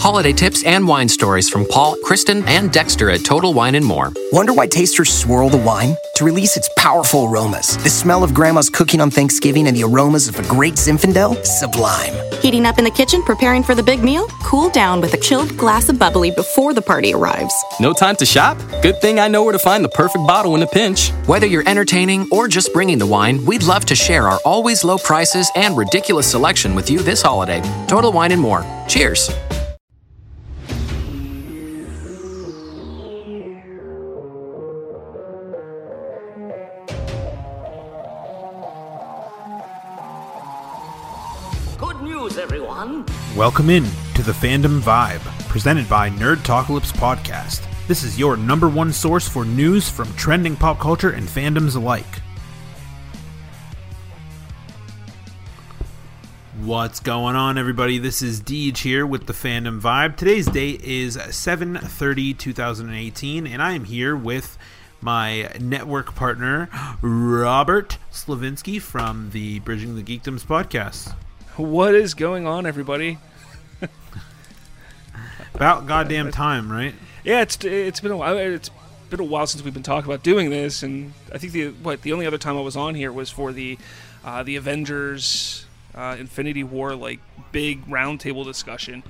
Holiday 0.00 0.32
tips 0.32 0.64
and 0.64 0.88
wine 0.88 1.10
stories 1.10 1.50
from 1.50 1.66
Paul, 1.66 1.94
Kristen, 2.02 2.42
and 2.48 2.72
Dexter 2.72 3.10
at 3.10 3.22
Total 3.22 3.52
Wine 3.52 3.74
and 3.74 3.84
More. 3.84 4.10
Wonder 4.32 4.54
why 4.54 4.66
tasters 4.66 5.12
swirl 5.12 5.50
the 5.50 5.58
wine? 5.58 5.94
To 6.14 6.24
release 6.24 6.56
its 6.56 6.70
powerful 6.78 7.26
aromas. 7.26 7.76
The 7.76 7.90
smell 7.90 8.24
of 8.24 8.32
grandma's 8.32 8.70
cooking 8.70 9.02
on 9.02 9.10
Thanksgiving 9.10 9.66
and 9.66 9.76
the 9.76 9.84
aromas 9.84 10.26
of 10.26 10.38
a 10.38 10.42
great 10.48 10.76
Zinfandel? 10.76 11.44
Sublime. 11.44 12.14
Heating 12.40 12.64
up 12.64 12.78
in 12.78 12.84
the 12.84 12.90
kitchen, 12.90 13.22
preparing 13.24 13.62
for 13.62 13.74
the 13.74 13.82
big 13.82 14.02
meal? 14.02 14.26
Cool 14.42 14.70
down 14.70 15.02
with 15.02 15.12
a 15.12 15.18
chilled 15.18 15.54
glass 15.58 15.90
of 15.90 15.98
bubbly 15.98 16.30
before 16.30 16.72
the 16.72 16.80
party 16.80 17.12
arrives. 17.12 17.52
No 17.78 17.92
time 17.92 18.16
to 18.16 18.24
shop? 18.24 18.56
Good 18.80 19.02
thing 19.02 19.20
I 19.20 19.28
know 19.28 19.44
where 19.44 19.52
to 19.52 19.58
find 19.58 19.84
the 19.84 19.90
perfect 19.90 20.26
bottle 20.26 20.56
in 20.56 20.62
a 20.62 20.66
pinch. 20.66 21.10
Whether 21.26 21.46
you're 21.46 21.68
entertaining 21.68 22.26
or 22.32 22.48
just 22.48 22.72
bringing 22.72 22.96
the 22.96 23.06
wine, 23.06 23.44
we'd 23.44 23.64
love 23.64 23.84
to 23.84 23.94
share 23.94 24.28
our 24.28 24.38
always 24.46 24.82
low 24.82 24.96
prices 24.96 25.50
and 25.54 25.76
ridiculous 25.76 26.30
selection 26.30 26.74
with 26.74 26.88
you 26.88 27.00
this 27.00 27.20
holiday. 27.20 27.60
Total 27.86 28.10
Wine 28.10 28.32
and 28.32 28.40
More. 28.40 28.64
Cheers. 28.88 29.30
Welcome 43.36 43.70
in 43.70 43.84
to 44.14 44.24
the 44.24 44.32
Fandom 44.32 44.80
Vibe, 44.80 45.20
presented 45.48 45.88
by 45.88 46.10
Nerdtalkalypse 46.10 46.92
Podcast. 46.94 47.64
This 47.86 48.02
is 48.02 48.18
your 48.18 48.36
number 48.36 48.68
one 48.68 48.92
source 48.92 49.28
for 49.28 49.44
news 49.44 49.88
from 49.88 50.12
trending 50.14 50.56
pop 50.56 50.80
culture 50.80 51.10
and 51.10 51.28
fandoms 51.28 51.76
alike. 51.76 52.04
What's 56.62 56.98
going 56.98 57.36
on, 57.36 57.56
everybody? 57.56 57.98
This 57.98 58.20
is 58.20 58.42
Deej 58.42 58.78
here 58.78 59.06
with 59.06 59.28
the 59.28 59.32
Fandom 59.32 59.80
Vibe. 59.80 60.16
Today's 60.16 60.46
date 60.46 60.82
is 60.82 61.16
7 61.30 61.78
2018, 62.36 63.46
and 63.46 63.62
I 63.62 63.72
am 63.74 63.84
here 63.84 64.16
with 64.16 64.58
my 65.00 65.52
network 65.60 66.16
partner, 66.16 66.68
Robert 67.00 67.96
Slavinsky 68.10 68.80
from 68.80 69.30
the 69.30 69.60
Bridging 69.60 69.94
the 69.94 70.02
Geekdoms 70.02 70.44
podcast. 70.44 71.14
What 71.56 71.94
is 71.94 72.14
going 72.14 72.46
on, 72.46 72.64
everybody? 72.64 73.18
About 75.60 75.86
goddamn 75.86 76.30
time, 76.30 76.72
right? 76.72 76.94
Yeah, 77.22 77.42
it's 77.42 77.62
it's 77.66 78.00
been 78.00 78.12
a 78.12 78.16
while. 78.16 78.38
It's 78.38 78.70
been 79.10 79.20
a 79.20 79.24
while 79.24 79.46
since 79.46 79.62
we've 79.62 79.74
been 79.74 79.82
talking 79.82 80.10
about 80.10 80.22
doing 80.22 80.48
this, 80.48 80.82
and 80.82 81.12
I 81.34 81.36
think 81.36 81.52
the 81.52 81.68
what 81.68 82.00
the 82.00 82.14
only 82.14 82.24
other 82.26 82.38
time 82.38 82.56
I 82.56 82.62
was 82.62 82.76
on 82.76 82.94
here 82.94 83.12
was 83.12 83.28
for 83.28 83.52
the 83.52 83.76
uh, 84.24 84.42
the 84.42 84.56
Avengers 84.56 85.66
uh, 85.94 86.16
Infinity 86.18 86.64
War 86.64 86.94
like 86.94 87.20
big 87.52 87.84
roundtable 87.88 88.42
discussion. 88.42 89.02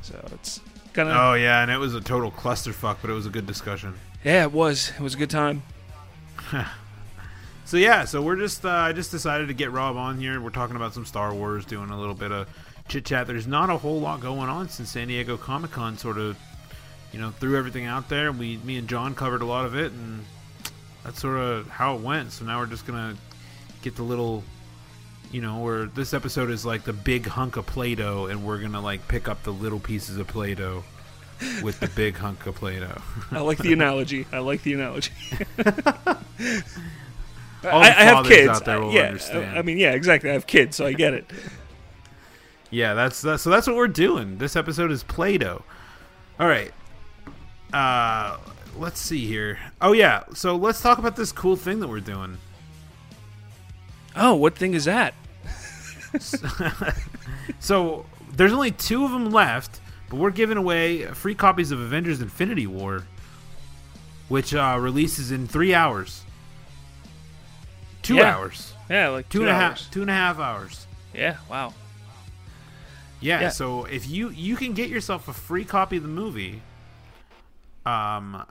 So 0.00 0.18
it's 0.32 0.62
kind 0.94 1.10
of 1.10 1.14
Oh 1.14 1.34
yeah, 1.34 1.60
and 1.60 1.70
it 1.70 1.76
was 1.76 1.94
a 1.94 2.00
total 2.00 2.30
clusterfuck, 2.30 2.96
but 3.02 3.10
it 3.10 3.12
was 3.12 3.26
a 3.26 3.30
good 3.30 3.46
discussion. 3.46 3.92
yeah, 4.24 4.44
it 4.44 4.52
was 4.52 4.92
it 4.98 5.00
was 5.00 5.12
a 5.14 5.18
good 5.18 5.30
time. 5.30 5.62
So 7.66 7.76
yeah, 7.76 8.06
so 8.06 8.22
we're 8.22 8.36
just 8.36 8.64
uh, 8.64 8.70
I 8.70 8.94
just 8.94 9.10
decided 9.10 9.48
to 9.48 9.52
get 9.52 9.70
Rob 9.70 9.98
on 9.98 10.18
here. 10.18 10.40
We're 10.40 10.48
talking 10.48 10.74
about 10.74 10.94
some 10.94 11.04
Star 11.04 11.34
Wars, 11.34 11.66
doing 11.66 11.90
a 11.90 12.00
little 12.00 12.14
bit 12.14 12.32
of 12.32 12.48
chit 12.88 13.04
chat. 13.04 13.26
There's 13.26 13.46
not 13.46 13.70
a 13.70 13.76
whole 13.76 14.00
lot 14.00 14.20
going 14.20 14.48
on 14.48 14.68
since 14.68 14.90
San 14.90 15.08
Diego 15.08 15.36
Comic 15.36 15.70
Con 15.70 15.98
sort 15.98 16.18
of, 16.18 16.36
you 17.12 17.20
know, 17.20 17.30
threw 17.30 17.56
everything 17.56 17.86
out 17.86 18.08
there. 18.08 18.32
We, 18.32 18.56
me 18.58 18.76
and 18.78 18.88
John 18.88 19.14
covered 19.14 19.42
a 19.42 19.46
lot 19.46 19.66
of 19.66 19.76
it, 19.76 19.92
and 19.92 20.24
that's 21.04 21.20
sort 21.20 21.38
of 21.38 21.68
how 21.68 21.96
it 21.96 22.00
went. 22.00 22.32
So 22.32 22.44
now 22.44 22.58
we're 22.58 22.66
just 22.66 22.86
gonna 22.86 23.16
get 23.82 23.96
the 23.96 24.02
little, 24.02 24.42
you 25.30 25.40
know, 25.40 25.58
where 25.58 25.86
this 25.86 26.14
episode 26.14 26.50
is 26.50 26.66
like 26.66 26.84
the 26.84 26.92
big 26.92 27.26
hunk 27.26 27.56
of 27.56 27.66
Play-Doh, 27.66 28.26
and 28.26 28.44
we're 28.44 28.58
gonna 28.58 28.80
like 28.80 29.06
pick 29.08 29.28
up 29.28 29.42
the 29.42 29.52
little 29.52 29.80
pieces 29.80 30.16
of 30.16 30.26
Play-Doh 30.26 30.82
with 31.62 31.80
the 31.80 31.88
big 31.88 32.16
hunk 32.18 32.46
of 32.46 32.56
Play-Doh. 32.56 33.00
I 33.30 33.40
like 33.40 33.58
the 33.58 33.72
analogy. 33.74 34.26
I 34.32 34.38
like 34.38 34.62
the 34.62 34.74
analogy. 34.74 35.12
All 37.64 37.82
I, 37.82 37.90
the 37.90 38.00
I 38.00 38.04
have 38.04 38.26
kids. 38.26 38.48
out 38.48 38.64
there 38.64 38.80
will 38.80 38.92
yeah, 38.92 39.02
understand. 39.02 39.58
I 39.58 39.62
mean, 39.62 39.78
yeah, 39.78 39.92
exactly. 39.92 40.30
I 40.30 40.34
have 40.34 40.46
kids, 40.46 40.76
so 40.76 40.86
I 40.86 40.92
get 40.92 41.12
it. 41.12 41.28
Yeah, 42.70 42.94
that's, 42.94 43.22
that's 43.22 43.42
so 43.42 43.50
that's 43.50 43.66
what 43.66 43.76
we're 43.76 43.88
doing. 43.88 44.38
This 44.38 44.54
episode 44.56 44.90
is 44.90 45.02
Play-Doh. 45.02 45.62
All 46.38 46.46
right. 46.46 46.72
Uh 47.72 48.36
let's 48.76 49.00
see 49.00 49.26
here. 49.26 49.58
Oh 49.80 49.92
yeah, 49.92 50.24
so 50.34 50.56
let's 50.56 50.80
talk 50.80 50.98
about 50.98 51.16
this 51.16 51.32
cool 51.32 51.56
thing 51.56 51.80
that 51.80 51.88
we're 51.88 52.00
doing. 52.00 52.38
Oh, 54.16 54.34
what 54.34 54.56
thing 54.56 54.74
is 54.74 54.84
that? 54.86 55.14
So 57.60 58.06
there's 58.32 58.52
only 58.52 58.70
two 58.70 59.04
of 59.04 59.10
them 59.10 59.30
left, 59.30 59.80
but 60.10 60.16
we're 60.16 60.30
giving 60.30 60.56
away 60.56 61.04
free 61.06 61.34
copies 61.34 61.70
of 61.70 61.80
Avengers 61.80 62.20
Infinity 62.20 62.66
War, 62.66 63.04
which 64.28 64.54
uh, 64.54 64.76
releases 64.80 65.30
in 65.32 65.46
three 65.48 65.74
hours. 65.74 66.22
Two 68.02 68.16
Yeah. 68.16 68.36
hours. 68.36 68.72
Yeah, 68.88 69.08
like 69.08 69.28
Two 69.28 69.38
two 69.40 69.42
and 69.42 69.50
a 69.50 69.54
half. 69.54 69.90
Two 69.90 70.02
and 70.02 70.10
a 70.10 70.14
half 70.14 70.38
hours. 70.38 70.86
Yeah, 71.14 71.36
wow. 71.50 71.74
Yeah, 73.20 73.40
Yeah. 73.42 73.48
so 73.48 73.84
if 73.84 74.08
you 74.08 74.30
you 74.30 74.56
can 74.56 74.72
get 74.74 74.88
yourself 74.88 75.26
a 75.28 75.32
free 75.32 75.64
copy 75.64 75.96
of 75.96 76.02
the 76.02 76.08
movie, 76.08 76.62
um, 77.84 78.44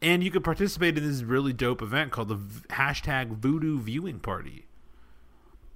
and 0.00 0.22
you 0.22 0.30
can 0.30 0.42
participate 0.42 0.96
in 0.98 1.06
this 1.06 1.22
really 1.22 1.52
dope 1.52 1.82
event 1.82 2.12
called 2.12 2.28
the 2.28 2.36
v- 2.36 2.60
hashtag 2.70 3.38
Vudu 3.40 3.78
Viewing 3.80 4.18
Party, 4.20 4.66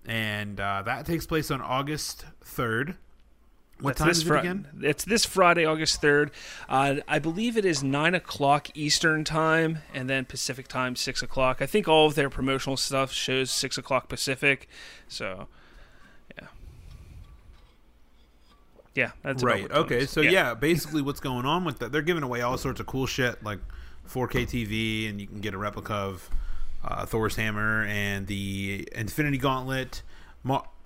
and 0.05 0.61
uh, 0.61 0.83
that 0.83 1.07
takes 1.07 1.27
place 1.27 1.51
on 1.51 1.61
August 1.61 2.25
third. 2.43 2.97
What 3.81 3.97
That's 3.97 4.01
time 4.01 4.09
is 4.11 4.27
it 4.31 4.39
again? 4.39 4.69
It's 4.81 5.05
this 5.05 5.27
Friday, 5.27 5.67
August 5.67 6.01
third. 6.01 6.31
Uh, 6.67 6.97
I 7.07 7.19
believe 7.19 7.59
it 7.59 7.67
is 7.67 7.83
nine 7.83 8.15
o'clock 8.15 8.69
Eastern 8.75 9.23
time, 9.23 9.81
and 9.93 10.09
then 10.09 10.25
Pacific 10.25 10.67
time 10.67 10.97
six 10.97 11.21
o'clock. 11.21 11.61
I 11.61 11.67
think 11.67 11.87
all 11.87 12.07
of 12.07 12.15
their 12.15 12.31
promotional 12.31 12.79
stuff 12.79 13.13
shows 13.13 13.51
six 13.51 13.77
o'clock 13.77 14.09
Pacific. 14.09 14.67
So, 15.09 15.49
yeah, 16.39 16.47
yeah, 18.97 19.11
that's 19.23 19.43
Right. 19.43 19.71
Okay. 19.71 20.07
So 20.07 20.23
yeah. 20.23 20.55
basically, 20.55 21.03
what's 21.03 21.21
going 21.21 21.45
on 21.45 21.65
with 21.65 21.79
that? 21.81 21.93
They're 21.93 22.03
giving 22.03 22.23
away 22.23 22.41
all 22.41 22.57
sorts 22.57 22.81
of 22.81 22.87
cool 22.87 23.07
shit 23.07 23.43
like 23.45 23.59
4K 24.09 24.47
TV, 24.47 25.09
and 25.09 25.21
you 25.21 25.27
can 25.27 25.41
get 25.41 25.55
a 25.55 25.59
replica 25.59 25.93
of 25.93 26.31
uh, 26.83 27.05
Thor's 27.05 27.37
hammer 27.37 27.85
and 27.85 28.27
the 28.27 28.89
Infinity 28.93 29.39
Gauntlet, 29.39 30.03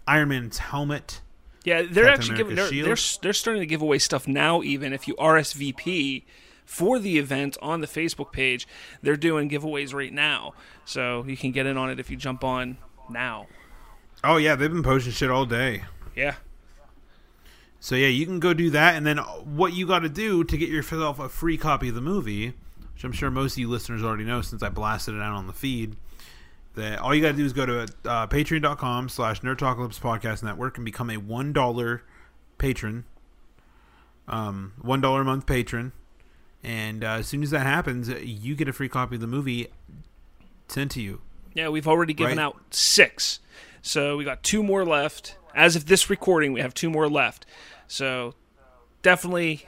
Iron 0.06 0.28
Man's 0.28 0.58
helmet. 0.58 1.20
Yeah, 1.64 1.82
they're 1.82 2.06
Captain 2.06 2.08
actually 2.08 2.36
giving 2.36 2.56
they're, 2.56 2.70
they're 2.70 2.96
they're 3.22 3.32
starting 3.32 3.60
to 3.60 3.66
give 3.66 3.82
away 3.82 3.98
stuff 3.98 4.26
now. 4.26 4.62
Even 4.62 4.92
if 4.92 5.06
you 5.06 5.14
RSVP 5.16 6.24
for 6.64 6.98
the 6.98 7.18
event 7.18 7.58
on 7.60 7.80
the 7.80 7.86
Facebook 7.86 8.32
page, 8.32 8.66
they're 9.02 9.16
doing 9.16 9.48
giveaways 9.48 9.94
right 9.94 10.12
now, 10.12 10.54
so 10.84 11.24
you 11.26 11.36
can 11.36 11.52
get 11.52 11.66
in 11.66 11.76
on 11.76 11.90
it 11.90 12.00
if 12.00 12.10
you 12.10 12.16
jump 12.16 12.42
on 12.42 12.78
now. 13.10 13.46
Oh 14.24 14.38
yeah, 14.38 14.56
they've 14.56 14.72
been 14.72 14.82
posting 14.82 15.12
shit 15.12 15.30
all 15.30 15.44
day. 15.44 15.84
Yeah. 16.16 16.36
So 17.82 17.94
yeah, 17.94 18.08
you 18.08 18.26
can 18.26 18.40
go 18.40 18.52
do 18.52 18.68
that, 18.70 18.94
and 18.94 19.06
then 19.06 19.16
what 19.18 19.72
you 19.72 19.86
got 19.86 20.00
to 20.00 20.08
do 20.10 20.44
to 20.44 20.56
get 20.58 20.68
yourself 20.68 21.18
a 21.18 21.28
free 21.30 21.56
copy 21.56 21.88
of 21.88 21.94
the 21.94 22.00
movie, 22.02 22.52
which 22.92 23.04
I'm 23.04 23.12
sure 23.12 23.30
most 23.30 23.52
of 23.54 23.58
you 23.58 23.68
listeners 23.70 24.04
already 24.04 24.24
know 24.24 24.42
since 24.42 24.62
I 24.62 24.68
blasted 24.68 25.14
it 25.14 25.20
out 25.22 25.32
on 25.34 25.46
the 25.46 25.52
feed. 25.54 25.96
That 26.74 26.98
all 27.00 27.14
you 27.14 27.20
got 27.22 27.32
to 27.32 27.36
do 27.36 27.44
is 27.44 27.52
go 27.54 27.66
to 27.66 27.80
uh, 28.04 28.26
patreon.com 28.28 29.08
slash 29.08 29.40
nerdtalkalypse 29.40 29.98
podcast 29.98 30.42
network 30.42 30.76
and 30.76 30.84
become 30.84 31.10
a 31.10 31.16
one 31.16 31.52
dollar 31.52 32.02
patron, 32.58 33.04
um, 34.28 34.74
one 34.80 35.00
dollar 35.00 35.22
a 35.22 35.24
month 35.24 35.46
patron, 35.46 35.92
and 36.62 37.02
uh, 37.02 37.08
as 37.14 37.26
soon 37.26 37.42
as 37.42 37.50
that 37.50 37.66
happens, 37.66 38.08
you 38.08 38.54
get 38.54 38.68
a 38.68 38.72
free 38.72 38.88
copy 38.88 39.16
of 39.16 39.20
the 39.20 39.26
movie 39.26 39.66
sent 40.68 40.90
to 40.92 41.00
you. 41.02 41.20
Yeah, 41.54 41.68
we've 41.70 41.88
already 41.88 42.12
given 42.12 42.36
Right. 42.38 42.44
out 42.44 42.60
six. 42.70 43.40
So 43.82 44.16
we 44.16 44.24
got 44.24 44.42
two 44.42 44.62
more 44.62 44.84
left. 44.84 45.36
As 45.54 45.76
of 45.76 45.86
this 45.86 46.10
recording, 46.10 46.52
we 46.52 46.60
have 46.60 46.74
two 46.74 46.90
more 46.90 47.08
left. 47.08 47.46
So 47.86 48.34
definitely 49.02 49.66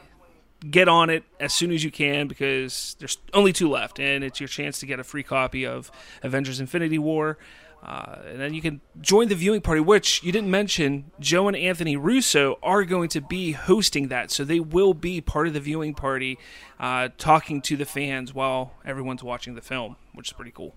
get 0.70 0.88
on 0.88 1.10
it 1.10 1.24
as 1.41 1.53
soon 1.53 1.72
as 1.72 1.82
you 1.82 1.91
can 1.91 2.28
because 2.28 2.94
there's 2.98 3.18
only 3.34 3.53
two 3.53 3.68
left, 3.68 3.98
and 3.98 4.22
it's 4.22 4.41
your 4.41 4.48
chance 4.48 4.78
to 4.80 4.86
get 4.86 5.00
a 5.00 5.04
free 5.04 5.22
copy 5.22 5.66
of 5.66 5.91
Avengers 6.22 6.60
Infinity 6.60 6.98
War. 6.98 7.38
Uh, 7.82 8.18
and 8.28 8.41
then 8.41 8.54
you 8.54 8.62
can 8.62 8.80
join 9.00 9.26
the 9.26 9.34
viewing 9.34 9.60
party, 9.60 9.80
which 9.80 10.22
you 10.22 10.30
didn't 10.30 10.50
mention. 10.50 11.10
Joe 11.18 11.48
and 11.48 11.56
Anthony 11.56 11.97
Russo 11.97 12.56
are 12.62 12.84
going 12.84 13.08
to 13.08 13.20
be 13.20 13.53
hosting 13.53 14.06
that, 14.06 14.30
so 14.30 14.44
they 14.44 14.60
will 14.60 14.94
be 14.94 15.20
part 15.20 15.48
of 15.48 15.53
the 15.53 15.58
viewing 15.58 15.92
party, 15.92 16.38
uh, 16.78 17.08
talking 17.18 17.60
to 17.62 17.76
the 17.76 17.84
fans 17.84 18.32
while 18.32 18.74
everyone's 18.84 19.24
watching 19.24 19.56
the 19.56 19.60
film, 19.60 19.97
which 20.15 20.28
is 20.28 20.32
pretty 20.32 20.53
cool. 20.53 20.76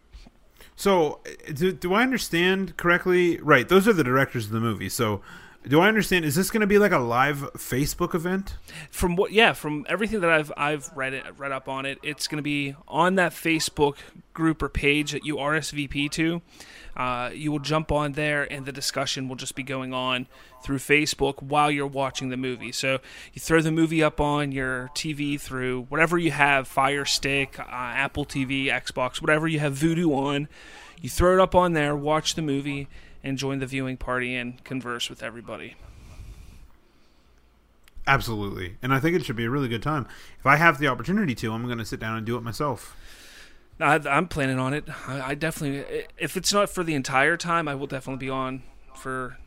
So, 0.75 1.19
uh, 1.25 1.53
do, 1.53 1.71
do 1.71 1.93
I 1.93 2.01
understand 2.01 2.77
correctly? 2.77 3.37
Right, 3.37 3.67
those 3.67 3.87
are 3.87 3.93
the 3.93 4.03
directors 4.03 4.45
of 4.45 4.51
the 4.51 4.59
movie. 4.59 4.89
So, 4.89 5.21
do 5.67 5.81
I 5.81 5.87
understand? 5.87 6.25
Is 6.25 6.35
this 6.35 6.51
going 6.51 6.61
to 6.61 6.67
be 6.67 6.77
like 6.77 6.91
a 6.91 6.99
live 6.99 7.39
Facebook 7.53 8.13
event? 8.13 8.55
from 8.91 9.15
what 9.15 9.31
yeah 9.31 9.53
from 9.53 9.85
everything 9.87 10.19
that 10.19 10.29
i've 10.29 10.51
i've 10.57 10.91
read 10.95 11.13
it 11.13 11.23
read 11.37 11.51
up 11.51 11.67
on 11.67 11.85
it 11.85 11.97
it's 12.03 12.27
going 12.27 12.37
to 12.37 12.43
be 12.43 12.75
on 12.87 13.15
that 13.15 13.31
facebook 13.31 13.95
group 14.35 14.61
or 14.61 14.69
page 14.69 15.13
that 15.13 15.25
you 15.25 15.37
RSVP 15.37 16.11
to. 16.11 16.43
Uh, 16.95 17.29
you 17.33 17.51
will 17.51 17.59
jump 17.59 17.91
on 17.91 18.13
there, 18.13 18.51
and 18.51 18.65
the 18.65 18.71
discussion 18.71 19.27
will 19.27 19.35
just 19.35 19.55
be 19.55 19.63
going 19.63 19.93
on 19.93 20.27
through 20.63 20.77
Facebook 20.77 21.41
while 21.41 21.69
you're 21.69 21.85
watching 21.85 22.29
the 22.29 22.37
movie. 22.37 22.71
So 22.71 22.99
you 23.33 23.41
throw 23.41 23.61
the 23.61 23.71
movie 23.71 24.01
up 24.01 24.21
on 24.21 24.51
your 24.51 24.89
TV 24.95 25.39
through 25.39 25.83
whatever 25.89 26.17
you 26.17 26.31
have 26.31 26.67
Fire 26.67 27.05
Stick, 27.05 27.59
uh, 27.59 27.65
Apple 27.67 28.25
TV, 28.25 28.67
Xbox, 28.67 29.21
whatever 29.21 29.47
you 29.47 29.59
have 29.59 29.73
Vudu 29.73 30.15
on. 30.15 30.47
You 31.01 31.09
throw 31.09 31.33
it 31.33 31.39
up 31.39 31.53
on 31.53 31.73
there, 31.73 31.95
watch 31.95 32.35
the 32.35 32.41
movie, 32.41 32.87
and 33.23 33.37
join 33.37 33.59
the 33.59 33.67
viewing 33.67 33.97
party 33.97 34.35
and 34.35 34.63
converse 34.63 35.09
with 35.09 35.21
everybody. 35.21 35.75
Absolutely, 38.07 38.77
and 38.81 38.93
I 38.93 38.99
think 38.99 39.15
it 39.15 39.25
should 39.25 39.35
be 39.35 39.45
a 39.45 39.49
really 39.49 39.67
good 39.67 39.81
time. 39.81 40.07
If 40.39 40.45
I 40.45 40.57
have 40.57 40.77
the 40.77 40.87
opportunity 40.87 41.33
to, 41.35 41.51
I'm 41.51 41.65
going 41.65 41.79
to 41.79 41.85
sit 41.85 41.99
down 41.99 42.17
and 42.17 42.25
do 42.25 42.37
it 42.37 42.43
myself. 42.43 42.95
I, 43.79 43.95
I'm 44.09 44.27
planning 44.27 44.59
on 44.59 44.73
it. 44.73 44.85
I, 45.07 45.31
I 45.31 45.35
definitely, 45.35 46.05
if 46.17 46.37
it's 46.37 46.53
not 46.53 46.69
for 46.69 46.83
the 46.83 46.93
entire 46.93 47.37
time, 47.37 47.67
I 47.67 47.75
will 47.75 47.87
definitely 47.87 48.25
be 48.25 48.29
on 48.29 48.63
for 48.95 49.37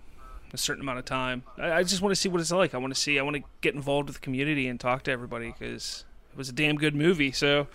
a 0.52 0.58
certain 0.58 0.82
amount 0.82 0.98
of 0.98 1.04
time. 1.04 1.42
I, 1.56 1.72
I 1.72 1.82
just 1.82 2.02
want 2.02 2.14
to 2.14 2.16
see 2.20 2.28
what 2.28 2.40
it's 2.40 2.52
like. 2.52 2.74
I 2.74 2.78
want 2.78 2.94
to 2.94 3.00
see. 3.00 3.18
I 3.18 3.22
want 3.22 3.36
to 3.36 3.42
get 3.60 3.74
involved 3.74 4.08
with 4.08 4.16
the 4.16 4.22
community 4.22 4.68
and 4.68 4.78
talk 4.78 5.02
to 5.04 5.10
everybody 5.10 5.54
because 5.58 6.04
it 6.30 6.36
was 6.36 6.48
a 6.48 6.52
damn 6.52 6.76
good 6.76 6.94
movie. 6.94 7.32
So 7.32 7.68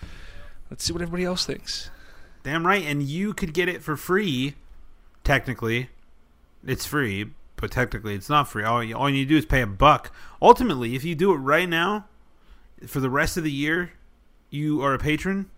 let's 0.70 0.84
see 0.84 0.92
what 0.92 1.02
everybody 1.02 1.24
else 1.24 1.44
thinks. 1.44 1.90
Damn 2.42 2.66
right, 2.66 2.84
and 2.84 3.02
you 3.02 3.32
could 3.32 3.54
get 3.54 3.68
it 3.68 3.82
for 3.82 3.96
free. 3.96 4.54
Technically, 5.24 5.88
it's 6.66 6.84
free, 6.84 7.30
but 7.56 7.70
technically 7.70 8.14
it's 8.14 8.28
not 8.28 8.48
free. 8.48 8.64
All 8.64 8.84
you, 8.84 8.94
all 8.96 9.08
you 9.08 9.16
need 9.16 9.24
to 9.24 9.30
do 9.30 9.38
is 9.38 9.46
pay 9.46 9.62
a 9.62 9.66
buck. 9.66 10.12
Ultimately, 10.42 10.94
if 10.94 11.04
you 11.04 11.14
do 11.14 11.32
it 11.32 11.36
right 11.38 11.68
now, 11.68 12.06
for 12.86 13.00
the 13.00 13.08
rest 13.08 13.38
of 13.38 13.44
the 13.44 13.50
year, 13.50 13.92
you 14.50 14.82
are 14.82 14.92
a 14.92 14.98
patron. 14.98 15.50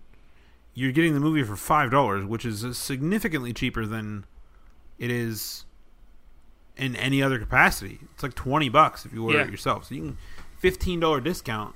You're 0.78 0.92
getting 0.92 1.14
the 1.14 1.20
movie 1.20 1.42
for 1.42 1.56
five 1.56 1.90
dollars, 1.90 2.24
which 2.26 2.44
is 2.44 2.76
significantly 2.76 3.52
cheaper 3.54 3.86
than 3.86 4.26
it 4.98 5.10
is 5.10 5.64
in 6.76 6.94
any 6.96 7.22
other 7.22 7.38
capacity. 7.38 7.98
It's 8.12 8.22
like 8.22 8.34
twenty 8.34 8.68
bucks 8.68 9.06
if 9.06 9.12
you 9.14 9.24
order 9.24 9.38
Yeah. 9.38 9.44
it 9.46 9.50
yourself. 9.50 9.86
So 9.86 9.94
you 9.94 10.00
can 10.02 10.18
fifteen 10.58 11.00
dollar 11.00 11.20
discount. 11.22 11.74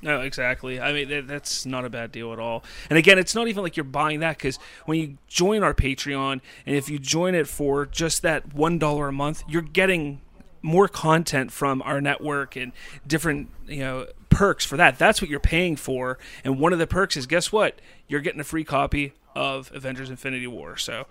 No, 0.00 0.20
exactly. 0.22 0.80
I 0.80 0.92
mean, 0.92 1.08
that, 1.08 1.26
that's 1.26 1.66
not 1.66 1.84
a 1.84 1.90
bad 1.90 2.12
deal 2.12 2.32
at 2.32 2.38
all. 2.38 2.62
And 2.88 2.96
again, 2.96 3.18
it's 3.18 3.34
not 3.34 3.48
even 3.48 3.62
like 3.64 3.76
you're 3.76 3.82
buying 3.84 4.20
that 4.20 4.38
because 4.38 4.56
when 4.86 4.98
you 4.98 5.18
join 5.26 5.62
our 5.64 5.74
Patreon, 5.74 6.40
and 6.64 6.76
if 6.76 6.88
you 6.88 6.98
join 7.00 7.34
it 7.34 7.46
for 7.48 7.84
just 7.84 8.22
that 8.22 8.54
one 8.54 8.78
dollar 8.78 9.08
a 9.08 9.12
month, 9.12 9.42
you're 9.48 9.60
getting 9.60 10.20
more 10.62 10.88
content 10.88 11.52
from 11.52 11.82
our 11.82 12.00
network 12.00 12.56
and 12.56 12.72
different 13.06 13.50
you 13.66 13.80
know 13.80 14.06
perks 14.30 14.64
for 14.64 14.76
that. 14.76 14.98
That's 14.98 15.20
what 15.20 15.30
you're 15.30 15.40
paying 15.40 15.76
for. 15.76 16.18
And 16.44 16.58
one 16.60 16.72
of 16.72 16.78
the 16.78 16.86
perks 16.86 17.16
is 17.16 17.26
guess 17.26 17.52
what? 17.52 17.80
You're 18.06 18.20
getting 18.20 18.40
a 18.40 18.44
free 18.44 18.64
copy 18.64 19.12
of 19.34 19.70
Avengers: 19.74 20.10
Infinity 20.10 20.46
War. 20.46 20.76
So 20.76 21.06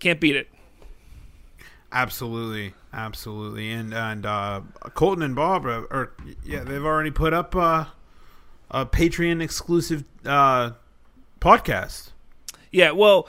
can't 0.00 0.20
beat 0.20 0.36
it. 0.36 0.48
Absolutely, 1.90 2.74
absolutely, 2.92 3.70
and 3.70 3.94
and 3.94 4.26
uh, 4.26 4.60
Colton 4.94 5.22
and 5.22 5.34
Bob 5.34 5.64
are, 5.66 5.86
are 5.92 6.12
yeah 6.44 6.62
they've 6.64 6.84
already 6.84 7.10
put 7.10 7.32
up 7.32 7.56
uh, 7.56 7.86
a 8.70 8.84
Patreon 8.84 9.42
exclusive 9.42 10.04
uh, 10.24 10.72
podcast. 11.40 12.10
Yeah. 12.70 12.92
Well. 12.92 13.28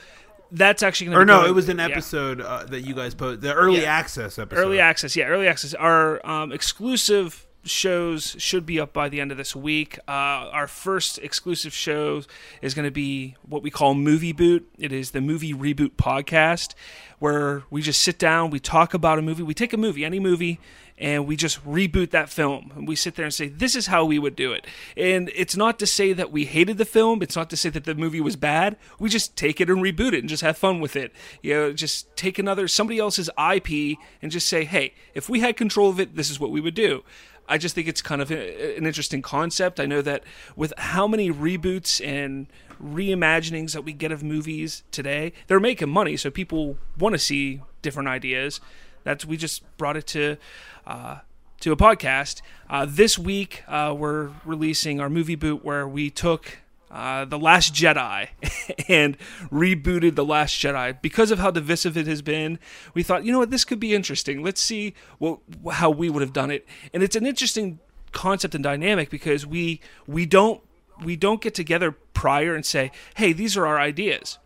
That's 0.52 0.82
actually 0.82 1.08
going 1.08 1.16
to 1.18 1.22
Or 1.22 1.26
no, 1.26 1.38
going- 1.42 1.50
it 1.50 1.54
was 1.54 1.70
an 1.70 1.78
yeah. 1.78 1.86
episode 1.86 2.42
uh, 2.42 2.64
that 2.66 2.82
you 2.82 2.96
guys 2.96 3.14
posted, 3.14 3.42
the 3.42 3.54
early 3.54 3.82
Yeah. 3.84 3.94
access 3.98 4.40
episode. 4.40 4.62
Early 4.62 4.80
access, 4.80 5.16
yeah, 5.16 5.26
early 5.26 5.48
access. 5.48 5.74
Our 5.76 6.26
um, 6.28 6.52
exclusive 6.52 7.46
shows 7.64 8.36
should 8.40 8.66
be 8.66 8.80
up 8.80 8.94
by 8.94 9.10
the 9.10 9.20
end 9.20 9.32
of 9.32 9.38
this 9.38 9.56
week. 9.56 10.00
Uh, 10.08 10.12
our 10.52 10.68
first 10.68 11.18
exclusive 11.20 11.74
show 11.74 12.24
is 12.62 12.74
going 12.74 12.86
to 12.86 12.92
be 12.92 13.36
what 13.48 13.64
we 13.64 13.70
call 13.70 13.94
Movie 13.94 14.32
Boot. 14.32 14.70
It 14.78 14.92
is 14.92 15.12
the 15.12 15.22
movie 15.22 15.54
reboot 15.54 15.92
podcast 15.92 16.74
where 17.20 17.64
we 17.70 17.82
just 17.82 18.02
sit 18.02 18.18
down, 18.18 18.50
we 18.50 18.60
talk 18.60 18.94
about 18.94 19.20
a 19.20 19.22
movie, 19.22 19.44
we 19.44 19.54
take 19.54 19.74
a 19.74 19.78
movie, 19.78 20.06
any 20.06 20.20
movie, 20.20 20.60
and 20.98 21.26
we 21.26 21.36
just 21.36 21.64
reboot 21.66 22.12
that 22.12 22.30
film. 22.30 22.72
And 22.76 22.88
we 22.88 22.96
sit 22.96 23.16
there 23.16 23.26
and 23.26 23.34
say, 23.34 23.48
this 23.48 23.76
is 23.76 23.88
how 23.88 24.06
we 24.06 24.20
would 24.20 24.36
do 24.36 24.52
it. 24.54 24.68
And 24.98 25.32
it's 25.36 25.56
not 25.56 25.80
to 25.80 25.88
say 25.88 26.14
that 26.14 26.32
we 26.32 26.46
hated 26.46 26.78
the 26.78 26.86
film, 26.86 27.22
it's 27.22 27.36
not 27.36 27.50
to 27.52 27.58
say 27.58 27.70
that 27.70 27.86
the 27.86 27.96
movie 27.96 28.22
was 28.22 28.36
bad. 28.36 28.78
We 29.00 29.10
just 29.10 29.36
take 29.36 29.62
it 29.62 29.70
and 29.70 29.82
reboot 29.82 30.14
it 30.14 30.20
and 30.20 30.30
just 30.30 30.44
have 30.44 30.58
fun 30.58 30.80
with 30.80 30.96
it. 30.96 31.14
You 31.42 31.54
know, 31.54 31.74
just 31.74 32.16
take 32.16 32.40
another, 32.40 32.68
somebody 32.68 33.00
else's 33.00 33.30
IP 33.38 33.98
and 34.22 34.32
just 34.32 34.48
say, 34.48 34.66
hey, 34.66 34.94
if 35.14 35.30
we 35.30 35.40
had 35.40 35.56
control 35.58 35.90
of 35.90 36.00
it, 36.00 36.16
this 36.16 36.30
is 36.30 36.40
what 36.40 36.52
we 36.52 36.62
would 36.62 36.76
do. 36.76 37.04
I 37.50 37.58
just 37.58 37.76
think 37.76 37.88
it's 37.88 38.02
kind 38.02 38.22
of 38.22 38.32
a, 38.32 38.78
an 38.78 38.86
interesting 38.86 39.22
concept. 39.22 39.80
I 39.80 39.86
know 39.86 40.02
that 40.04 40.24
with 40.56 40.72
how 40.78 41.08
many 41.08 41.32
reboots 41.32 42.06
and 42.06 42.48
reimaginings 42.82 43.74
that 43.74 43.84
we 43.84 43.92
get 43.92 44.12
of 44.12 44.24
movies 44.24 44.84
today, 44.92 45.34
they're 45.48 45.60
making 45.60 45.90
money, 45.90 46.16
so 46.16 46.30
people 46.30 46.78
want 46.98 47.14
to 47.14 47.20
see 47.20 47.62
different 47.82 48.08
ideas. 48.08 48.62
That's 49.04 49.26
we 49.26 49.36
just 49.36 49.64
brought 49.78 49.98
it 49.98 50.08
to 50.08 50.38
uh, 50.86 51.20
to 51.62 51.72
a 51.72 51.76
podcast. 51.76 52.42
Uh, 52.70 52.86
this 52.88 53.18
week, 53.18 53.64
uh, 53.68 53.94
we're 53.98 54.30
releasing 54.46 55.00
our 55.00 55.10
movie 55.10 55.36
boot 55.36 55.66
where 55.66 55.88
we 55.88 56.10
took 56.10 56.60
uh, 56.92 57.26
the 57.26 57.38
Last 57.38 57.74
Jedi 57.74 58.30
and 58.90 59.18
rebooted 59.52 60.16
the 60.16 60.26
Last 60.26 60.56
Jedi 60.56 61.00
because 61.02 61.32
of 61.32 61.40
how 61.40 61.52
divisive 61.52 61.98
it 61.98 62.08
has 62.08 62.22
been. 62.22 62.60
We 62.94 63.04
thought, 63.04 63.26
you 63.26 63.32
know 63.32 63.40
what, 63.40 63.52
this 63.52 63.66
could 63.66 63.80
be 63.80 63.94
interesting. 63.94 64.44
Let's 64.44 64.62
see 64.62 64.94
what 65.18 65.40
how 65.72 65.90
we 65.90 66.10
would 66.10 66.22
have 66.22 66.34
done 66.34 66.52
it, 66.52 66.68
and 66.94 67.04
it's 67.04 67.16
an 67.16 67.26
interesting 67.26 67.80
concept 68.12 68.56
and 68.56 68.64
dynamic 68.64 69.10
because 69.10 69.46
we 69.46 69.82
we 70.08 70.26
don't 70.26 70.62
we 71.04 71.16
don't 71.16 71.42
get 71.42 71.54
together 71.54 71.92
prior 71.92 72.56
and 72.56 72.66
say, 72.66 72.92
hey, 73.16 73.34
these 73.34 73.56
are 73.56 73.66
our 73.66 73.80
ideas 73.80 74.40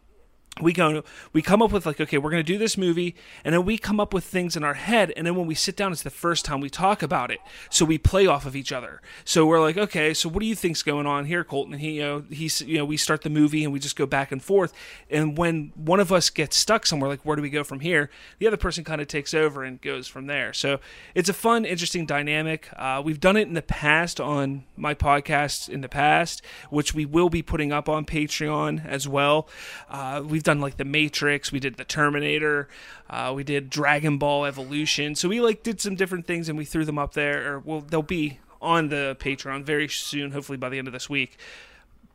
we 0.61 0.71
go 0.71 1.03
we 1.31 1.41
come 1.41 1.63
up 1.63 1.71
with 1.71 1.85
like 1.85 1.99
okay 1.99 2.19
we're 2.19 2.29
going 2.29 2.43
to 2.43 2.51
do 2.51 2.59
this 2.59 2.77
movie 2.77 3.15
and 3.43 3.53
then 3.53 3.65
we 3.65 3.75
come 3.75 3.99
up 3.99 4.13
with 4.13 4.23
things 4.23 4.55
in 4.55 4.63
our 4.63 4.75
head 4.75 5.11
and 5.17 5.25
then 5.25 5.35
when 5.35 5.47
we 5.47 5.55
sit 5.55 5.75
down 5.75 5.91
it's 5.91 6.03
the 6.03 6.11
first 6.11 6.45
time 6.45 6.61
we 6.61 6.69
talk 6.69 7.01
about 7.01 7.31
it. 7.31 7.39
So 7.71 7.85
we 7.85 7.97
play 7.97 8.27
off 8.27 8.45
of 8.45 8.55
each 8.55 8.71
other. 8.71 9.01
So 9.25 9.45
we're 9.45 9.61
like 9.61 9.77
okay 9.77 10.13
so 10.13 10.29
what 10.29 10.41
do 10.41 10.45
you 10.45 10.55
think's 10.55 10.83
going 10.83 11.07
on 11.07 11.25
here 11.25 11.43
colton? 11.43 11.73
And 11.73 11.81
he 11.81 11.93
you 11.93 12.01
know 12.01 12.23
he's 12.29 12.61
you 12.61 12.77
know 12.77 12.85
we 12.85 12.97
start 12.97 13.23
the 13.23 13.29
movie 13.29 13.63
and 13.63 13.73
we 13.73 13.79
just 13.79 13.95
go 13.95 14.05
back 14.05 14.31
and 14.31 14.43
forth. 14.43 14.73
And 15.09 15.37
when 15.37 15.71
one 15.75 15.99
of 15.99 16.11
us 16.11 16.29
gets 16.29 16.55
stuck 16.55 16.85
somewhere 16.85 17.09
like 17.09 17.25
where 17.25 17.35
do 17.35 17.41
we 17.41 17.49
go 17.49 17.63
from 17.63 17.79
here? 17.79 18.11
The 18.37 18.47
other 18.47 18.57
person 18.57 18.83
kind 18.83 19.01
of 19.01 19.07
takes 19.07 19.33
over 19.33 19.63
and 19.63 19.81
goes 19.81 20.07
from 20.07 20.27
there. 20.27 20.53
So 20.53 20.79
it's 21.15 21.29
a 21.29 21.33
fun 21.33 21.65
interesting 21.65 22.05
dynamic. 22.05 22.69
Uh, 22.75 23.01
we've 23.03 23.19
done 23.19 23.37
it 23.37 23.47
in 23.47 23.55
the 23.55 23.63
past 23.63 24.21
on 24.21 24.65
my 24.77 24.93
podcast 24.93 25.67
in 25.67 25.81
the 25.81 25.89
past 25.89 26.43
which 26.69 26.93
we 26.93 27.05
will 27.05 27.29
be 27.29 27.41
putting 27.41 27.71
up 27.71 27.89
on 27.89 28.05
patreon 28.05 28.85
as 28.85 29.07
well. 29.07 29.47
Uh, 29.89 30.21
we've 30.25 30.42
done 30.43 30.61
like 30.61 30.77
the 30.77 30.85
matrix 30.85 31.51
we 31.51 31.59
did 31.59 31.77
the 31.77 31.85
terminator 31.85 32.67
uh, 33.09 33.31
we 33.35 33.43
did 33.43 33.69
dragon 33.69 34.17
ball 34.17 34.45
evolution. 34.45 35.15
So 35.15 35.29
we 35.29 35.41
like 35.41 35.63
did 35.63 35.79
some 35.81 35.95
different 35.95 36.27
things 36.27 36.49
and 36.49 36.57
we 36.57 36.65
threw 36.65 36.85
them 36.85 36.97
up 36.97 37.13
there 37.13 37.53
or 37.53 37.59
well 37.59 37.81
they'll 37.81 38.01
be 38.01 38.39
on 38.61 38.89
the 38.89 39.17
patreon 39.19 39.63
very 39.63 39.87
soon 39.87 40.31
hopefully 40.31 40.57
by 40.57 40.69
the 40.69 40.77
end 40.77 40.87
of 40.87 40.93
this 40.93 41.09
week. 41.09 41.37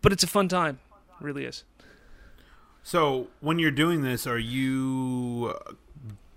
But 0.02 0.12
it's 0.12 0.22
a 0.22 0.28
fun 0.28 0.48
time. 0.48 0.78
It 1.20 1.24
really 1.24 1.44
is. 1.44 1.64
So 2.82 3.28
when 3.40 3.58
you're 3.58 3.70
doing 3.70 4.02
this, 4.02 4.26
are 4.26 4.38
you 4.38 5.54
uh, 5.54 5.72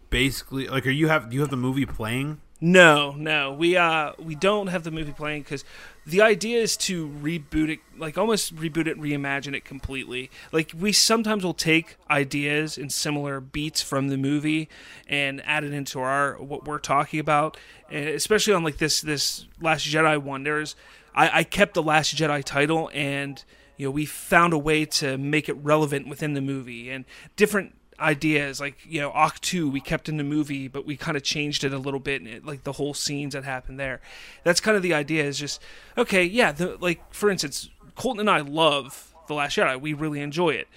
basically 0.10 0.68
like 0.68 0.86
are 0.86 0.92
you 0.92 1.08
have 1.08 1.30
do 1.30 1.36
you 1.36 1.42
have 1.42 1.50
the 1.50 1.58
movie 1.58 1.86
playing? 1.86 2.42
No, 2.64 3.14
no, 3.14 3.52
we 3.54 3.76
uh 3.76 4.14
we 4.20 4.36
don't 4.36 4.68
have 4.68 4.84
the 4.84 4.92
movie 4.92 5.14
playing 5.14 5.42
because 5.42 5.66
the 6.06 6.22
idea 6.22 6.62
is 6.62 6.78
to 6.78 7.08
reboot 7.08 7.70
it, 7.70 7.80
like 7.98 8.20
almost 8.20 8.56
reboot 8.56 8.86
it, 8.86 9.00
reimagine 9.00 9.56
it 9.56 9.66
completely. 9.66 10.30
Like 10.52 10.72
we 10.78 10.92
sometimes 10.92 11.44
will 11.44 11.56
take 11.56 11.96
ideas 12.08 12.78
and 12.78 12.92
similar 12.92 13.40
beats 13.40 13.82
from 13.82 14.10
the 14.10 14.18
movie 14.18 14.70
and 15.08 15.42
add 15.44 15.64
it 15.64 15.74
into 15.74 16.00
our 16.00 16.36
what 16.36 16.66
we're 16.66 16.78
talking 16.78 17.20
about, 17.20 17.58
and 17.90 18.10
especially 18.10 18.54
on 18.54 18.64
like 18.64 18.78
this 18.78 19.02
this 19.02 19.48
Last 19.60 19.88
Jedi 19.88 20.22
one. 20.22 20.44
There's 20.44 20.76
I, 21.16 21.40
I 21.40 21.44
kept 21.44 21.74
the 21.74 21.82
Last 21.84 22.16
Jedi 22.16 22.44
title 22.44 22.92
and 22.94 23.44
you 23.76 23.88
know 23.88 23.92
we 23.92 24.06
found 24.06 24.54
a 24.54 24.60
way 24.60 24.86
to 24.86 25.18
make 25.18 25.50
it 25.50 25.54
relevant 25.54 26.08
within 26.08 26.36
the 26.36 26.42
movie 26.42 26.92
and 26.92 27.06
different 27.36 27.74
ideas 28.02 28.60
like 28.60 28.78
you 28.86 29.00
know 29.00 29.12
Ahch-To 29.12 29.70
we 29.70 29.80
kept 29.80 30.10
in 30.10 30.18
the 30.18 30.24
movie 30.24 30.68
but 30.68 30.86
we 30.86 30.98
kind 30.98 31.16
of 31.16 31.24
changed 31.24 31.64
it 31.64 31.74
a 31.74 31.78
little 31.78 32.00
bit 32.00 32.26
it, 32.26 32.46
like 32.46 32.64
the 32.64 32.74
whole 32.74 32.94
scenes 32.94 33.34
that 33.34 33.44
happened 33.44 33.80
there. 33.80 34.02
That's 34.44 34.60
kind 34.60 34.76
of 34.76 34.84
the 34.84 34.94
idea 34.94 35.24
is 35.24 35.38
just 35.38 35.62
okay 35.98 36.24
yeah 36.24 36.52
the, 36.52 36.78
like 36.78 37.14
for 37.14 37.30
instance 37.30 37.70
Colton 37.96 38.22
and 38.22 38.30
I 38.30 38.40
love 38.40 39.14
the 39.28 39.34
Last 39.36 39.56
Jedi. 39.58 39.80
We 39.80 39.94
really 39.94 40.22
enjoy 40.22 40.52
it. 40.52 40.68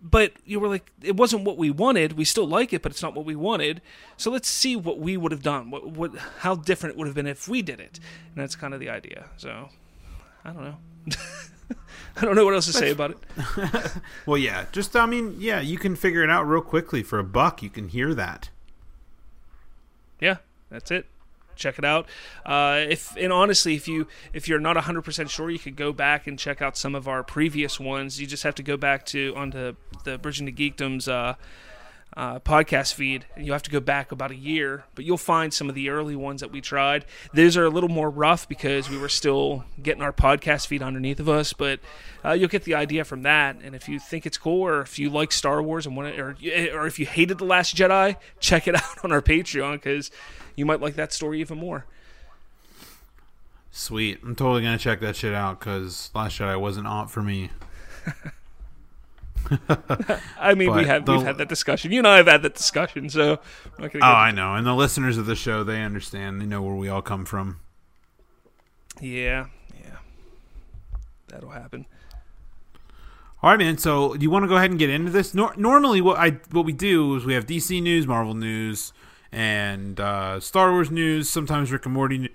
But 0.00 0.32
you 0.44 0.58
were 0.58 0.68
like 0.68 0.90
it 1.02 1.16
wasn't 1.16 1.44
what 1.44 1.58
we 1.58 1.70
wanted. 1.70 2.14
We 2.14 2.24
still 2.24 2.46
like 2.46 2.72
it 2.72 2.82
but 2.82 2.92
it's 2.92 3.02
not 3.02 3.14
what 3.14 3.24
we 3.24 3.36
wanted. 3.36 3.82
So 4.16 4.30
let's 4.30 4.48
see 4.48 4.74
what 4.74 4.98
we 4.98 5.16
would 5.16 5.32
have 5.32 5.42
done. 5.42 5.70
What, 5.70 5.86
what 5.86 6.16
how 6.38 6.54
different 6.54 6.94
it 6.94 6.98
would 6.98 7.06
have 7.06 7.14
been 7.14 7.26
if 7.26 7.48
we 7.48 7.62
did 7.62 7.78
it. 7.78 8.00
And 8.34 8.42
that's 8.42 8.56
kind 8.56 8.74
of 8.74 8.80
the 8.80 8.88
idea. 8.88 9.26
So 9.36 9.68
I 10.44 10.50
don't 10.52 10.64
know 10.64 10.76
I 12.16 12.24
don't 12.24 12.34
know 12.34 12.44
what 12.44 12.54
else 12.54 12.66
to 12.66 12.72
say 12.72 12.90
about 12.90 13.12
it 13.12 13.92
Well, 14.26 14.38
yeah, 14.38 14.66
just 14.72 14.94
I 14.94 15.06
mean, 15.06 15.36
yeah, 15.38 15.60
you 15.60 15.78
can 15.78 15.96
figure 15.96 16.22
it 16.22 16.30
out 16.30 16.42
real 16.44 16.60
quickly 16.60 17.02
for 17.02 17.18
a 17.18 17.24
buck. 17.24 17.62
You 17.62 17.70
can 17.70 17.88
hear 17.88 18.14
that. 18.14 18.50
yeah 20.20 20.36
that's 20.70 20.90
it 20.90 21.06
check 21.54 21.78
it 21.78 21.84
out. 21.84 22.06
Uh, 22.44 22.84
if 22.88 23.16
and 23.16 23.32
honestly, 23.32 23.74
if 23.74 23.88
you 23.88 24.06
if 24.32 24.48
you're 24.48 24.60
not 24.60 24.76
100 24.76 25.02
percent 25.02 25.30
sure, 25.30 25.50
you 25.50 25.58
could 25.58 25.76
go 25.76 25.92
back 25.92 26.26
and 26.26 26.38
check 26.38 26.60
out 26.60 26.76
some 26.76 26.94
of 26.94 27.08
our 27.08 27.22
previous 27.22 27.78
ones. 27.80 28.20
You 28.20 28.26
just 28.26 28.42
have 28.42 28.54
to 28.56 28.62
go 28.62 28.76
back 28.76 29.06
to 29.06 29.32
onto 29.36 29.76
the 30.04 30.18
Bridging 30.18 30.46
the 30.46 30.52
Geekdoms. 30.52 31.08
Uh, 31.08 31.34
uh, 32.16 32.38
podcast 32.40 32.94
feed, 32.94 33.24
and 33.34 33.46
you 33.46 33.52
have 33.52 33.62
to 33.62 33.70
go 33.70 33.80
back 33.80 34.12
about 34.12 34.30
a 34.30 34.36
year. 34.36 34.84
But 34.94 35.04
you'll 35.04 35.16
find 35.16 35.52
some 35.52 35.68
of 35.68 35.74
the 35.74 35.88
early 35.88 36.16
ones 36.16 36.40
that 36.40 36.50
we 36.50 36.60
tried. 36.60 37.04
Those 37.32 37.56
are 37.56 37.64
a 37.64 37.70
little 37.70 37.88
more 37.88 38.10
rough 38.10 38.48
because 38.48 38.90
we 38.90 38.98
were 38.98 39.08
still 39.08 39.64
getting 39.82 40.02
our 40.02 40.12
podcast 40.12 40.66
feed 40.66 40.82
underneath 40.82 41.20
of 41.20 41.28
us. 41.28 41.52
But 41.52 41.80
uh, 42.24 42.32
you'll 42.32 42.48
get 42.48 42.64
the 42.64 42.74
idea 42.74 43.04
from 43.04 43.22
that. 43.22 43.56
And 43.62 43.74
if 43.74 43.88
you 43.88 43.98
think 43.98 44.26
it's 44.26 44.38
cool, 44.38 44.62
or 44.62 44.82
if 44.82 44.98
you 44.98 45.10
like 45.10 45.32
Star 45.32 45.62
Wars 45.62 45.86
and 45.86 45.96
want, 45.96 46.14
to, 46.14 46.20
or 46.20 46.36
or 46.74 46.86
if 46.86 46.98
you 46.98 47.06
hated 47.06 47.38
the 47.38 47.44
Last 47.44 47.74
Jedi, 47.74 48.16
check 48.40 48.68
it 48.68 48.74
out 48.74 49.04
on 49.04 49.12
our 49.12 49.22
Patreon 49.22 49.74
because 49.74 50.10
you 50.54 50.66
might 50.66 50.80
like 50.80 50.96
that 50.96 51.12
story 51.12 51.40
even 51.40 51.58
more. 51.58 51.86
Sweet. 53.70 54.20
I'm 54.22 54.36
totally 54.36 54.62
gonna 54.62 54.76
check 54.76 55.00
that 55.00 55.16
shit 55.16 55.32
out 55.32 55.58
because 55.58 56.10
Last 56.14 56.38
Jedi 56.38 56.60
wasn't 56.60 56.86
on 56.86 57.08
for 57.08 57.22
me. 57.22 57.50
I 60.40 60.54
mean, 60.54 60.74
we 60.74 60.84
have 60.84 61.04
the- 61.06 61.12
we've 61.12 61.22
had 61.26 61.38
that 61.38 61.48
discussion. 61.48 61.92
You 61.92 61.98
and 61.98 62.06
I 62.08 62.16
have 62.16 62.26
had 62.26 62.42
that 62.42 62.54
discussion, 62.54 63.08
so 63.10 63.32
I'm 63.76 63.82
not 63.82 63.92
gonna 63.92 64.04
Oh, 64.04 64.08
I 64.08 64.30
know. 64.30 64.54
And 64.54 64.66
the 64.66 64.74
listeners 64.74 65.18
of 65.18 65.26
the 65.26 65.36
show, 65.36 65.62
they 65.64 65.82
understand. 65.82 66.40
They 66.40 66.46
know 66.46 66.62
where 66.62 66.74
we 66.74 66.88
all 66.88 67.02
come 67.02 67.24
from. 67.24 67.58
yeah, 69.00 69.46
yeah, 69.74 69.96
that'll 71.28 71.50
happen. 71.50 71.86
All 73.42 73.50
right, 73.50 73.58
man. 73.58 73.76
So, 73.78 74.14
do 74.14 74.22
you 74.22 74.30
want 74.30 74.44
to 74.44 74.48
go 74.48 74.56
ahead 74.56 74.70
and 74.70 74.78
get 74.78 74.88
into 74.90 75.10
this? 75.10 75.34
Nor- 75.34 75.54
normally, 75.56 76.00
what 76.00 76.16
I 76.18 76.38
what 76.52 76.64
we 76.64 76.72
do 76.72 77.16
is 77.16 77.24
we 77.24 77.34
have 77.34 77.44
DC 77.46 77.82
news, 77.82 78.06
Marvel 78.06 78.34
news, 78.34 78.92
and 79.32 79.98
uh, 79.98 80.38
Star 80.38 80.70
Wars 80.70 80.90
news. 80.92 81.28
Sometimes 81.28 81.72
Rick 81.72 81.84
and 81.86 81.94
Morty 81.94 82.28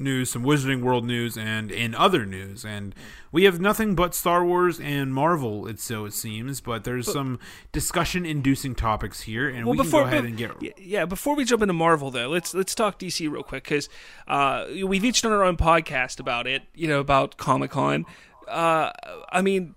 news, 0.00 0.30
some 0.30 0.42
Wizarding 0.42 0.82
World 0.82 1.04
news, 1.04 1.36
and 1.36 1.70
in 1.70 1.94
other 1.94 2.26
news. 2.26 2.64
And 2.64 2.94
we 3.32 3.44
have 3.44 3.60
nothing 3.60 3.94
but 3.94 4.14
Star 4.14 4.44
Wars 4.44 4.78
and 4.80 5.12
Marvel. 5.12 5.66
It 5.66 5.80
so 5.80 6.04
it 6.04 6.12
seems, 6.12 6.60
but 6.60 6.84
there's 6.84 7.10
some 7.10 7.38
discussion-inducing 7.72 8.74
topics 8.74 9.22
here, 9.22 9.48
and 9.48 9.66
we 9.66 9.76
can 9.78 9.90
go 9.90 10.00
ahead 10.00 10.24
and 10.24 10.36
get. 10.36 10.52
yeah 10.78 11.04
before 11.04 11.34
we 11.34 11.44
jump 11.44 11.62
into 11.62 11.74
Marvel 11.74 12.10
though 12.10 12.28
let's 12.28 12.54
let's 12.54 12.74
talk 12.74 12.98
DC 12.98 13.30
real 13.30 13.42
quick 13.42 13.64
because 13.64 13.88
uh, 14.28 14.66
we've 14.86 15.04
each 15.04 15.22
done 15.22 15.32
our 15.32 15.44
own 15.44 15.56
podcast 15.56 16.20
about 16.20 16.46
it 16.46 16.62
you 16.74 16.88
know 16.88 17.00
about 17.00 17.36
Comic 17.36 17.70
Con 17.70 18.06
uh, 18.48 18.90
I 19.30 19.42
mean 19.42 19.74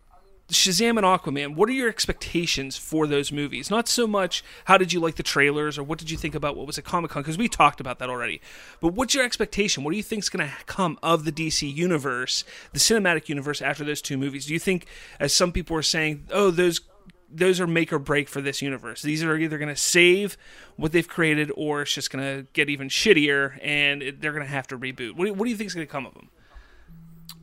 Shazam 0.49 0.91
and 0.91 0.99
Aquaman 0.99 1.55
what 1.55 1.67
are 1.67 1.73
your 1.73 1.89
expectations 1.89 2.77
for 2.77 3.05
those 3.05 3.31
movies 3.31 3.69
not 3.69 3.87
so 3.89 4.07
much 4.07 4.43
how 4.65 4.77
did 4.77 4.93
you 4.93 4.99
like 4.99 5.15
the 5.15 5.23
trailers 5.23 5.77
or 5.77 5.83
what 5.83 5.99
did 5.99 6.09
you 6.09 6.17
think 6.17 6.35
about 6.35 6.55
what 6.55 6.65
was 6.65 6.77
at 6.77 6.85
Comic 6.85 7.11
Con 7.11 7.21
because 7.21 7.37
we 7.37 7.49
talked 7.49 7.81
about 7.81 7.99
that 7.99 8.09
already 8.09 8.39
but 8.79 8.93
what's 8.93 9.13
your 9.13 9.25
expectation 9.25 9.83
what 9.83 9.91
do 9.91 9.97
you 9.97 10.03
think's 10.03 10.29
going 10.29 10.47
to 10.47 10.53
come 10.65 10.97
of 11.03 11.25
the 11.25 11.31
DC 11.31 11.73
universe 11.73 12.45
the 12.71 12.79
cinematic 12.79 13.27
universe 13.27 13.61
after 13.61 13.83
those 13.83 14.01
two 14.01 14.17
movies 14.17 14.45
do 14.45 14.53
you 14.53 14.59
think 14.59 14.85
as 15.19 15.33
some 15.33 15.51
people 15.51 15.75
are 15.75 15.81
saying 15.81 16.25
oh 16.31 16.49
those 16.49 16.79
those 17.29 17.59
are 17.59 17.67
make 17.67 17.91
or 17.91 17.99
break 17.99 18.29
for 18.29 18.39
this 18.39 18.61
universe. 18.61 19.01
These 19.01 19.23
are 19.23 19.35
either 19.37 19.57
going 19.57 19.67
to 19.67 19.75
save 19.75 20.37
what 20.77 20.93
they've 20.93 21.07
created, 21.07 21.51
or 21.55 21.81
it's 21.81 21.93
just 21.93 22.09
going 22.09 22.23
to 22.23 22.47
get 22.53 22.69
even 22.69 22.87
shittier, 22.87 23.59
and 23.61 24.01
it, 24.01 24.21
they're 24.21 24.31
going 24.31 24.45
to 24.45 24.49
have 24.49 24.67
to 24.67 24.77
reboot. 24.77 25.11
What 25.15 25.25
do, 25.25 25.31
you, 25.31 25.33
what 25.33 25.43
do 25.45 25.51
you 25.51 25.57
think 25.57 25.67
is 25.67 25.73
going 25.75 25.85
to 25.85 25.91
come 25.91 26.05
of 26.05 26.13
them? 26.13 26.29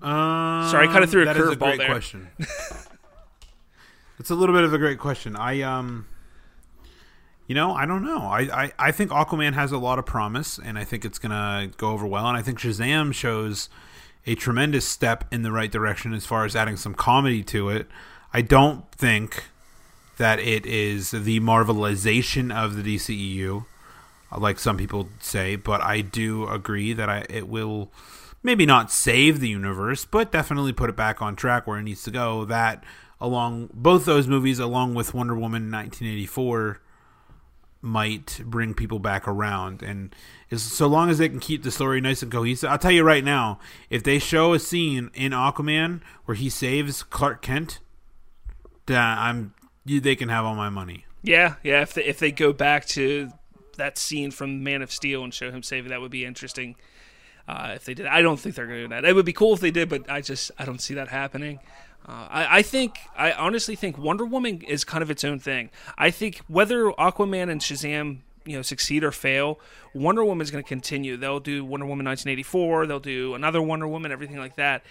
Um, 0.02 0.70
Sorry, 0.70 0.88
I 0.88 0.92
kinda 0.92 1.06
threw 1.06 1.26
a 1.26 1.30
is 1.30 1.36
curveball 1.36 1.78
there. 1.78 1.86
question. 1.86 2.28
it's 4.18 4.30
a 4.30 4.34
little 4.34 4.54
bit 4.54 4.64
of 4.64 4.72
a 4.72 4.78
great 4.78 4.98
question. 4.98 5.36
I 5.36 5.62
um, 5.62 6.06
you 7.46 7.54
know, 7.54 7.72
I 7.72 7.86
don't 7.86 8.04
know. 8.04 8.18
I, 8.18 8.40
I 8.64 8.72
I 8.78 8.92
think 8.92 9.10
Aquaman 9.10 9.54
has 9.54 9.72
a 9.72 9.78
lot 9.78 9.98
of 9.98 10.06
promise, 10.06 10.58
and 10.58 10.78
I 10.78 10.84
think 10.84 11.04
it's 11.04 11.18
gonna 11.18 11.70
go 11.76 11.90
over 11.90 12.06
well. 12.06 12.26
And 12.26 12.36
I 12.36 12.42
think 12.42 12.58
Shazam 12.58 13.12
shows 13.12 13.68
a 14.26 14.34
tremendous 14.34 14.86
step 14.86 15.24
in 15.32 15.42
the 15.42 15.52
right 15.52 15.70
direction 15.70 16.14
as 16.14 16.24
far 16.24 16.44
as 16.44 16.56
adding 16.56 16.76
some 16.76 16.94
comedy 16.94 17.42
to 17.44 17.68
it. 17.68 17.86
I 18.32 18.40
don't 18.40 18.90
think 18.92 19.44
that 20.16 20.38
it 20.38 20.64
is 20.64 21.10
the 21.10 21.40
marvelization 21.40 22.54
of 22.54 22.76
the 22.76 22.96
DCEU, 22.96 23.66
like 24.36 24.58
some 24.58 24.76
people 24.76 25.08
say, 25.20 25.56
but 25.56 25.80
I 25.80 26.00
do 26.00 26.46
agree 26.48 26.92
that 26.92 27.08
I 27.08 27.26
it 27.28 27.48
will 27.48 27.90
maybe 28.42 28.66
not 28.66 28.90
save 28.90 29.40
the 29.40 29.48
universe, 29.48 30.04
but 30.04 30.30
definitely 30.30 30.72
put 30.72 30.90
it 30.90 30.96
back 30.96 31.20
on 31.20 31.36
track 31.36 31.66
where 31.66 31.78
it 31.78 31.82
needs 31.82 32.02
to 32.04 32.10
go. 32.10 32.44
That 32.44 32.84
along 33.24 33.70
both 33.72 34.04
those 34.04 34.28
movies, 34.28 34.58
along 34.58 34.94
with 34.94 35.14
Wonder 35.14 35.34
Woman 35.34 35.70
1984, 35.70 36.80
might 37.80 38.40
bring 38.44 38.74
people 38.74 38.98
back 38.98 39.26
around. 39.26 39.82
And 39.82 40.14
as 40.50 40.62
so 40.62 40.86
long 40.86 41.08
as 41.08 41.16
they 41.16 41.30
can 41.30 41.40
keep 41.40 41.62
the 41.62 41.70
story 41.70 42.02
nice 42.02 42.22
and 42.22 42.30
cohesive, 42.30 42.68
I'll 42.68 42.78
tell 42.78 42.90
you 42.90 43.02
right 43.02 43.24
now, 43.24 43.58
if 43.88 44.02
they 44.02 44.18
show 44.18 44.52
a 44.52 44.58
scene 44.58 45.10
in 45.14 45.32
Aquaman 45.32 46.02
where 46.26 46.34
he 46.34 46.50
saves 46.50 47.02
Clark 47.02 47.40
Kent, 47.40 47.78
then 48.86 49.00
I'm 49.00 49.54
they 49.86 50.16
can 50.16 50.28
have 50.28 50.44
all 50.44 50.54
my 50.54 50.68
money. 50.68 51.06
Yeah, 51.22 51.54
yeah. 51.62 51.80
If 51.80 51.94
they, 51.94 52.04
if 52.04 52.18
they 52.18 52.30
go 52.30 52.52
back 52.52 52.84
to 52.88 53.30
that 53.78 53.96
scene 53.96 54.30
from 54.30 54.62
Man 54.62 54.82
of 54.82 54.92
Steel 54.92 55.24
and 55.24 55.32
show 55.32 55.50
him 55.50 55.62
saving, 55.62 55.90
that 55.90 56.00
would 56.02 56.10
be 56.10 56.26
interesting. 56.26 56.76
Uh, 57.48 57.72
if 57.74 57.84
they 57.84 57.94
did, 57.94 58.06
I 58.06 58.20
don't 58.22 58.38
think 58.38 58.54
they're 58.54 58.66
going 58.66 58.78
to 58.80 58.84
do 58.84 58.88
that. 58.88 59.04
It 59.04 59.14
would 59.14 59.26
be 59.26 59.32
cool 59.32 59.54
if 59.54 59.60
they 59.60 59.70
did, 59.70 59.88
but 59.88 60.10
I 60.10 60.20
just 60.20 60.50
I 60.58 60.66
don't 60.66 60.80
see 60.80 60.94
that 60.94 61.08
happening. 61.08 61.60
Uh, 62.06 62.26
I, 62.30 62.58
I 62.58 62.62
think 62.62 62.98
I 63.16 63.32
honestly 63.32 63.76
think 63.76 63.96
Wonder 63.96 64.24
Woman 64.24 64.60
is 64.62 64.84
kind 64.84 65.02
of 65.02 65.10
its 65.10 65.24
own 65.24 65.38
thing. 65.38 65.70
I 65.96 66.10
think 66.10 66.42
whether 66.48 66.90
Aquaman 66.92 67.50
and 67.50 67.60
Shazam 67.60 68.18
you 68.44 68.56
know 68.56 68.62
succeed 68.62 69.02
or 69.02 69.10
fail, 69.10 69.58
Wonder 69.94 70.24
Woman 70.24 70.42
is 70.42 70.50
going 70.50 70.62
to 70.62 70.68
continue. 70.68 71.16
They'll 71.16 71.40
do 71.40 71.64
Wonder 71.64 71.86
Woman 71.86 72.06
1984. 72.06 72.86
They'll 72.86 73.00
do 73.00 73.34
another 73.34 73.62
Wonder 73.62 73.88
Woman, 73.88 74.12
everything 74.12 74.38
like 74.38 74.56
that. 74.56 74.82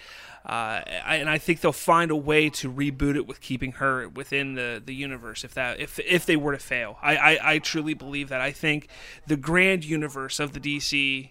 Uh, 0.46 0.84
I, 1.06 1.18
and 1.22 1.30
I 1.30 1.38
think 1.38 1.62
they'll 1.62 1.72
find 1.72 2.12
a 2.12 2.16
way 2.16 2.50
to 2.50 2.72
reboot 2.72 3.16
it 3.16 3.26
with 3.26 3.40
keeping 3.40 3.74
her 3.74 4.10
within 4.10 4.56
the, 4.56 4.82
the 4.84 4.94
universe. 4.94 5.44
If 5.44 5.54
that 5.54 5.80
if 5.80 6.00
if 6.00 6.26
they 6.26 6.36
were 6.36 6.52
to 6.52 6.60
fail, 6.60 6.98
I, 7.02 7.16
I, 7.16 7.54
I 7.54 7.60
truly 7.60 7.94
believe 7.94 8.30
that. 8.30 8.42
I 8.42 8.52
think 8.52 8.88
the 9.28 9.38
grand 9.38 9.86
universe 9.86 10.40
of 10.40 10.54
the 10.54 10.60
DC 10.60 11.30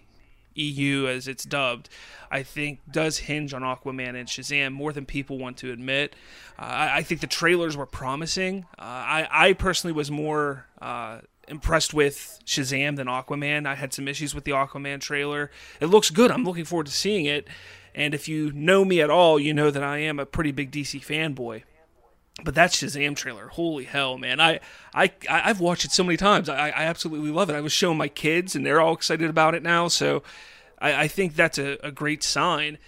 EU, 0.55 1.07
as 1.07 1.27
it's 1.27 1.43
dubbed, 1.43 1.89
I 2.31 2.43
think 2.43 2.79
does 2.91 3.19
hinge 3.19 3.53
on 3.53 3.61
Aquaman 3.61 4.15
and 4.15 4.27
Shazam 4.27 4.73
more 4.73 4.91
than 4.91 5.05
people 5.05 5.37
want 5.37 5.57
to 5.57 5.71
admit. 5.71 6.15
Uh, 6.57 6.89
I, 6.93 7.03
think 7.03 7.21
the 7.21 7.27
trailers 7.27 7.77
were 7.77 7.85
promising. 7.85 8.65
Uh, 8.77 8.81
I, 8.81 9.27
I 9.31 9.53
personally 9.53 9.93
was 9.93 10.09
more 10.09 10.65
uh, 10.81 11.19
impressed 11.47 11.93
with 11.93 12.39
Shazam 12.45 12.95
than 12.95 13.07
Aquaman. 13.07 13.65
I 13.65 13.75
had 13.75 13.93
some 13.93 14.07
issues 14.07 14.33
with 14.33 14.43
the 14.43 14.51
Aquaman 14.51 14.99
trailer. 14.99 15.51
It 15.79 15.87
looks 15.87 16.09
good. 16.09 16.31
I'm 16.31 16.43
looking 16.43 16.65
forward 16.65 16.87
to 16.87 16.91
seeing 16.91 17.25
it. 17.25 17.47
And 17.95 18.13
if 18.13 18.27
you 18.27 18.51
know 18.53 18.83
me 18.83 19.01
at 19.01 19.09
all, 19.09 19.39
you 19.39 19.53
know 19.53 19.69
that 19.69 19.83
I 19.83 19.99
am 19.99 20.19
a 20.19 20.25
pretty 20.25 20.51
big 20.51 20.71
DC 20.71 21.05
fanboy. 21.05 21.63
But 22.43 22.55
that 22.55 22.71
Shazam 22.71 23.15
trailer, 23.15 23.47
holy 23.47 23.83
hell, 23.83 24.17
man! 24.17 24.41
I 24.41 24.59
I 24.93 25.11
I've 25.29 25.59
watched 25.59 25.85
it 25.85 25.91
so 25.91 26.03
many 26.03 26.17
times. 26.17 26.49
I, 26.49 26.69
I 26.69 26.83
absolutely 26.85 27.29
love 27.29 27.49
it. 27.49 27.55
I 27.55 27.61
was 27.61 27.71
showing 27.71 27.97
my 27.97 28.07
kids, 28.07 28.55
and 28.55 28.65
they're 28.65 28.81
all 28.81 28.93
excited 28.93 29.29
about 29.29 29.53
it 29.53 29.61
now. 29.61 29.87
So 29.87 30.23
I, 30.79 31.03
I 31.03 31.07
think 31.07 31.35
that's 31.35 31.59
a, 31.59 31.77
a 31.83 31.91
great 31.91 32.23
sign. 32.23 32.79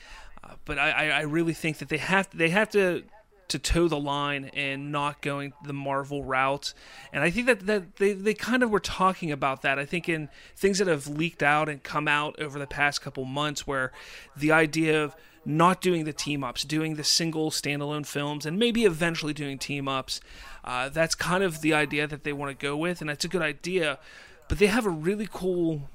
Uh, 0.44 0.56
but 0.66 0.80
I, 0.80 0.90
I 0.90 1.06
I 1.06 1.22
really 1.22 1.54
think 1.54 1.78
that 1.78 1.90
they 1.90 1.98
have 1.98 2.28
they 2.34 2.50
have 2.50 2.72
to 2.72 3.04
to 3.48 3.60
toe 3.60 3.88
the 3.88 4.00
line 4.00 4.50
and 4.54 4.92
not 4.92 5.22
going 5.22 5.54
the 5.64 5.74
Marvel 5.74 6.24
route. 6.24 6.74
And 7.14 7.24
I 7.24 7.30
think 7.30 7.48
that, 7.48 7.66
that 7.68 7.98
they, 7.98 8.14
they 8.14 8.34
kind 8.34 8.64
of 8.64 8.72
were 8.72 8.80
talking 8.80 9.32
about 9.32 9.62
that. 9.62 9.78
I 9.78 9.86
think 9.86 10.10
in 10.10 10.30
things 10.56 10.80
that 10.80 10.88
have 10.88 11.08
leaked 11.08 11.44
out 11.44 11.70
and 11.70 11.84
come 11.84 12.08
out 12.08 12.40
over 12.40 12.58
the 12.58 12.68
past 12.68 13.02
couple 13.02 13.24
months 13.26 13.68
where 13.68 13.92
the 14.36 14.52
idea 14.52 15.04
of 15.04 15.16
not 15.46 15.82
doing 15.82 16.06
the 16.06 16.14
team 16.14 16.44
ups, 16.44 16.64
doing 16.64 16.96
the 16.96 17.04
single 17.04 17.52
standalone 17.52 18.06
films, 18.06 18.46
and 18.46 18.58
maybe 18.58 18.86
eventually 18.86 19.34
doing 19.34 19.58
team 19.58 19.88
ups. 19.88 20.20
Uh, 20.64 20.90
that's 20.90 21.14
kind 21.16 21.44
of 21.44 21.62
the 21.62 21.74
idea 21.74 22.08
that 22.08 22.24
they 22.24 22.34
want 22.34 22.58
to 22.58 22.66
go 22.66 22.76
with, 22.76 23.02
and 23.02 23.10
that's 23.10 23.26
a 23.26 23.28
good 23.28 23.42
idea. 23.42 24.00
But 24.48 24.60
they 24.60 24.68
have 24.68 24.86
a 24.86 24.90
really 24.90 25.28
cool 25.32 25.90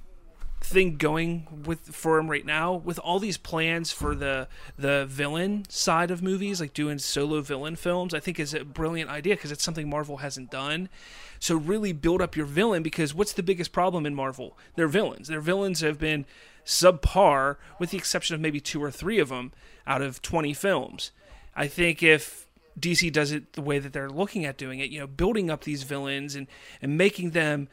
thing 0.63 0.97
going 0.97 1.47
with 1.65 1.81
for 1.81 2.19
him 2.19 2.31
right 2.31 2.45
now 2.45 2.75
with 2.75 2.99
all 2.99 3.19
these 3.19 3.39
plans 3.39 3.91
for 3.93 4.15
the 4.15 4.47
the 4.79 5.07
villain 5.07 5.65
side 5.71 6.11
of 6.11 6.23
movies 6.23 6.61
like 6.61 6.75
doing 6.75 6.99
solo 6.99 7.41
villain 7.41 7.75
films 7.75 8.13
i 8.13 8.21
think 8.21 8.39
is 8.39 8.53
a 8.53 8.63
brilliant 8.63 9.09
idea 9.09 9.35
because 9.35 9.51
it's 9.51 9.65
something 9.65 9.89
marvel 9.89 10.19
hasn't 10.19 10.51
done 10.51 10.91
so 11.39 11.57
really 11.57 11.95
build 11.95 12.21
up 12.21 12.37
your 12.37 12.45
villain 12.45 12.83
because 12.83 13.15
what's 13.15 13.33
the 13.33 13.43
biggest 13.43 13.73
problem 13.73 14.05
in 14.05 14.15
marvel 14.15 14.57
their 14.77 14.87
villains 14.87 15.29
their 15.29 15.41
villains 15.41 15.81
have 15.81 15.99
been 15.99 16.27
subpar 16.65 17.57
with 17.79 17.91
the 17.91 17.99
exception 17.99 18.35
of 18.35 18.41
maybe 18.41 18.61
two 18.61 18.83
or 18.83 18.91
three 18.91 19.19
of 19.19 19.29
them 19.29 19.53
out 19.87 20.03
of 20.03 20.23
20 20.23 20.53
films 20.53 21.13
i 21.55 21.67
think 21.67 22.03
if 22.03 22.47
dc 22.79 23.13
does 23.13 23.33
it 23.33 23.55
the 23.55 23.63
way 23.63 23.79
that 23.79 23.93
they're 23.93 24.11
looking 24.11 24.45
at 24.45 24.57
doing 24.57 24.79
it 24.79 24.91
you 24.91 24.99
know 25.01 25.07
building 25.07 25.51
up 25.51 25.65
these 25.65 25.83
villains 25.83 26.35
and 26.35 26.47
and 26.81 26.97
making 26.97 27.31
them 27.31 27.69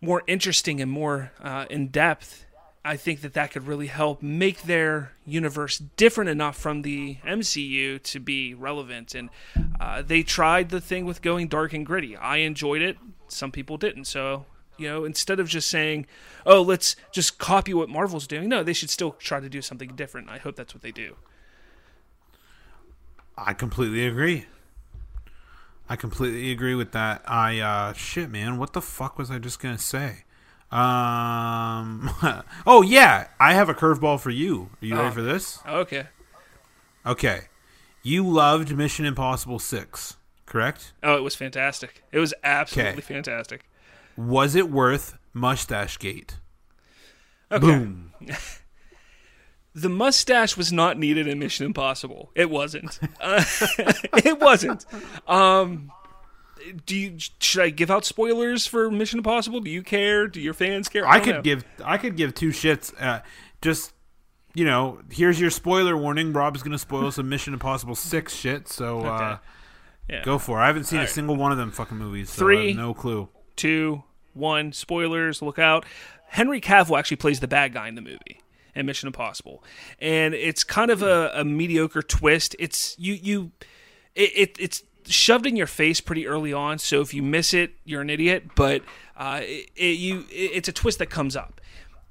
more 0.00 0.22
interesting 0.26 0.80
and 0.80 0.90
more 0.90 1.32
uh, 1.42 1.66
in 1.70 1.88
depth, 1.88 2.46
I 2.84 2.96
think 2.96 3.22
that 3.22 3.34
that 3.34 3.50
could 3.50 3.66
really 3.66 3.88
help 3.88 4.22
make 4.22 4.62
their 4.62 5.12
universe 5.24 5.78
different 5.78 6.30
enough 6.30 6.56
from 6.56 6.82
the 6.82 7.16
MCU 7.26 8.00
to 8.02 8.20
be 8.20 8.54
relevant. 8.54 9.14
And 9.14 9.30
uh, 9.80 10.02
they 10.02 10.22
tried 10.22 10.68
the 10.68 10.80
thing 10.80 11.04
with 11.04 11.22
going 11.22 11.48
dark 11.48 11.72
and 11.72 11.84
gritty. 11.84 12.16
I 12.16 12.38
enjoyed 12.38 12.82
it. 12.82 12.96
Some 13.28 13.50
people 13.50 13.76
didn't. 13.76 14.04
So 14.04 14.46
You 14.78 14.88
know, 14.88 15.04
instead 15.04 15.40
of 15.40 15.48
just 15.48 15.68
saying, 15.68 16.06
"Oh, 16.44 16.60
let's 16.62 16.96
just 17.12 17.38
copy 17.38 17.72
what 17.74 17.88
Marvel's 17.88 18.26
doing." 18.26 18.48
No, 18.48 18.62
they 18.62 18.72
should 18.72 18.90
still 18.90 19.12
try 19.12 19.40
to 19.40 19.48
do 19.48 19.62
something 19.62 19.94
different. 19.96 20.28
I 20.28 20.38
hope 20.38 20.56
that's 20.56 20.74
what 20.74 20.82
they 20.82 20.92
do. 20.92 21.16
I 23.38 23.52
completely 23.52 24.06
agree. 24.06 24.46
I 25.88 25.96
completely 25.96 26.50
agree 26.50 26.74
with 26.74 26.92
that. 26.92 27.22
I 27.26 27.60
uh 27.60 27.92
shit, 27.92 28.30
man, 28.30 28.58
what 28.58 28.72
the 28.72 28.82
fuck 28.82 29.18
was 29.18 29.30
I 29.30 29.38
just 29.38 29.60
gonna 29.60 29.78
say? 29.78 30.24
Um. 30.70 32.10
oh 32.66 32.82
yeah, 32.82 33.28
I 33.38 33.54
have 33.54 33.68
a 33.68 33.74
curveball 33.74 34.18
for 34.20 34.30
you. 34.30 34.70
Are 34.82 34.86
you 34.86 34.96
Oh. 34.96 35.02
ready 35.02 35.14
for 35.14 35.22
this? 35.22 35.60
Okay. 35.66 36.06
Okay, 37.04 37.42
you 38.02 38.26
loved 38.28 38.76
Mission 38.76 39.04
Impossible 39.06 39.60
Six, 39.60 40.16
correct? 40.44 40.92
Oh, 41.04 41.16
it 41.16 41.22
was 41.22 41.36
fantastic. 41.36 42.02
It 42.10 42.18
was 42.18 42.34
absolutely 42.42 42.94
Okay. 42.94 43.14
fantastic. 43.14 43.64
Was 44.16 44.54
it 44.54 44.70
worth 44.70 45.16
Mustache 45.32 45.98
Gate? 45.98 46.38
Okay. 47.50 47.60
Boom. 47.66 48.12
The 49.74 49.90
mustache 49.90 50.56
was 50.56 50.72
not 50.72 50.98
needed 50.98 51.26
in 51.28 51.38
Mission 51.38 51.66
Impossible. 51.66 52.30
It 52.34 52.48
wasn't. 52.48 52.98
Uh, 53.20 53.44
it 54.24 54.40
wasn't. 54.40 54.86
Um, 55.28 55.92
do 56.86 56.96
you 56.96 57.18
should 57.40 57.60
I 57.60 57.68
give 57.68 57.90
out 57.90 58.06
spoilers 58.06 58.66
for 58.66 58.90
Mission 58.90 59.18
Impossible? 59.18 59.60
Do 59.60 59.70
you 59.70 59.82
care? 59.82 60.28
Do 60.28 60.40
your 60.40 60.54
fans 60.54 60.88
care? 60.88 61.06
I 61.06 61.16
don't 61.18 61.24
could 61.26 61.34
know. 61.36 61.42
give 61.42 61.64
I 61.84 61.98
could 61.98 62.16
give 62.16 62.34
two 62.34 62.52
shits. 62.52 62.94
Uh, 62.98 63.20
just 63.60 63.92
you 64.54 64.64
know, 64.64 65.00
here's 65.10 65.38
your 65.38 65.50
spoiler 65.50 65.94
warning. 65.94 66.32
Rob's 66.32 66.62
gonna 66.62 66.78
spoil 66.78 67.10
some 67.12 67.28
Mission 67.28 67.52
Impossible 67.52 67.94
Six 67.94 68.34
shit. 68.34 68.68
So 68.68 69.00
uh, 69.04 69.10
Okay. 69.10 69.36
Yeah. 70.08 70.24
go 70.24 70.38
for 70.38 70.58
it. 70.58 70.62
I 70.62 70.68
haven't 70.68 70.84
seen 70.84 71.00
a 71.00 71.02
Alright. 71.02 71.14
single 71.14 71.36
one 71.36 71.52
of 71.52 71.58
them 71.58 71.70
fucking 71.70 71.98
movies. 71.98 72.30
So 72.30 72.36
I 72.36 72.38
Three. 72.46 72.68
have 72.68 72.76
no 72.78 72.94
clue. 72.94 73.28
Two, 73.56 74.02
one. 74.34 74.72
Spoilers. 74.72 75.42
Look 75.42 75.58
out. 75.58 75.84
Henry 76.28 76.60
Cavill 76.60 76.98
actually 76.98 77.16
plays 77.16 77.40
the 77.40 77.48
bad 77.48 77.72
guy 77.72 77.88
in 77.88 77.94
the 77.94 78.02
movie 78.02 78.40
in 78.74 78.86
Mission 78.86 79.06
Impossible, 79.06 79.64
and 80.00 80.34
it's 80.34 80.64
kind 80.64 80.90
of 80.90 81.02
a, 81.02 81.30
a 81.34 81.44
mediocre 81.44 82.02
twist. 82.02 82.54
It's 82.58 82.96
you 82.98 83.14
you 83.14 83.52
it, 84.14 84.30
it 84.34 84.56
it's 84.58 84.82
shoved 85.06 85.46
in 85.46 85.56
your 85.56 85.66
face 85.66 86.00
pretty 86.00 86.26
early 86.26 86.52
on. 86.52 86.78
So 86.78 87.00
if 87.00 87.14
you 87.14 87.22
miss 87.22 87.54
it, 87.54 87.72
you're 87.84 88.02
an 88.02 88.10
idiot. 88.10 88.54
But 88.54 88.82
uh, 89.16 89.40
it, 89.42 89.98
you 89.98 90.26
it, 90.30 90.50
it's 90.54 90.68
a 90.68 90.72
twist 90.72 90.98
that 90.98 91.06
comes 91.06 91.36
up. 91.36 91.60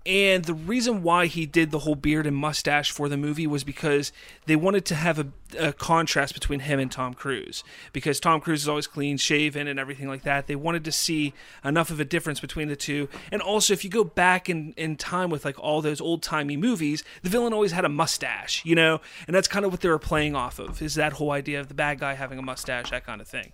And 0.06 0.46
the 0.46 0.54
reason 0.54 1.02
why 1.02 1.26
he 1.26 1.48
did 1.48 1.72
the 1.72 1.80
whole 1.80 1.96
beard 1.96 2.28
and 2.28 2.38
mustache 2.38 2.92
for 2.92 3.10
the 3.10 3.18
movie 3.18 3.48
was 3.48 3.64
because 3.64 4.12
they 4.46 4.56
wanted 4.56 4.86
to 4.86 4.96
have 4.96 5.18
a, 5.18 5.28
a 5.58 5.74
contrast 5.74 6.36
between 6.36 6.60
him 6.60 6.80
and 6.80 6.92
Tom 6.92 7.16
Cruise. 7.16 7.64
Because 7.92 8.20
Tom 8.20 8.40
Cruise 8.40 8.62
is 8.62 8.70
always 8.70 8.86
clean 8.86 9.18
shaven 9.18 9.68
and 9.68 9.80
everything 9.80 10.08
like 10.08 10.22
that. 10.22 10.46
They 10.46 10.56
wanted 10.56 10.86
to 10.86 10.92
see 10.92 11.34
enough 11.64 11.90
of 11.90 12.00
a 12.00 12.06
difference 12.06 12.40
between 12.40 12.68
the 12.68 12.76
two. 12.76 13.10
And 13.32 13.42
also, 13.42 13.74
if 13.74 13.84
you 13.84 13.90
go 13.90 14.04
back 14.04 14.48
in, 14.48 14.74
in 14.78 14.96
time 14.96 15.32
with 15.32 15.44
like 15.44 15.58
all 15.58 15.82
those 15.82 16.00
old 16.00 16.22
timey 16.22 16.56
movies, 16.56 17.04
the 17.24 17.30
villain 17.30 17.52
always 17.52 17.72
had 17.72 17.84
a 17.84 17.90
mustache, 17.90 18.64
you 18.64 18.76
know? 18.76 19.02
And 19.26 19.36
that's 19.36 19.48
kind 19.48 19.66
of 19.66 19.72
what 19.72 19.82
they 19.82 19.90
were 19.90 19.98
playing 19.98 20.36
off 20.36 20.60
of, 20.60 20.84
is 20.84 20.94
that 20.96 21.14
whole 21.14 21.32
idea 21.32 21.60
of 21.60 21.68
the 21.68 21.74
bad 21.74 21.98
guy 22.00 22.14
having 22.14 22.38
a 22.38 22.44
mustache, 22.44 22.92
that 22.92 23.08
kind 23.08 23.22
of 23.22 23.28
thing. 23.28 23.54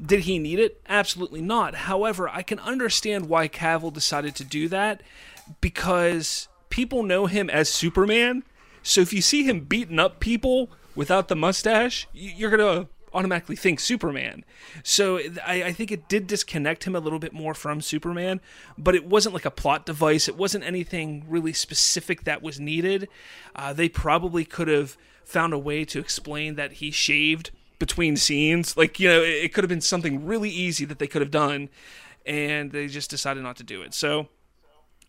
Did 0.00 0.20
he 0.20 0.38
need 0.38 0.60
it? 0.60 0.80
Absolutely 0.88 1.42
not. 1.42 1.74
However, 1.74 2.28
I 2.28 2.42
can 2.42 2.58
understand 2.60 3.28
why 3.28 3.48
Cavill 3.48 3.92
decided 3.92 4.34
to 4.36 4.44
do 4.44 4.68
that 4.68 5.02
because 5.60 6.48
people 6.68 7.02
know 7.02 7.26
him 7.26 7.50
as 7.50 7.68
Superman. 7.68 8.44
So 8.82 9.00
if 9.00 9.12
you 9.12 9.20
see 9.20 9.42
him 9.42 9.60
beating 9.60 9.98
up 9.98 10.20
people 10.20 10.70
without 10.94 11.28
the 11.28 11.36
mustache, 11.36 12.06
you're 12.12 12.56
going 12.56 12.84
to 12.84 12.88
automatically 13.12 13.56
think 13.56 13.80
Superman. 13.80 14.44
So 14.82 15.18
I, 15.44 15.64
I 15.64 15.72
think 15.72 15.90
it 15.90 16.08
did 16.08 16.26
disconnect 16.26 16.84
him 16.84 16.94
a 16.94 17.00
little 17.00 17.18
bit 17.18 17.32
more 17.32 17.54
from 17.54 17.80
Superman, 17.80 18.40
but 18.78 18.94
it 18.94 19.04
wasn't 19.04 19.34
like 19.34 19.44
a 19.44 19.50
plot 19.50 19.84
device. 19.84 20.28
It 20.28 20.36
wasn't 20.36 20.64
anything 20.64 21.24
really 21.28 21.52
specific 21.52 22.24
that 22.24 22.42
was 22.42 22.60
needed. 22.60 23.08
Uh, 23.54 23.72
they 23.72 23.88
probably 23.88 24.44
could 24.44 24.68
have 24.68 24.96
found 25.24 25.52
a 25.52 25.58
way 25.58 25.84
to 25.86 25.98
explain 25.98 26.54
that 26.54 26.74
he 26.74 26.90
shaved 26.90 27.50
between 27.78 28.16
scenes. 28.16 28.76
Like, 28.76 29.00
you 29.00 29.08
know, 29.08 29.22
it, 29.22 29.44
it 29.44 29.54
could 29.54 29.64
have 29.64 29.68
been 29.68 29.80
something 29.80 30.24
really 30.24 30.50
easy 30.50 30.84
that 30.84 30.98
they 30.98 31.06
could 31.06 31.22
have 31.22 31.30
done, 31.30 31.68
and 32.24 32.70
they 32.70 32.86
just 32.86 33.10
decided 33.10 33.42
not 33.42 33.56
to 33.56 33.64
do 33.64 33.82
it. 33.82 33.94
So. 33.94 34.28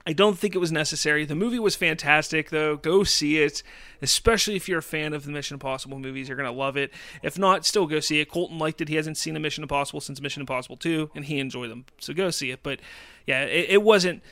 I 0.05 0.13
don't 0.13 0.37
think 0.37 0.55
it 0.55 0.59
was 0.59 0.71
necessary. 0.71 1.25
The 1.25 1.35
movie 1.35 1.59
was 1.59 1.75
fantastic, 1.75 2.49
though. 2.49 2.75
Go 2.77 3.03
see 3.03 3.37
it, 3.37 3.61
especially 4.01 4.55
if 4.55 4.67
you're 4.67 4.79
a 4.79 4.83
fan 4.83 5.13
of 5.13 5.25
the 5.25 5.31
Mission 5.31 5.55
Impossible 5.55 5.99
movies. 5.99 6.27
You're 6.27 6.37
going 6.37 6.51
to 6.51 6.57
love 6.57 6.75
it. 6.75 6.91
If 7.21 7.37
not, 7.37 7.65
still 7.65 7.85
go 7.85 7.99
see 7.99 8.19
it. 8.19 8.29
Colton 8.29 8.57
liked 8.57 8.81
it. 8.81 8.89
He 8.89 8.95
hasn't 8.95 9.17
seen 9.17 9.35
a 9.35 9.39
Mission 9.39 9.63
Impossible 9.63 10.01
since 10.01 10.19
Mission 10.19 10.41
Impossible 10.41 10.77
2, 10.77 11.11
and 11.15 11.25
he 11.25 11.39
enjoyed 11.39 11.69
them. 11.69 11.85
So 11.99 12.13
go 12.13 12.31
see 12.31 12.51
it. 12.51 12.61
But 12.63 12.79
yeah, 13.27 13.43
it, 13.43 13.69
it 13.69 13.83
wasn't 13.83 14.23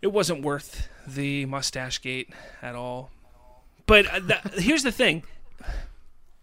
it 0.00 0.08
wasn't 0.08 0.42
worth 0.42 0.88
the 1.06 1.46
mustache 1.46 2.00
gate 2.00 2.32
at 2.62 2.74
all. 2.74 3.10
But 3.86 4.06
uh, 4.12 4.38
here's 4.54 4.82
the 4.82 4.92
thing. 4.92 5.22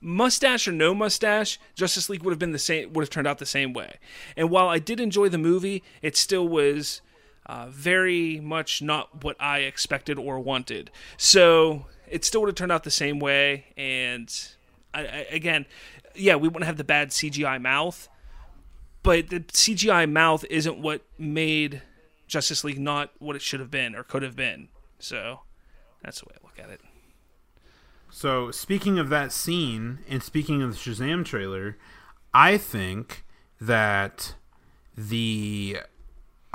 Mustache 0.01 0.67
or 0.67 0.71
no 0.71 0.93
mustache, 0.93 1.59
Justice 1.73 2.09
League 2.09 2.21
would 2.23 2.31
have 2.31 2.39
been 2.39 2.51
the 2.51 2.59
same. 2.59 2.93
Would 2.93 3.03
have 3.03 3.09
turned 3.09 3.27
out 3.27 3.39
the 3.39 3.45
same 3.45 3.73
way. 3.73 3.95
And 4.37 4.49
while 4.49 4.67
I 4.67 4.79
did 4.79 4.99
enjoy 4.99 5.29
the 5.29 5.37
movie, 5.37 5.83
it 6.01 6.15
still 6.15 6.47
was 6.47 7.01
uh, 7.45 7.67
very 7.69 8.39
much 8.39 8.81
not 8.81 9.23
what 9.23 9.35
I 9.39 9.59
expected 9.59 10.17
or 10.17 10.39
wanted. 10.39 10.91
So 11.17 11.85
it 12.07 12.25
still 12.25 12.41
would 12.41 12.47
have 12.47 12.55
turned 12.55 12.71
out 12.71 12.83
the 12.83 12.91
same 12.91 13.19
way. 13.19 13.65
And 13.77 14.33
I, 14.93 15.01
I, 15.01 15.27
again, 15.31 15.65
yeah, 16.15 16.35
we 16.35 16.47
wouldn't 16.47 16.65
have 16.65 16.77
the 16.77 16.83
bad 16.83 17.09
CGI 17.09 17.61
mouth, 17.61 18.09
but 19.03 19.29
the 19.29 19.41
CGI 19.41 20.09
mouth 20.09 20.45
isn't 20.49 20.79
what 20.79 21.01
made 21.17 21.81
Justice 22.27 22.63
League 22.63 22.79
not 22.79 23.11
what 23.19 23.35
it 23.35 23.41
should 23.41 23.59
have 23.59 23.71
been 23.71 23.95
or 23.95 24.03
could 24.03 24.23
have 24.23 24.35
been. 24.35 24.69
So 24.99 25.41
that's 26.03 26.21
the 26.21 26.25
way 26.25 26.35
I 26.41 26.45
look 26.45 26.59
at 26.59 26.73
it. 26.73 26.81
So 28.09 28.49
speaking 28.49 28.97
of 28.97 29.09
that 29.09 29.31
scene 29.31 29.99
and 30.09 30.23
speaking 30.23 30.61
of 30.61 30.71
the 30.71 30.77
Shazam 30.77 31.25
trailer, 31.25 31.77
I 32.33 32.57
think 32.57 33.25
that 33.59 34.35
the 34.97 35.79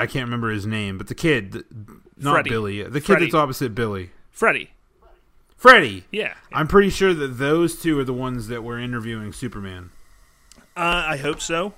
I 0.00 0.06
can't 0.06 0.26
remember 0.26 0.50
his 0.50 0.66
name, 0.66 0.98
but 0.98 1.08
the 1.08 1.14
kid, 1.14 1.52
th- 1.52 1.64
not 2.16 2.32
Freddy. 2.32 2.50
Billy, 2.50 2.82
the 2.82 3.00
kid 3.00 3.06
Freddy. 3.06 3.24
that's 3.26 3.34
opposite 3.34 3.74
Billy, 3.74 4.10
Freddie. 4.30 4.70
Freddy. 5.56 6.04
Yeah. 6.10 6.34
I'm 6.52 6.66
pretty 6.66 6.88
sure 6.88 7.12
that 7.12 7.38
those 7.38 7.78
two 7.78 7.98
are 7.98 8.04
the 8.04 8.14
ones 8.14 8.48
that 8.48 8.64
were 8.64 8.78
interviewing 8.78 9.32
Superman. 9.34 9.90
Uh, 10.74 11.04
I 11.08 11.16
hope 11.18 11.42
so. 11.42 11.74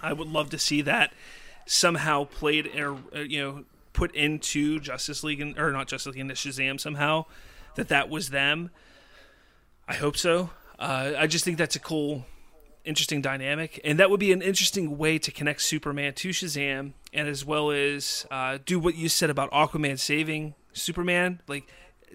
I 0.00 0.12
would 0.12 0.28
love 0.28 0.50
to 0.50 0.58
see 0.58 0.82
that 0.82 1.12
somehow 1.66 2.24
played 2.24 2.68
or 2.76 2.96
uh, 3.14 3.20
you 3.20 3.40
know 3.40 3.64
put 3.92 4.14
into 4.14 4.78
Justice 4.80 5.24
League 5.24 5.40
and, 5.40 5.58
or 5.58 5.72
not 5.72 5.88
Justice 5.88 6.14
League 6.14 6.20
into 6.20 6.34
Shazam 6.34 6.80
somehow 6.80 7.26
that 7.74 7.88
that 7.88 8.08
was 8.08 8.28
them. 8.30 8.70
I 9.88 9.94
hope 9.94 10.16
so. 10.16 10.50
Uh, 10.78 11.12
I 11.18 11.26
just 11.26 11.44
think 11.44 11.58
that's 11.58 11.76
a 11.76 11.80
cool, 11.80 12.24
interesting 12.84 13.20
dynamic, 13.20 13.80
and 13.84 13.98
that 13.98 14.10
would 14.10 14.20
be 14.20 14.32
an 14.32 14.42
interesting 14.42 14.98
way 14.98 15.18
to 15.18 15.30
connect 15.30 15.62
Superman 15.62 16.14
to 16.14 16.30
Shazam, 16.30 16.92
and 17.12 17.28
as 17.28 17.44
well 17.44 17.70
as 17.70 18.26
uh, 18.30 18.58
do 18.64 18.78
what 18.78 18.94
you 18.94 19.08
said 19.08 19.30
about 19.30 19.50
Aquaman 19.50 19.98
saving 19.98 20.54
Superman, 20.72 21.40
like 21.46 21.66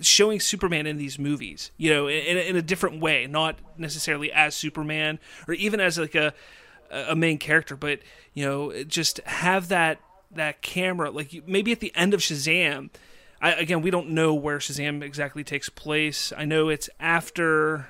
showing 0.01 0.39
Superman 0.39 0.87
in 0.87 0.97
these 0.97 1.17
movies, 1.17 1.71
you 1.77 1.89
know, 1.89 2.07
in, 2.07 2.37
in 2.37 2.55
a 2.55 2.61
different 2.61 2.99
way, 2.99 3.27
not 3.27 3.57
necessarily 3.77 4.31
as 4.31 4.55
Superman 4.55 5.19
or 5.47 5.53
even 5.53 5.79
as 5.79 5.97
like 5.97 6.15
a 6.15 6.33
a 6.91 7.15
main 7.15 7.37
character, 7.37 7.75
but 7.75 7.99
you 8.33 8.45
know, 8.45 8.83
just 8.83 9.19
have 9.21 9.69
that 9.69 9.99
that 10.31 10.61
camera, 10.61 11.11
like 11.11 11.47
maybe 11.47 11.71
at 11.71 11.79
the 11.79 11.91
end 11.95 12.13
of 12.13 12.19
Shazam. 12.19 12.89
I, 13.41 13.51
again, 13.53 13.81
we 13.81 13.91
don't 13.91 14.09
know 14.09 14.33
where 14.33 14.59
Shazam 14.59 15.03
exactly 15.03 15.43
takes 15.43 15.69
place. 15.69 16.31
I 16.35 16.45
know 16.45 16.69
it's 16.69 16.89
after 16.99 17.87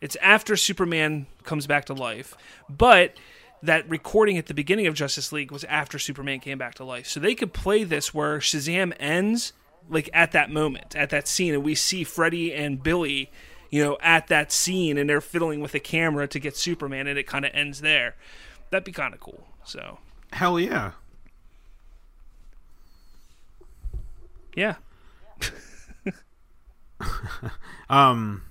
it's 0.00 0.16
after 0.16 0.56
Superman 0.56 1.26
comes 1.44 1.66
back 1.66 1.84
to 1.86 1.94
life, 1.94 2.34
but 2.68 3.14
that 3.62 3.88
recording 3.88 4.38
at 4.38 4.46
the 4.46 4.54
beginning 4.54 4.86
of 4.86 4.94
Justice 4.94 5.32
League 5.32 5.50
was 5.52 5.64
after 5.64 5.98
Superman 5.98 6.40
came 6.40 6.56
back 6.56 6.74
to 6.76 6.84
life. 6.84 7.06
So 7.06 7.20
they 7.20 7.34
could 7.34 7.52
play 7.52 7.84
this 7.84 8.14
where 8.14 8.38
Shazam 8.38 8.94
ends 8.98 9.52
like 9.88 10.08
at 10.14 10.32
that 10.32 10.50
moment, 10.50 10.94
at 10.96 11.10
that 11.10 11.26
scene, 11.28 11.52
and 11.52 11.62
we 11.64 11.74
see 11.74 12.04
Freddy 12.04 12.54
and 12.54 12.82
Billy, 12.82 13.30
you 13.70 13.82
know, 13.84 13.98
at 14.00 14.28
that 14.28 14.52
scene, 14.52 14.96
and 14.96 15.10
they're 15.10 15.20
fiddling 15.20 15.60
with 15.60 15.72
the 15.72 15.80
camera 15.80 16.26
to 16.28 16.38
get 16.38 16.56
Superman, 16.56 17.06
and 17.06 17.18
it 17.18 17.26
kind 17.26 17.44
of 17.44 17.50
ends 17.54 17.80
there. 17.80 18.14
That'd 18.70 18.84
be 18.84 18.92
kind 18.92 19.12
of 19.12 19.20
cool. 19.20 19.46
So 19.64 19.98
Hell 20.32 20.58
yeah. 20.60 20.92
yeah, 24.54 24.76
Um, 27.88 28.42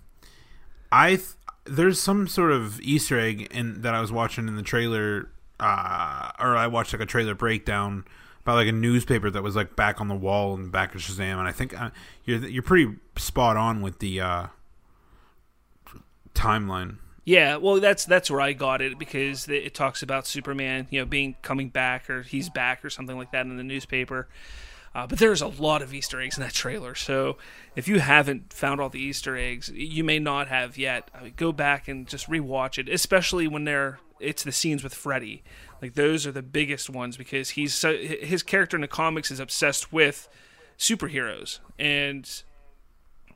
I 0.92 1.10
th- 1.16 1.24
there's 1.66 2.02
some 2.02 2.28
sort 2.28 2.52
of 2.52 2.80
Easter 2.82 3.20
egg 3.20 3.48
in 3.52 3.82
that 3.82 3.94
I 3.94 4.02
was 4.02 4.12
watching 4.12 4.48
in 4.48 4.56
the 4.56 4.64
trailer, 4.64 5.30
uh, 5.60 6.32
or 6.40 6.56
I 6.56 6.68
watched 6.68 6.94
like 6.94 7.02
a 7.02 7.06
trailer 7.06 7.36
breakdown 7.36 8.06
by 8.44 8.54
like 8.54 8.68
a 8.68 8.74
newspaper 8.74 9.30
that 9.30 9.44
was 9.44 9.56
like 9.56 9.76
back 9.76 10.02
on 10.02 10.08
the 10.08 10.16
wall 10.16 10.56
in 10.56 10.64
the 10.64 10.70
back 10.70 10.96
of 10.96 11.02
Shazam, 11.02 11.38
and 11.38 11.48
I 11.48 11.52
think 11.52 11.80
uh, 11.80 11.92
you're 12.26 12.40
you're 12.48 12.64
pretty 12.64 12.96
spot 13.18 13.58
on 13.58 13.82
with 13.82 14.00
the 14.00 14.22
uh, 14.22 14.48
timeline. 16.34 16.98
Yeah, 17.26 17.58
well, 17.58 17.80
that's 17.80 18.06
that's 18.06 18.32
where 18.32 18.42
I 18.42 18.54
got 18.54 18.82
it 18.82 18.98
because 18.98 19.48
it 19.48 19.76
talks 19.76 20.02
about 20.02 20.26
Superman, 20.26 20.88
you 20.90 21.00
know, 21.00 21.06
being 21.06 21.36
coming 21.44 21.70
back 21.70 22.10
or 22.10 22.24
he's 22.24 22.50
back 22.50 22.84
or 22.84 22.90
something 22.90 23.18
like 23.18 23.32
that 23.34 23.46
in 23.46 23.56
the 23.56 23.64
newspaper. 23.64 24.28
Uh, 24.94 25.06
but 25.06 25.20
there's 25.20 25.42
a 25.42 25.48
lot 25.48 25.82
of 25.82 25.94
Easter 25.94 26.20
eggs 26.20 26.38
in 26.38 26.44
that 26.44 26.54
trailer, 26.54 26.96
so 26.96 27.38
if 27.76 27.88
you 27.88 28.00
haven't 28.00 28.52
found 28.52 28.82
all 28.82 28.90
the 28.90 29.00
Easter 29.00 29.38
eggs, 29.38 29.70
you 29.70 30.04
may 30.04 30.18
not 30.20 30.48
have 30.48 30.78
yet. 30.78 31.12
I 31.14 31.24
mean, 31.24 31.34
go 31.38 31.52
back 31.52 31.88
and 31.88 32.08
just 32.08 32.28
rewatch 32.28 32.78
it, 32.78 32.90
especially 32.90 33.48
when 33.48 33.66
they're 33.66 34.00
it's 34.20 34.44
the 34.44 34.52
scenes 34.52 34.84
with 34.84 34.94
Freddy. 34.94 35.44
Like 35.82 35.94
those 35.94 36.28
are 36.28 36.32
the 36.32 36.42
biggest 36.42 36.90
ones 36.90 37.18
because 37.18 37.52
he's 37.52 37.74
so, 37.74 37.96
his 37.98 38.44
character 38.44 38.76
in 38.78 38.82
the 38.82 38.88
comics 38.88 39.32
is 39.32 39.40
obsessed 39.40 39.94
with 39.94 40.28
superheroes 40.78 41.60
and 41.78 42.44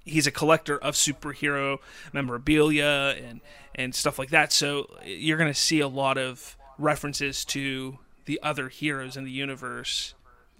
he's 0.06 0.28
a 0.28 0.32
collector 0.32 0.78
of 0.78 0.96
superhero 0.96 1.80
memorabilia 2.12 3.16
and 3.18 3.42
and 3.76 3.96
stuff 3.96 4.20
like 4.20 4.30
that. 4.30 4.52
So 4.52 4.90
you're 5.06 5.38
going 5.38 5.52
to 5.52 5.60
see 5.60 5.80
a 5.80 5.88
lot 5.88 6.18
of 6.18 6.58
references 6.78 7.46
to 7.46 8.00
the 8.26 8.40
other 8.44 8.70
heroes 8.70 9.18
in 9.18 9.24
the 9.24 9.32
universe 9.32 10.14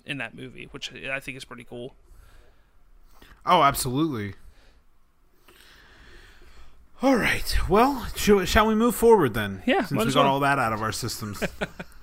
in 0.06 0.18
that 0.18 0.36
movie, 0.36 0.68
which 0.72 0.92
I 0.94 1.20
think 1.20 1.38
is 1.38 1.46
pretty 1.46 1.64
cool. 1.64 1.96
Oh, 3.46 3.62
absolutely. 3.64 4.36
All 7.02 7.18
right. 7.18 7.58
Well, 7.68 8.08
shall, 8.16 8.46
shall 8.46 8.66
we 8.68 8.76
move 8.76 8.96
forward 8.96 9.34
then? 9.34 9.62
Yeah, 9.66 9.84
Since 9.84 10.06
we 10.06 10.14
got 10.14 10.24
well. 10.24 10.34
all 10.36 10.40
that 10.40 10.58
out 10.58 10.72
of 10.72 10.82
our 10.82 10.94
systems. 10.94 11.44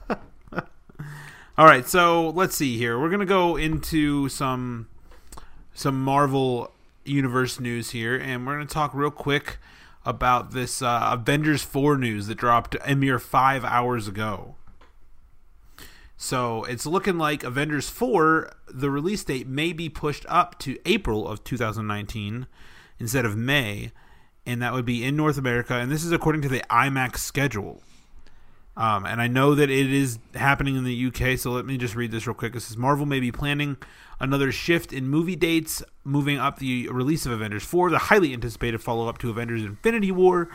all 1.57 1.65
right. 1.67 1.87
So 1.89 2.29
let's 2.31 2.55
see 2.55 2.77
here. 2.77 3.01
We're 3.01 3.09
gonna 3.09 3.25
go 3.25 3.57
into 3.57 4.29
some 4.29 4.89
some 5.73 6.03
Marvel 6.03 6.71
Universe 7.07 7.59
news 7.59 7.91
here, 7.91 8.15
and 8.17 8.47
we're 8.47 8.55
gonna 8.55 8.67
talk 8.67 8.93
real 8.93 9.11
quick 9.11 9.57
about 10.05 10.51
this 10.53 10.83
uh, 10.83 11.09
Avengers 11.13 11.63
four 11.63 11.97
news 11.97 12.27
that 12.27 12.35
dropped 12.37 12.77
a 12.85 12.95
mere 12.95 13.19
five 13.19 13.65
hours 13.65 14.07
ago. 14.07 14.57
So 16.23 16.65
it's 16.65 16.85
looking 16.85 17.17
like 17.17 17.45
Avengers 17.45 17.89
4, 17.89 18.53
the 18.69 18.91
release 18.91 19.25
date 19.25 19.49
may 19.49 19.73
be 19.73 19.89
pushed 19.89 20.27
up 20.29 20.59
to 20.59 20.77
April 20.85 21.27
of 21.27 21.43
2019 21.45 22.47
instead 22.99 23.25
of 23.25 23.39
May, 23.39 23.91
and 24.45 24.61
that 24.61 24.75
would 24.75 24.85
be 24.85 25.03
in 25.03 25.17
North 25.17 25.39
America. 25.39 25.73
And 25.73 25.91
this 25.91 26.05
is 26.05 26.13
according 26.13 26.43
to 26.43 26.51
the 26.51 26.61
IMAX 26.69 27.17
schedule. 27.17 27.83
Um, 28.77 29.07
and 29.07 29.19
I 29.19 29.29
know 29.29 29.55
that 29.55 29.71
it 29.71 29.91
is 29.91 30.19
happening 30.35 30.77
in 30.77 30.85
the 30.85 31.07
UK, 31.07 31.39
so 31.39 31.53
let 31.53 31.65
me 31.65 31.79
just 31.79 31.97
read 31.97 32.11
this 32.11 32.27
real 32.27 32.35
quick. 32.35 32.55
It 32.55 32.61
says 32.61 32.77
Marvel 32.77 33.07
may 33.07 33.19
be 33.19 33.33
planning 33.33 33.79
another 34.21 34.53
shift 34.53 34.93
in 34.93 35.09
movie 35.09 35.37
dates, 35.37 35.83
moving 36.05 36.37
up 36.37 36.59
the 36.59 36.87
release 36.91 37.25
of 37.25 37.33
Avengers 37.33 37.65
4, 37.65 37.89
the 37.89 37.99
highly 37.99 38.35
anticipated 38.35 38.83
follow 38.83 39.09
up 39.09 39.17
to 39.19 39.31
Avengers 39.31 39.63
Infinity 39.63 40.13
War, 40.13 40.51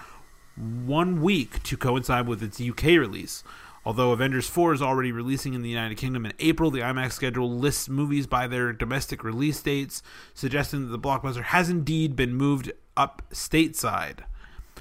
one 0.55 1.23
week 1.23 1.63
to 1.63 1.75
coincide 1.75 2.27
with 2.27 2.43
its 2.43 2.61
UK 2.61 2.83
release. 2.99 3.43
Although 3.85 4.11
Avengers 4.13 4.49
4 4.49 4.73
is 4.73 4.81
already 4.81 5.11
releasing 5.11 5.53
in 5.53 5.61
the 5.61 5.69
United 5.69 5.97
Kingdom 5.97 6.25
in 6.25 6.33
April, 6.39 6.71
the 6.71 6.79
IMAX 6.79 7.11
schedule 7.11 7.51
lists 7.51 7.87
movies 7.87 8.25
by 8.25 8.47
their 8.47 8.73
domestic 8.73 9.23
release 9.23 9.61
dates, 9.61 10.01
suggesting 10.33 10.81
that 10.81 10.87
the 10.87 10.99
blockbuster 10.99 11.43
has 11.43 11.69
indeed 11.69 12.15
been 12.15 12.33
moved 12.33 12.71
up 12.97 13.21
stateside. 13.31 14.21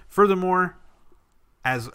Furthermore, 0.08 0.78
as 1.64 1.90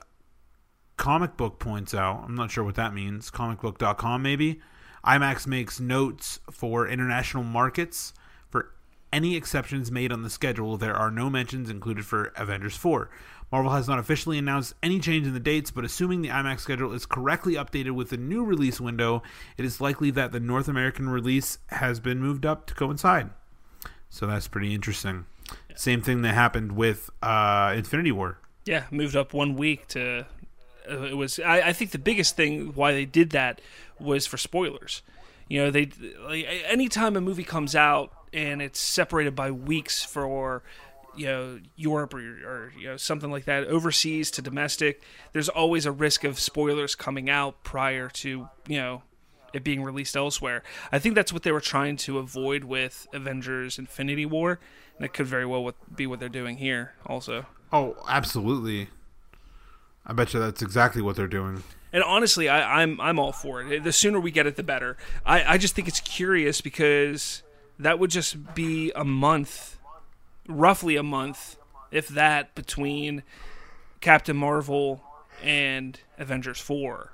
Comic 0.98 1.36
Book 1.36 1.58
points 1.58 1.95
out, 1.95 2.24
I'm 2.26 2.36
not 2.36 2.52
sure 2.52 2.63
what 2.63 2.76
that 2.76 2.93
means, 2.93 3.32
comicbook.com 3.32 4.22
maybe, 4.22 4.62
IMAX 5.04 5.48
makes 5.48 5.80
notes 5.80 6.39
for 6.52 6.88
international 6.88 7.43
markets. 7.43 8.13
For 8.50 8.74
any 9.12 9.36
exceptions 9.36 9.91
made 9.91 10.12
on 10.12 10.24
the 10.24 10.30
schedule, 10.30 10.78
there 10.78 10.95
are 10.95 11.10
no 11.10 11.30
mentions 11.30 11.69
included 11.69 12.06
for 12.06 12.34
Avengers 12.36 12.76
4. 12.76 13.10
Marvel 13.52 13.72
has 13.72 13.88
not 13.88 14.00
officially 14.00 14.38
announced 14.38 14.74
any 14.84 15.00
change 15.00 15.26
in 15.26 15.34
the 15.34 15.40
dates, 15.40 15.72
but 15.72 15.84
assuming 15.84 16.22
the 16.22 16.30
IMAX 16.30 16.60
schedule 16.60 16.94
is 16.94 17.06
correctly 17.06 17.54
updated 17.54 17.92
with 17.92 18.12
the 18.12 18.18
new 18.18 18.44
release 18.44 18.80
window, 18.80 19.24
it 19.58 19.66
is 19.66 19.82
likely 19.82 20.12
that 20.12 20.32
the 20.32 20.40
North 20.40 20.68
American 20.68 21.10
release 21.10 21.58
has 21.68 22.00
been 22.00 22.20
moved 22.20 22.46
up 22.46 22.68
to 22.68 22.74
coincide. 22.76 23.32
So 24.10 24.28
that's 24.28 24.48
pretty 24.48 24.74
interesting. 24.74 25.26
Same 25.76 26.02
thing 26.02 26.22
that 26.22 26.34
happened 26.34 26.74
with 26.74 27.10
uh, 27.24 27.74
Infinity 27.76 28.12
War. 28.12 28.38
Yeah, 28.66 28.86
moved 28.92 29.16
up 29.16 29.34
one 29.34 29.56
week 29.56 29.88
to. 29.90 30.26
Uh, 30.90 31.04
it 31.04 31.18
was. 31.18 31.40
I, 31.40 31.62
I 31.70 31.74
think 31.74 31.92
the 31.92 32.00
biggest 32.00 32.36
thing 32.36 32.74
why 32.74 32.92
they 32.92 33.06
did 33.06 33.32
that 33.32 33.62
was 34.00 34.28
for 34.28 34.38
spoilers. 34.38 35.02
You 35.48 35.64
know, 35.64 35.72
they 35.72 35.90
like 36.22 36.46
anytime 36.68 37.16
a 37.16 37.22
movie 37.22 37.44
comes 37.44 37.76
out 37.76 38.12
and 38.32 38.62
it's 38.62 38.80
separated 38.80 39.36
by 39.36 39.50
weeks 39.52 40.04
for 40.04 40.62
you 41.20 41.26
know 41.26 41.60
Europe 41.76 42.14
or, 42.14 42.20
or 42.20 42.74
you 42.78 42.88
know 42.88 42.98
something 42.98 43.32
like 43.32 43.46
that 43.46 43.66
overseas 43.68 44.32
to 44.32 44.42
domestic 44.42 45.02
there's 45.34 45.50
always 45.50 45.86
a 45.86 45.92
risk 45.92 46.24
of 46.24 46.40
spoilers 46.40 46.96
coming 46.96 47.30
out 47.30 47.64
prior 47.64 48.10
to 48.10 48.50
you 48.68 48.78
know 48.78 49.04
it 49.54 49.64
being 49.64 49.84
released 49.84 50.16
elsewhere 50.16 50.64
I 50.92 51.00
think 51.00 51.16
that's 51.16 51.34
what 51.34 51.44
they 51.44 51.52
were 51.52 51.62
trying 51.62 51.98
to 51.98 52.20
avoid 52.20 52.64
with 52.64 53.08
Avengers 53.14 53.80
Infinity 53.80 54.26
War 54.26 54.60
and 54.98 55.06
it 55.06 55.14
could 55.14 55.26
very 55.26 55.46
well 55.46 55.72
be 55.96 56.08
what 56.08 56.20
they're 56.20 56.30
doing 56.30 56.58
here 56.58 56.94
also 57.06 57.46
Oh, 57.72 57.96
absolutely. 58.08 58.90
I 60.06 60.14
bet 60.14 60.34
you 60.34 60.40
that's 60.40 60.62
exactly 60.62 61.02
what 61.02 61.16
they're 61.16 61.28
doing. 61.28 61.64
And 61.94 62.04
honestly, 62.04 62.50
I, 62.50 62.82
I'm 62.82 63.00
I'm 63.02 63.20
all 63.20 63.32
for 63.32 63.62
it. 63.62 63.84
The 63.84 63.92
sooner 63.92 64.20
we 64.20 64.32
get 64.32 64.48
it, 64.48 64.56
the 64.56 64.64
better. 64.64 64.98
I, 65.26 65.54
I 65.54 65.58
just 65.58 65.76
think 65.76 65.88
it's 65.88 66.00
curious 66.00 66.62
because 66.62 67.44
that 67.78 68.00
would 68.00 68.10
just 68.12 68.56
be 68.56 68.92
a 68.96 69.04
month, 69.04 69.78
roughly 70.50 70.98
a 70.98 71.04
month, 71.04 71.58
if 71.92 72.08
that, 72.10 72.56
between 72.56 73.24
Captain 74.02 74.36
Marvel 74.36 75.04
and 75.42 76.00
Avengers 76.18 76.60
four. 76.60 77.14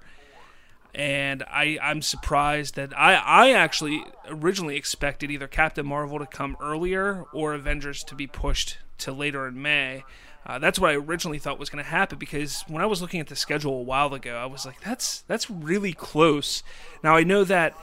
And 0.94 1.44
I 1.44 1.78
I'm 1.82 2.02
surprised 2.02 2.76
that 2.76 2.98
I 2.98 3.16
I 3.16 3.52
actually 3.52 4.04
originally 4.28 4.78
expected 4.78 5.30
either 5.30 5.48
Captain 5.48 5.86
Marvel 5.86 6.20
to 6.20 6.26
come 6.26 6.56
earlier 6.62 7.26
or 7.34 7.54
Avengers 7.54 8.04
to 8.06 8.16
be 8.16 8.28
pushed 8.28 8.78
to 9.00 9.12
later 9.12 9.48
in 9.48 9.62
May. 9.62 10.04
Uh, 10.46 10.60
that's 10.60 10.78
what 10.78 10.92
I 10.92 10.94
originally 10.94 11.40
thought 11.40 11.58
was 11.58 11.72
going 11.72 11.84
to 11.84 11.90
happen 11.90 12.20
because 12.20 12.64
when 12.68 12.82
I 12.82 12.86
was 12.86 13.02
looking 13.02 13.20
at 13.20 13.28
the 13.28 13.36
schedule 13.36 13.80
a 13.80 13.82
while 13.82 14.14
ago, 14.14 14.38
I 14.38 14.46
was 14.46 14.66
like, 14.66 14.80
"That's 14.82 15.22
that's 15.24 15.50
really 15.50 15.92
close." 15.92 16.64
Now 17.04 17.16
I 17.16 17.24
know 17.24 17.44
that 17.44 17.76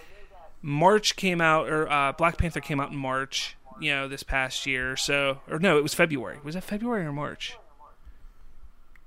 March 0.62 1.16
came 1.16 1.40
out, 1.40 1.68
or 1.68 1.90
uh, 1.90 2.12
Black 2.12 2.38
Panther 2.38 2.60
came 2.60 2.78
out 2.78 2.92
in 2.92 2.96
March, 2.96 3.56
you 3.80 3.94
know, 3.94 4.08
this 4.08 4.22
past 4.22 4.66
year. 4.66 4.92
or 4.92 4.96
So, 4.96 5.40
or 5.48 5.58
no, 5.58 5.76
it 5.78 5.82
was 5.82 5.94
February. 5.94 6.38
Was 6.42 6.56
it 6.56 6.64
February 6.64 7.04
or 7.04 7.12
March? 7.12 7.56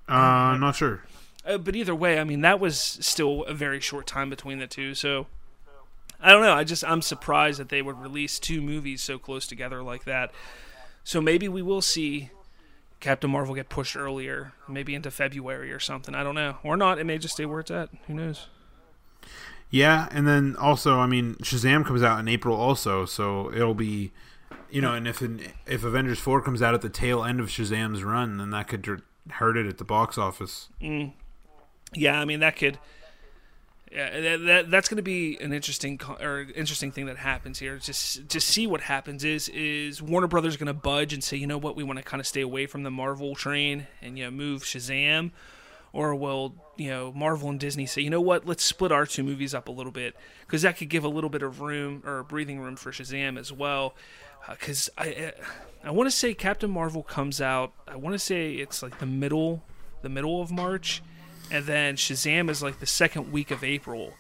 Uh, 0.08 0.13
I'm 0.13 0.60
not 0.60 0.75
sure. 0.75 1.04
Uh, 1.45 1.58
but 1.58 1.75
either 1.75 1.95
way, 1.95 2.19
I 2.19 2.23
mean, 2.23 2.41
that 2.41 2.60
was 2.60 2.80
still 2.80 3.43
a 3.43 3.54
very 3.54 3.80
short 3.80 4.08
time 4.08 4.30
between 4.30 4.60
the 4.60 4.67
two. 4.67 4.95
So 4.95 5.28
I 6.19 6.32
don't 6.32 6.41
know. 6.41 6.54
I 6.54 6.63
just 6.63 6.84
I'm 6.84 7.01
surprised 7.01 7.60
that 7.60 7.69
they 7.69 7.82
would 7.82 7.99
release 7.99 8.39
two 8.39 8.62
movies 8.62 9.01
so 9.01 9.17
close 9.17 9.45
together 9.47 9.84
like 9.84 10.06
that. 10.06 10.32
So 11.04 11.21
maybe 11.21 11.47
we 11.47 11.62
will 11.62 11.82
see 11.82 12.32
Captain 12.99 13.30
Marvel 13.30 13.54
get 13.54 13.69
pushed 13.69 13.95
earlier, 13.95 14.54
maybe 14.67 14.95
into 14.95 15.12
February 15.12 15.71
or 15.71 15.80
something. 15.80 16.15
I 16.15 16.23
don't 16.23 16.36
know, 16.36 16.58
or 16.63 16.78
not. 16.78 16.97
It 16.97 17.04
may 17.04 17.19
just 17.19 17.36
stay 17.36 17.45
where 17.45 17.60
it's 17.60 17.69
at. 17.69 17.89
Who 18.08 18.15
knows? 18.15 18.47
Yeah, 19.69 20.08
and 20.12 20.28
then 20.28 20.56
also, 20.56 20.99
I 20.99 21.06
mean, 21.06 21.36
Shazam 21.36 21.86
comes 21.86 22.01
out 22.01 22.19
in 22.19 22.28
April 22.28 22.56
also, 22.56 23.06
so 23.06 23.51
it'll 23.54 23.73
be, 23.73 24.12
you 24.69 24.81
know, 24.81 24.93
and 24.93 25.07
if 25.07 25.21
an, 25.21 25.41
if 25.65 25.83
Avengers 25.83 26.19
four 26.19 26.41
comes 26.41 26.61
out 26.61 26.73
at 26.73 26.81
the 26.81 26.89
tail 26.89 27.23
end 27.23 27.39
of 27.39 27.47
Shazam's 27.47 28.03
run, 28.03 28.37
then 28.37 28.51
that 28.51 28.67
could 28.67 29.01
hurt 29.29 29.57
it 29.57 29.65
at 29.65 29.77
the 29.77 29.83
box 29.83 30.17
office. 30.17 30.69
Mm. 30.81 31.13
Yeah, 31.93 32.19
I 32.19 32.25
mean 32.25 32.39
that 32.41 32.55
could. 32.55 32.79
Yeah, 33.91 34.19
that, 34.19 34.37
that 34.45 34.71
that's 34.71 34.89
going 34.89 34.97
to 34.97 35.03
be 35.03 35.37
an 35.39 35.53
interesting 35.53 35.99
or 36.19 36.47
interesting 36.55 36.91
thing 36.91 37.05
that 37.05 37.17
happens 37.17 37.59
here. 37.59 37.77
Just 37.77 38.27
just 38.27 38.47
see 38.47 38.67
what 38.67 38.81
happens. 38.81 39.23
Is 39.23 39.47
is 39.49 40.01
Warner 40.01 40.27
Brothers 40.27 40.57
going 40.57 40.67
to 40.67 40.73
budge 40.73 41.13
and 41.13 41.23
say, 41.23 41.37
you 41.37 41.47
know 41.47 41.57
what, 41.57 41.75
we 41.75 41.83
want 41.83 41.97
to 41.97 42.03
kind 42.03 42.19
of 42.19 42.27
stay 42.27 42.41
away 42.41 42.65
from 42.65 42.83
the 42.83 42.91
Marvel 42.91 43.35
train 43.35 43.87
and 44.01 44.17
you 44.17 44.25
know 44.25 44.31
move 44.31 44.63
Shazam, 44.63 45.31
or 45.93 46.13
will 46.13 46.55
you 46.75 46.89
know 46.89 47.13
Marvel 47.13 47.49
and 47.49 47.59
Disney 47.59 47.85
say, 47.85 48.01
you 48.01 48.09
know 48.09 48.19
what, 48.19 48.45
let's 48.45 48.65
split 48.65 48.91
our 48.91 49.05
two 49.05 49.23
movies 49.23 49.53
up 49.53 49.69
a 49.69 49.71
little 49.71 49.93
bit 49.93 50.15
because 50.41 50.63
that 50.63 50.77
could 50.77 50.89
give 50.89 51.05
a 51.05 51.09
little 51.09 51.29
bit 51.29 51.43
of 51.43 51.61
room 51.61 52.03
or 52.05 52.23
breathing 52.23 52.59
room 52.59 52.75
for 52.75 52.91
Shazam 52.91 53.39
as 53.39 53.53
well. 53.53 53.95
Because 54.49 54.89
I 54.97 55.34
I 55.84 55.91
want 55.91 56.10
to 56.10 56.15
say 56.15 56.34
Captain 56.34 56.69
Marvel 56.69 57.03
comes 57.03 57.39
out. 57.41 57.73
I 57.88 57.95
want 57.95 58.13
to 58.13 58.19
say 58.19 58.53
it's 58.55 58.81
like 58.84 58.99
the 58.99 59.05
middle 59.05 59.63
the 60.01 60.10
middle 60.10 60.41
of 60.41 60.51
March 60.51 61.01
and 61.51 61.65
then 61.65 61.95
Shazam 61.95 62.49
is 62.49 62.62
like 62.63 62.79
the 62.79 62.86
second 62.86 63.31
week 63.31 63.51
of 63.51 63.63
April. 63.63 64.13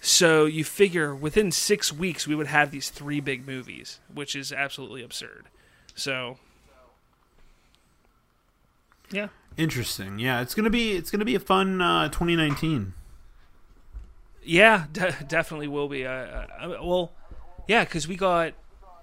So 0.00 0.44
you 0.44 0.62
figure 0.64 1.14
within 1.14 1.50
six 1.50 1.92
weeks 1.92 2.26
we 2.26 2.34
would 2.34 2.46
have 2.48 2.70
these 2.70 2.90
three 2.90 3.20
big 3.20 3.46
movies, 3.46 3.98
which 4.12 4.36
is 4.36 4.52
absolutely 4.52 5.02
absurd. 5.02 5.46
So, 5.94 6.38
yeah, 9.10 9.28
Interesting. 9.56 10.18
Yeah, 10.18 10.42
it's 10.42 10.54
gonna 10.54 10.70
be 10.70 10.92
it's 10.92 11.10
gonna 11.10 11.24
be 11.24 11.34
a 11.34 11.40
fun 11.40 11.80
uh, 11.80 12.08
2019. 12.08 12.92
yeah, 14.44 14.84
de- 14.92 15.16
definitely 15.28 15.68
will 15.68 15.88
be. 15.88 16.04
Uh, 16.06 16.10
uh, 16.10 16.46
I- 16.60 16.66
well, 16.66 17.12
yeah, 17.66 17.84
because 17.84 18.06
we 18.06 18.16
got 18.16 18.52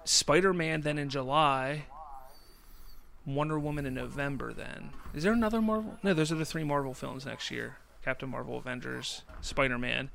Spider 0.06 0.54
Man 0.54 0.82
then 0.82 0.98
in 0.98 1.10
July, 1.10 1.86
Wonder 3.26 3.58
Woman 3.60 3.86
in 3.86 3.94
November. 3.94 4.54
Then 4.54 4.90
is 5.14 5.24
there 5.24 5.34
another 5.34 5.62
Marvel? 5.62 5.98
No, 6.04 6.14
those 6.14 6.32
are 6.32 6.36
the 6.36 6.46
three 6.46 6.64
Marvel 6.64 6.94
films 6.94 7.26
next 7.26 7.52
year: 7.52 7.78
Captain 8.04 8.30
Marvel, 8.30 8.58
Avengers, 8.58 9.24
Spider 9.42 9.78
Man, 9.78 10.10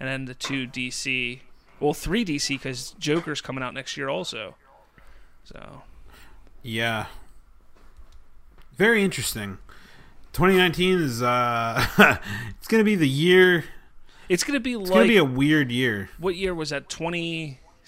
and 0.00 0.08
then 0.08 0.24
the 0.24 0.34
two 0.34 0.66
DC. 0.66 1.40
Well, 1.80 1.94
three 1.94 2.24
DC 2.24 2.48
because 2.48 2.92
Joker's 2.98 3.40
coming 3.40 3.62
out 3.62 3.74
next 3.74 3.96
year 3.96 4.08
also. 4.08 4.56
So 5.44 5.82
Yeah. 6.62 7.06
Very 8.76 9.02
interesting. 9.02 9.58
2019 10.32 11.00
is 11.00 11.22
uh 11.22 11.84
it's 12.58 12.68
going 12.68 12.80
to 12.80 12.84
be 12.84 12.94
the 12.94 13.08
year 13.08 13.64
it's 14.28 14.44
gonna 14.44 14.60
be 14.60 14.74
it's 14.74 14.82
like 14.82 14.90
going 14.90 15.06
to 15.06 15.12
be 15.12 15.16
a 15.16 15.24
weird 15.24 15.72
year. 15.72 16.10
what 16.18 16.36
year 16.36 16.54
was 16.54 16.70
that? 16.70 16.88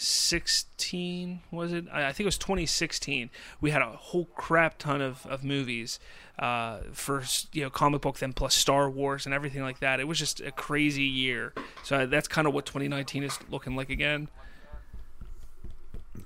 2016 0.01 1.41
was 1.51 1.75
it? 1.75 1.85
I 1.93 2.11
think 2.13 2.21
it 2.21 2.25
was 2.25 2.39
2016. 2.39 3.29
We 3.61 3.71
had 3.71 3.83
a 3.83 3.91
whole 3.91 4.25
crap 4.35 4.79
ton 4.79 5.03
of, 5.03 5.27
of 5.27 5.45
movies 5.45 6.01
uh, 6.39 6.79
for 6.93 7.23
you 7.53 7.65
know 7.65 7.71
comic 7.71 8.01
book, 8.01 8.19
then 8.19 8.33
plus 8.33 8.55
Star 8.55 8.89
Wars 8.89 9.27
and 9.27 9.35
everything 9.35 9.63
like 9.63 9.81
that. 9.81 10.01
It 10.01 10.09
was 10.09 10.19
just 10.19 10.41
a 10.41 10.53
crazy 10.53 11.03
year. 11.03 11.53
So 11.85 12.07
that's 12.07 12.29
kind 12.29 12.49
of 12.49 12.55
what 12.55 12.65
2019 12.65 13.25
is 13.25 13.39
looking 13.51 13.77
like 13.77 13.91
again. 13.91 14.29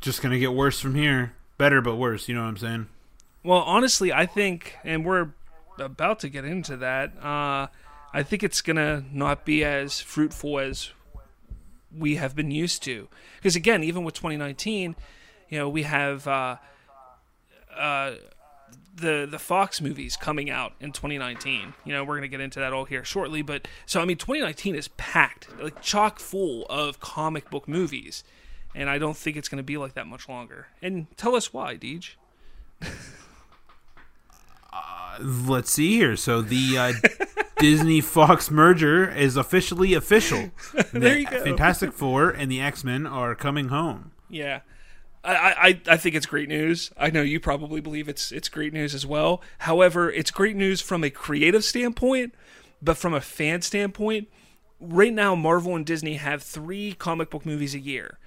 Just 0.01 0.23
going 0.23 0.33
to 0.33 0.39
get 0.39 0.53
worse 0.53 0.79
from 0.79 0.95
here. 0.95 1.33
Better 1.59 1.81
but 1.81 1.97
worse, 1.97 2.29
you 2.29 2.35
know 2.35 2.43
what 2.43 2.49
I'm 2.49 2.57
saying? 2.57 2.89
Well, 3.43 3.61
honestly, 3.61 4.13
I 4.13 4.27
think, 4.27 4.77
and 4.85 5.05
we're 5.05 5.31
about 5.79 6.21
to 6.21 6.29
get 6.29 6.45
into 6.45 6.77
that. 6.77 7.13
Uh, 7.21 7.67
I 8.13 8.23
think 8.23 8.45
it's 8.45 8.61
gonna 8.61 9.05
not 9.13 9.45
be 9.45 9.65
as 9.65 10.01
fruitful 10.01 10.61
as 10.61 10.91
we 11.97 12.17
have 12.17 12.35
been 12.35 12.51
used 12.51 12.83
to. 12.85 13.09
Because 13.37 13.57
again, 13.57 13.83
even 13.83 14.05
with 14.05 14.15
2019, 14.15 14.97
you 15.49 15.59
know, 15.59 15.69
we 15.69 15.83
have 15.83 16.27
uh, 16.27 16.57
uh, 17.77 18.13
the 18.95 19.27
the 19.31 19.39
Fox 19.39 19.81
movies 19.81 20.17
coming 20.17 20.51
out 20.51 20.73
in 20.81 20.93
2019. 20.93 21.75
You 21.85 21.93
know, 21.93 22.05
we're 22.05 22.17
gonna 22.17 22.29
get 22.29 22.41
into 22.41 22.61
that 22.61 22.73
all 22.73 22.85
here 22.85 23.05
shortly. 23.05 23.43
But 23.43 23.69
so 23.87 24.01
I 24.01 24.05
mean, 24.05 24.17
2019 24.17 24.75
is 24.75 24.89
packed, 24.89 25.49
like 25.61 25.81
chock 25.83 26.19
full 26.19 26.67
of 26.67 27.01
comic 27.01 27.51
book 27.51 27.69
movies, 27.69 28.25
and 28.75 28.89
I 28.89 28.99
don't 28.99 29.17
think 29.17 29.37
it's 29.37 29.49
gonna 29.49 29.63
be 29.63 29.77
like 29.77 29.95
that 29.95 30.07
much 30.07 30.29
longer. 30.29 30.69
And 30.83 31.07
tell 31.17 31.35
us 31.35 31.53
why, 31.53 31.77
Deej. 31.77 32.15
Let's 35.21 35.71
see 35.71 35.95
here. 35.97 36.17
So 36.17 36.43
the 36.43 36.79
uh, 36.79 36.93
Disney 37.59 38.01
Fox 38.01 38.51
merger 38.51 39.11
is 39.11 39.37
officially 39.37 39.95
official. 39.95 40.51
There 40.93 41.19
you 41.19 41.27
go. 41.27 41.43
Fantastic 41.43 41.93
Four 41.93 42.31
and 42.31 42.51
the 42.51 42.61
X-Men 42.61 43.07
are 43.07 43.35
coming 43.35 43.69
home. 43.69 44.13
Yeah. 44.29 44.61
I, 45.25 45.35
I, 45.35 45.81
I 45.95 45.97
think 45.97 46.15
it's 46.15 46.27
great 46.27 46.49
news. 46.49 46.91
I 46.97 47.11
know 47.11 47.23
you 47.23 47.41
probably 47.41 47.81
believe 47.81 48.09
it's 48.09 48.31
it's 48.31 48.49
great 48.49 48.73
news 48.73 48.95
as 48.95 49.07
well. 49.07 49.43
However, 49.59 50.11
it's 50.11 50.31
great 50.31 50.55
news 50.55 50.81
from 50.81 51.03
a 51.03 51.11
creative 51.11 51.65
standpoint, 51.65 52.35
but 52.83 52.99
from 52.99 53.15
a 53.15 53.21
fan 53.21 53.63
standpoint, 53.63 54.29
right 54.79 55.13
now 55.13 55.35
Marvel 55.35 55.75
and 55.75 55.87
Disney 55.87 56.15
have 56.15 56.43
three 56.43 56.93
comic 56.93 57.31
book 57.31 57.47
movies 57.47 57.75
a 57.75 57.79
year. 57.79 58.19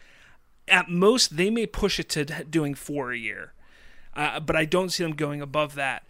At 0.68 0.90
most, 0.90 1.38
they 1.38 1.50
may 1.50 1.68
push 1.68 2.00
it 2.00 2.10
to 2.10 2.26
doing 2.26 2.74
four 2.74 3.12
a 3.12 3.18
year, 3.18 3.54
uh, 4.16 4.40
but 4.40 4.56
I 4.56 4.66
don't 4.66 4.90
see 4.90 5.04
them 5.04 5.13
going 5.13 5.42
above 5.42 5.76
that. 5.76 6.04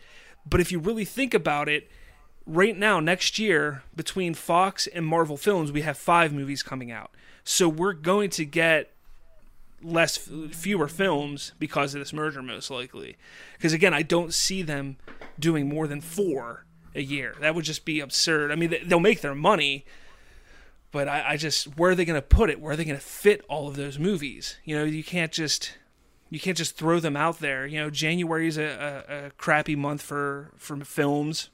But 0.50 0.62
if 0.62 0.72
you 0.72 0.80
really 0.80 1.06
think 1.06 1.34
about 1.34 1.68
it, 1.68 1.92
right 2.48 2.76
now, 2.78 3.00
next 3.00 3.38
year, 3.38 3.84
between 3.96 4.34
Fox 4.34 4.88
and 4.88 5.06
Marvel 5.06 5.38
Films, 5.38 5.72
we 5.72 5.82
have 5.82 5.98
five 5.98 6.34
movies 6.34 6.64
coming 6.64 6.92
out. 6.92 7.12
So 7.44 7.70
we're 7.70 7.94
going 7.94 8.30
to 8.32 8.46
get 8.46 8.92
less 9.84 10.18
fewer 10.18 10.88
films 10.88 11.52
because 11.60 11.94
of 11.94 12.00
this 12.00 12.12
merger 12.12 12.42
most 12.42 12.72
likely. 12.72 13.16
Because 13.54 13.74
again 13.74 13.94
i 13.94 14.02
don't 14.02 14.34
see 14.34 14.64
them 14.64 14.98
doing 15.40 15.70
more 15.70 15.86
than 15.88 16.02
four 16.02 16.66
a 16.96 17.02
year. 17.02 17.36
That 17.42 17.54
would 17.54 17.64
just 17.64 17.86
be 17.86 18.00
absurd. 18.00 18.52
I 18.52 18.56
mean 18.56 18.72
they- 18.72 18.84
they'll 18.84 19.00
make 19.00 19.22
their 19.22 19.36
money 19.36 19.86
but 20.92 21.08
i, 21.08 21.32
I 21.34 21.38
just 21.38 21.78
where 21.78 21.92
are 21.92 21.96
they 21.96 22.06
going 22.06 22.20
to 22.20 22.28
put 22.28 22.50
it? 22.50 22.60
Where 22.60 22.74
are 22.74 22.76
they 22.76 22.86
going 22.86 22.98
to 22.98 23.06
fit 23.06 23.46
all 23.48 23.68
of 23.68 23.76
those 23.76 24.00
movies? 24.00 24.58
You 24.66 24.76
know 24.78 24.84
you 24.84 25.04
can't 25.04 25.32
just 25.32 25.78
you 26.32 26.40
can't 26.40 26.58
just 26.58 26.76
throw 26.76 27.00
them 27.00 27.16
out 27.16 27.38
there. 27.40 27.68
You 27.68 27.80
know 27.80 27.92
january 27.92 28.48
is 28.48 28.58
a, 28.58 29.04
a, 29.08 29.26
a 29.28 29.30
crappy 29.38 29.76
month 29.76 30.02
for 30.02 30.54
for 30.58 30.76
films 30.78 31.50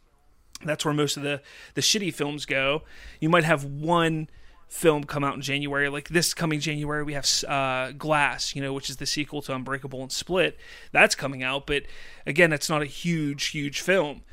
that's 0.65 0.85
where 0.85 0.93
most 0.93 1.17
of 1.17 1.23
the 1.23 1.41
the 1.73 1.81
shitty 1.81 2.13
films 2.13 2.45
go 2.45 2.83
you 3.19 3.29
might 3.29 3.43
have 3.43 3.63
one 3.63 4.27
film 4.73 5.03
come 5.03 5.23
out 5.23 5.35
in 5.35 5.41
January. 5.41 5.87
Like 5.87 6.09
this 6.09 6.33
coming 6.33 6.59
January, 6.59 7.03
we 7.03 7.13
have 7.13 7.29
uh, 7.47 7.91
Glass, 7.91 8.55
you 8.55 8.61
know, 8.61 8.73
which 8.73 8.89
is 8.89 8.97
the 8.97 9.05
sequel 9.05 9.41
to 9.43 9.53
Unbreakable 9.53 10.01
and 10.01 10.11
Split. 10.11 10.57
That's 10.91 11.13
coming 11.15 11.43
out, 11.43 11.67
but 11.67 11.83
again, 12.25 12.51
it's 12.51 12.69
not 12.69 12.81
a 12.81 12.85
huge, 12.85 13.47
huge 13.47 13.81
film. 13.81 14.23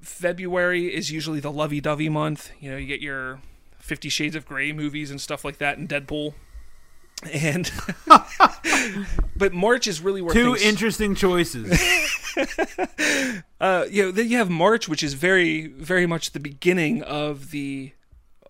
February 0.00 0.94
is 0.94 1.10
usually 1.10 1.40
the 1.40 1.52
lovey-dovey 1.52 2.08
month. 2.08 2.50
You 2.58 2.72
know, 2.72 2.76
you 2.76 2.86
get 2.86 3.00
your 3.00 3.40
Fifty 3.78 4.08
Shades 4.08 4.34
of 4.34 4.44
Grey 4.44 4.72
movies 4.72 5.10
and 5.10 5.20
stuff 5.20 5.44
like 5.44 5.58
that, 5.58 5.78
and 5.78 5.88
Deadpool. 5.88 6.34
And 7.32 7.70
but 9.36 9.52
March 9.52 9.86
is 9.86 10.00
really 10.00 10.22
where 10.22 10.32
Two 10.32 10.54
things, 10.54 10.66
interesting 10.66 11.14
choices. 11.14 11.70
uh, 13.60 13.84
you 13.90 14.04
know, 14.04 14.10
then 14.10 14.28
you 14.28 14.38
have 14.38 14.48
March, 14.48 14.88
which 14.88 15.02
is 15.02 15.14
very, 15.14 15.66
very 15.66 16.06
much 16.06 16.32
the 16.32 16.40
beginning 16.40 17.02
of 17.02 17.50
the 17.50 17.92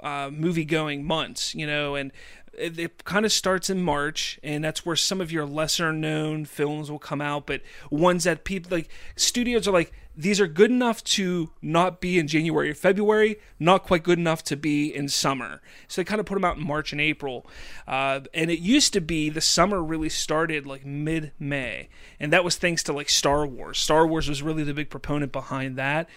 uh, 0.00 0.30
movie 0.32 0.64
going 0.64 1.04
months, 1.04 1.54
you 1.54 1.66
know, 1.66 1.94
and 1.94 2.12
it, 2.60 2.78
it 2.78 3.04
kind 3.04 3.24
of 3.24 3.32
starts 3.32 3.70
in 3.70 3.82
March, 3.82 4.38
and 4.42 4.62
that's 4.62 4.84
where 4.84 4.96
some 4.96 5.20
of 5.20 5.32
your 5.32 5.46
lesser 5.46 5.92
known 5.92 6.44
films 6.44 6.90
will 6.90 6.98
come 6.98 7.20
out, 7.20 7.46
but 7.46 7.62
ones 7.90 8.24
that 8.24 8.44
people 8.44 8.76
like 8.76 8.88
studios 9.16 9.66
are 9.66 9.72
like, 9.72 9.92
these 10.16 10.40
are 10.40 10.46
good 10.46 10.70
enough 10.70 11.02
to 11.04 11.50
not 11.62 12.00
be 12.00 12.18
in 12.18 12.28
January 12.28 12.70
or 12.70 12.74
February, 12.74 13.36
not 13.58 13.84
quite 13.84 14.02
good 14.02 14.18
enough 14.18 14.42
to 14.44 14.56
be 14.56 14.94
in 14.94 15.08
summer. 15.08 15.62
So 15.88 16.00
they 16.00 16.04
kind 16.04 16.20
of 16.20 16.26
put 16.26 16.34
them 16.34 16.44
out 16.44 16.58
in 16.58 16.66
March 16.66 16.92
and 16.92 17.00
April. 17.00 17.46
Uh, 17.86 18.20
and 18.34 18.50
it 18.50 18.58
used 18.58 18.92
to 18.92 19.00
be 19.00 19.30
the 19.30 19.40
summer 19.40 19.82
really 19.82 20.10
started 20.10 20.66
like 20.66 20.84
mid 20.84 21.32
May. 21.38 21.88
And 22.18 22.32
that 22.32 22.44
was 22.44 22.56
thanks 22.56 22.82
to 22.84 22.92
like 22.92 23.08
Star 23.08 23.46
Wars. 23.46 23.78
Star 23.78 24.06
Wars 24.06 24.28
was 24.28 24.42
really 24.42 24.64
the 24.64 24.74
big 24.74 24.90
proponent 24.90 25.32
behind 25.32 25.76
that. 25.76 26.08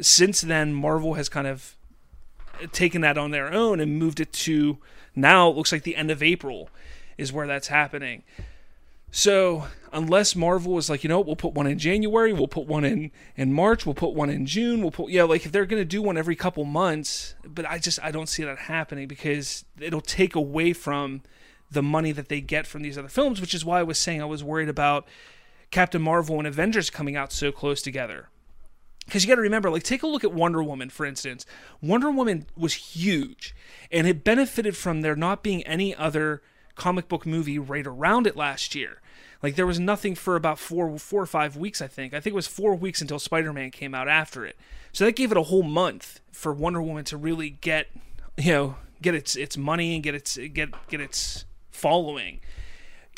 Since 0.00 0.40
then, 0.40 0.72
Marvel 0.72 1.14
has 1.14 1.28
kind 1.28 1.46
of 1.46 1.76
taken 2.72 3.00
that 3.02 3.18
on 3.18 3.30
their 3.30 3.52
own 3.52 3.80
and 3.80 3.98
moved 3.98 4.20
it 4.20 4.32
to 4.32 4.78
now 5.14 5.50
it 5.50 5.56
looks 5.56 5.72
like 5.72 5.82
the 5.82 5.96
end 5.96 6.10
of 6.10 6.22
April 6.22 6.70
is 7.18 7.32
where 7.32 7.46
that's 7.46 7.68
happening. 7.68 8.22
So 9.12 9.64
unless 9.92 10.36
Marvel 10.36 10.78
is 10.78 10.88
like, 10.88 11.02
you 11.02 11.08
know, 11.08 11.20
we'll 11.20 11.36
put 11.36 11.52
one 11.52 11.66
in 11.66 11.78
January, 11.78 12.32
we'll 12.32 12.48
put 12.48 12.66
one 12.66 12.84
in 12.84 13.10
in 13.36 13.52
March, 13.52 13.84
we'll 13.84 13.94
put 13.94 14.14
one 14.14 14.30
in 14.30 14.46
June, 14.46 14.82
we'll 14.82 14.92
put 14.92 15.10
yeah, 15.10 15.24
like 15.24 15.44
if 15.44 15.52
they're 15.52 15.66
gonna 15.66 15.84
do 15.84 16.00
one 16.00 16.16
every 16.16 16.36
couple 16.36 16.64
months, 16.64 17.34
but 17.44 17.66
I 17.66 17.78
just 17.78 17.98
I 18.02 18.10
don't 18.10 18.28
see 18.28 18.44
that 18.44 18.58
happening 18.58 19.08
because 19.08 19.64
it'll 19.80 20.00
take 20.00 20.36
away 20.36 20.72
from 20.72 21.22
the 21.70 21.82
money 21.82 22.12
that 22.12 22.28
they 22.28 22.40
get 22.40 22.66
from 22.66 22.82
these 22.82 22.96
other 22.96 23.08
films, 23.08 23.40
which 23.40 23.54
is 23.54 23.64
why 23.64 23.80
I 23.80 23.82
was 23.82 23.98
saying 23.98 24.22
I 24.22 24.26
was 24.26 24.44
worried 24.44 24.68
about 24.68 25.06
Captain 25.70 26.02
Marvel 26.02 26.38
and 26.38 26.46
Avengers 26.46 26.88
coming 26.90 27.16
out 27.16 27.32
so 27.32 27.50
close 27.50 27.82
together 27.82 28.28
because 29.10 29.24
you 29.24 29.28
got 29.28 29.34
to 29.34 29.42
remember 29.42 29.70
like 29.70 29.82
take 29.82 30.04
a 30.04 30.06
look 30.06 30.22
at 30.22 30.32
wonder 30.32 30.62
woman 30.62 30.88
for 30.88 31.04
instance. 31.04 31.44
Wonder 31.82 32.10
woman 32.12 32.46
was 32.56 32.74
huge 32.74 33.54
and 33.90 34.06
it 34.06 34.22
benefited 34.22 34.76
from 34.76 35.00
there 35.02 35.16
not 35.16 35.42
being 35.42 35.64
any 35.64 35.94
other 35.96 36.42
comic 36.76 37.08
book 37.08 37.26
movie 37.26 37.58
right 37.58 37.86
around 37.86 38.28
it 38.28 38.36
last 38.36 38.74
year. 38.76 39.00
Like 39.42 39.56
there 39.56 39.66
was 39.66 39.80
nothing 39.80 40.14
for 40.14 40.36
about 40.36 40.60
four 40.60 40.96
four 40.96 41.22
or 41.22 41.26
five 41.26 41.56
weeks 41.56 41.82
i 41.82 41.88
think. 41.88 42.14
I 42.14 42.20
think 42.20 42.32
it 42.32 42.36
was 42.36 42.46
four 42.46 42.76
weeks 42.76 43.00
until 43.00 43.18
spider-man 43.18 43.72
came 43.72 43.96
out 43.96 44.06
after 44.06 44.46
it. 44.46 44.56
So 44.92 45.04
that 45.04 45.16
gave 45.16 45.32
it 45.32 45.36
a 45.36 45.42
whole 45.42 45.64
month 45.64 46.20
for 46.30 46.52
wonder 46.52 46.80
woman 46.80 47.04
to 47.06 47.16
really 47.16 47.50
get 47.50 47.88
you 48.38 48.52
know 48.52 48.76
get 49.02 49.16
its 49.16 49.34
its 49.34 49.56
money 49.56 49.94
and 49.94 50.04
get 50.04 50.14
its 50.14 50.38
get 50.52 50.70
get 50.88 51.00
its 51.00 51.46
following 51.72 52.40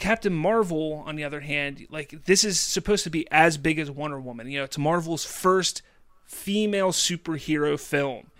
Captain 0.02 0.32
Marvel, 0.34 1.04
on 1.06 1.14
the 1.14 1.22
other 1.22 1.38
hand, 1.38 1.86
like 1.88 2.24
this 2.24 2.42
is 2.42 2.58
supposed 2.58 3.04
to 3.04 3.10
be 3.10 3.24
as 3.30 3.56
big 3.56 3.78
as 3.78 3.88
Wonder 3.88 4.18
Woman. 4.18 4.50
You 4.50 4.58
know, 4.58 4.64
it's 4.64 4.76
Marvel's 4.76 5.24
first 5.24 5.80
female 6.24 6.90
superhero 6.90 7.78
film. 7.78 8.32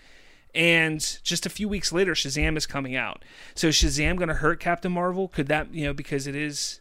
And 0.57 0.99
just 1.23 1.47
a 1.47 1.49
few 1.49 1.69
weeks 1.69 1.93
later, 1.93 2.15
Shazam 2.15 2.57
is 2.57 2.67
coming 2.67 2.97
out. 2.97 3.25
So 3.55 3.69
Shazam 3.69 4.17
going 4.17 4.27
to 4.27 4.35
hurt 4.35 4.59
Captain 4.59 4.91
Marvel? 4.91 5.29
Could 5.29 5.47
that, 5.47 5.73
you 5.73 5.85
know, 5.85 5.93
because 5.93 6.27
it 6.27 6.35
is 6.35 6.81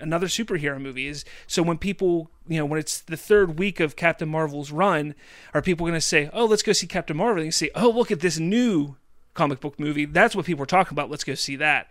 another 0.00 0.26
superhero 0.26 0.80
movie 0.80 1.06
is 1.06 1.24
so 1.46 1.62
when 1.62 1.78
people 1.78 2.32
you 2.48 2.58
know 2.58 2.64
when 2.64 2.80
it's 2.80 3.00
the 3.02 3.18
third 3.18 3.58
week 3.58 3.80
of 3.80 3.96
captain 3.96 4.30
marvel's 4.30 4.72
run 4.72 5.14
are 5.52 5.60
people 5.60 5.84
going 5.84 5.92
to 5.92 6.00
say 6.00 6.30
oh 6.32 6.46
let's 6.46 6.62
go 6.62 6.72
see 6.72 6.86
captain 6.86 7.18
marvel 7.18 7.42
and 7.42 7.52
say 7.52 7.68
oh 7.74 7.90
look 7.90 8.10
at 8.10 8.20
this 8.20 8.38
new 8.38 8.96
comic 9.34 9.60
book 9.60 9.78
movie 9.78 10.06
that's 10.06 10.34
what 10.34 10.46
people 10.46 10.62
are 10.62 10.66
talking 10.66 10.94
about 10.94 11.10
let's 11.10 11.22
go 11.22 11.34
see 11.34 11.54
that 11.54 11.90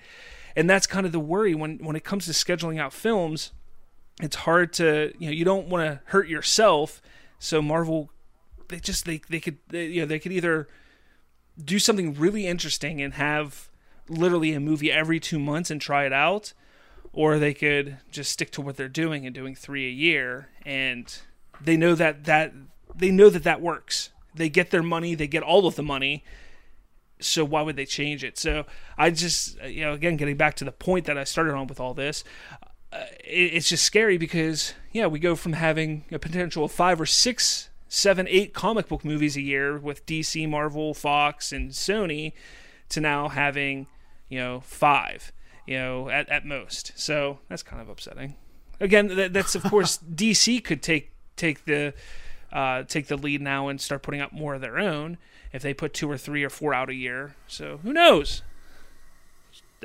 and 0.55 0.69
that's 0.69 0.87
kind 0.87 1.05
of 1.05 1.11
the 1.11 1.19
worry 1.19 1.55
when 1.55 1.77
when 1.79 1.95
it 1.95 2.03
comes 2.03 2.25
to 2.25 2.31
scheduling 2.31 2.79
out 2.79 2.93
films 2.93 3.51
it's 4.21 4.37
hard 4.37 4.73
to 4.73 5.13
you 5.17 5.27
know 5.27 5.33
you 5.33 5.45
don't 5.45 5.67
want 5.67 5.85
to 5.85 6.01
hurt 6.05 6.27
yourself 6.27 7.01
so 7.39 7.61
marvel 7.61 8.09
they 8.67 8.79
just 8.79 9.05
they, 9.05 9.21
they 9.29 9.39
could 9.39 9.57
they, 9.69 9.85
you 9.85 10.01
know 10.01 10.07
they 10.07 10.19
could 10.19 10.31
either 10.31 10.67
do 11.63 11.79
something 11.79 12.13
really 12.13 12.47
interesting 12.47 13.01
and 13.01 13.15
have 13.15 13.69
literally 14.07 14.53
a 14.53 14.59
movie 14.59 14.91
every 14.91 15.19
two 15.19 15.39
months 15.39 15.69
and 15.69 15.81
try 15.81 16.05
it 16.05 16.13
out 16.13 16.53
or 17.13 17.39
they 17.39 17.53
could 17.53 17.97
just 18.11 18.31
stick 18.31 18.51
to 18.51 18.61
what 18.61 18.77
they're 18.77 18.87
doing 18.87 19.25
and 19.25 19.33
doing 19.33 19.55
three 19.55 19.87
a 19.87 19.91
year, 19.91 20.49
and 20.65 21.19
they 21.59 21.77
know 21.77 21.95
that 21.95 22.25
that 22.25 22.53
they 22.95 23.11
know 23.11 23.29
that 23.29 23.43
that 23.43 23.61
works. 23.61 24.09
They 24.35 24.49
get 24.49 24.71
their 24.71 24.83
money, 24.83 25.15
they 25.15 25.27
get 25.27 25.43
all 25.43 25.65
of 25.65 25.75
the 25.75 25.83
money. 25.83 26.23
So 27.19 27.43
why 27.43 27.61
would 27.61 27.75
they 27.75 27.85
change 27.85 28.23
it? 28.23 28.37
So 28.37 28.65
I 28.97 29.09
just, 29.09 29.61
you 29.63 29.81
know, 29.81 29.93
again, 29.93 30.15
getting 30.15 30.37
back 30.37 30.55
to 30.55 30.65
the 30.65 30.71
point 30.71 31.05
that 31.05 31.17
I 31.17 31.23
started 31.25 31.53
on 31.53 31.67
with 31.67 31.79
all 31.79 31.93
this, 31.93 32.23
uh, 32.91 33.03
it, 33.23 33.53
it's 33.53 33.69
just 33.69 33.83
scary 33.83 34.17
because 34.17 34.73
yeah, 34.91 35.07
we 35.07 35.19
go 35.19 35.35
from 35.35 35.53
having 35.53 36.05
a 36.11 36.19
potential 36.19 36.63
of 36.63 36.71
five 36.71 36.99
or 36.99 37.05
six, 37.05 37.69
seven, 37.87 38.27
eight 38.29 38.53
comic 38.53 38.87
book 38.87 39.05
movies 39.05 39.35
a 39.35 39.41
year 39.41 39.77
with 39.77 40.05
DC, 40.05 40.47
Marvel, 40.49 40.93
Fox, 40.93 41.51
and 41.51 41.71
Sony, 41.71 42.33
to 42.89 42.99
now 42.99 43.27
having 43.27 43.87
you 44.29 44.39
know 44.39 44.61
five, 44.61 45.31
you 45.67 45.77
know, 45.77 46.09
at 46.09 46.27
at 46.29 46.45
most. 46.45 46.93
So 46.95 47.39
that's 47.49 47.63
kind 47.63 47.81
of 47.81 47.89
upsetting. 47.89 48.35
Again, 48.79 49.15
that, 49.15 49.33
that's 49.33 49.55
of 49.55 49.63
course 49.63 49.97
DC 50.15 50.63
could 50.63 50.81
take 50.81 51.11
take 51.35 51.65
the 51.65 51.93
uh, 52.51 52.83
take 52.83 53.07
the 53.07 53.17
lead 53.17 53.41
now 53.41 53.67
and 53.67 53.79
start 53.79 54.01
putting 54.01 54.21
out 54.21 54.33
more 54.33 54.55
of 54.55 54.61
their 54.61 54.79
own 54.79 55.17
if 55.51 55.61
they 55.61 55.73
put 55.73 55.93
two 55.93 56.09
or 56.09 56.17
three 56.17 56.43
or 56.43 56.49
four 56.49 56.73
out 56.73 56.89
a 56.89 56.93
year. 56.93 57.35
So 57.47 57.79
who 57.83 57.93
knows? 57.93 58.43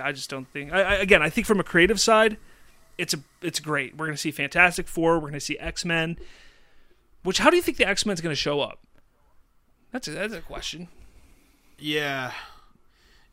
I 0.01 0.13
just 0.13 0.31
don't 0.31 0.49
think. 0.49 0.73
I, 0.73 0.83
I, 0.83 0.95
again, 0.95 1.23
I 1.23 1.31
think 1.31 1.47
from 1.47 1.61
a 1.61 1.65
creative 1.65 2.01
side, 2.01 2.37
it's 2.99 3.15
a 3.15 3.19
it's 3.43 3.61
great. 3.61 3.97
We're 3.97 4.07
going 4.07 4.17
to 4.17 4.21
see 4.21 4.31
Fantastic 4.31 4.89
Four. 4.89 5.15
We're 5.15 5.29
going 5.29 5.35
to 5.35 5.41
see 5.41 5.59
X 5.59 5.85
Men. 5.85 6.17
Which 7.23 7.39
how 7.39 7.51
do 7.51 7.57
you 7.57 7.63
think 7.63 7.79
the 7.79 7.89
X 7.89 8.05
Men's 8.05 8.21
going 8.21 8.33
to 8.33 8.41
show 8.41 8.61
up? 8.61 8.81
That's 9.93 10.09
a, 10.09 10.11
that's 10.11 10.35
a 10.35 10.41
question. 10.41 10.89
Yeah, 11.79 12.33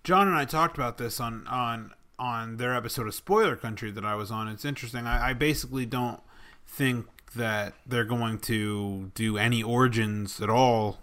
John 0.04 0.28
and 0.28 0.38
I 0.38 0.46
talked 0.46 0.78
about 0.78 0.98
this 0.98 1.20
on 1.20 1.46
on 1.48 1.94
on 2.18 2.58
their 2.58 2.76
episode 2.76 3.08
of 3.08 3.16
Spoiler 3.16 3.56
Country 3.56 3.92
that 3.92 4.06
I 4.06 4.16
was 4.16 4.32
on. 4.32 4.48
It's 4.48 4.66
interesting. 4.66 5.08
I, 5.08 5.30
I 5.30 5.34
basically 5.34 5.86
don't 5.86 6.22
think 6.68 7.08
that 7.36 7.74
they're 7.86 8.06
going 8.06 8.40
to 8.40 9.12
do 9.16 9.38
any 9.38 9.64
origins 9.64 10.42
at 10.42 10.50
all. 10.50 11.00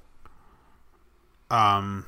Um, 1.50 2.06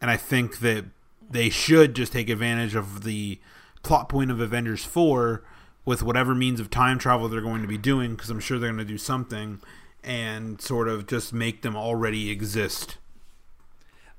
and 0.00 0.10
I 0.10 0.16
think 0.16 0.58
that 0.60 0.84
they 1.30 1.48
should 1.48 1.94
just 1.94 2.12
take 2.12 2.28
advantage 2.28 2.74
of 2.74 3.04
the 3.04 3.38
plot 3.82 4.08
point 4.08 4.30
of 4.30 4.40
Avengers 4.40 4.84
4 4.84 5.42
with 5.84 6.02
whatever 6.02 6.34
means 6.34 6.60
of 6.60 6.70
time 6.70 6.98
travel 6.98 7.28
they're 7.28 7.40
going 7.40 7.62
to 7.62 7.68
be 7.68 7.78
doing, 7.78 8.14
because 8.14 8.30
I'm 8.30 8.40
sure 8.40 8.58
they're 8.58 8.70
going 8.70 8.78
to 8.78 8.84
do 8.84 8.98
something, 8.98 9.60
and 10.04 10.60
sort 10.60 10.88
of 10.88 11.06
just 11.06 11.32
make 11.32 11.62
them 11.62 11.76
already 11.76 12.30
exist. 12.30 12.98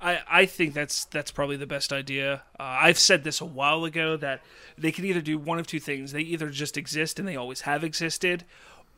I, 0.04 0.20
I 0.30 0.46
think 0.46 0.74
that's 0.74 1.06
that's 1.06 1.32
probably 1.32 1.56
the 1.56 1.66
best 1.66 1.94
idea. 1.94 2.44
Uh, 2.60 2.64
I've 2.64 3.00
said 3.00 3.24
this 3.24 3.40
a 3.40 3.46
while 3.46 3.86
ago 3.86 4.18
that 4.18 4.42
they 4.78 4.92
can 4.92 5.06
either 5.06 5.22
do 5.22 5.38
one 5.38 5.60
of 5.60 5.68
two 5.68 5.80
things. 5.80 6.12
They 6.12 6.22
either 6.22 6.50
just 6.50 6.78
exist 6.78 7.20
and 7.20 7.28
they 7.28 7.38
always 7.38 7.62
have 7.62 7.86
existed, 7.86 8.44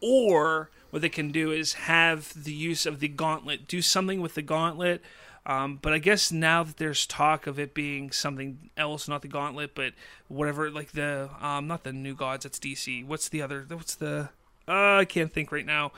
or 0.02 0.70
what 0.90 1.02
they 1.02 1.10
can 1.10 1.32
do 1.32 1.52
is 1.52 1.74
have 1.74 2.44
the 2.44 2.54
use 2.54 2.86
of 2.86 3.00
the 3.00 3.08
gauntlet, 3.08 3.68
do 3.68 3.82
something 3.82 4.22
with 4.22 4.36
the 4.36 4.42
gauntlet. 4.42 5.02
Um, 5.46 5.78
but 5.82 5.94
I 5.94 6.00
guess 6.00 6.32
now 6.32 6.64
that 6.64 6.78
there's 6.78 7.06
talk 7.06 7.46
of 7.46 7.60
it 7.60 7.74
being 7.74 8.12
something 8.12 8.72
else, 8.78 9.08
not 9.08 9.22
the 9.22 9.28
gauntlet, 9.28 9.76
but 9.76 9.94
whatever, 10.28 10.72
like 10.72 10.94
the 10.94 11.30
um, 11.40 11.68
not 11.68 11.84
the 11.84 11.94
new 11.94 12.16
gods. 12.16 12.44
That's 12.44 12.58
DC. 12.58 13.06
What's 13.06 13.30
the 13.30 13.42
other? 13.42 13.66
What's 13.70 13.96
the? 13.96 14.30
Uh, 14.68 14.98
I 14.98 15.06
can't 15.06 15.32
think 15.32 15.52
right 15.52 15.66
now. 15.66 15.92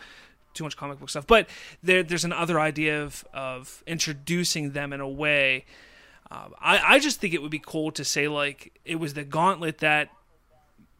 Too 0.54 0.64
much 0.64 0.76
comic 0.76 1.00
book 1.00 1.10
stuff. 1.10 1.28
But 1.28 1.48
there, 1.84 2.04
there's 2.04 2.26
another 2.26 2.60
idea 2.60 3.04
of 3.04 3.24
of 3.34 3.84
introducing 3.88 4.72
them 4.72 4.92
in 4.92 5.00
a 5.00 5.08
way. 5.08 5.66
Um, 6.30 6.56
I 6.60 6.96
I 6.96 7.00
just 7.00 7.22
think 7.22 7.34
it 7.34 7.42
would 7.42 7.52
be 7.52 7.62
cool 7.64 7.92
to 7.92 8.04
say 8.04 8.28
like 8.28 8.74
it 8.84 8.96
was 8.96 9.14
the 9.14 9.24
gauntlet 9.24 9.78
that 9.78 10.10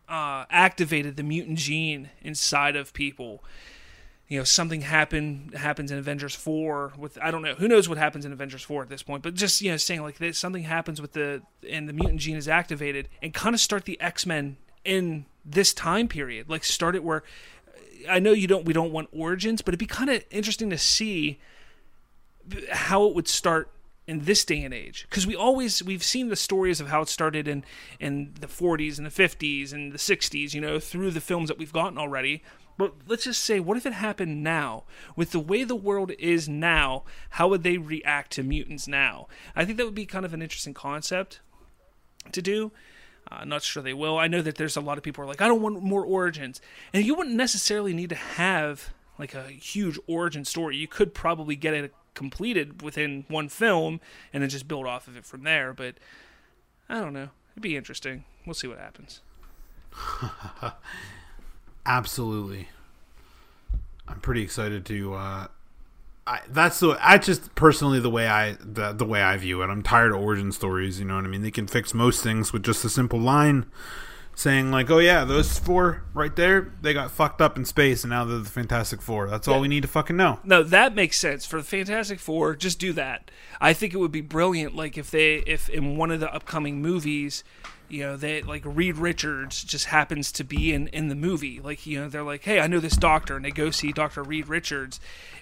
uh, 0.08 0.46
activated 0.50 1.18
the 1.18 1.24
mutant 1.24 1.58
gene 1.58 2.10
inside 2.22 2.76
of 2.76 2.94
people. 2.94 3.44
You 4.28 4.40
know, 4.40 4.44
something 4.44 4.82
happened 4.82 5.54
happens 5.54 5.90
in 5.90 5.98
Avengers 5.98 6.36
four 6.36 6.94
with 6.98 7.18
I 7.22 7.32
don't 7.32 7.42
know 7.42 7.56
who 7.56 7.68
knows 7.68 7.88
what 7.88 7.98
happens 7.98 8.26
in 8.26 8.34
Avengers 8.34 8.64
four 8.64 8.82
at 8.84 8.90
this 8.90 9.04
point, 9.04 9.24
but 9.24 9.36
just 9.36 9.62
you 9.62 9.72
know 9.72 9.78
saying 9.78 10.02
like 10.02 10.18
that 10.18 10.36
something 10.36 10.64
happens 10.64 11.02
with 11.02 11.14
the 11.14 11.42
and 11.70 11.88
the 11.88 11.94
mutant 11.94 12.20
gene 12.20 12.36
is 12.36 12.48
activated 12.48 13.08
and 13.22 13.34
kind 13.34 13.56
of 13.56 13.62
start 13.62 13.86
the 13.86 14.00
X 14.02 14.26
Men 14.26 14.58
in 14.84 15.26
this 15.46 15.74
time 15.74 16.08
period, 16.08 16.50
like 16.50 16.64
start 16.64 16.96
it 16.96 17.04
where 17.04 17.24
I 18.10 18.20
know 18.20 18.32
you 18.32 18.48
don't 18.48 18.66
we 18.66 18.74
don't 18.74 18.92
want 18.92 19.10
origins, 19.12 19.62
but 19.62 19.70
it'd 19.70 19.80
be 19.80 19.86
kind 19.86 20.10
of 20.10 20.24
interesting 20.30 20.70
to 20.72 20.78
see 20.78 21.40
how 22.72 23.06
it 23.08 23.16
would 23.16 23.28
start 23.28 23.72
in 24.08 24.24
this 24.24 24.46
day 24.46 24.64
and 24.64 24.74
age 24.74 25.06
because 25.10 25.28
we 25.28 25.36
always 25.36 25.84
we've 25.84 26.04
seen 26.04 26.30
the 26.30 26.36
stories 26.36 26.80
of 26.80 26.88
how 26.88 27.02
it 27.02 27.10
started 27.10 27.48
in 27.48 27.64
in 28.00 28.34
the 28.40 28.48
40s 28.48 28.98
and 28.98 29.06
the 29.06 29.12
50s 29.12 29.74
and 29.74 29.92
the 29.92 29.98
60s 29.98 30.54
you 30.54 30.62
know 30.62 30.80
through 30.80 31.12
the 31.12 31.22
films 31.22 31.50
that 31.50 31.58
we've 31.58 31.74
gotten 31.74 31.98
already. 31.98 32.42
But 32.78 32.94
let's 33.08 33.24
just 33.24 33.44
say 33.44 33.60
what 33.60 33.76
if 33.76 33.86
it 33.86 33.94
happened 33.94 34.44
now? 34.44 34.86
With 35.16 35.32
the 35.32 35.40
way 35.40 35.64
the 35.64 35.76
world 35.76 36.12
is 36.18 36.48
now 36.48 37.04
how 37.32 37.50
would 37.50 37.64
they 37.64 37.78
react 37.78 38.32
to 38.34 38.44
mutants 38.44 38.88
now? 38.88 39.28
I 39.56 39.66
think 39.66 39.78
that 39.78 39.86
would 39.86 39.96
be 39.96 40.06
kind 40.06 40.26
of 40.26 40.34
an 40.34 40.42
interesting 40.42 40.74
concept 40.74 41.42
to 42.32 42.42
do. 42.42 42.72
Uh, 43.30 43.44
not 43.44 43.62
sure 43.62 43.84
they 43.84 43.94
will. 43.94 44.18
I 44.18 44.28
know 44.28 44.42
that 44.42 44.56
there's 44.56 44.78
a 44.78 44.82
lot 44.82 44.98
of 44.98 45.04
people 45.04 45.22
are 45.22 45.28
like 45.28 45.42
i 45.42 45.50
don't 45.50 45.62
want 45.62 45.84
more 45.84 46.06
origins. 46.06 46.62
And 46.94 47.06
you 47.06 47.14
wouldn't 47.14 47.36
necessarily 47.36 47.94
need 47.94 48.10
to 48.10 48.16
have 48.16 48.94
like 49.20 49.34
a 49.34 49.44
huge 49.44 50.00
origin 50.08 50.46
story. 50.46 50.78
You 50.78 50.88
could 50.88 51.14
probably 51.14 51.58
get 51.58 51.74
it 51.74 51.94
completed 52.18 52.82
within 52.82 53.26
one 53.28 53.48
film 53.48 54.02
and 54.34 54.42
then 54.42 54.50
just 54.50 54.68
build 54.68 54.88
off 54.88 55.08
of 55.08 55.16
it 55.16 55.24
from 55.24 55.44
there. 55.44 55.72
But 55.72 55.96
I 56.90 57.00
don't 57.00 57.14
know. 57.14 57.30
It'd 57.54 57.62
be 57.62 57.78
interesting. 57.78 58.26
We'll 58.46 58.56
see 58.56 58.68
what 58.68 58.80
happens. 58.80 59.22
Absolutely. 61.86 62.70
I'm 64.08 64.20
pretty 64.20 64.42
excited 64.42 64.84
to. 64.88 65.14
Uh, 65.14 65.48
I 66.26 66.42
that's 66.50 66.80
the 66.80 66.98
I 67.00 67.20
just 67.20 67.54
personally 67.56 68.00
the 68.00 68.10
way 68.10 68.28
I 68.28 68.54
the 68.60 68.94
the 68.94 69.06
way 69.06 69.22
I 69.22 69.38
view 69.38 69.62
it. 69.62 69.68
I'm 69.68 69.84
tired 69.84 70.12
of 70.12 70.20
origin 70.20 70.52
stories. 70.52 71.00
You 71.00 71.06
know 71.06 71.16
what 71.16 71.24
I 71.24 71.28
mean? 71.28 71.44
They 71.44 71.52
can 71.52 71.68
fix 71.68 71.94
most 71.94 72.24
things 72.24 72.52
with 72.52 72.64
just 72.64 72.84
a 72.84 72.90
simple 72.90 73.20
line 73.20 73.68
saying 74.38 74.70
like, 74.70 74.90
"Oh 74.90 75.00
yeah, 75.00 75.26
those 75.26 75.58
four 75.58 76.04
right 76.14 76.34
there, 76.36 76.72
they 76.82 76.94
got 76.94 77.12
fucked 77.12 77.42
up 77.42 77.58
in 77.58 77.66
space, 77.66 78.04
and 78.04 78.12
now 78.12 78.24
they're 78.24 78.38
the 78.38 78.50
Fantastic 78.50 79.02
Four. 79.02 79.28
That's 79.28 79.48
all 79.48 79.60
we 79.60 79.68
need 79.68 79.82
to 79.82 79.88
fucking 79.88 80.16
know." 80.16 80.40
No, 80.44 80.64
that 80.64 80.96
makes 80.96 81.18
sense 81.18 81.46
for 81.46 81.58
the 81.58 81.64
Fantastic 81.68 82.20
Four. 82.20 82.56
Just 82.56 82.80
do 82.80 82.94
that. 82.94 83.30
I 83.60 83.74
think 83.74 83.94
it 83.94 83.98
would 83.98 84.12
be 84.12 84.22
brilliant. 84.22 84.76
Like 84.76 84.98
if 84.98 85.10
they, 85.12 85.38
if 85.48 85.70
in 85.70 85.98
one 85.98 86.12
of 86.12 86.20
the 86.20 86.34
upcoming 86.34 86.82
movies, 86.82 87.44
you 87.90 88.04
know, 88.04 88.18
they 88.18 88.42
like 88.42 88.64
Reed 88.66 88.98
Richards 88.98 89.64
just 89.64 89.86
happens 89.86 90.32
to 90.34 90.44
be 90.44 90.74
in 90.74 90.88
in 90.90 91.08
the 91.08 91.16
movie. 91.16 91.60
Like 91.60 91.86
you 91.86 92.00
know, 92.00 92.10
they're 92.10 92.24
like, 92.24 92.44
"Hey, 92.44 92.60
I 92.60 92.68
know 92.68 92.80
this 92.80 92.98
doctor," 92.98 93.36
and 93.36 93.46
they 93.46 93.52
go 93.52 93.72
see 93.72 93.92
Doctor 93.92 94.24
Reed 94.24 94.48
Richards, 94.48 95.00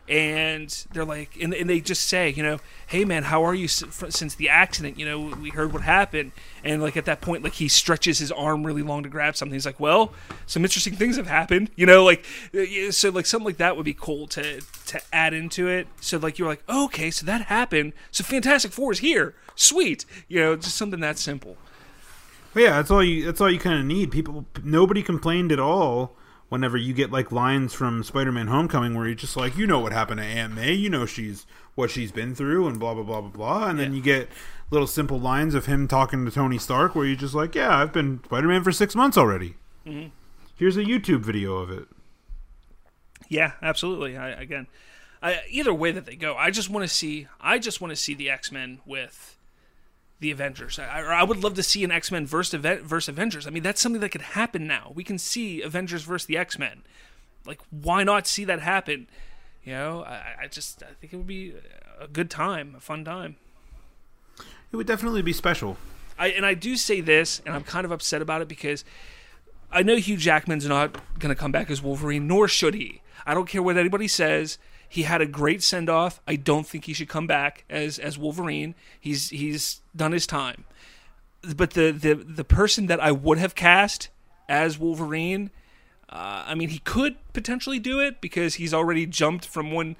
and 0.07 0.69
they're 0.93 1.05
like, 1.05 1.35
and, 1.41 1.53
and 1.53 1.69
they 1.69 1.79
just 1.79 2.05
say, 2.05 2.29
you 2.29 2.43
know, 2.43 2.59
"Hey 2.87 3.05
man, 3.05 3.23
how 3.23 3.43
are 3.43 3.55
you 3.55 3.67
since 3.67 4.35
the 4.35 4.49
accident? 4.49 4.99
You 4.99 5.05
know, 5.05 5.35
we 5.41 5.49
heard 5.49 5.73
what 5.73 5.81
happened." 5.81 6.31
And 6.63 6.81
like 6.81 6.95
at 6.97 7.05
that 7.05 7.21
point, 7.21 7.43
like 7.43 7.53
he 7.53 7.67
stretches 7.67 8.19
his 8.19 8.31
arm 8.31 8.65
really 8.65 8.83
long 8.83 9.03
to 9.03 9.09
grab 9.09 9.35
something. 9.35 9.53
He's 9.53 9.65
like, 9.65 9.79
"Well, 9.79 10.13
some 10.45 10.63
interesting 10.63 10.95
things 10.95 11.15
have 11.17 11.27
happened." 11.27 11.71
You 11.75 11.87
know, 11.87 12.03
like 12.03 12.25
uh, 12.53 12.91
so 12.91 13.09
like 13.09 13.25
something 13.25 13.45
like 13.45 13.57
that 13.57 13.75
would 13.75 13.85
be 13.85 13.95
cool 13.95 14.27
to 14.27 14.61
to 14.87 15.01
add 15.11 15.33
into 15.33 15.67
it. 15.67 15.87
So 15.99 16.17
like 16.17 16.37
you're 16.37 16.47
like, 16.47 16.63
"Okay, 16.69 17.09
so 17.09 17.25
that 17.25 17.43
happened. 17.43 17.93
So 18.11 18.23
Fantastic 18.23 18.71
Four 18.71 18.91
is 18.91 18.99
here. 18.99 19.33
Sweet." 19.55 20.05
You 20.27 20.39
know, 20.41 20.55
just 20.55 20.77
something 20.77 20.99
that 20.99 21.17
simple. 21.17 21.57
Yeah, 22.55 22.77
that's 22.77 22.89
all 22.89 23.03
you. 23.03 23.25
That's 23.25 23.41
all 23.41 23.51
you 23.51 23.59
kind 23.59 23.79
of 23.79 23.85
need. 23.85 24.11
People, 24.11 24.45
nobody 24.63 25.03
complained 25.03 25.51
at 25.51 25.59
all. 25.59 26.15
Whenever 26.47 26.77
you 26.77 26.93
get 26.93 27.11
like 27.11 27.31
lines 27.31 27.73
from 27.73 28.03
Spider-Man: 28.03 28.47
Homecoming, 28.47 28.95
where 28.95 29.07
you're 29.07 29.15
just 29.15 29.35
like, 29.35 29.57
you 29.57 29.67
know 29.67 29.79
what 29.79 29.91
happened 29.91 30.19
to 30.19 30.25
Aunt 30.25 30.53
May, 30.53 30.73
you 30.73 30.89
know 30.89 31.05
she's 31.05 31.45
what 31.73 31.89
she's 31.89 32.11
been 32.11 32.35
through, 32.35 32.67
and 32.67 32.79
blah 32.79 32.93
blah 32.93 33.03
blah 33.03 33.21
blah 33.21 33.29
blah, 33.29 33.69
and 33.69 33.79
then 33.79 33.93
you 33.93 34.01
get 34.01 34.29
little 34.71 34.87
simple 34.87 35.19
lines 35.19 35.53
of 35.53 35.65
him 35.65 35.87
talking 35.87 36.23
to 36.23 36.31
Tony 36.31 36.57
Stark, 36.57 36.95
where 36.95 37.05
you're 37.05 37.15
just 37.15 37.35
like, 37.35 37.55
yeah, 37.55 37.77
I've 37.77 37.91
been 37.91 38.21
Spider-Man 38.25 38.63
for 38.63 38.71
six 38.71 38.95
months 38.95 39.17
already. 39.17 39.55
Mm-hmm. 39.85 40.09
Here's 40.55 40.77
a 40.77 40.83
YouTube 40.83 41.21
video 41.21 41.57
of 41.57 41.69
it. 41.69 41.87
Yeah, 43.27 43.53
absolutely. 43.61 44.15
I, 44.15 44.29
again, 44.29 44.67
I, 45.21 45.41
either 45.49 45.73
way 45.73 45.91
that 45.91 46.05
they 46.05 46.15
go, 46.15 46.35
I 46.35 46.51
just 46.51 46.69
want 46.69 46.87
to 46.87 46.93
see. 46.93 47.27
I 47.41 47.57
just 47.59 47.81
want 47.81 47.91
to 47.91 47.95
see 47.95 48.13
the 48.13 48.29
X 48.29 48.51
Men 48.51 48.79
with 48.85 49.34
the 50.19 50.31
Avengers. 50.31 50.79
I, 50.79 51.01
I 51.01 51.23
would 51.23 51.43
love 51.43 51.55
to 51.55 51.63
see 51.63 51.83
an 51.83 51.91
X 51.91 52.11
Men 52.11 52.25
versus, 52.25 52.59
versus 52.59 53.09
Avengers. 53.09 53.47
I 53.47 53.49
mean, 53.49 53.63
that's 53.63 53.81
something 53.81 54.01
that 54.01 54.09
could 54.09 54.21
happen 54.21 54.65
now. 54.67 54.91
We 54.95 55.03
can 55.03 55.17
see 55.17 55.61
Avengers 55.61 56.03
versus 56.03 56.25
the 56.25 56.37
X 56.37 56.57
Men. 56.57 56.83
Like, 57.45 57.61
why 57.69 58.03
not 58.03 58.27
see 58.27 58.45
that 58.45 58.61
happen? 58.61 59.07
You 59.63 59.73
know, 59.73 60.03
I, 60.03 60.43
I 60.43 60.47
just 60.47 60.83
I 60.83 60.93
think 60.99 61.13
it 61.13 61.17
would 61.17 61.27
be 61.27 61.53
a 61.99 62.07
good 62.07 62.29
time, 62.29 62.75
a 62.77 62.79
fun 62.79 63.03
time. 63.03 63.35
It 64.71 64.77
would 64.77 64.87
definitely 64.87 65.21
be 65.21 65.33
special. 65.33 65.77
I 66.17 66.27
and 66.29 66.45
I 66.45 66.53
do 66.53 66.75
say 66.75 67.01
this, 67.01 67.41
and 67.45 67.53
I'm 67.53 67.63
kind 67.63 67.85
of 67.85 67.91
upset 67.91 68.21
about 68.21 68.41
it 68.41 68.47
because 68.47 68.85
I 69.71 69.83
know 69.83 69.97
Hugh 69.97 70.17
Jackman's 70.17 70.67
not 70.67 70.93
going 71.19 71.33
to 71.33 71.39
come 71.39 71.51
back 71.51 71.69
as 71.69 71.81
Wolverine, 71.81 72.27
nor 72.27 72.47
should 72.47 72.73
he. 72.73 73.01
I 73.25 73.33
don't 73.33 73.47
care 73.47 73.61
what 73.63 73.77
anybody 73.77 74.07
says. 74.07 74.57
He 74.87 75.03
had 75.03 75.21
a 75.21 75.25
great 75.25 75.63
send 75.63 75.89
off. 75.89 76.21
I 76.27 76.35
don't 76.35 76.65
think 76.67 76.85
he 76.85 76.93
should 76.93 77.09
come 77.09 77.27
back 77.27 77.65
as 77.69 77.99
as 77.99 78.17
Wolverine. 78.17 78.75
He's 78.99 79.29
he's 79.29 79.81
done 79.95 80.11
his 80.11 80.27
time. 80.27 80.65
but 81.55 81.71
the 81.71 81.91
the 81.91 82.15
the 82.15 82.43
person 82.43 82.87
that 82.87 82.99
I 82.99 83.11
would 83.11 83.37
have 83.37 83.55
cast 83.55 84.09
as 84.47 84.77
Wolverine, 84.77 85.49
uh, 86.09 86.43
I 86.47 86.55
mean, 86.55 86.69
he 86.69 86.79
could 86.79 87.15
potentially 87.33 87.79
do 87.79 87.99
it 87.99 88.21
because 88.21 88.55
he's 88.55 88.73
already 88.73 89.05
jumped 89.05 89.45
from 89.45 89.71
one 89.71 89.95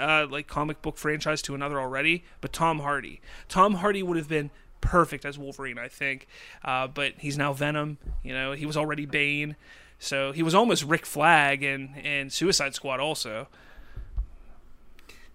uh, 0.00 0.26
like 0.30 0.46
comic 0.46 0.82
book 0.82 0.96
franchise 0.96 1.42
to 1.42 1.54
another 1.54 1.80
already. 1.80 2.24
But 2.40 2.52
Tom 2.52 2.80
Hardy, 2.80 3.20
Tom 3.48 3.74
Hardy 3.74 4.02
would 4.02 4.16
have 4.16 4.28
been 4.28 4.50
perfect 4.80 5.24
as 5.24 5.38
Wolverine, 5.38 5.78
I 5.78 5.88
think. 5.88 6.26
Uh, 6.64 6.86
but 6.86 7.14
he's 7.18 7.36
now 7.36 7.52
Venom. 7.52 7.98
You 8.22 8.32
know, 8.32 8.52
he 8.52 8.66
was 8.66 8.76
already 8.76 9.06
Bane, 9.06 9.56
so 9.98 10.32
he 10.32 10.42
was 10.42 10.54
almost 10.54 10.84
Rick 10.84 11.06
Flag 11.06 11.62
and 11.62 11.90
and 12.02 12.32
Suicide 12.32 12.74
Squad 12.74 13.00
also. 13.00 13.48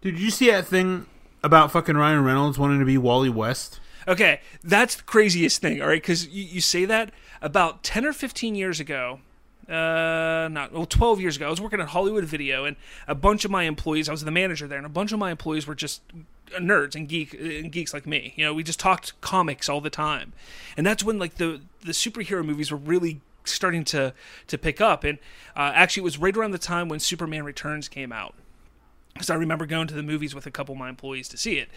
Did 0.05 0.19
you 0.19 0.29
see 0.29 0.51
that 0.51 0.67
thing 0.67 1.07
about 1.43 1.71
fucking 1.71 1.97
Ryan 1.97 2.23
Reynolds 2.23 2.59
wanting 2.59 2.77
to 2.77 2.85
be 2.85 2.95
Wally 2.95 3.27
West? 3.27 3.79
Okay, 4.07 4.39
that's 4.63 4.97
the 4.97 5.01
craziest 5.01 5.63
thing, 5.63 5.81
all 5.81 5.87
right? 5.87 5.99
Because 5.99 6.27
you, 6.27 6.43
you 6.43 6.61
say 6.61 6.85
that 6.85 7.09
about 7.41 7.81
10 7.81 8.05
or 8.05 8.13
15 8.13 8.53
years 8.53 8.79
ago, 8.79 9.19
uh, 9.67 10.47
not, 10.51 10.71
well, 10.71 10.85
12 10.85 11.21
years 11.21 11.37
ago, 11.37 11.47
I 11.47 11.49
was 11.49 11.59
working 11.59 11.81
at 11.81 11.87
Hollywood 11.87 12.23
Video, 12.25 12.65
and 12.65 12.75
a 13.07 13.15
bunch 13.15 13.45
of 13.45 13.49
my 13.49 13.63
employees, 13.63 14.07
I 14.07 14.11
was 14.11 14.23
the 14.23 14.29
manager 14.29 14.67
there, 14.67 14.77
and 14.77 14.85
a 14.85 14.89
bunch 14.89 15.11
of 15.11 15.17
my 15.17 15.31
employees 15.31 15.65
were 15.65 15.73
just 15.73 16.03
nerds 16.51 16.93
and 16.93 17.09
geek 17.09 17.33
and 17.33 17.71
geeks 17.71 17.91
like 17.91 18.05
me. 18.05 18.35
You 18.35 18.45
know, 18.45 18.53
we 18.53 18.61
just 18.61 18.79
talked 18.79 19.19
comics 19.21 19.69
all 19.69 19.81
the 19.81 19.89
time. 19.89 20.33
And 20.77 20.85
that's 20.85 21.03
when, 21.03 21.17
like, 21.17 21.37
the, 21.37 21.61
the 21.83 21.93
superhero 21.93 22.45
movies 22.45 22.69
were 22.69 22.77
really 22.77 23.21
starting 23.43 23.83
to, 23.85 24.13
to 24.49 24.57
pick 24.59 24.79
up. 24.79 25.03
And 25.03 25.17
uh, 25.55 25.71
actually, 25.73 26.01
it 26.01 26.03
was 26.03 26.19
right 26.19 26.37
around 26.37 26.51
the 26.51 26.59
time 26.59 26.89
when 26.89 26.99
Superman 26.99 27.43
Returns 27.43 27.87
came 27.87 28.11
out 28.11 28.35
because 29.15 29.29
I 29.29 29.35
remember 29.35 29.65
going 29.65 29.87
to 29.87 29.93
the 29.93 30.03
movies 30.03 30.35
with 30.35 30.45
a 30.45 30.51
couple 30.51 30.73
of 30.73 30.79
my 30.79 30.89
employees 30.89 31.29
to 31.29 31.37
see 31.37 31.57
it. 31.57 31.69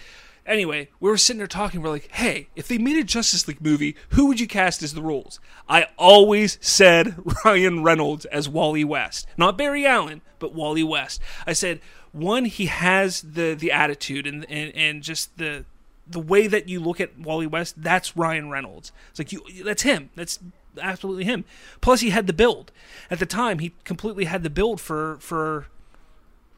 Anyway, 0.44 0.88
we 0.98 1.08
were 1.08 1.16
sitting 1.16 1.38
there 1.38 1.46
talking. 1.46 1.80
We're 1.80 1.90
like, 1.90 2.08
"Hey, 2.12 2.48
if 2.56 2.66
they 2.66 2.78
made 2.78 2.96
a 2.96 3.04
Justice 3.04 3.46
League 3.46 3.60
movie, 3.60 3.96
who 4.10 4.26
would 4.26 4.40
you 4.40 4.48
cast 4.48 4.82
as 4.82 4.94
the 4.94 5.02
roles?" 5.02 5.38
I 5.68 5.86
always 5.96 6.58
said 6.60 7.16
Ryan 7.44 7.84
Reynolds 7.84 8.24
as 8.26 8.48
Wally 8.48 8.84
West, 8.84 9.28
not 9.36 9.56
Barry 9.56 9.86
Allen, 9.86 10.20
but 10.38 10.54
Wally 10.54 10.82
West. 10.82 11.20
I 11.46 11.52
said 11.52 11.80
one, 12.12 12.46
he 12.46 12.66
has 12.66 13.22
the 13.22 13.54
the 13.54 13.70
attitude 13.70 14.26
and 14.26 14.44
and, 14.50 14.74
and 14.74 15.02
just 15.02 15.38
the 15.38 15.64
the 16.08 16.20
way 16.20 16.46
that 16.46 16.68
you 16.68 16.80
look 16.80 17.00
at 17.00 17.18
Wally 17.18 17.46
West. 17.46 17.80
That's 17.80 18.16
Ryan 18.16 18.50
Reynolds. 18.50 18.90
It's 19.10 19.18
like 19.18 19.30
you, 19.30 19.62
that's 19.62 19.82
him. 19.82 20.10
That's 20.16 20.40
absolutely 20.80 21.24
him. 21.24 21.44
Plus, 21.80 22.00
he 22.00 22.10
had 22.10 22.26
the 22.26 22.32
build 22.32 22.72
at 23.10 23.18
the 23.20 23.26
time. 23.26 23.60
He 23.60 23.74
completely 23.84 24.24
had 24.24 24.42
the 24.42 24.50
build 24.50 24.80
for 24.80 25.18
for 25.20 25.66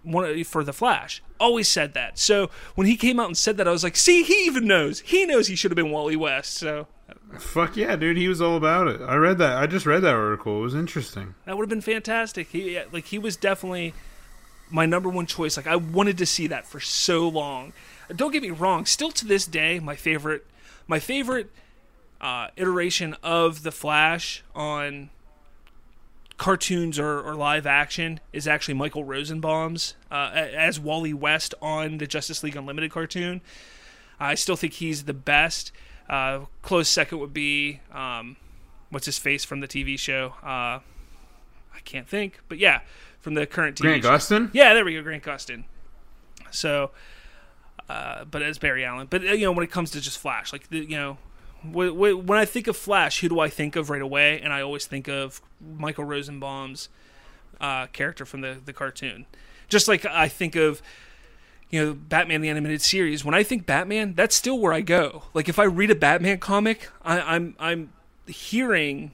one 0.03 0.45
for 0.45 0.65
the 0.65 0.73
Flash. 0.73 1.23
Always 1.39 1.69
said 1.69 1.95
that. 1.95 2.19
So 2.19 2.51
when 2.75 2.87
he 2.87 2.97
came 2.97 3.19
out 3.19 3.27
and 3.27 3.37
said 3.37 3.57
that, 3.57 3.69
I 3.69 3.71
was 3.71 3.85
like, 3.85 3.97
see, 3.97 4.23
he 4.23 4.45
even 4.47 4.67
knows. 4.67 5.01
He 5.01 5.25
knows 5.27 5.47
he 5.47 5.57
should 5.57 5.71
have 5.71 5.77
been 5.77 5.91
Wally 5.91 6.17
West. 6.17 6.55
So 6.55 6.87
Fuck 7.39 7.77
yeah, 7.77 7.97
dude, 7.97 8.17
he 8.17 8.29
was 8.29 8.41
all 8.41 8.57
about 8.57 8.89
it. 8.89 9.01
I 9.01 9.17
read 9.17 9.39
that. 9.39 9.57
I 9.57 9.67
just 9.67 9.87
read 9.87 10.01
that 10.01 10.15
article. 10.15 10.59
It 10.59 10.63
was 10.63 10.75
interesting. 10.75 11.35
that 11.45 11.57
would 11.57 11.63
have 11.65 11.71
been 11.71 11.81
fantastic. 11.81 12.49
He 12.49 12.79
like 12.93 13.07
he 13.07 13.19
was 13.19 13.37
definitely 13.37 13.95
my 14.69 14.87
number 14.87 15.09
one 15.09 15.27
choice. 15.27 15.57
Like 15.57 15.67
I 15.67 15.77
wanted 15.77 16.19
to 16.19 16.27
see 16.27 16.47
that 16.49 16.67
for 16.67 16.81
so 16.81 17.29
long. 17.29 17.73
Don't 18.15 18.33
get 18.33 18.43
me 18.43 18.51
wrong. 18.51 18.85
Still 18.85 19.11
to 19.13 19.27
this 19.27 19.47
day, 19.47 19.79
my 19.79 19.95
favorite, 19.95 20.47
my 20.89 20.99
favorite 20.99 21.51
uh, 22.21 22.49
iteration 22.57 23.17
of 23.23 23.63
the 23.63 23.73
Flash 23.73 24.43
on 24.55 25.11
cartoons 26.41 26.99
or, 26.99 27.21
or 27.21 27.35
live 27.35 27.67
action 27.67 28.19
is 28.33 28.49
actually 28.49 28.73
Michael 28.73 29.05
Rosenbaum's 29.05 29.95
uh, 30.11 30.31
as 30.33 30.81
Wally 30.81 31.13
West 31.13 31.53
on 31.61 31.99
the 31.99 32.07
Justice 32.07 32.43
League 32.43 32.57
Unlimited 32.57 32.91
cartoon. 32.91 33.43
I 34.19 34.35
still 34.37 34.57
think 34.57 34.73
he's 34.73 35.05
the 35.05 35.13
best. 35.13 35.71
Uh, 36.09 36.47
close 36.63 36.89
second 36.89 37.19
would 37.19 37.35
be 37.35 37.81
um, 37.93 38.39
what's 38.89 39.05
his 39.05 39.19
face 39.19 39.45
from 39.45 39.61
the 39.61 39.69
TV 39.69 39.99
show. 39.99 40.33
Uh, 40.43 40.81
I 40.81 41.81
can't 41.85 42.09
think, 42.09 42.41
but 42.49 42.57
yeah, 42.57 42.81
from 43.21 43.35
the 43.35 43.47
current 43.47 43.77
TV 43.77 44.01
Grant 44.01 44.03
show. 44.03 44.11
Gustin? 44.11 44.51
Yeah, 44.55 44.73
there 44.73 44.85
we 44.85 44.95
go, 44.95 45.03
Grant 45.03 45.23
Gustin. 45.23 45.65
So, 46.51 46.91
uh, 47.87 48.25
but 48.25 48.41
as 48.41 48.57
Barry 48.57 48.83
Allen. 48.87 49.09
But 49.11 49.27
uh, 49.27 49.33
you 49.33 49.45
know, 49.45 49.53
when 49.53 49.63
it 49.65 49.71
comes 49.71 49.91
to 49.91 50.01
just 50.01 50.19
Flash, 50.19 50.55
like 50.55 50.71
the, 50.71 50.79
you 50.79 50.97
know, 50.97 51.19
when 51.65 52.39
I 52.39 52.45
think 52.45 52.67
of 52.67 52.77
Flash, 52.77 53.21
who 53.21 53.29
do 53.29 53.41
I 53.41 53.49
think 53.49 53.77
of 53.77 53.91
right 53.91 54.03
away? 54.03 54.41
And 54.41 54.53
I 54.53 54.63
always 54.63 54.87
think 54.87 55.09
of 55.09 55.41
Michael 55.61 56.05
Rosenbaum's 56.05 56.89
uh, 57.61 57.87
character 57.89 58.25
from 58.25 58.41
the 58.41 58.59
the 58.65 58.73
cartoon. 58.73 59.27
Just 59.69 59.89
like 59.89 60.05
I 60.07 60.29
think 60.29 60.57
of 60.57 60.83
you 61.71 61.85
know 61.85 61.95
Batman 61.95 62.41
the 62.41 62.49
animated 62.49 62.83
series. 62.83 63.25
When 63.25 63.35
I 63.35 63.43
think 63.43 63.67
Batman, 63.67 64.15
that's 64.15 64.35
still 64.35 64.59
where 64.59 64.73
I 64.73 64.81
go. 64.81 65.25
Like 65.35 65.49
if 65.49 65.59
I 65.59 65.65
read 65.65 65.91
a 65.91 65.95
Batman 65.95 66.39
comic, 66.39 66.89
I, 67.03 67.21
I'm 67.21 67.55
I'm 67.59 67.93
hearing 68.27 69.13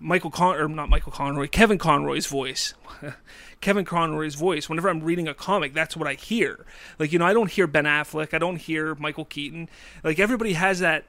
Michael 0.00 0.30
Con 0.30 0.56
or 0.56 0.68
not 0.68 0.88
Michael 0.88 1.12
Conroy, 1.12 1.48
Kevin 1.48 1.78
Conroy's 1.78 2.26
voice. 2.26 2.74
Kevin 3.60 3.84
Conroy's 3.84 4.34
voice. 4.34 4.68
Whenever 4.68 4.90
I'm 4.90 5.02
reading 5.02 5.28
a 5.28 5.34
comic, 5.34 5.72
that's 5.72 5.96
what 5.96 6.08
I 6.08 6.14
hear. 6.14 6.66
Like 6.98 7.12
you 7.12 7.18
know, 7.18 7.26
I 7.26 7.32
don't 7.32 7.50
hear 7.50 7.66
Ben 7.66 7.84
Affleck, 7.84 8.34
I 8.34 8.38
don't 8.38 8.56
hear 8.56 8.94
Michael 8.96 9.24
Keaton. 9.24 9.68
Like 10.02 10.18
everybody 10.18 10.54
has 10.54 10.80
that 10.80 11.04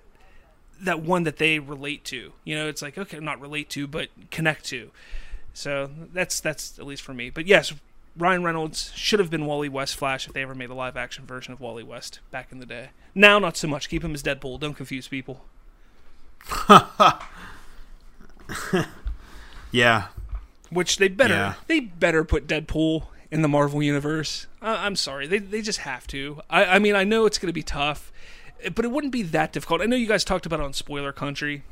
that 0.84 1.02
one 1.02 1.24
that 1.24 1.38
they 1.38 1.60
relate 1.60 2.04
to. 2.06 2.34
You 2.44 2.56
know, 2.56 2.68
it's 2.68 2.82
like 2.82 2.98
okay, 2.98 3.20
not 3.20 3.40
relate 3.42 3.70
to, 3.72 3.88
but 3.88 4.10
connect 4.32 4.66
to. 4.66 4.92
So 5.54 5.90
that's 6.14 6.40
that's 6.40 6.80
at 6.80 6.86
least 6.86 7.02
for 7.04 7.14
me. 7.14 7.30
But 7.30 7.46
yes, 7.48 7.74
Ryan 8.18 8.44
Reynolds 8.44 8.92
should 8.96 9.20
have 9.20 9.30
been 9.30 9.46
Wally 9.46 9.70
West 9.70 9.96
Flash 9.96 10.28
if 10.28 10.34
they 10.34 10.42
ever 10.42 10.56
made 10.56 10.70
a 10.70 10.74
live 10.76 10.98
action 10.98 11.26
version 11.26 11.54
of 11.54 11.60
Wally 11.60 11.84
West 11.84 12.20
back 12.32 12.52
in 12.52 12.60
the 12.60 12.66
day. 12.66 12.90
Now, 13.16 13.38
not 13.40 13.58
so 13.58 13.68
much. 13.68 13.90
Keep 13.90 14.04
him 14.04 14.14
as 14.14 14.24
Deadpool. 14.24 14.60
Don't 14.60 14.74
confuse 14.76 15.08
people. 15.08 15.42
Yeah. 19.72 20.08
Which 20.70 20.98
they 20.98 21.08
better 21.08 21.34
Yeah. 21.34 21.54
they 21.68 21.80
better 21.80 22.24
put 22.24 22.46
Deadpool 22.48 23.08
in 23.32 23.42
the 23.42 23.48
Marvel 23.48 23.82
universe. 23.82 24.46
Uh, 24.62 24.78
I'm 24.80 24.96
sorry, 24.96 25.26
they 25.28 25.40
they 25.40 25.62
just 25.64 25.80
have 25.80 26.06
to. 26.08 26.42
I 26.50 26.66
I 26.66 26.80
mean 26.80 26.96
I 26.96 27.04
know 27.04 27.26
it's 27.26 27.40
going 27.40 27.48
to 27.48 27.54
be 27.54 27.64
tough, 27.64 28.12
but 28.76 28.86
it 28.86 28.92
wouldn't 28.92 29.14
be 29.14 29.24
that 29.24 29.54
difficult. 29.54 29.82
I 29.82 29.86
know 29.86 29.96
you 29.96 30.08
guys 30.08 30.24
talked 30.24 30.46
about 30.46 30.60
it 30.60 30.64
on 30.64 30.74
Spoiler 30.74 31.12
Country. 31.12 31.64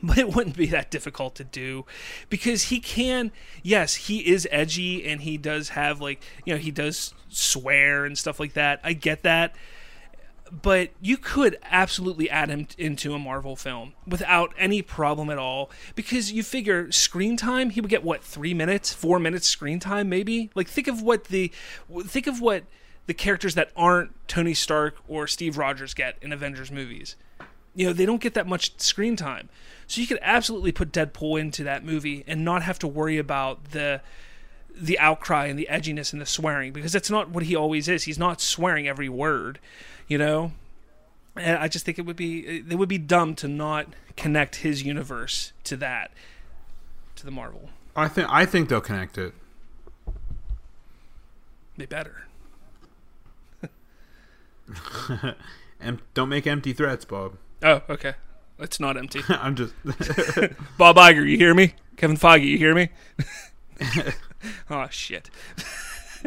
But 0.00 0.18
it 0.18 0.32
wouldn't 0.32 0.56
be 0.56 0.66
that 0.66 0.92
difficult 0.92 1.34
to 1.36 1.44
do 1.44 1.84
because 2.28 2.64
he 2.64 2.78
can, 2.78 3.32
yes, 3.64 3.96
he 3.96 4.28
is 4.28 4.46
edgy 4.48 5.04
and 5.04 5.22
he 5.22 5.36
does 5.36 5.70
have, 5.70 6.00
like, 6.00 6.22
you 6.44 6.54
know, 6.54 6.58
he 6.58 6.70
does 6.70 7.14
swear 7.30 8.04
and 8.04 8.16
stuff 8.16 8.38
like 8.38 8.52
that. 8.52 8.80
I 8.84 8.92
get 8.92 9.24
that. 9.24 9.56
But 10.52 10.90
you 11.00 11.16
could 11.16 11.58
absolutely 11.64 12.30
add 12.30 12.48
him 12.48 12.68
into 12.76 13.12
a 13.12 13.18
Marvel 13.18 13.56
film 13.56 13.94
without 14.06 14.54
any 14.56 14.82
problem 14.82 15.30
at 15.30 15.38
all 15.38 15.68
because 15.96 16.30
you 16.30 16.44
figure 16.44 16.92
screen 16.92 17.36
time, 17.36 17.70
he 17.70 17.80
would 17.80 17.90
get 17.90 18.04
what, 18.04 18.22
three 18.22 18.54
minutes, 18.54 18.92
four 18.92 19.18
minutes 19.18 19.48
screen 19.48 19.80
time, 19.80 20.08
maybe? 20.08 20.50
Like, 20.54 20.68
think 20.68 20.86
of 20.86 21.02
what 21.02 21.24
the, 21.24 21.50
think 22.04 22.28
of 22.28 22.40
what 22.40 22.64
the 23.08 23.14
characters 23.14 23.56
that 23.56 23.72
aren't 23.74 24.12
Tony 24.28 24.54
Stark 24.54 24.94
or 25.08 25.26
Steve 25.26 25.58
Rogers 25.58 25.92
get 25.92 26.16
in 26.22 26.32
Avengers 26.32 26.70
movies. 26.70 27.16
You 27.74 27.88
know 27.88 27.92
they 27.92 28.06
don't 28.06 28.20
get 28.20 28.34
that 28.34 28.46
much 28.46 28.80
screen 28.80 29.16
time. 29.16 29.48
So 29.88 30.00
you 30.00 30.06
could 30.06 30.20
absolutely 30.22 30.70
put 30.70 30.92
deadpool 30.92 31.40
into 31.40 31.64
that 31.64 31.84
movie 31.84 32.22
and 32.28 32.44
not 32.44 32.62
have 32.62 32.78
to 32.78 32.86
worry 32.86 33.18
about 33.18 33.72
the 33.72 34.02
the 34.72 34.98
outcry 35.00 35.46
and 35.46 35.58
the 35.58 35.66
edginess 35.68 36.12
and 36.12 36.22
the 36.22 36.26
swearing 36.26 36.72
because 36.72 36.92
that's 36.92 37.10
not 37.10 37.30
what 37.30 37.42
he 37.42 37.56
always 37.56 37.88
is. 37.88 38.04
He's 38.04 38.18
not 38.18 38.40
swearing 38.40 38.86
every 38.86 39.08
word 39.08 39.58
you 40.08 40.18
know? 40.18 40.52
And 41.36 41.56
i 41.58 41.68
just 41.68 41.84
think 41.84 42.00
it 42.00 42.06
would 42.06 42.16
be 42.16 42.64
it 42.68 42.74
would 42.74 42.88
be 42.88 42.98
dumb 42.98 43.36
to 43.36 43.46
not 43.46 43.86
connect 44.16 44.56
his 44.56 44.82
universe 44.82 45.52
to 45.64 45.76
that 45.76 46.10
to 47.14 47.24
the 47.24 47.30
marvel. 47.30 47.70
I 47.94 48.08
think 48.08 48.28
I 48.28 48.44
think 48.44 48.68
they'll 48.68 48.80
connect 48.80 49.18
it. 49.18 49.34
they 51.76 51.86
better 51.86 52.24
Em- 55.80 56.00
don't 56.14 56.28
make 56.28 56.46
empty 56.46 56.72
threats, 56.72 57.04
Bob. 57.04 57.36
oh 57.62 57.82
okay 57.88 58.14
it's 58.58 58.80
not 58.80 58.96
empty 58.96 59.20
I'm 59.28 59.54
just 59.54 59.74
bob 60.78 60.96
Iger, 60.96 61.28
you 61.28 61.36
hear 61.36 61.54
me 61.54 61.74
kevin 61.96 62.16
feige 62.16 62.44
you 62.44 62.58
hear 62.58 62.74
me 62.74 62.88
oh 64.70 64.86
shit 64.90 65.30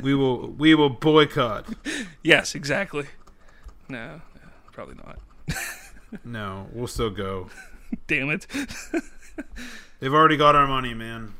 we 0.01 0.15
will 0.15 0.47
we 0.51 0.73
will 0.75 0.89
boycott. 0.89 1.65
yes 2.23 2.55
exactly 2.55 3.05
no, 3.89 4.21
no 4.35 4.41
probably 4.71 4.95
not 4.95 5.19
No, 6.25 6.67
we'll 6.73 6.87
still 6.87 7.09
go. 7.09 7.49
damn 8.07 8.29
it 8.29 8.45
They've 9.99 10.13
already 10.13 10.35
got 10.35 10.55
our 10.55 10.65
money, 10.67 10.93
man. 10.95 11.35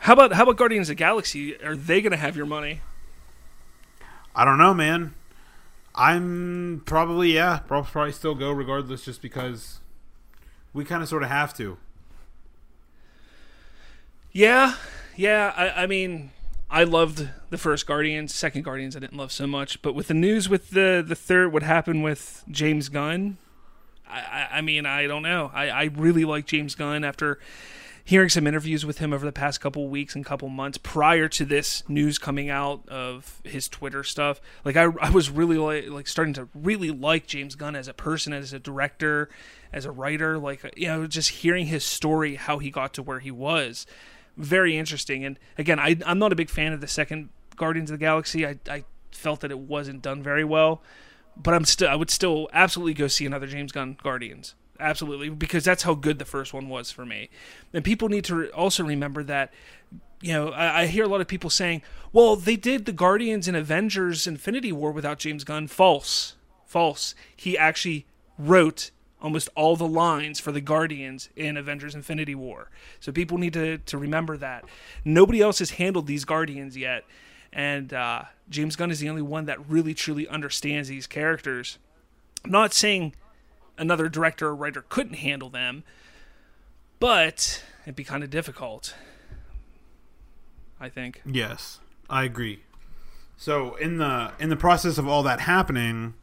How 0.00 0.12
about 0.12 0.32
how 0.34 0.42
about 0.44 0.56
Guardians 0.56 0.88
of 0.90 0.96
the 0.96 0.98
Galaxy? 0.98 1.56
Are 1.64 1.74
they 1.74 2.00
going 2.02 2.10
to 2.12 2.16
have 2.18 2.36
your 2.36 2.44
money? 2.46 2.80
I 4.36 4.44
don't 4.44 4.58
know, 4.58 4.74
man. 4.74 5.14
I'm 5.94 6.82
probably 6.86 7.34
yeah, 7.34 7.58
probably 7.58 8.12
still 8.12 8.34
go 8.34 8.50
regardless, 8.50 9.04
just 9.04 9.22
because 9.22 9.80
we 10.72 10.84
kind 10.84 11.02
of 11.02 11.08
sort 11.08 11.22
of 11.22 11.28
have 11.28 11.54
to. 11.54 11.78
Yeah, 14.32 14.74
yeah. 15.14 15.52
I, 15.56 15.84
I 15.84 15.86
mean, 15.86 16.32
I 16.68 16.82
loved 16.82 17.28
the 17.50 17.58
first 17.58 17.86
Guardians. 17.86 18.34
Second 18.34 18.62
Guardians, 18.62 18.96
I 18.96 18.98
didn't 18.98 19.16
love 19.16 19.30
so 19.30 19.46
much. 19.46 19.80
But 19.82 19.94
with 19.94 20.08
the 20.08 20.14
news 20.14 20.48
with 20.48 20.70
the 20.70 21.04
the 21.06 21.14
third, 21.14 21.52
what 21.52 21.62
happened 21.62 22.02
with 22.02 22.42
James 22.50 22.88
Gunn? 22.88 23.38
I, 24.08 24.48
I 24.52 24.60
mean, 24.60 24.86
I 24.86 25.06
don't 25.06 25.22
know. 25.22 25.50
I, 25.54 25.68
I 25.70 25.84
really 25.84 26.24
like 26.24 26.46
James 26.46 26.74
Gunn 26.74 27.04
after 27.04 27.38
hearing 28.04 28.28
some 28.28 28.46
interviews 28.46 28.84
with 28.84 28.98
him 28.98 29.14
over 29.14 29.24
the 29.24 29.32
past 29.32 29.60
couple 29.60 29.88
weeks 29.88 30.14
and 30.14 30.24
couple 30.24 30.48
months 30.48 30.76
prior 30.76 31.26
to 31.26 31.44
this 31.44 31.82
news 31.88 32.18
coming 32.18 32.50
out 32.50 32.86
of 32.88 33.40
his 33.44 33.66
Twitter 33.66 34.04
stuff. 34.04 34.42
Like 34.64 34.76
I, 34.76 34.88
I 35.00 35.08
was 35.10 35.30
really 35.30 35.56
like, 35.56 35.88
like 35.88 36.06
starting 36.06 36.34
to 36.34 36.48
really 36.54 36.90
like 36.90 37.26
James 37.26 37.54
Gunn 37.54 37.74
as 37.74 37.88
a 37.88 37.94
person, 37.94 38.34
as 38.34 38.52
a 38.52 38.58
director, 38.58 39.30
as 39.72 39.86
a 39.86 39.90
writer. 39.90 40.38
Like 40.38 40.74
you 40.76 40.88
know, 40.88 41.06
just 41.06 41.30
hearing 41.30 41.66
his 41.66 41.84
story, 41.84 42.34
how 42.34 42.58
he 42.58 42.70
got 42.70 42.92
to 42.94 43.02
where 43.02 43.20
he 43.20 43.30
was, 43.30 43.86
very 44.36 44.76
interesting. 44.76 45.24
And 45.24 45.38
again, 45.56 45.80
I, 45.80 45.96
I'm 46.04 46.18
not 46.18 46.32
a 46.32 46.36
big 46.36 46.50
fan 46.50 46.74
of 46.74 46.82
the 46.82 46.88
second 46.88 47.30
Guardians 47.56 47.90
of 47.90 47.98
the 47.98 48.04
Galaxy. 48.04 48.46
I, 48.46 48.58
I 48.68 48.84
felt 49.12 49.40
that 49.40 49.50
it 49.50 49.58
wasn't 49.58 50.02
done 50.02 50.22
very 50.22 50.44
well, 50.44 50.82
but 51.36 51.54
I'm 51.54 51.64
still 51.64 51.88
I 51.88 51.94
would 51.94 52.10
still 52.10 52.50
absolutely 52.52 52.94
go 52.94 53.08
see 53.08 53.24
another 53.24 53.46
James 53.46 53.72
Gunn 53.72 53.96
Guardians 54.02 54.54
absolutely 54.80 55.28
because 55.28 55.64
that's 55.64 55.82
how 55.82 55.94
good 55.94 56.18
the 56.18 56.24
first 56.24 56.52
one 56.52 56.68
was 56.68 56.90
for 56.90 57.06
me. 57.06 57.30
And 57.72 57.84
people 57.84 58.08
need 58.08 58.24
to 58.24 58.48
also 58.50 58.84
remember 58.84 59.22
that 59.24 59.52
you 60.20 60.32
know 60.32 60.50
I, 60.50 60.82
I, 60.82 60.86
hear 60.86 61.04
a 61.04 61.08
lot 61.08 61.20
of 61.20 61.28
people 61.28 61.50
saying 61.50 61.82
well 62.12 62.34
they 62.36 62.56
did 62.56 62.86
the 62.86 62.92
guardians 62.92 63.46
and 63.46 63.56
avengers 63.56 64.26
infinity 64.26 64.72
war 64.72 64.90
without 64.90 65.18
james 65.18 65.44
gunn. 65.44 65.68
False. 65.68 66.36
False. 66.66 67.14
He 67.36 67.56
actually 67.56 68.06
wrote 68.38 68.90
almost 69.24 69.48
all 69.54 69.74
the 69.74 69.88
lines 69.88 70.38
for 70.38 70.52
the 70.52 70.60
guardians 70.60 71.30
in 71.34 71.56
avengers 71.56 71.94
infinity 71.94 72.34
war. 72.34 72.68
So 73.00 73.10
people 73.10 73.38
need 73.38 73.54
to, 73.54 73.78
to 73.78 73.96
remember 73.96 74.36
that. 74.36 74.64
Nobody 75.02 75.40
else 75.40 75.60
has 75.60 75.70
handled 75.70 76.06
these 76.06 76.26
guardians 76.26 76.76
yet. 76.76 77.04
And 77.50 77.94
uh, 77.94 78.24
james 78.50 78.76
gunn 78.76 78.90
is 78.90 79.00
the 79.00 79.08
only 79.08 79.22
one 79.22 79.46
that 79.46 79.66
really 79.66 79.94
truly 79.94 80.28
understands 80.28 80.90
these 80.90 81.06
characters. 81.06 81.78
I'm 82.44 82.50
not 82.50 82.74
saying 82.74 83.14
another 83.78 84.08
director 84.08 84.48
or 84.48 84.54
writer 84.54 84.84
couldn't 84.88 85.14
handle 85.14 85.50
them, 85.50 85.84
but 87.00 87.62
it'd 87.84 87.96
be 87.96 88.04
kind 88.04 88.22
of 88.24 88.30
difficult. 88.30 88.94
I 90.80 90.88
think. 90.88 91.22
Yes, 91.24 91.80
I 92.10 92.24
agree. 92.24 92.60
So 93.36 93.74
in 93.76 93.98
the 93.98 94.32
in 94.38 94.48
the 94.48 94.56
process 94.56 94.98
of 94.98 95.08
all 95.08 95.22
that 95.22 95.40
happening, 95.40 96.14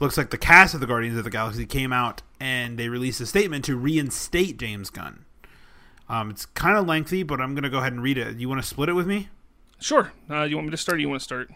looks 0.00 0.16
like 0.16 0.30
the 0.30 0.38
cast 0.38 0.74
of 0.74 0.80
the 0.80 0.86
Guardians 0.86 1.16
of 1.18 1.24
the 1.24 1.30
Galaxy 1.30 1.66
came 1.66 1.92
out 1.92 2.22
and 2.40 2.78
they 2.78 2.88
released 2.88 3.20
a 3.20 3.26
statement 3.26 3.64
to 3.66 3.76
reinstate 3.76 4.58
James 4.58 4.90
Gunn. 4.90 5.24
Um, 6.08 6.30
it's 6.30 6.44
kind 6.44 6.76
of 6.76 6.86
lengthy, 6.86 7.22
but 7.22 7.40
I'm 7.40 7.54
gonna 7.54 7.70
go 7.70 7.78
ahead 7.78 7.92
and 7.92 8.02
read 8.02 8.18
it. 8.18 8.36
You 8.36 8.48
want 8.48 8.60
to 8.60 8.66
split 8.66 8.88
it 8.88 8.92
with 8.92 9.06
me? 9.06 9.28
Sure. 9.80 10.12
Uh, 10.30 10.42
you 10.42 10.56
want 10.56 10.66
me 10.66 10.70
to 10.70 10.76
start? 10.76 10.96
or 10.96 11.00
You 11.00 11.08
want 11.08 11.20
to 11.20 11.24
start? 11.24 11.50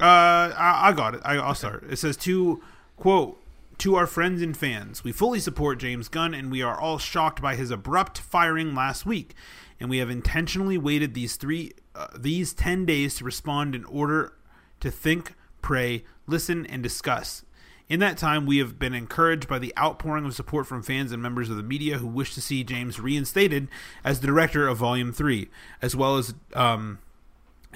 Uh, 0.00 0.52
I, 0.56 0.88
I 0.88 0.92
got 0.92 1.14
it. 1.14 1.20
I, 1.24 1.36
I'll 1.36 1.54
start. 1.54 1.84
It 1.88 1.96
says 1.96 2.16
to 2.18 2.62
quote 2.96 3.41
to 3.78 3.94
our 3.94 4.06
friends 4.06 4.42
and 4.42 4.56
fans, 4.56 5.04
we 5.04 5.12
fully 5.12 5.40
support 5.40 5.78
James 5.78 6.08
Gunn 6.08 6.34
and 6.34 6.50
we 6.50 6.62
are 6.62 6.78
all 6.78 6.98
shocked 6.98 7.40
by 7.40 7.56
his 7.56 7.70
abrupt 7.70 8.18
firing 8.18 8.74
last 8.74 9.06
week. 9.06 9.34
And 9.80 9.90
we 9.90 9.98
have 9.98 10.10
intentionally 10.10 10.78
waited 10.78 11.14
these 11.14 11.36
three 11.36 11.72
uh, 11.94 12.06
these 12.16 12.54
10 12.54 12.86
days 12.86 13.16
to 13.16 13.24
respond 13.24 13.74
in 13.74 13.84
order 13.84 14.32
to 14.80 14.90
think, 14.90 15.34
pray, 15.60 16.04
listen 16.26 16.64
and 16.66 16.82
discuss. 16.82 17.44
In 17.88 18.00
that 18.00 18.16
time, 18.16 18.46
we 18.46 18.58
have 18.58 18.78
been 18.78 18.94
encouraged 18.94 19.46
by 19.48 19.58
the 19.58 19.74
outpouring 19.78 20.24
of 20.24 20.34
support 20.34 20.66
from 20.66 20.82
fans 20.82 21.12
and 21.12 21.22
members 21.22 21.50
of 21.50 21.56
the 21.56 21.62
media 21.62 21.98
who 21.98 22.06
wish 22.06 22.32
to 22.34 22.40
see 22.40 22.64
James 22.64 22.98
reinstated 22.98 23.68
as 24.02 24.20
the 24.20 24.26
director 24.26 24.66
of 24.66 24.78
Volume 24.78 25.12
3, 25.12 25.48
as 25.82 25.94
well 25.94 26.16
as 26.16 26.32
um, 26.54 26.98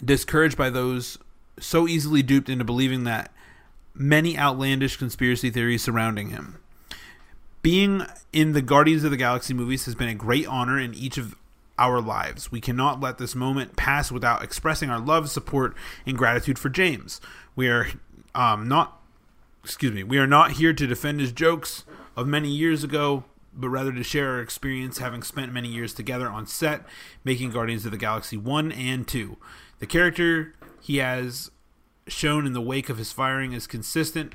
discouraged 0.03 0.57
by 0.57 0.71
those 0.71 1.19
so 1.59 1.87
easily 1.87 2.23
duped 2.23 2.49
into 2.49 2.65
believing 2.65 3.05
that 3.05 3.31
many 3.99 4.39
outlandish 4.39 4.97
conspiracy 4.97 5.51
theories 5.51 5.83
surrounding 5.83 6.31
him. 6.31 6.59
Being 7.63 8.03
in 8.33 8.53
the 8.53 8.63
Guardians 8.63 9.05
of 9.05 9.11
the 9.11 9.17
Galaxy 9.17 9.55
movies 9.55 9.87
has 9.87 9.95
been 9.95 10.09
a 10.09 10.15
great 10.15 10.47
honor 10.47 10.79
in 10.79 10.95
each 10.95 11.19
of 11.19 11.35
our 11.79 12.01
lives. 12.01 12.51
We 12.53 12.61
cannot 12.61 13.01
let 13.01 13.19
this 13.19 13.35
moment 13.35 13.77
pass 13.77 14.13
without 14.13 14.43
expressing 14.43 14.89
our 14.91 15.01
love, 15.01 15.29
support, 15.29 15.75
and 16.07 16.17
gratitude 16.17 16.59
for 16.59 16.69
James. 16.69 17.21
We 17.55 17.69
are 17.69 17.89
um, 18.35 18.69
not, 18.69 19.01
excuse 19.65 19.93
me, 19.93 20.03
we 20.03 20.19
are 20.19 20.27
not 20.27 20.53
here 20.53 20.73
to 20.73 20.87
defend 20.87 21.21
his 21.21 21.33
jokes 21.33 21.85
of 22.17 22.27
many 22.27 22.49
years 22.49 22.85
ago, 22.85 23.25
but 23.53 23.69
rather 23.69 23.93
to 23.93 24.03
share 24.03 24.35
our 24.35 24.41
experience 24.41 24.99
having 24.99 25.23
spent 25.23 25.53
many 25.53 25.69
years 25.69 25.93
together 25.93 26.29
on 26.29 26.47
set 26.47 26.83
making 27.25 27.51
Guardians 27.51 27.85
of 27.85 27.91
the 27.91 27.99
Galaxy 27.99 28.37
1 28.37 28.73
and 28.73 29.09
2. 29.09 29.37
The 29.79 29.87
character 29.87 30.55
he 30.81 30.99
has 30.99 31.51
shown 32.07 32.47
in 32.47 32.53
the 32.53 32.61
wake 32.61 32.89
of 32.89 32.99
his 32.99 33.13
firing 33.13 33.53
is 33.53 33.67
consistent 33.67 34.35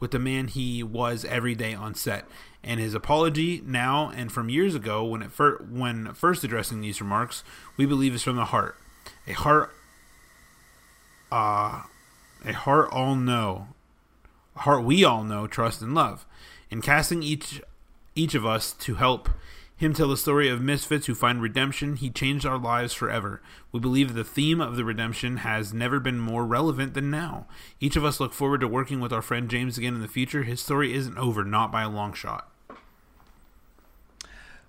with 0.00 0.10
the 0.10 0.18
man 0.18 0.48
he 0.48 0.82
was 0.82 1.24
every 1.24 1.54
day 1.54 1.74
on 1.74 1.94
set. 1.94 2.26
And 2.64 2.80
his 2.80 2.94
apology 2.94 3.62
now 3.64 4.10
and 4.14 4.30
from 4.30 4.48
years 4.48 4.74
ago, 4.74 5.04
when 5.04 5.22
it 5.22 5.32
fir- 5.32 5.64
when 5.68 6.12
first 6.14 6.44
addressing 6.44 6.80
these 6.80 7.00
remarks, 7.00 7.44
we 7.76 7.86
believe 7.86 8.14
is 8.14 8.22
from 8.22 8.36
the 8.36 8.46
heart, 8.46 8.76
a 9.26 9.32
heart, 9.32 9.72
uh, 11.30 11.82
a 12.44 12.52
heart 12.52 12.90
all 12.92 13.14
know, 13.14 13.68
a 14.56 14.60
heart 14.60 14.84
we 14.84 15.04
all 15.04 15.24
know, 15.24 15.46
trust 15.46 15.82
and 15.82 15.94
love. 15.94 16.26
In 16.70 16.82
casting 16.82 17.22
each 17.22 17.60
each 18.14 18.34
of 18.34 18.46
us 18.46 18.72
to 18.72 18.96
help 18.96 19.28
him 19.82 19.94
tell 19.94 20.08
the 20.08 20.16
story 20.16 20.48
of 20.48 20.60
misfits 20.60 21.06
who 21.06 21.14
find 21.14 21.42
redemption, 21.42 21.96
he 21.96 22.10
changed 22.10 22.46
our 22.46 22.58
lives 22.58 22.92
forever. 22.92 23.42
We 23.70 23.80
believe 23.80 24.14
the 24.14 24.24
theme 24.24 24.60
of 24.60 24.76
the 24.76 24.84
redemption 24.84 25.38
has 25.38 25.74
never 25.74 26.00
been 26.00 26.18
more 26.18 26.46
relevant 26.46 26.94
than 26.94 27.10
now. 27.10 27.46
Each 27.80 27.96
of 27.96 28.04
us 28.04 28.20
look 28.20 28.32
forward 28.32 28.60
to 28.60 28.68
working 28.68 29.00
with 29.00 29.12
our 29.12 29.22
friend 29.22 29.50
James 29.50 29.76
again 29.76 29.94
in 29.94 30.00
the 30.00 30.08
future. 30.08 30.44
His 30.44 30.60
story 30.60 30.94
isn't 30.94 31.18
over, 31.18 31.44
not 31.44 31.72
by 31.72 31.82
a 31.82 31.90
long 31.90 32.12
shot. 32.12 32.48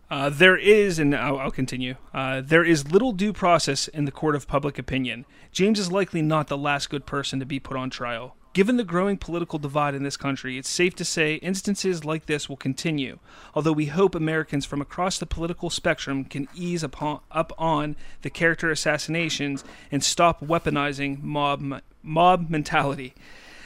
Uh, 0.10 0.30
there 0.30 0.58
is, 0.58 1.00
and 1.00 1.16
I'll, 1.16 1.40
I'll 1.40 1.52
continue, 1.52 1.96
uh, 2.14 2.42
there 2.42 2.64
is 2.64 2.92
little 2.92 3.14
due 3.14 3.34
process 3.34 3.88
in 3.88 4.06
the 4.06 4.12
court 4.12 4.36
of 4.36 4.48
public 4.48 4.78
opinion. 4.78 5.26
James 5.52 5.80
is 5.80 5.92
likely 5.92 6.22
not 6.22 6.48
the 6.48 6.58
last 6.58 6.90
good 6.90 7.06
person 7.06 7.40
to 7.40 7.46
be 7.46 7.60
put 7.60 7.78
on 7.78 7.90
trial. 7.90 8.36
Given 8.54 8.78
the 8.78 8.84
growing 8.84 9.18
political 9.18 9.58
divide 9.58 9.96
in 9.96 10.04
this 10.04 10.16
country, 10.16 10.60
it's 10.60 10.70
safe 10.70 10.96
to 10.98 11.06
say 11.06 11.36
instances 11.36 12.06
like 12.06 12.28
this 12.28 12.48
will 12.48 12.56
continue, 12.56 13.18
although 13.56 13.72
we 13.72 13.88
hope 13.88 14.14
Americans 14.14 14.64
from 14.64 14.80
across 14.80 15.18
the 15.18 15.26
political 15.26 15.72
spectrum 15.72 16.24
can 16.24 16.48
ease 16.54 16.84
upon, 16.84 17.22
up 17.32 17.52
on 17.58 17.96
the 18.22 18.30
character 18.30 18.70
assassinations 18.70 19.64
and 19.92 20.04
stop 20.04 20.40
weaponizing 20.40 21.24
mob, 21.24 21.82
mob 22.04 22.48
mentality. 22.52 23.16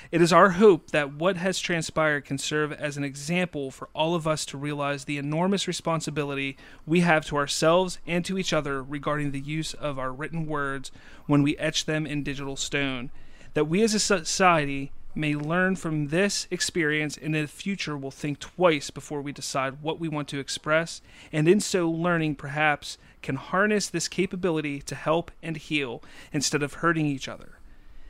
It 0.09 0.21
is 0.21 0.31
our 0.31 0.51
hope 0.51 0.91
that 0.91 1.11
what 1.11 1.35
has 1.35 1.59
transpired 1.59 2.23
can 2.23 2.37
serve 2.37 2.71
as 2.71 2.95
an 2.95 3.03
example 3.03 3.71
for 3.71 3.89
all 3.93 4.15
of 4.15 4.25
us 4.25 4.45
to 4.45 4.57
realize 4.57 5.03
the 5.03 5.17
enormous 5.17 5.67
responsibility 5.67 6.55
we 6.85 7.01
have 7.01 7.25
to 7.25 7.35
ourselves 7.35 7.99
and 8.07 8.23
to 8.23 8.37
each 8.37 8.53
other 8.53 8.81
regarding 8.81 9.31
the 9.31 9.41
use 9.41 9.73
of 9.73 9.99
our 9.99 10.13
written 10.13 10.45
words 10.45 10.93
when 11.25 11.43
we 11.43 11.57
etch 11.57 11.83
them 11.83 12.07
in 12.07 12.23
digital 12.23 12.55
stone 12.55 13.11
that 13.57 13.65
we 13.65 13.81
as 13.81 13.95
a 13.95 13.99
society 13.99 14.91
may 15.15 15.33
learn 15.33 15.75
from 15.75 16.09
this 16.09 16.45
experience 16.51 17.17
and 17.17 17.35
in 17.35 17.41
the 17.41 17.47
future 17.47 17.97
will 17.97 18.11
think 18.11 18.37
twice 18.37 18.91
before 18.91 19.19
we 19.19 19.31
decide 19.31 19.81
what 19.81 19.99
we 19.99 20.07
want 20.07 20.27
to 20.27 20.37
express, 20.37 21.01
and 21.31 21.47
in 21.47 21.59
so 21.59 21.89
learning, 21.89 22.35
perhaps, 22.35 22.99
can 23.23 23.35
harness 23.35 23.89
this 23.89 24.07
capability 24.07 24.79
to 24.79 24.93
help 24.93 25.31
and 25.41 25.57
heal 25.57 26.03
instead 26.31 26.61
of 26.61 26.75
hurting 26.75 27.07
each 27.07 27.27
other. 27.27 27.57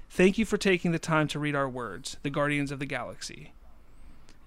Thank 0.09 0.37
you 0.37 0.43
for 0.43 0.57
taking 0.57 0.91
the 0.91 0.99
time 0.99 1.29
to 1.29 1.39
read 1.39 1.55
our 1.55 1.69
words, 1.69 2.17
the 2.23 2.29
Guardians 2.29 2.69
of 2.69 2.79
the 2.79 2.85
Galaxy. 2.85 3.53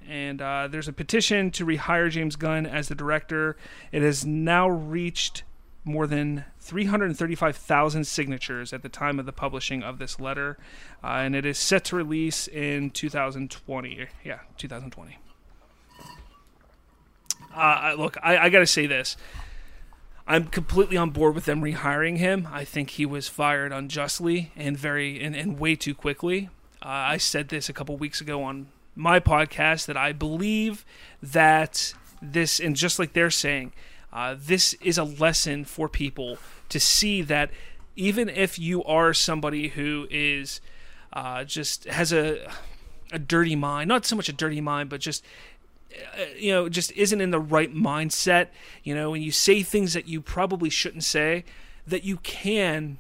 And 0.06 0.42
uh, 0.42 0.68
there's 0.70 0.88
a 0.88 0.92
petition 0.92 1.50
to 1.52 1.64
rehire 1.64 2.10
James 2.10 2.36
Gunn 2.36 2.66
as 2.66 2.88
the 2.88 2.94
director. 2.94 3.56
It 3.90 4.02
has 4.02 4.26
now 4.26 4.68
reached 4.68 5.44
more 5.84 6.06
than 6.06 6.44
335,000 6.60 8.04
signatures 8.04 8.72
at 8.72 8.82
the 8.82 8.88
time 8.88 9.18
of 9.18 9.26
the 9.26 9.32
publishing 9.32 9.82
of 9.82 9.98
this 9.98 10.20
letter, 10.20 10.58
uh, 11.02 11.08
and 11.08 11.34
it 11.34 11.46
is 11.46 11.58
set 11.58 11.84
to 11.86 11.96
release 11.96 12.46
in 12.48 12.90
2020. 12.90 14.06
Yeah, 14.24 14.40
2020. 14.58 15.18
Uh, 17.54 17.94
look, 17.98 18.16
I, 18.22 18.38
I 18.38 18.48
got 18.48 18.60
to 18.60 18.66
say 18.66 18.86
this. 18.86 19.16
I'm 20.26 20.44
completely 20.44 20.96
on 20.96 21.10
board 21.10 21.34
with 21.34 21.44
them 21.44 21.60
rehiring 21.60 22.18
him. 22.18 22.46
I 22.52 22.64
think 22.64 22.90
he 22.90 23.04
was 23.04 23.26
fired 23.26 23.72
unjustly 23.72 24.52
and 24.54 24.76
very 24.76 25.20
and, 25.20 25.34
and 25.34 25.58
way 25.58 25.74
too 25.74 25.94
quickly. 25.94 26.50
Uh, 26.82 26.88
I 26.88 27.16
said 27.16 27.48
this 27.48 27.68
a 27.68 27.72
couple 27.72 27.96
weeks 27.96 28.20
ago 28.20 28.42
on 28.44 28.68
my 28.94 29.18
podcast 29.18 29.86
that 29.86 29.96
I 29.96 30.12
believe 30.12 30.84
that 31.22 31.94
this, 32.22 32.60
and 32.60 32.76
just 32.76 32.98
like 32.98 33.12
they're 33.12 33.30
saying, 33.30 33.72
uh, 34.12 34.34
this 34.38 34.74
is 34.74 34.98
a 34.98 35.04
lesson 35.04 35.64
for 35.64 35.88
people 35.88 36.38
to 36.68 36.80
see 36.80 37.22
that 37.22 37.50
even 37.96 38.28
if 38.28 38.58
you 38.58 38.82
are 38.84 39.12
somebody 39.12 39.68
who 39.68 40.06
is 40.10 40.60
uh, 41.12 41.44
just 41.44 41.84
has 41.84 42.12
a 42.12 42.50
a 43.12 43.18
dirty 43.18 43.56
mind, 43.56 43.88
not 43.88 44.06
so 44.06 44.14
much 44.14 44.28
a 44.28 44.32
dirty 44.32 44.60
mind, 44.60 44.88
but 44.88 45.00
just 45.00 45.24
uh, 45.92 46.24
you 46.36 46.52
know 46.52 46.68
just 46.68 46.92
isn't 46.92 47.20
in 47.20 47.30
the 47.30 47.40
right 47.40 47.74
mindset, 47.74 48.48
you 48.82 48.94
know, 48.94 49.14
and 49.14 49.22
you 49.22 49.32
say 49.32 49.62
things 49.62 49.94
that 49.94 50.08
you 50.08 50.20
probably 50.20 50.70
shouldn't 50.70 51.04
say, 51.04 51.44
that 51.86 52.04
you 52.04 52.18
can 52.18 52.98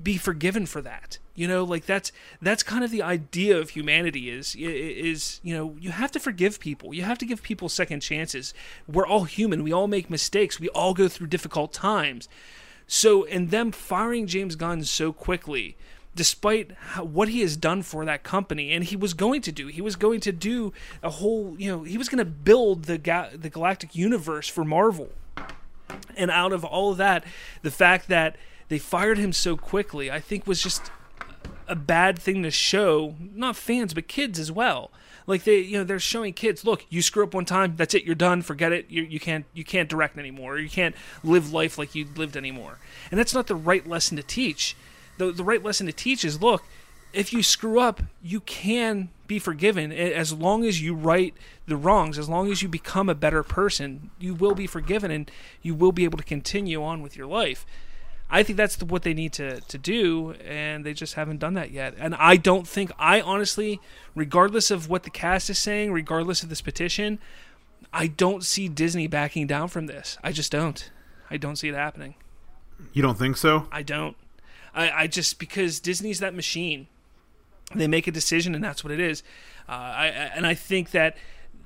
be 0.00 0.16
forgiven 0.16 0.66
for 0.66 0.80
that. 0.82 1.18
You 1.38 1.46
know, 1.46 1.62
like 1.62 1.86
that's 1.86 2.10
that's 2.42 2.64
kind 2.64 2.82
of 2.82 2.90
the 2.90 3.00
idea 3.00 3.56
of 3.56 3.70
humanity 3.70 4.28
is 4.28 4.56
is 4.56 5.40
you 5.44 5.54
know 5.54 5.76
you 5.78 5.92
have 5.92 6.10
to 6.12 6.20
forgive 6.20 6.58
people. 6.58 6.92
You 6.92 7.04
have 7.04 7.16
to 7.18 7.26
give 7.26 7.42
people 7.42 7.68
second 7.68 8.00
chances. 8.00 8.52
We're 8.88 9.06
all 9.06 9.22
human. 9.22 9.62
We 9.62 9.72
all 9.72 9.86
make 9.86 10.10
mistakes. 10.10 10.58
We 10.58 10.68
all 10.70 10.94
go 10.94 11.06
through 11.06 11.28
difficult 11.28 11.72
times. 11.72 12.28
So, 12.88 13.22
in 13.22 13.48
them 13.48 13.70
firing 13.70 14.26
James 14.26 14.56
Gunn 14.56 14.82
so 14.82 15.12
quickly, 15.12 15.76
despite 16.12 16.72
how, 16.72 17.04
what 17.04 17.28
he 17.28 17.42
has 17.42 17.56
done 17.56 17.82
for 17.82 18.04
that 18.04 18.24
company, 18.24 18.72
and 18.72 18.82
he 18.82 18.96
was 18.96 19.14
going 19.14 19.40
to 19.42 19.52
do, 19.52 19.68
he 19.68 19.80
was 19.80 19.94
going 19.94 20.18
to 20.20 20.32
do 20.32 20.72
a 21.04 21.10
whole, 21.10 21.54
you 21.56 21.70
know, 21.70 21.84
he 21.84 21.96
was 21.96 22.08
going 22.08 22.18
to 22.18 22.24
build 22.24 22.86
the 22.86 22.98
ga- 22.98 23.30
the 23.32 23.48
galactic 23.48 23.94
universe 23.94 24.48
for 24.48 24.64
Marvel. 24.64 25.10
And 26.16 26.32
out 26.32 26.52
of 26.52 26.64
all 26.64 26.90
of 26.90 26.96
that, 26.96 27.24
the 27.62 27.70
fact 27.70 28.08
that 28.08 28.34
they 28.68 28.78
fired 28.78 29.18
him 29.18 29.32
so 29.32 29.56
quickly, 29.56 30.10
I 30.10 30.18
think 30.18 30.44
was 30.44 30.60
just 30.60 30.90
a 31.68 31.76
bad 31.76 32.18
thing 32.18 32.42
to 32.42 32.50
show 32.50 33.14
not 33.34 33.56
fans 33.56 33.94
but 33.94 34.08
kids 34.08 34.38
as 34.38 34.50
well. 34.50 34.90
Like 35.26 35.44
they 35.44 35.58
you 35.58 35.78
know 35.78 35.84
they're 35.84 36.00
showing 36.00 36.32
kids 36.32 36.64
look 36.64 36.86
you 36.88 37.02
screw 37.02 37.24
up 37.24 37.34
one 37.34 37.44
time 37.44 37.76
that's 37.76 37.94
it 37.94 38.04
you're 38.04 38.14
done 38.14 38.40
forget 38.40 38.72
it 38.72 38.86
you, 38.88 39.02
you 39.02 39.20
can't 39.20 39.44
you 39.52 39.62
can't 39.62 39.88
direct 39.88 40.16
anymore 40.16 40.54
or 40.54 40.58
you 40.58 40.70
can't 40.70 40.94
live 41.22 41.52
life 41.52 41.76
like 41.76 41.94
you 41.94 42.06
lived 42.16 42.36
anymore. 42.36 42.78
And 43.10 43.20
that's 43.20 43.34
not 43.34 43.46
the 43.46 43.54
right 43.54 43.86
lesson 43.86 44.16
to 44.16 44.22
teach. 44.22 44.74
The, 45.18 45.30
the 45.32 45.44
right 45.44 45.62
lesson 45.62 45.86
to 45.86 45.92
teach 45.92 46.24
is 46.24 46.40
look 46.40 46.64
if 47.12 47.32
you 47.32 47.42
screw 47.42 47.80
up 47.80 48.02
you 48.22 48.40
can 48.40 49.08
be 49.26 49.38
forgiven 49.38 49.92
as 49.92 50.32
long 50.32 50.64
as 50.64 50.80
you 50.80 50.94
right 50.94 51.34
the 51.66 51.76
wrongs 51.76 52.18
as 52.18 52.28
long 52.28 52.50
as 52.50 52.62
you 52.62 52.68
become 52.68 53.08
a 53.08 53.14
better 53.14 53.42
person 53.42 54.10
you 54.18 54.34
will 54.34 54.54
be 54.54 54.66
forgiven 54.66 55.10
and 55.10 55.30
you 55.62 55.74
will 55.74 55.92
be 55.92 56.04
able 56.04 56.18
to 56.18 56.24
continue 56.24 56.82
on 56.82 57.02
with 57.02 57.16
your 57.16 57.26
life 57.26 57.66
I 58.30 58.42
think 58.42 58.56
that's 58.56 58.76
the, 58.76 58.84
what 58.84 59.02
they 59.02 59.14
need 59.14 59.32
to, 59.34 59.60
to 59.60 59.78
do, 59.78 60.32
and 60.44 60.84
they 60.84 60.92
just 60.92 61.14
haven't 61.14 61.38
done 61.38 61.54
that 61.54 61.70
yet. 61.70 61.94
And 61.98 62.14
I 62.14 62.36
don't 62.36 62.68
think, 62.68 62.92
I 62.98 63.20
honestly, 63.20 63.80
regardless 64.14 64.70
of 64.70 64.88
what 64.88 65.04
the 65.04 65.10
cast 65.10 65.48
is 65.48 65.58
saying, 65.58 65.92
regardless 65.92 66.42
of 66.42 66.50
this 66.50 66.60
petition, 66.60 67.18
I 67.92 68.06
don't 68.06 68.44
see 68.44 68.68
Disney 68.68 69.06
backing 69.06 69.46
down 69.46 69.68
from 69.68 69.86
this. 69.86 70.18
I 70.22 70.32
just 70.32 70.52
don't. 70.52 70.90
I 71.30 71.38
don't 71.38 71.56
see 71.56 71.68
it 71.68 71.74
happening. 71.74 72.16
You 72.92 73.00
don't 73.00 73.18
think 73.18 73.36
so? 73.38 73.66
I 73.72 73.82
don't. 73.82 74.16
I, 74.74 74.90
I 74.90 75.06
just, 75.06 75.38
because 75.38 75.80
Disney's 75.80 76.20
that 76.20 76.34
machine. 76.34 76.86
They 77.74 77.86
make 77.86 78.06
a 78.06 78.12
decision, 78.12 78.54
and 78.54 78.64
that's 78.64 78.82
what 78.82 78.90
it 78.90 79.00
is. 79.00 79.22
Uh, 79.68 79.72
I, 79.72 80.06
and 80.06 80.46
I 80.46 80.54
think 80.54 80.90
that 80.92 81.16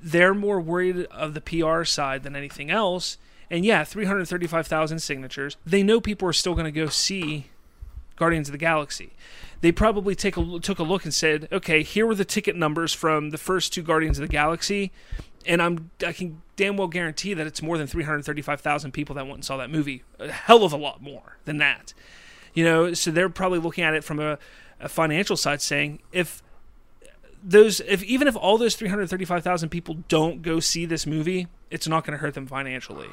they're 0.03 0.35
more 0.35 0.61
worried 0.61 1.07
of 1.07 1.35
the 1.35 1.41
PR 1.41 1.85
side 1.85 2.25
than 2.25 2.35
anything 2.35 2.71
else 2.71 3.19
and 3.53 3.67
yeah, 3.67 3.85
335,000 3.85 4.99
signatures. 4.99 5.59
They 5.67 5.83
know 5.83 6.01
people 6.01 6.27
are 6.27 6.33
still 6.33 6.55
going 6.55 6.65
to 6.65 6.73
go 6.73 6.87
see 6.87 7.51
Guardians 8.17 8.49
of 8.49 8.53
the 8.53 8.59
Galaxy. 8.59 9.13
They 9.61 9.71
probably 9.71 10.15
take 10.15 10.39
a, 10.39 10.59
took 10.59 10.79
a 10.79 10.83
look 10.83 11.05
and 11.05 11.13
said, 11.13 11.49
okay, 11.53 11.83
here 11.83 12.07
were 12.07 12.15
the 12.15 12.25
ticket 12.25 12.57
numbers 12.57 12.95
from 12.95 13.29
the 13.29 13.37
first 13.37 13.73
two 13.73 13.83
Guardians 13.83 14.19
of 14.19 14.27
the 14.27 14.33
Galaxy, 14.33 14.91
and 15.45 15.61
I'm 15.61 15.91
I 16.05 16.13
can 16.13 16.41
damn 16.57 16.79
well 16.79 16.89
guarantee 16.89 17.35
that 17.35 17.47
it's 17.47 17.61
more 17.61 17.77
than 17.77 17.87
335,000 17.87 18.91
people 18.93 19.15
that 19.17 19.27
went 19.27 19.35
and 19.35 19.45
saw 19.45 19.59
that 19.59 19.71
movie. 19.71 20.03
A 20.19 20.33
hell 20.33 20.65
of 20.65 20.73
a 20.73 20.79
lot 20.79 21.03
more 21.03 21.37
than 21.45 21.59
that. 21.59 21.93
You 22.55 22.65
know, 22.65 22.95
so 22.95 23.11
they're 23.11 23.29
probably 23.29 23.59
looking 23.59 23.85
at 23.85 23.93
it 23.93 24.03
from 24.03 24.19
a, 24.19 24.39
a 24.81 24.89
financial 24.89 25.37
side, 25.37 25.61
saying 25.61 26.01
if 26.11 26.43
those 27.45 27.81
if 27.81 28.03
even 28.05 28.29
if 28.29 28.37
all 28.37 28.57
those 28.57 28.77
335,000 28.77 29.69
people 29.69 29.99
don't 30.09 30.41
go 30.41 30.59
see 30.59 30.87
this 30.87 31.07
movie, 31.07 31.49
it's 31.71 31.87
not 31.87 32.07
going 32.07 32.13
to 32.13 32.19
hurt 32.19 32.33
them 32.33 32.47
financially. 32.47 33.09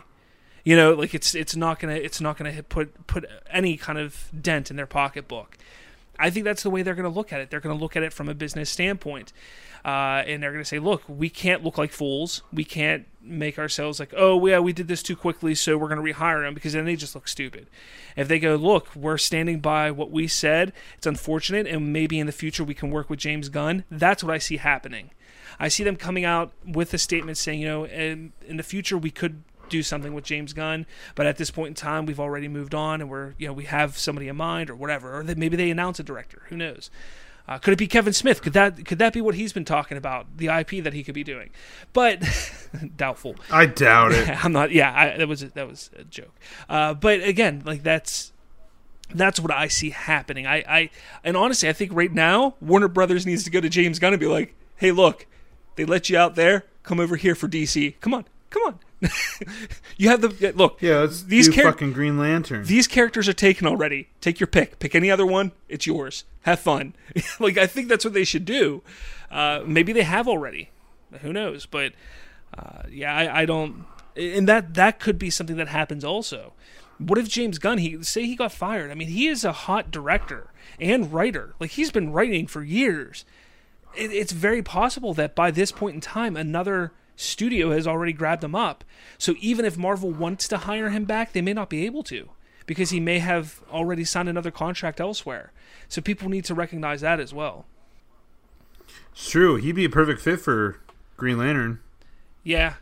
You 0.64 0.76
know, 0.76 0.94
like 0.94 1.14
it's 1.14 1.36
it's 1.36 1.56
not 1.56 1.80
gonna 1.80 1.96
it's 1.96 2.22
not 2.22 2.38
gonna 2.38 2.64
put 2.64 3.08
put 3.08 3.26
any 3.50 3.78
kind 3.78 3.98
of 3.98 4.30
dent 4.40 4.70
in 4.70 4.78
their 4.78 4.86
pocketbook. 4.86 5.58
I 6.20 6.30
think 6.30 6.44
that's 6.44 6.64
the 6.64 6.70
way 6.70 6.84
they're 6.84 6.96
going 6.96 7.10
to 7.10 7.16
look 7.16 7.32
at 7.32 7.40
it. 7.40 7.50
They're 7.50 7.62
going 7.62 7.76
to 7.76 7.82
look 7.82 7.96
at 7.96 8.04
it 8.04 8.12
from 8.12 8.28
a 8.28 8.34
business 8.34 8.70
standpoint, 8.70 9.32
uh, 9.86 10.24
and 10.28 10.44
they're 10.44 10.52
going 10.52 10.64
to 10.64 10.68
say, 10.68 10.78
"Look, 10.78 11.04
we 11.08 11.30
can't 11.30 11.64
look 11.64 11.78
like 11.78 11.94
fools. 11.94 12.44
We 12.52 12.66
can't 12.66 13.08
make 13.22 13.58
ourselves 13.58 14.00
like, 14.00 14.14
oh 14.16 14.46
yeah, 14.46 14.60
we 14.60 14.74
did 14.74 14.90
this 14.90 15.02
too 15.02 15.16
quickly, 15.16 15.56
so 15.56 15.78
we're 15.78 15.88
going 15.88 16.04
to 16.04 16.14
rehire 16.14 16.44
them 16.46 16.54
because 16.54 16.74
then 16.74 16.86
they 16.86 16.98
just 16.98 17.16
look 17.16 17.28
stupid." 17.28 17.68
If 18.18 18.28
they 18.28 18.38
go, 18.38 18.56
"Look, 18.56 18.94
we're 18.96 19.18
standing 19.18 19.62
by 19.62 19.92
what 19.92 20.12
we 20.12 20.28
said. 20.28 20.74
It's 20.98 21.08
unfortunate, 21.08 21.66
and 21.68 21.94
maybe 21.94 22.20
in 22.20 22.26
the 22.26 22.34
future 22.34 22.66
we 22.66 22.74
can 22.74 22.92
work 22.92 23.10
with 23.10 23.20
James 23.20 23.48
Gunn." 23.48 23.86
That's 23.90 24.22
what 24.22 24.34
I 24.34 24.40
see 24.40 24.58
happening. 24.58 25.12
I 25.58 25.70
see 25.70 25.84
them 25.84 25.96
coming 25.96 26.26
out 26.26 26.52
with 26.66 26.94
a 26.94 26.98
statement 26.98 27.38
saying, 27.38 27.60
you 27.60 27.68
know, 27.68 27.86
in, 27.86 28.32
in 28.46 28.58
the 28.58 28.64
future 28.64 28.98
we 28.98 29.12
could 29.12 29.44
do 29.70 29.84
something 29.84 30.14
with 30.14 30.24
James 30.24 30.54
Gunn, 30.54 30.86
but 31.16 31.26
at 31.26 31.38
this 31.38 31.52
point 31.52 31.70
in 31.70 31.74
time, 31.74 32.06
we've 32.06 32.20
already 32.20 32.48
moved 32.48 32.76
on, 32.76 33.02
and 33.02 33.10
we're 33.10 33.34
you 33.38 33.48
know 33.48 33.54
we 33.54 33.66
have 33.66 33.98
somebody 33.98 34.28
in 34.28 34.36
mind 34.36 34.70
or 34.70 34.76
whatever, 34.76 35.18
or 35.18 35.24
that 35.24 35.38
maybe 35.38 35.56
they 35.56 35.70
announce 35.70 36.00
a 36.00 36.04
director. 36.04 36.44
Who 36.50 36.58
knows? 36.58 36.90
Uh, 37.50 37.58
could 37.58 37.74
it 37.74 37.78
be 37.78 37.88
Kevin 37.88 38.14
Smith? 38.14 38.44
Could 38.44 38.54
that 38.54 38.86
could 38.86 39.00
that 39.00 39.12
be 39.12 39.22
what 39.22 39.34
he's 39.34 39.54
been 39.54 39.66
talking 39.66 39.98
about? 39.98 40.38
The 40.38 40.48
IP 40.48 40.84
that 40.84 40.94
he 40.94 41.04
could 41.04 41.16
be 41.16 41.24
doing, 41.24 41.50
but 41.94 42.22
doubtful. 42.96 43.36
I 43.52 43.66
doubt 43.66 44.12
it. 44.12 44.30
I'm 44.46 44.52
not. 44.52 44.72
Yeah, 44.72 44.94
I, 44.96 45.18
that 45.18 45.28
was 45.28 45.42
a, 45.42 45.50
that 45.50 45.68
was 45.68 45.90
a 45.98 46.04
joke. 46.04 46.36
Uh, 46.70 46.94
but 46.94 47.24
again, 47.24 47.64
like 47.66 47.82
that's 47.82 48.34
that's 49.14 49.40
what 49.40 49.52
I 49.52 49.68
see 49.68 49.90
happening. 49.90 50.46
I, 50.46 50.58
I 50.58 50.90
and 51.24 51.36
honestly, 51.36 51.68
I 51.68 51.74
think 51.74 51.92
right 51.92 52.14
now 52.14 52.54
Warner 52.62 52.88
Brothers 52.88 53.26
needs 53.26 53.44
to 53.46 53.50
go 53.50 53.60
to 53.60 53.68
James 53.68 53.98
Gunn 53.98 54.14
and 54.14 54.20
be 54.20 54.28
like, 54.28 54.54
"Hey, 54.76 54.92
look, 54.92 55.26
they 55.76 55.86
let 55.86 56.08
you 56.08 56.18
out 56.20 56.36
there. 56.36 56.66
Come 56.84 57.00
over 57.00 57.16
here 57.16 57.34
for 57.34 57.48
DC. 57.48 58.00
Come 58.00 58.14
on, 58.14 58.26
come 58.50 58.64
on. 58.66 58.80
you 59.98 60.10
have 60.10 60.22
the 60.22 60.54
look. 60.56 60.82
Yeah, 60.82 61.08
these 61.26 61.54
char- 61.54 61.66
fucking 61.66 61.94
Green 61.94 62.18
Lantern. 62.18 62.66
These 62.66 62.88
characters 62.88 63.28
are 63.30 63.34
taken 63.34 63.68
already. 63.68 64.10
Take 64.22 64.40
your 64.40 64.48
pick. 64.48 64.80
Pick 64.80 64.96
any 64.96 65.10
other 65.10 65.26
one. 65.26 65.52
It's 65.70 65.88
yours. 65.88 66.26
Have 66.42 66.60
fun. 66.60 66.96
like 67.40 67.58
I 67.58 67.68
think 67.68 67.88
that's 67.88 68.04
what 68.04 68.14
they 68.14 68.24
should 68.24 68.46
do. 68.46 68.82
Uh, 69.32 69.62
maybe 69.66 69.94
they 69.94 70.04
have 70.04 70.28
already. 70.28 70.70
Who 71.22 71.32
knows? 71.32 71.66
But 71.66 71.94
uh, 72.58 72.84
yeah, 72.90 73.16
I, 73.16 73.42
I 73.42 73.46
don't. 73.46 73.86
And 74.16 74.48
that 74.48 74.74
that 74.74 75.00
could 75.00 75.18
be 75.18 75.30
something 75.30 75.58
that 75.58 75.70
happens 75.70 76.04
also. 76.04 76.54
What 76.98 77.18
if 77.18 77.30
James 77.30 77.60
Gunn? 77.60 77.78
He 77.78 78.04
say 78.04 78.26
he 78.26 78.36
got 78.36 78.52
fired. 78.52 78.92
I 78.92 78.96
mean, 78.96 79.08
he 79.08 79.28
is 79.28 79.46
a 79.46 79.54
hot 79.54 79.92
director 79.92 80.52
and 80.80 81.14
writer. 81.14 81.56
Like 81.60 81.72
he's 81.72 81.92
been 81.92 82.12
writing 82.12 82.48
for 82.48 82.64
years. 82.64 83.24
It, 83.96 84.12
it's 84.12 84.34
very 84.34 84.62
possible 84.62 85.14
that 85.14 85.36
by 85.36 85.52
this 85.52 85.72
point 85.72 85.96
in 85.96 86.02
time, 86.02 86.36
another 86.36 86.92
studio 87.20 87.72
has 87.72 87.86
already 87.86 88.14
grabbed 88.14 88.44
him 88.44 88.56
up. 88.56 88.84
So 89.18 89.36
even 89.40 89.66
if 89.66 89.78
Marvel 89.78 90.12
wants 90.12 90.48
to 90.48 90.58
hire 90.58 90.90
him 90.90 91.06
back, 91.06 91.34
they 91.34 91.42
may 91.42 91.54
not 91.54 91.70
be 91.70 91.86
able 91.86 92.04
to 92.04 92.30
because 92.66 92.92
he 92.92 93.00
may 93.00 93.20
have 93.20 93.62
already 93.72 94.06
signed 94.06 94.30
another 94.30 94.52
contract 94.52 95.02
elsewhere. 95.02 95.52
So 95.88 96.02
people 96.02 96.30
need 96.30 96.46
to 96.46 96.54
recognize 96.54 97.02
that 97.02 97.20
as 97.20 97.34
well. 97.34 97.66
It's 99.12 99.30
true. 99.30 99.58
He'd 99.58 99.76
be 99.76 99.86
a 99.86 99.90
perfect 99.90 100.22
fit 100.22 100.40
for 100.40 100.80
Green 101.18 101.38
Lantern. 101.38 101.80
Yeah. 102.44 102.76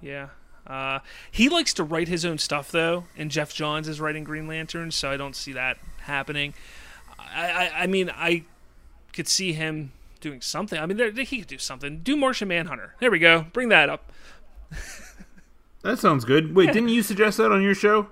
Yeah. 0.00 0.28
Uh, 0.66 0.98
he 1.30 1.48
likes 1.48 1.72
to 1.74 1.84
write 1.84 2.08
his 2.08 2.24
own 2.24 2.38
stuff 2.38 2.70
though, 2.70 3.04
and 3.16 3.30
Geoff 3.30 3.54
Johns 3.54 3.88
is 3.88 4.00
writing 4.00 4.22
Green 4.22 4.46
Lantern, 4.46 4.90
so 4.90 5.10
I 5.10 5.16
don't 5.16 5.34
see 5.34 5.52
that 5.52 5.78
happening. 6.02 6.54
I, 7.18 7.50
I, 7.50 7.82
I 7.82 7.86
mean, 7.86 8.10
I 8.14 8.44
could 9.12 9.28
see 9.28 9.52
him 9.52 9.92
doing 10.22 10.40
something. 10.40 10.78
I 10.78 10.86
mean, 10.86 11.14
he 11.16 11.38
could 11.38 11.48
do 11.48 11.58
something. 11.58 11.98
Do 11.98 12.16
Martian 12.16 12.48
Manhunter. 12.48 12.94
There 13.00 13.10
we 13.10 13.18
go. 13.18 13.46
Bring 13.52 13.68
that 13.68 13.90
up. 13.90 14.10
that 15.82 15.98
sounds 15.98 16.24
good. 16.24 16.54
Wait, 16.54 16.66
yeah. 16.66 16.72
didn't 16.72 16.88
you 16.88 17.02
suggest 17.02 17.36
that 17.36 17.52
on 17.52 17.62
your 17.62 17.74
show? 17.74 18.08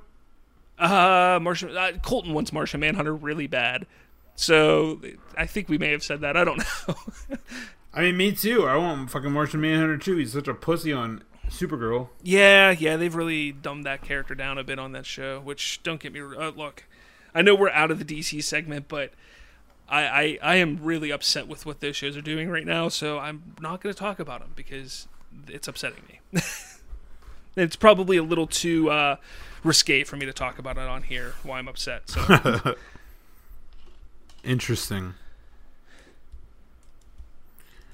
Uh, 0.79 1.39
Martian 1.41 1.77
uh, 1.77 1.93
Colton 2.03 2.35
wants 2.35 2.53
Martian 2.53 2.81
Manhunter 2.81 3.15
really 3.15 3.47
bad, 3.47 3.87
so 4.35 5.01
I 5.37 5.47
think 5.47 5.69
we 5.69 5.77
may 5.77 5.91
have 5.91 6.03
said 6.03 6.21
that. 6.23 6.37
I 6.37 6.45
don't 6.45 6.59
know. 6.89 6.95
I 7.93 8.03
mean, 8.03 8.17
me 8.17 8.33
too. 8.33 8.67
I 8.67 8.77
want 8.77 9.11
fucking 9.11 9.31
Martian 9.31 9.61
Manhunter 9.61 9.99
too. 9.99 10.17
He's 10.17 10.33
such 10.33 10.49
a 10.49 10.55
pussy 10.55 10.93
on 10.93 11.23
Supergirl. 11.49 12.09
Yeah, 12.23 12.71
yeah, 12.71 12.97
they've 12.97 13.15
really 13.15 13.53
dumbed 13.53 13.85
that 13.85 14.03
character 14.03 14.35
down 14.35 14.57
a 14.57 14.65
bit 14.65 14.79
on 14.79 14.93
that 14.93 15.05
show. 15.05 15.41
Which 15.41 15.83
don't 15.83 16.01
get 16.01 16.13
me 16.13 16.21
uh, 16.21 16.51
look. 16.51 16.85
I 17.35 17.43
know 17.43 17.55
we're 17.55 17.71
out 17.71 17.91
of 17.91 18.05
the 18.05 18.05
DC 18.05 18.43
segment, 18.43 18.89
but 18.89 19.13
I, 19.91 20.03
I, 20.03 20.38
I 20.43 20.57
am 20.57 20.78
really 20.82 21.11
upset 21.11 21.49
with 21.49 21.66
what 21.66 21.80
those 21.80 21.97
shows 21.97 22.16
are 22.16 22.22
doing 22.22 22.49
right 22.49 22.64
now, 22.64 22.88
so 22.88 23.18
I'm 23.18 23.55
not 23.61 23.80
going 23.80 23.93
to 23.93 23.99
talk 23.99 24.20
about 24.20 24.41
them 24.41 24.53
because 24.55 25.09
it's 25.49 25.66
upsetting 25.66 26.03
me. 26.09 26.41
it's 27.57 27.76
probably 27.76 28.16
a 28.16 28.22
little 28.22 28.47
too 28.47 28.88
uh, 28.91 29.16
risque 29.64 30.05
for 30.05 30.16
me 30.16 30.26
to 30.26 30.32
talk 30.32 30.59
about 30.59 30.76
it 30.76 30.84
on 30.84 31.03
here. 31.03 31.34
Why 31.43 31.59
I'm 31.59 31.66
upset. 31.66 32.09
So 32.09 32.76
interesting. 34.45 35.14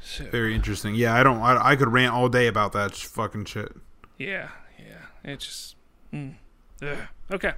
So, 0.03 0.25
Very 0.25 0.55
interesting. 0.55 0.95
Yeah, 0.95 1.15
I 1.15 1.23
don't. 1.23 1.39
I, 1.39 1.71
I 1.71 1.77
could 1.77 1.89
rant 1.89 2.15
all 2.15 2.29
day 2.29 2.47
about 2.47 2.73
that 2.73 2.95
fucking 2.95 3.47
shit. 3.47 3.73
Yeah, 4.19 4.49
yeah. 4.79 5.33
It 5.33 5.41
just. 5.41 5.75
Mm, 6.13 6.35
okay. 7.31 7.53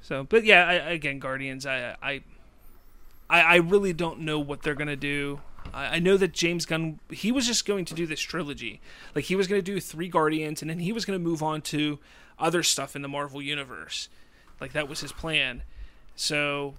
So, 0.00 0.24
but 0.24 0.44
yeah, 0.44 0.66
I, 0.66 0.72
again, 0.92 1.18
Guardians. 1.18 1.66
I, 1.66 1.96
I 2.02 2.22
I, 3.30 3.40
I 3.40 3.56
really 3.56 3.92
don't 3.92 4.20
know 4.20 4.38
what 4.38 4.62
they're 4.62 4.74
gonna 4.74 4.96
do. 4.96 5.40
I, 5.72 5.96
I 5.96 5.98
know 5.98 6.16
that 6.16 6.32
James 6.32 6.66
Gunn 6.66 7.00
he 7.10 7.32
was 7.32 7.46
just 7.46 7.66
going 7.66 7.84
to 7.86 7.94
do 7.94 8.06
this 8.06 8.20
trilogy, 8.20 8.80
like 9.14 9.24
he 9.24 9.36
was 9.36 9.46
gonna 9.46 9.62
do 9.62 9.80
three 9.80 10.08
Guardians, 10.08 10.62
and 10.62 10.70
then 10.70 10.80
he 10.80 10.92
was 10.92 11.04
gonna 11.04 11.18
move 11.18 11.42
on 11.42 11.62
to 11.62 11.98
other 12.38 12.62
stuff 12.62 12.94
in 12.94 13.02
the 13.02 13.08
Marvel 13.08 13.42
universe. 13.42 14.08
Like 14.60 14.72
that 14.72 14.88
was 14.88 15.00
his 15.00 15.12
plan. 15.12 15.62
So 16.16 16.74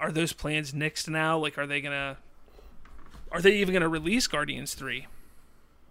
are 0.00 0.12
those 0.12 0.32
plans 0.32 0.72
nixed 0.72 1.08
now? 1.08 1.38
Like, 1.38 1.58
are 1.58 1.66
they 1.66 1.80
gonna 1.80 2.18
are 3.32 3.40
they 3.40 3.56
even 3.56 3.72
gonna 3.72 3.88
release 3.88 4.26
Guardians 4.26 4.74
three? 4.74 5.06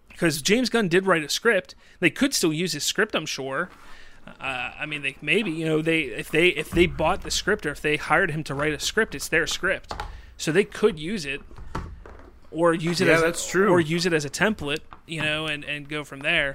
Because 0.08 0.40
James 0.40 0.70
Gunn 0.70 0.88
did 0.88 1.06
write 1.06 1.24
a 1.24 1.28
script. 1.28 1.74
They 1.98 2.10
could 2.10 2.32
still 2.32 2.52
use 2.52 2.72
his 2.72 2.84
script, 2.84 3.16
I'm 3.16 3.26
sure. 3.26 3.70
Uh, 4.26 4.72
I 4.78 4.86
mean, 4.86 5.02
they 5.02 5.16
maybe 5.22 5.50
you 5.50 5.64
know 5.66 5.82
they 5.82 6.02
if 6.02 6.30
they 6.30 6.48
if 6.48 6.70
they 6.70 6.86
bought 6.86 7.22
the 7.22 7.30
script 7.30 7.66
or 7.66 7.70
if 7.70 7.80
they 7.80 7.96
hired 7.96 8.30
him 8.30 8.44
to 8.44 8.54
write 8.54 8.72
a 8.72 8.78
script, 8.80 9.14
it's 9.14 9.28
their 9.28 9.46
script, 9.46 9.92
so 10.36 10.50
they 10.52 10.64
could 10.64 10.98
use 10.98 11.24
it 11.24 11.40
or 12.50 12.74
use 12.74 13.00
it 13.00 13.08
Yeah, 13.08 13.14
as 13.14 13.22
that's 13.22 13.48
true. 13.48 13.70
or 13.70 13.80
use 13.80 14.06
it 14.06 14.12
as 14.12 14.24
a 14.24 14.30
template, 14.30 14.80
you 15.06 15.22
know, 15.22 15.46
and 15.46 15.64
and 15.64 15.88
go 15.88 16.04
from 16.04 16.20
there. 16.20 16.54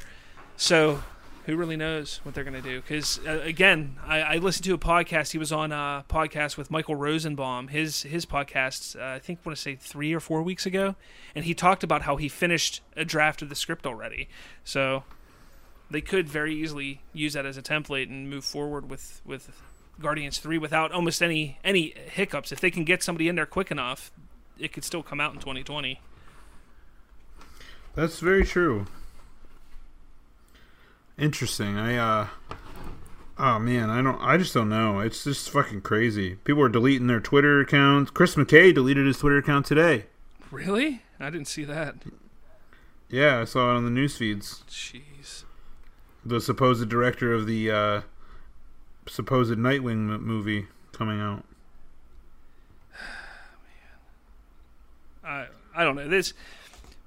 So 0.57 1.03
who 1.45 1.55
really 1.55 1.77
knows 1.77 2.19
what 2.23 2.35
they're 2.35 2.43
going 2.43 2.61
to 2.61 2.61
do? 2.61 2.79
Because 2.81 3.19
uh, 3.25 3.39
again, 3.43 3.97
I, 4.05 4.21
I 4.21 4.35
listened 4.37 4.65
to 4.65 4.73
a 4.73 4.77
podcast. 4.77 5.31
He 5.31 5.37
was 5.39 5.51
on 5.51 5.71
a 5.71 6.05
podcast 6.07 6.57
with 6.57 6.69
Michael 6.69 6.95
Rosenbaum. 6.95 7.69
His 7.69 8.03
his 8.03 8.25
podcast, 8.25 8.99
uh, 8.99 9.15
I 9.15 9.19
think, 9.19 9.45
want 9.45 9.55
to 9.55 9.61
say 9.61 9.75
three 9.75 10.13
or 10.13 10.19
four 10.19 10.43
weeks 10.43 10.65
ago, 10.65 10.95
and 11.35 11.45
he 11.45 11.53
talked 11.53 11.83
about 11.83 12.03
how 12.03 12.17
he 12.17 12.29
finished 12.29 12.81
a 12.95 13.03
draft 13.05 13.41
of 13.41 13.49
the 13.49 13.55
script 13.55 13.85
already. 13.87 14.29
So 14.63 15.03
they 15.91 16.01
could 16.01 16.29
very 16.29 16.53
easily 16.53 17.01
use 17.13 17.33
that 17.33 17.45
as 17.45 17.57
a 17.57 17.61
template 17.61 18.09
and 18.09 18.29
move 18.29 18.45
forward 18.45 18.89
with 18.89 19.21
with 19.25 19.49
Guardians 19.99 20.37
three 20.37 20.57
without 20.57 20.91
almost 20.91 21.21
any 21.21 21.57
any 21.63 21.93
hiccups. 22.11 22.51
If 22.51 22.59
they 22.59 22.71
can 22.71 22.83
get 22.83 23.03
somebody 23.03 23.27
in 23.27 23.35
there 23.35 23.45
quick 23.45 23.71
enough, 23.71 24.11
it 24.57 24.71
could 24.71 24.83
still 24.83 25.03
come 25.03 25.19
out 25.19 25.33
in 25.33 25.39
2020. 25.39 25.99
That's 27.95 28.19
very 28.19 28.45
true. 28.45 28.87
Interesting. 31.17 31.77
I 31.77 31.97
uh 31.97 32.27
Oh 33.41 33.57
man, 33.57 33.89
I 33.89 34.01
don't 34.01 34.21
I 34.21 34.37
just 34.37 34.53
don't 34.53 34.69
know. 34.69 34.99
It's 34.99 35.23
just 35.23 35.49
fucking 35.49 35.81
crazy. 35.81 36.35
People 36.35 36.61
are 36.63 36.69
deleting 36.69 37.07
their 37.07 37.19
Twitter 37.19 37.61
accounts. 37.61 38.11
Chris 38.11 38.35
McKay 38.35 38.73
deleted 38.73 39.07
his 39.07 39.17
Twitter 39.17 39.37
account 39.37 39.65
today. 39.65 40.05
Really? 40.51 41.01
I 41.19 41.29
didn't 41.29 41.47
see 41.47 41.63
that. 41.65 41.95
Yeah, 43.09 43.39
I 43.39 43.45
saw 43.45 43.71
it 43.71 43.77
on 43.77 43.85
the 43.85 43.91
news 43.91 44.17
feeds. 44.17 44.63
Jeez. 44.69 45.01
The 46.29 46.39
supposed 46.39 46.87
director 46.87 47.33
of 47.33 47.47
the 47.47 47.71
uh 47.71 48.01
supposed 49.07 49.51
Nightwing 49.51 50.13
m- 50.13 50.23
movie 50.23 50.67
coming 50.91 51.19
out. 51.19 51.43
I 55.23 55.47
I 55.75 55.83
don't 55.83 55.95
know. 55.95 56.07
This 56.07 56.33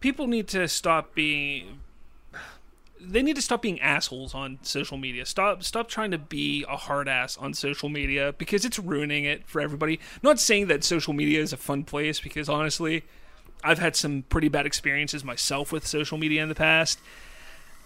people 0.00 0.26
need 0.26 0.48
to 0.48 0.66
stop 0.66 1.14
being 1.14 1.80
they 3.00 3.22
need 3.22 3.36
to 3.36 3.42
stop 3.42 3.62
being 3.62 3.80
assholes 3.80 4.34
on 4.34 4.58
social 4.62 4.96
media. 4.96 5.24
Stop 5.24 5.62
stop 5.62 5.88
trying 5.88 6.10
to 6.10 6.18
be 6.18 6.64
a 6.68 6.76
hard 6.76 7.08
ass 7.08 7.36
on 7.36 7.54
social 7.54 7.88
media 7.88 8.34
because 8.36 8.64
it's 8.64 8.78
ruining 8.78 9.24
it 9.24 9.46
for 9.46 9.60
everybody. 9.60 10.00
not 10.22 10.40
saying 10.40 10.66
that 10.66 10.82
social 10.84 11.12
media 11.12 11.40
is 11.40 11.52
a 11.52 11.56
fun 11.56 11.84
place 11.84 12.18
because 12.20 12.48
honestly, 12.48 13.04
I've 13.62 13.78
had 13.78 13.94
some 13.94 14.24
pretty 14.28 14.48
bad 14.48 14.66
experiences 14.66 15.22
myself 15.22 15.70
with 15.70 15.86
social 15.86 16.18
media 16.18 16.42
in 16.42 16.48
the 16.48 16.54
past. 16.56 16.98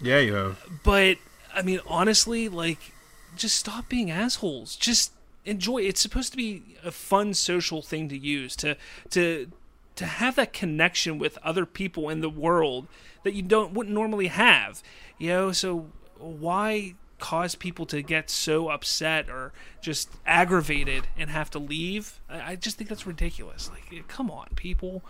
Yeah, 0.01 0.19
you 0.19 0.35
have. 0.35 0.59
But 0.83 1.19
I 1.57 1.63
mean, 1.63 1.81
honestly, 1.87 2.49
like, 2.49 2.93
just 3.35 3.57
stop 3.57 3.89
being 3.89 4.11
assholes. 4.11 4.77
Just 4.77 5.13
enjoy. 5.45 5.79
It's 5.79 6.01
supposed 6.01 6.31
to 6.33 6.37
be 6.37 6.63
a 6.85 6.93
fun 6.93 7.35
social 7.35 7.83
thing 7.83 8.09
to 8.11 8.19
use 8.19 8.55
to 8.57 8.77
to 9.11 9.51
to 9.97 10.05
have 10.05 10.37
that 10.37 10.53
connection 10.53 11.19
with 11.19 11.39
other 11.43 11.65
people 11.65 12.11
in 12.11 12.21
the 12.21 12.29
world 12.29 12.87
that 13.25 13.33
you 13.33 13.43
don't 13.43 13.73
wouldn't 13.73 13.95
normally 13.95 14.27
have. 14.27 14.83
You 15.19 15.29
know, 15.29 15.53
so 15.53 15.87
why 16.19 16.95
cause 17.19 17.55
people 17.55 17.87
to 17.87 18.03
get 18.03 18.29
so 18.29 18.69
upset 18.69 19.31
or 19.31 19.53
just 19.81 20.11
aggravated 20.27 21.07
and 21.17 21.31
have 21.31 21.51
to 21.51 21.59
leave? 21.59 22.21
I, 22.29 22.53
I 22.53 22.57
just 22.57 22.77
think 22.77 22.91
that's 22.91 23.07
ridiculous. 23.07 23.71
Like, 23.71 24.07
come 24.09 24.31
on, 24.31 24.49
people. 24.55 25.03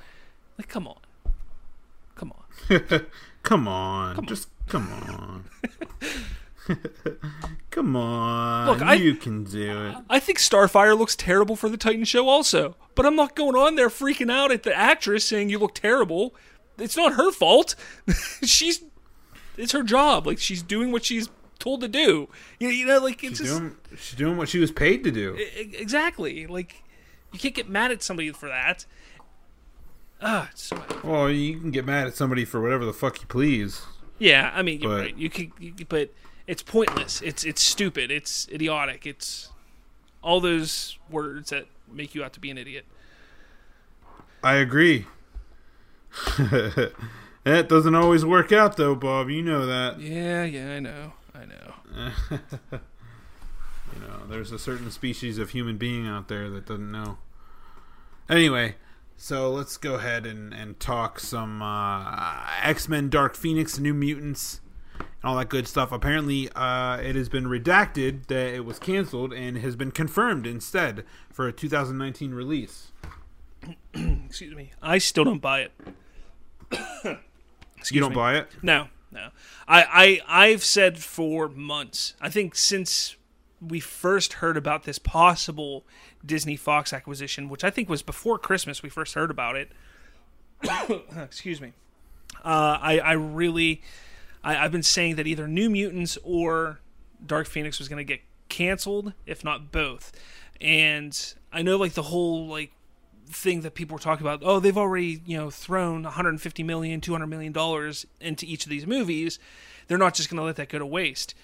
Like, 0.57 0.69
come 0.69 0.87
on. 0.87 0.99
Come 2.15 2.33
on. 2.33 3.07
Come 3.47 3.69
on. 3.69 4.27
just 4.27 4.49
come 4.67 4.91
on. 4.93 5.45
come 7.71 7.95
on. 7.97 8.67
Look, 8.67 8.83
I- 8.83 8.95
you 8.95 9.15
can 9.15 9.45
do 9.45 9.87
it. 9.87 9.95
I 10.11 10.19
think 10.19 10.39
Starfire 10.39 10.99
looks 10.99 11.15
terrible 11.15 11.55
for 11.57 11.69
the 11.69 11.77
Titan 11.77 12.05
show 12.05 12.29
also. 12.29 12.77
But 12.97 13.07
I'm 13.07 13.15
not 13.15 13.37
going 13.37 13.55
on 13.55 13.77
there 13.77 13.89
freaking 13.89 14.33
out 14.33 14.51
at 14.51 14.63
the 14.65 14.75
actress 14.77 15.25
saying 15.25 15.51
you 15.51 15.59
look 15.59 15.75
terrible. 15.75 16.35
It's 16.79 16.97
not 16.97 17.15
her 17.15 17.31
fault. 17.31 17.75
she's 18.45 18.83
it's 19.57 19.73
her 19.73 19.83
job. 19.83 20.27
Like 20.27 20.39
she's 20.39 20.63
doing 20.63 20.91
what 20.93 21.05
she's 21.05 21.29
told 21.59 21.83
to 21.83 21.89
do. 21.89 22.29
You 22.59 22.69
know, 22.69 22.75
you 22.75 22.85
know 22.87 22.99
like 22.99 23.23
it's 23.23 23.39
She's 23.39 23.49
just 23.49 23.61
doing, 23.61 23.77
she's 23.97 24.19
doing 24.19 24.37
what 24.37 24.49
she 24.49 24.59
was 24.59 24.73
paid 24.73 25.05
to 25.05 25.11
do. 25.13 25.37
exactly. 25.57 26.47
Like 26.49 26.83
you 27.33 27.39
can't 27.39 27.55
get 27.55 27.69
mad 27.69 27.93
at 27.93 28.03
somebody 28.03 28.33
for 28.33 28.49
that. 28.49 28.87
Ah, 30.23 30.49
it's 30.51 30.63
so 30.63 30.83
Well, 31.05 31.31
you 31.31 31.59
can 31.61 31.71
get 31.71 31.85
mad 31.85 32.07
at 32.07 32.15
somebody 32.15 32.45
for 32.45 32.61
whatever 32.61 32.85
the 32.85 32.93
fuck 32.93 33.21
you 33.21 33.27
please. 33.27 33.83
Yeah, 34.19 34.51
I 34.55 34.63
mean, 34.63 34.81
But- 34.81 34.89
right. 34.99 35.17
You 35.17 35.29
could, 35.29 35.53
you, 35.59 35.75
but 35.89 36.11
it's 36.47 36.63
pointless. 36.63 37.21
It's 37.23 37.45
it's 37.45 37.63
stupid. 37.63 38.11
It's 38.11 38.49
idiotic. 38.51 39.07
It's 39.07 39.51
all 40.23 40.41
those 40.41 40.99
words 41.11 41.51
that 41.51 41.67
make 41.91 42.15
you 42.15 42.25
out 42.25 42.33
to 42.33 42.41
be 42.41 42.51
an 42.51 42.59
idiot. 42.59 42.87
I 44.43 44.55
agree. 44.55 45.07
that 46.39 47.69
doesn't 47.69 47.95
always 47.95 48.25
work 48.25 48.53
out 48.53 48.77
though, 48.77 48.95
Bob. 48.95 49.29
You 49.29 49.43
know 49.43 49.67
that. 49.67 50.01
Yeah, 50.01 50.45
yeah, 50.45 50.73
I 50.73 50.81
know. 50.81 51.13
I 51.35 51.45
know. 51.45 52.11
You 53.95 54.01
know, 54.07 54.27
there's 54.29 54.53
a 54.53 54.59
certain 54.59 54.91
species 54.91 55.39
of 55.39 55.51
human 55.51 55.79
being 55.79 56.07
out 56.07 56.29
there 56.29 56.51
that 56.51 56.67
doesn't 56.67 56.91
know. 56.93 57.17
Anyway, 58.29 58.75
so 59.17 59.51
let's 59.51 59.77
go 59.77 59.95
ahead 59.95 60.27
and, 60.27 60.53
and 60.53 60.79
talk 60.79 61.19
some 61.19 61.63
uh, 61.63 62.47
X 62.63 62.89
Men 62.89 63.09
Dark 63.09 63.35
Phoenix, 63.35 63.79
New 63.79 63.95
Mutants, 63.95 64.61
and 64.99 65.07
all 65.25 65.37
that 65.37 65.49
good 65.49 65.67
stuff. 65.67 65.91
Apparently, 65.91 66.51
uh, 66.55 66.99
it 66.99 67.17
has 67.17 67.29
been 67.29 67.45
redacted 67.45 68.27
that 68.27 68.55
it 68.55 68.65
was 68.65 68.79
canceled 68.79 69.33
and 69.33 69.59
has 69.59 69.75
been 69.75 69.91
confirmed 69.91 70.47
instead 70.47 71.05
for 71.33 71.49
a 71.49 71.53
2019 71.53 72.35
release. 72.35 72.93
Excuse 73.95 74.55
me. 74.55 74.73
I 74.83 74.99
still 74.99 75.25
don't 75.25 75.41
buy 75.41 75.61
it. 75.61 75.73
you 77.91 78.01
don't 78.01 78.11
me. 78.11 78.17
buy 78.17 78.37
it? 78.37 78.49
No, 78.63 78.89
no. 79.11 79.29
I, 79.67 80.21
I 80.29 80.45
I've 80.47 80.63
said 80.65 80.99
for 80.99 81.49
months. 81.49 82.15
I 82.21 82.29
think 82.29 82.55
since 82.55 83.17
we 83.61 83.81
first 83.81 84.35
heard 84.35 84.57
about 84.57 84.85
this 84.85 84.99
possible 84.99 85.85
Disney 86.27 86.57
Fox 86.57 86.93
acquisition, 86.93 87.49
which 87.49 87.65
I 87.65 87.71
think 87.71 87.89
was 87.89 88.03
before 88.03 88.39
Christmas, 88.39 88.83
we 88.83 88.89
first 88.89 89.15
heard 89.15 89.31
about 89.31 89.57
it. 89.57 89.71
Excuse 91.17 91.61
me. 91.61 91.73
Uh, 92.45 92.79
I 92.81 92.99
I 92.99 93.13
really 93.13 93.83
I, 94.43 94.57
I've 94.57 94.73
been 94.73 94.83
saying 94.83 95.17
that 95.17 95.27
either 95.27 95.47
New 95.49 95.69
Mutants 95.71 96.19
or 96.23 96.81
Dark 97.25 97.47
Phoenix 97.47 97.79
was 97.79 97.89
going 97.89 97.99
to 97.99 98.05
get 98.05 98.21
canceled, 98.49 99.13
if 99.27 99.45
not 99.45 99.73
both. 99.73 100.13
And 100.61 101.35
I 101.53 101.63
know 101.63 101.77
like 101.77 101.93
the 101.93 102.03
whole 102.03 102.47
like 102.47 102.73
thing 103.29 103.63
that 103.63 103.75
people 103.75 103.95
were 103.97 104.01
talking 104.01 104.25
about 104.25 104.41
oh 104.45 104.61
they've 104.61 104.79
already 104.79 105.21
you 105.27 105.37
know 105.37 105.51
thrown 105.51 106.05
150 106.05 106.63
million 106.63 107.01
200 107.01 107.27
million 107.27 107.53
dollars 107.53 108.07
into 108.21 108.47
each 108.47 108.65
of 108.65 108.71
these 108.71 108.87
movies 108.87 109.41
they're 109.89 109.99
not 109.99 110.15
just 110.15 110.31
going 110.31 110.39
to 110.39 110.45
let 110.45 110.55
that 110.55 110.69
go 110.69 110.79
to 110.79 110.87
waste 110.87 111.35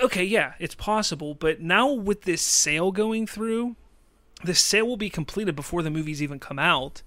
okay 0.00 0.22
yeah 0.22 0.52
it's 0.60 0.76
possible 0.76 1.34
but 1.34 1.60
now 1.60 1.90
with 1.90 2.22
this 2.22 2.40
sale 2.40 2.92
going 2.92 3.26
through 3.26 3.74
the 4.44 4.54
sale 4.54 4.86
will 4.86 4.96
be 4.96 5.10
completed 5.10 5.56
before 5.56 5.82
the 5.82 5.90
movies 5.90 6.22
even 6.22 6.38
come 6.38 6.58
out. 6.58 7.02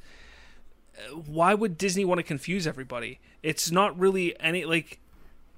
Why 1.26 1.54
would 1.54 1.78
disney 1.78 2.06
want 2.06 2.20
to 2.20 2.24
confuse 2.24 2.66
everybody? 2.66 3.20
It's 3.44 3.72
not 3.72 3.98
really 4.00 4.40
any 4.40 4.66
like 4.66 5.00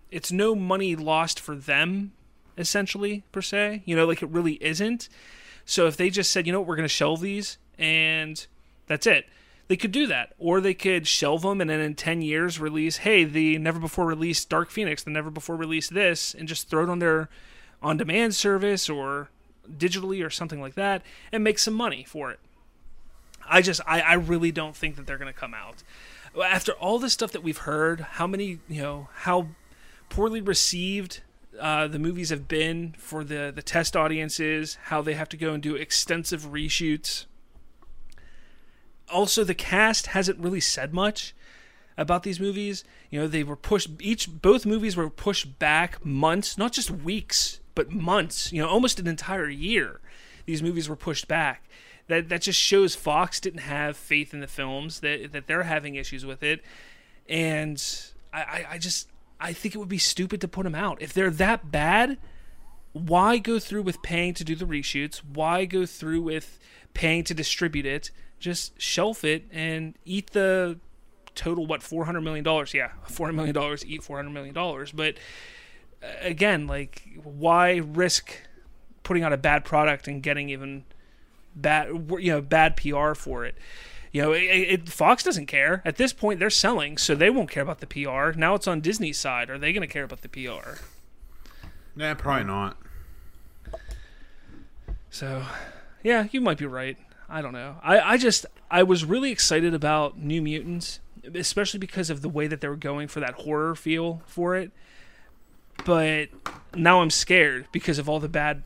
it's 0.10 0.32
no 0.32 0.56
money 0.56 0.96
lost 0.96 1.40
for 1.40 1.56
them 1.56 2.14
essentially 2.58 3.24
per 3.32 3.42
se. 3.42 3.84
You 3.86 3.96
know 3.96 4.06
like 4.06 4.24
it 4.24 4.30
really 4.30 4.54
isn't. 4.64 5.10
So 5.66 5.86
if 5.86 5.98
they 5.98 6.10
just 6.10 6.32
said, 6.32 6.48
you 6.48 6.54
know 6.54 6.62
what, 6.62 6.68
we're 6.68 6.78
going 6.78 6.88
to 6.88 6.90
shelve 6.90 7.22
these 7.22 7.58
and 7.78 8.46
that's 8.88 9.06
it, 9.06 9.26
they 9.68 9.76
could 9.76 9.92
do 9.92 10.08
that. 10.08 10.34
Or 10.40 10.62
they 10.62 10.74
could 10.74 11.08
shelve 11.08 11.42
them 11.42 11.62
and 11.62 11.70
then 11.70 11.82
in 11.82 11.94
10 11.94 12.22
years 12.22 12.60
release, 12.60 12.98
hey, 12.98 13.26
the 13.26 13.58
never 13.58 13.80
before 13.80 14.06
released 14.06 14.50
Dark 14.50 14.72
Phoenix, 14.72 15.04
the 15.04 15.12
never 15.12 15.30
before 15.30 15.56
released 15.56 15.94
this, 15.94 16.34
and 16.34 16.48
just 16.48 16.70
throw 16.70 16.84
it 16.84 16.90
on 16.90 17.00
their 17.00 17.30
on 17.82 17.98
demand 17.98 18.34
service 18.34 18.90
or 18.90 19.30
digitally 19.78 20.26
or 20.26 20.30
something 20.30 20.62
like 20.62 20.76
that 20.76 21.02
and 21.32 21.44
make 21.44 21.60
some 21.60 21.74
money 21.74 22.04
for 22.08 22.32
it. 22.32 22.40
I 23.50 23.62
just, 23.62 23.82
I, 23.86 24.02
I 24.02 24.14
really 24.14 24.52
don't 24.52 24.76
think 24.76 24.96
that 24.96 25.08
they're 25.08 25.18
going 25.18 25.34
to 25.34 25.40
come 25.40 25.54
out. 25.54 25.84
After 26.44 26.74
all 26.74 27.00
the 27.00 27.10
stuff 27.10 27.32
that 27.32 27.44
we've 27.44 27.60
heard, 27.60 28.02
how 28.02 28.28
many, 28.28 28.60
you 28.68 28.82
know, 28.82 29.10
how 29.14 29.48
poorly 30.10 30.42
received 30.42 31.22
uh, 31.60 31.88
the 31.88 32.00
movies 32.00 32.30
have 32.30 32.48
been 32.48 32.94
for 32.98 33.24
the 33.24 33.52
the 33.54 33.62
test 33.62 33.96
audiences, 33.96 34.78
how 34.86 35.02
they 35.02 35.14
have 35.14 35.30
to 35.30 35.38
go 35.38 35.54
and 35.54 35.64
do 35.64 35.76
extensive 35.76 36.48
reshoots. 36.48 37.26
Also, 39.10 39.44
the 39.44 39.56
cast 39.56 40.08
hasn't 40.08 40.40
really 40.40 40.60
said 40.60 40.94
much 40.94 41.34
about 41.98 42.24
these 42.24 42.40
movies. 42.40 42.84
You 43.10 43.22
know, 43.22 43.28
they 43.28 43.44
were 43.44 43.56
pushed 43.56 43.90
each 44.00 44.30
both 44.42 44.66
movies 44.66 44.96
were 44.96 45.10
pushed 45.10 45.58
back 45.60 46.06
months, 46.06 46.58
not 46.58 46.74
just 46.74 46.92
weeks, 46.92 47.60
but 47.78 47.92
months. 47.92 48.52
You 48.52 48.62
know, 48.64 48.68
almost 48.68 49.00
an 49.00 49.08
entire 49.08 49.48
year. 49.48 50.02
these 50.46 50.64
movies 50.64 50.90
were 50.90 50.96
pushed 50.96 51.28
back. 51.30 51.70
That 52.08 52.28
that 52.30 52.42
just 52.42 52.60
shows 52.60 52.96
Fox 52.96 53.40
didn't 53.40 53.62
have 53.62 53.96
faith 53.96 54.34
in 54.34 54.42
the 54.42 54.48
films 54.48 55.00
that 55.02 55.32
that 55.32 55.48
they're 55.48 55.64
having 55.64 55.96
issues 55.96 56.26
with 56.26 56.42
it, 56.42 56.62
and 57.30 57.82
I, 58.34 58.40
I, 58.42 58.66
I 58.72 58.78
just 58.78 59.10
I 59.40 59.54
think 59.54 59.76
it 59.76 59.78
would 59.78 59.90
be 59.90 59.98
stupid 59.98 60.42
to 60.42 60.48
put 60.48 60.64
them 60.64 60.76
out 60.76 61.02
if 61.02 61.14
they're 61.14 61.30
that 61.32 61.72
bad. 61.72 62.18
Why 62.94 63.38
go 63.38 63.60
through 63.60 63.84
with 63.84 64.02
paying 64.02 64.34
to 64.36 64.44
do 64.44 64.56
the 64.56 64.66
reshoots? 64.66 65.18
Why 65.18 65.66
go 65.66 65.86
through 65.86 66.22
with 66.22 66.58
paying 66.96 67.24
to 67.26 67.34
distribute 67.36 67.86
it? 67.86 68.10
Just 68.40 68.82
shelf 68.82 69.24
it 69.24 69.44
and 69.52 69.96
eat 70.04 70.32
the 70.32 70.80
total 71.36 71.68
what 71.68 71.84
400 71.84 72.22
million 72.22 72.44
dollars 72.44 72.74
yeah 72.74 72.90
400 73.10 73.34
million 73.36 73.54
dollars 73.54 73.86
eat 73.86 74.02
400 74.02 74.32
million 74.32 74.56
dollars 74.56 74.92
but 74.92 75.18
again 76.22 76.68
like 76.68 77.04
why 77.24 77.78
risk 77.78 78.42
putting 79.04 79.24
out 79.24 79.34
a 79.34 79.38
bad 79.38 79.64
product 79.66 80.08
and 80.08 80.22
getting 80.22 80.50
even 80.50 80.84
bad 81.56 81.88
you 82.20 82.32
know 82.32 82.42
bad 82.42 82.78
PR 82.78 83.14
for 83.14 83.46
it? 83.46 83.56
You 84.12 84.22
know 84.22 84.32
it, 84.34 84.42
it, 84.44 84.90
Fox 84.90 85.24
doesn't 85.24 85.48
care. 85.48 85.82
At 85.86 85.98
this 85.98 86.14
point 86.14 86.40
they're 86.40 86.50
selling 86.50 86.98
so 86.98 87.16
they 87.16 87.30
won't 87.30 87.50
care 87.50 87.64
about 87.64 87.80
the 87.80 87.88
PR 87.88 88.38
now 88.38 88.56
it's 88.56 88.68
on 88.68 88.82
Disney's 88.82 89.18
side. 89.18 89.50
Are 89.50 89.58
they 89.58 89.74
going 89.74 89.88
to 89.88 89.92
care 89.92 90.04
about 90.04 90.22
the 90.22 90.30
PR 90.30 90.80
Nah, 91.96 92.14
probably 92.14 92.44
not. 92.44 92.78
so 95.10 95.44
yeah 96.04 96.28
you 96.32 96.42
might 96.42 96.58
be 96.58 96.66
right. 96.66 96.98
I 97.30 97.42
don't 97.42 97.54
know. 97.54 97.76
I 97.84 98.00
I 98.00 98.18
just 98.18 98.46
I 98.72 98.84
was 98.84 99.04
really 99.04 99.32
excited 99.32 99.74
about 99.74 100.18
New 100.18 100.42
Mutants 100.42 101.00
especially 101.36 101.80
because 101.80 102.10
of 102.10 102.22
the 102.22 102.30
way 102.30 102.48
that 102.48 102.62
they 102.62 102.68
were 102.68 102.76
going 102.76 103.08
for 103.08 103.20
that 103.20 103.34
horror 103.34 103.76
feel 103.76 104.22
for 104.26 104.56
it. 104.56 104.72
But 105.86 106.30
now 106.76 107.02
I'm 107.02 107.10
scared 107.10 107.68
because 107.72 107.98
of 107.98 108.10
all 108.10 108.20
the 108.20 108.30
bad 108.30 108.64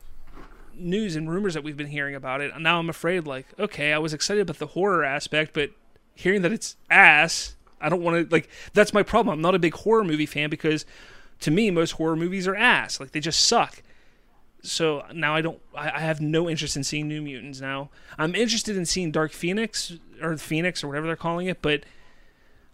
news 0.74 1.16
and 1.16 1.30
rumors 1.30 1.54
that 1.54 1.62
we've 1.62 1.76
been 1.76 1.86
hearing 1.88 2.14
about 2.14 2.40
it. 2.40 2.52
And 2.52 2.62
now 2.62 2.78
I'm 2.78 2.90
afraid, 2.90 3.26
like, 3.26 3.46
okay, 3.58 3.92
I 3.92 3.98
was 3.98 4.12
excited 4.12 4.40
about 4.40 4.58
the 4.58 4.68
horror 4.68 5.04
aspect, 5.04 5.52
but 5.54 5.70
hearing 6.14 6.42
that 6.42 6.52
it's 6.52 6.76
ass, 6.90 7.56
I 7.80 7.88
don't 7.88 8.02
want 8.02 8.28
to, 8.28 8.34
like, 8.34 8.48
that's 8.72 8.92
my 8.92 9.02
problem. 9.02 9.34
I'm 9.34 9.42
not 9.42 9.54
a 9.54 9.58
big 9.58 9.74
horror 9.74 10.04
movie 10.04 10.26
fan 10.26 10.50
because 10.50 10.84
to 11.40 11.50
me, 11.50 11.70
most 11.70 11.92
horror 11.92 12.16
movies 12.16 12.46
are 12.48 12.56
ass. 12.56 13.00
Like, 13.00 13.12
they 13.12 13.20
just 13.20 13.44
suck. 13.44 13.82
So 14.62 15.04
now 15.12 15.34
I 15.34 15.40
don't, 15.40 15.60
I, 15.74 15.90
I 15.90 16.00
have 16.00 16.20
no 16.20 16.48
interest 16.48 16.76
in 16.76 16.84
seeing 16.84 17.08
New 17.08 17.20
Mutants 17.20 17.60
now. 17.60 17.90
I'm 18.16 18.34
interested 18.34 18.76
in 18.76 18.86
seeing 18.86 19.10
Dark 19.10 19.32
Phoenix 19.32 19.94
or 20.20 20.36
Phoenix 20.36 20.84
or 20.84 20.88
whatever 20.88 21.06
they're 21.06 21.16
calling 21.16 21.48
it, 21.48 21.60
but 21.60 21.84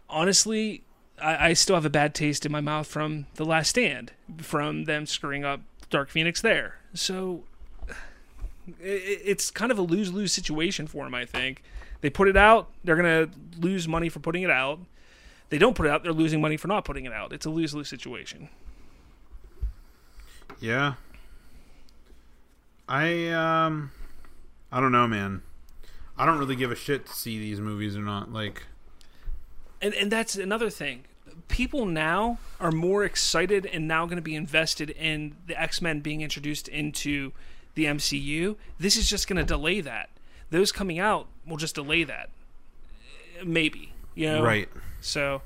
honestly, 0.08 0.82
I, 1.20 1.48
I, 1.48 1.52
still 1.52 1.76
have 1.76 1.84
a 1.84 1.90
bad 1.90 2.14
taste 2.14 2.46
in 2.46 2.52
my 2.52 2.60
mouth 2.60 2.86
from 2.86 3.26
The 3.34 3.44
Last 3.44 3.70
Stand, 3.70 4.12
from 4.38 4.84
them 4.84 5.06
screwing 5.06 5.44
up 5.44 5.60
Dark 5.90 6.10
Phoenix 6.10 6.40
there. 6.40 6.76
So 6.94 7.44
it, 8.80 9.22
it's 9.24 9.50
kind 9.50 9.72
of 9.72 9.78
a 9.78 9.82
lose 9.82 10.12
lose 10.12 10.32
situation 10.32 10.86
for 10.86 11.04
them, 11.04 11.14
I 11.14 11.24
think. 11.24 11.62
They 12.00 12.10
put 12.10 12.28
it 12.28 12.36
out, 12.36 12.70
they're 12.84 12.96
going 12.96 13.30
to 13.30 13.38
lose 13.58 13.88
money 13.88 14.08
for 14.08 14.20
putting 14.20 14.42
it 14.42 14.50
out. 14.50 14.80
They 15.50 15.58
don't 15.58 15.74
put 15.74 15.86
it 15.86 15.90
out, 15.90 16.02
they're 16.02 16.12
losing 16.12 16.40
money 16.40 16.56
for 16.56 16.68
not 16.68 16.84
putting 16.84 17.04
it 17.04 17.12
out. 17.12 17.32
It's 17.32 17.46
a 17.46 17.50
lose 17.50 17.74
lose 17.74 17.88
situation. 17.88 18.48
Yeah. 20.60 20.94
I 22.88 23.28
um 23.28 23.90
I 24.70 24.80
don't 24.80 24.92
know, 24.92 25.06
man. 25.06 25.42
I 26.16 26.26
don't 26.26 26.38
really 26.38 26.56
give 26.56 26.70
a 26.70 26.76
shit 26.76 27.06
to 27.06 27.12
see 27.12 27.38
these 27.38 27.60
movies 27.60 27.96
or 27.96 28.00
not. 28.00 28.32
Like 28.32 28.64
and 29.80 29.94
and 29.94 30.10
that's 30.10 30.36
another 30.36 30.70
thing. 30.70 31.04
People 31.48 31.86
now 31.86 32.38
are 32.60 32.70
more 32.70 33.04
excited 33.04 33.66
and 33.66 33.88
now 33.88 34.04
going 34.04 34.16
to 34.16 34.22
be 34.22 34.34
invested 34.34 34.90
in 34.90 35.36
the 35.46 35.60
X 35.60 35.80
Men 35.80 36.00
being 36.00 36.20
introduced 36.20 36.68
into 36.68 37.32
the 37.74 37.86
MCU. 37.86 38.56
This 38.78 38.96
is 38.96 39.08
just 39.08 39.26
going 39.26 39.38
to 39.38 39.44
delay 39.44 39.80
that. 39.80 40.10
Those 40.50 40.72
coming 40.72 40.98
out 40.98 41.26
will 41.46 41.56
just 41.56 41.74
delay 41.74 42.04
that. 42.04 42.30
Maybe 43.44 43.92
you 44.18 44.26
know, 44.26 44.42
right? 44.42 44.68
So 45.00 45.42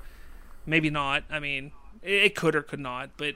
maybe 0.64 0.88
not. 0.88 1.24
I 1.30 1.38
mean, 1.38 1.72
it 2.02 2.34
could 2.34 2.56
or 2.56 2.62
could 2.62 2.80
not, 2.80 3.10
but 3.16 3.34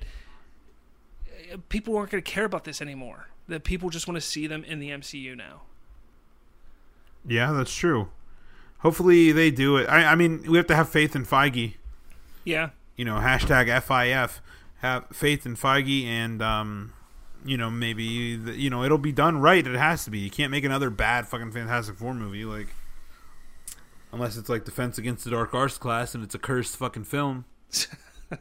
uh, 1.53 1.59
people 1.69 1.97
aren't 1.97 2.11
going 2.11 2.23
to 2.23 2.31
care 2.31 2.47
about 2.47 2.65
this 2.65 2.81
anymore. 2.81 3.29
That 3.47 3.63
people 3.63 3.91
just 3.91 4.09
want 4.09 4.17
to 4.17 4.21
see 4.21 4.47
them 4.47 4.65
in 4.65 4.81
the 4.81 4.91
MCU 4.91 5.37
now. 5.37 5.63
Yeah, 7.29 7.53
that's 7.53 7.75
true. 7.75 8.09
Hopefully 8.79 9.31
they 9.31 9.51
do 9.51 9.77
it. 9.77 9.89
I, 9.89 10.13
I 10.13 10.15
mean, 10.15 10.43
we 10.49 10.57
have 10.57 10.67
to 10.69 10.75
have 10.75 10.89
faith 10.89 11.15
in 11.15 11.25
Feige. 11.25 11.75
Yeah. 12.47 12.71
You 12.97 13.05
know, 13.05 13.17
hashtag 13.17 13.67
FIF. 13.83 14.41
Have 14.81 15.07
faith 15.13 15.47
in 15.47 15.57
Feige, 15.57 16.05
and 16.05 16.43
um, 16.43 16.93
you 17.45 17.57
know, 17.57 17.71
maybe 17.71 18.05
you 18.05 18.71
know 18.71 18.85
it'll 18.85 18.99
be 18.99 19.13
done 19.13 19.39
right. 19.39 19.67
It 19.67 19.75
has 19.75 20.05
to 20.05 20.11
be. 20.11 20.19
You 20.19 20.31
can't 20.31 20.51
make 20.51 20.65
another 20.65 20.91
bad 20.91 21.27
fucking 21.27 21.53
Fantastic 21.53 21.97
Four 21.97 22.15
movie 22.15 22.45
like, 22.45 22.69
unless 24.13 24.37
it's 24.37 24.49
like 24.49 24.65
Defense 24.65 24.99
Against 24.99 25.25
the 25.25 25.31
Dark 25.31 25.55
Arts 25.55 25.79
class 25.79 26.15
and 26.15 26.23
it's 26.23 26.35
a 26.35 26.39
cursed 26.39 26.77
fucking 26.77 27.05
film. 27.05 27.47
it, 28.31 28.39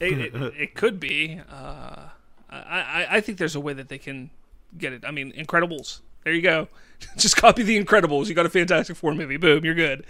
it, 0.00 0.34
it, 0.34 0.74
could 0.74 1.00
be. 1.00 1.40
Uh, 1.50 2.08
I, 2.50 2.60
I 2.60 3.06
I 3.10 3.20
think 3.20 3.38
there's 3.38 3.56
a 3.56 3.60
way 3.60 3.72
that 3.72 3.88
they 3.88 3.98
can 3.98 4.30
get 4.76 4.92
it. 4.92 5.04
I 5.06 5.10
mean, 5.10 5.32
Incredibles. 5.32 6.00
There 6.24 6.32
you 6.34 6.42
go. 6.42 6.68
Just 7.16 7.36
copy 7.36 7.62
the 7.62 7.82
Incredibles. 7.82 8.26
You 8.26 8.34
got 8.34 8.46
a 8.46 8.50
Fantastic 8.50 8.96
Four 8.96 9.14
movie. 9.14 9.38
Boom, 9.38 9.64
you're 9.64 9.74
good. 9.74 10.04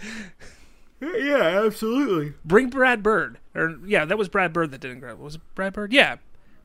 Yeah, 0.99 1.63
absolutely. 1.65 2.33
Bring 2.43 2.69
Brad 2.69 3.03
Bird. 3.03 3.37
Or 3.53 3.77
yeah, 3.85 4.05
that 4.05 4.17
was 4.17 4.29
Brad 4.29 4.53
Bird 4.53 4.71
that 4.71 4.81
did 4.81 4.91
Incredible. 4.91 5.23
Was 5.23 5.35
it 5.35 5.41
Brad 5.55 5.73
Bird? 5.73 5.93
Yeah. 5.93 6.17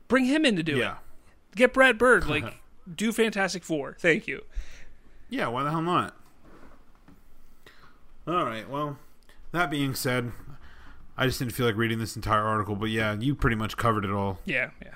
Bring 0.09 0.25
him 0.25 0.45
in 0.45 0.57
to 0.57 0.63
do 0.63 0.77
yeah. 0.77 0.93
it. 0.93 1.57
Get 1.57 1.73
Brad 1.75 1.99
Bird. 1.99 2.27
Like, 2.27 2.61
do 2.95 3.13
Fantastic 3.13 3.63
Four. 3.63 3.97
Thank 3.99 4.27
you. 4.27 4.43
Yeah, 5.29 5.49
why 5.49 5.65
the 5.65 5.71
hell 5.71 5.83
not? 5.83 6.17
All 8.27 8.45
right. 8.45 8.69
Well, 8.69 8.99
that 9.53 9.71
being 9.71 9.95
said, 9.95 10.33
I 11.17 11.27
just 11.27 11.39
didn't 11.39 11.53
feel 11.53 11.67
like 11.67 11.77
reading 11.77 11.99
this 11.99 12.17
entire 12.17 12.43
article, 12.43 12.77
but 12.77 12.91
yeah, 12.91 13.15
you 13.15 13.35
pretty 13.35 13.57
much 13.57 13.77
covered 13.77 14.05
it 14.05 14.11
all. 14.11 14.39
Yeah, 14.45 14.71
yeah. 14.83 14.95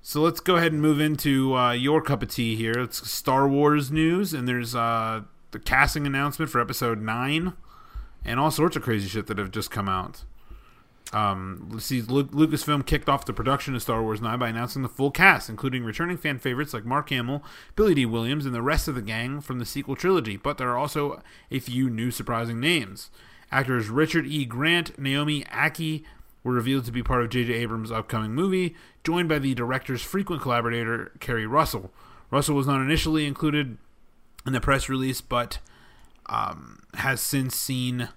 So 0.00 0.20
let's 0.20 0.40
go 0.40 0.56
ahead 0.56 0.72
and 0.72 0.80
move 0.80 1.00
into 1.00 1.56
uh, 1.56 1.72
your 1.72 2.00
cup 2.00 2.22
of 2.22 2.30
tea 2.30 2.56
here. 2.56 2.72
It's 2.72 3.10
Star 3.10 3.48
Wars 3.48 3.90
news, 3.90 4.32
and 4.32 4.48
there's 4.48 4.74
uh, 4.74 5.22
the 5.50 5.58
casting 5.58 6.06
announcement 6.06 6.50
for 6.50 6.60
Episode 6.60 7.00
Nine, 7.00 7.52
and 8.24 8.38
all 8.38 8.50
sorts 8.50 8.76
of 8.76 8.82
crazy 8.82 9.08
shit 9.08 9.26
that 9.26 9.38
have 9.38 9.50
just 9.50 9.70
come 9.70 9.88
out. 9.88 10.24
Um, 11.12 11.78
see, 11.80 12.02
Lucasfilm 12.02 12.84
kicked 12.84 13.08
off 13.08 13.24
the 13.24 13.32
production 13.32 13.74
of 13.74 13.82
Star 13.82 14.02
Wars 14.02 14.20
9 14.20 14.38
by 14.38 14.48
announcing 14.48 14.82
the 14.82 14.88
full 14.88 15.10
cast, 15.10 15.48
including 15.48 15.84
returning 15.84 16.18
fan 16.18 16.38
favorites 16.38 16.74
like 16.74 16.84
Mark 16.84 17.08
Hamill, 17.08 17.42
Billy 17.76 17.94
Dee 17.94 18.06
Williams, 18.06 18.44
and 18.44 18.54
the 18.54 18.62
rest 18.62 18.88
of 18.88 18.94
the 18.94 19.02
gang 19.02 19.40
from 19.40 19.58
the 19.58 19.64
sequel 19.64 19.96
trilogy. 19.96 20.36
But 20.36 20.58
there 20.58 20.68
are 20.68 20.76
also 20.76 21.22
a 21.50 21.60
few 21.60 21.88
new 21.88 22.10
surprising 22.10 22.60
names. 22.60 23.10
Actors 23.50 23.88
Richard 23.88 24.26
E. 24.26 24.44
Grant, 24.44 24.98
Naomi 24.98 25.44
Ackie, 25.44 26.04
were 26.44 26.52
revealed 26.52 26.84
to 26.84 26.92
be 26.92 27.02
part 27.02 27.22
of 27.22 27.30
J.J. 27.30 27.54
Abrams' 27.54 27.90
upcoming 27.90 28.34
movie, 28.34 28.74
joined 29.02 29.28
by 29.28 29.38
the 29.38 29.54
director's 29.54 30.02
frequent 30.02 30.42
collaborator, 30.42 31.12
Keri 31.20 31.46
Russell. 31.46 31.90
Russell 32.30 32.56
was 32.56 32.66
not 32.66 32.82
initially 32.82 33.26
included 33.26 33.78
in 34.46 34.52
the 34.52 34.60
press 34.60 34.88
release, 34.88 35.22
but 35.22 35.58
um, 36.28 36.80
has 36.94 37.20
since 37.20 37.56
seen 37.56 38.08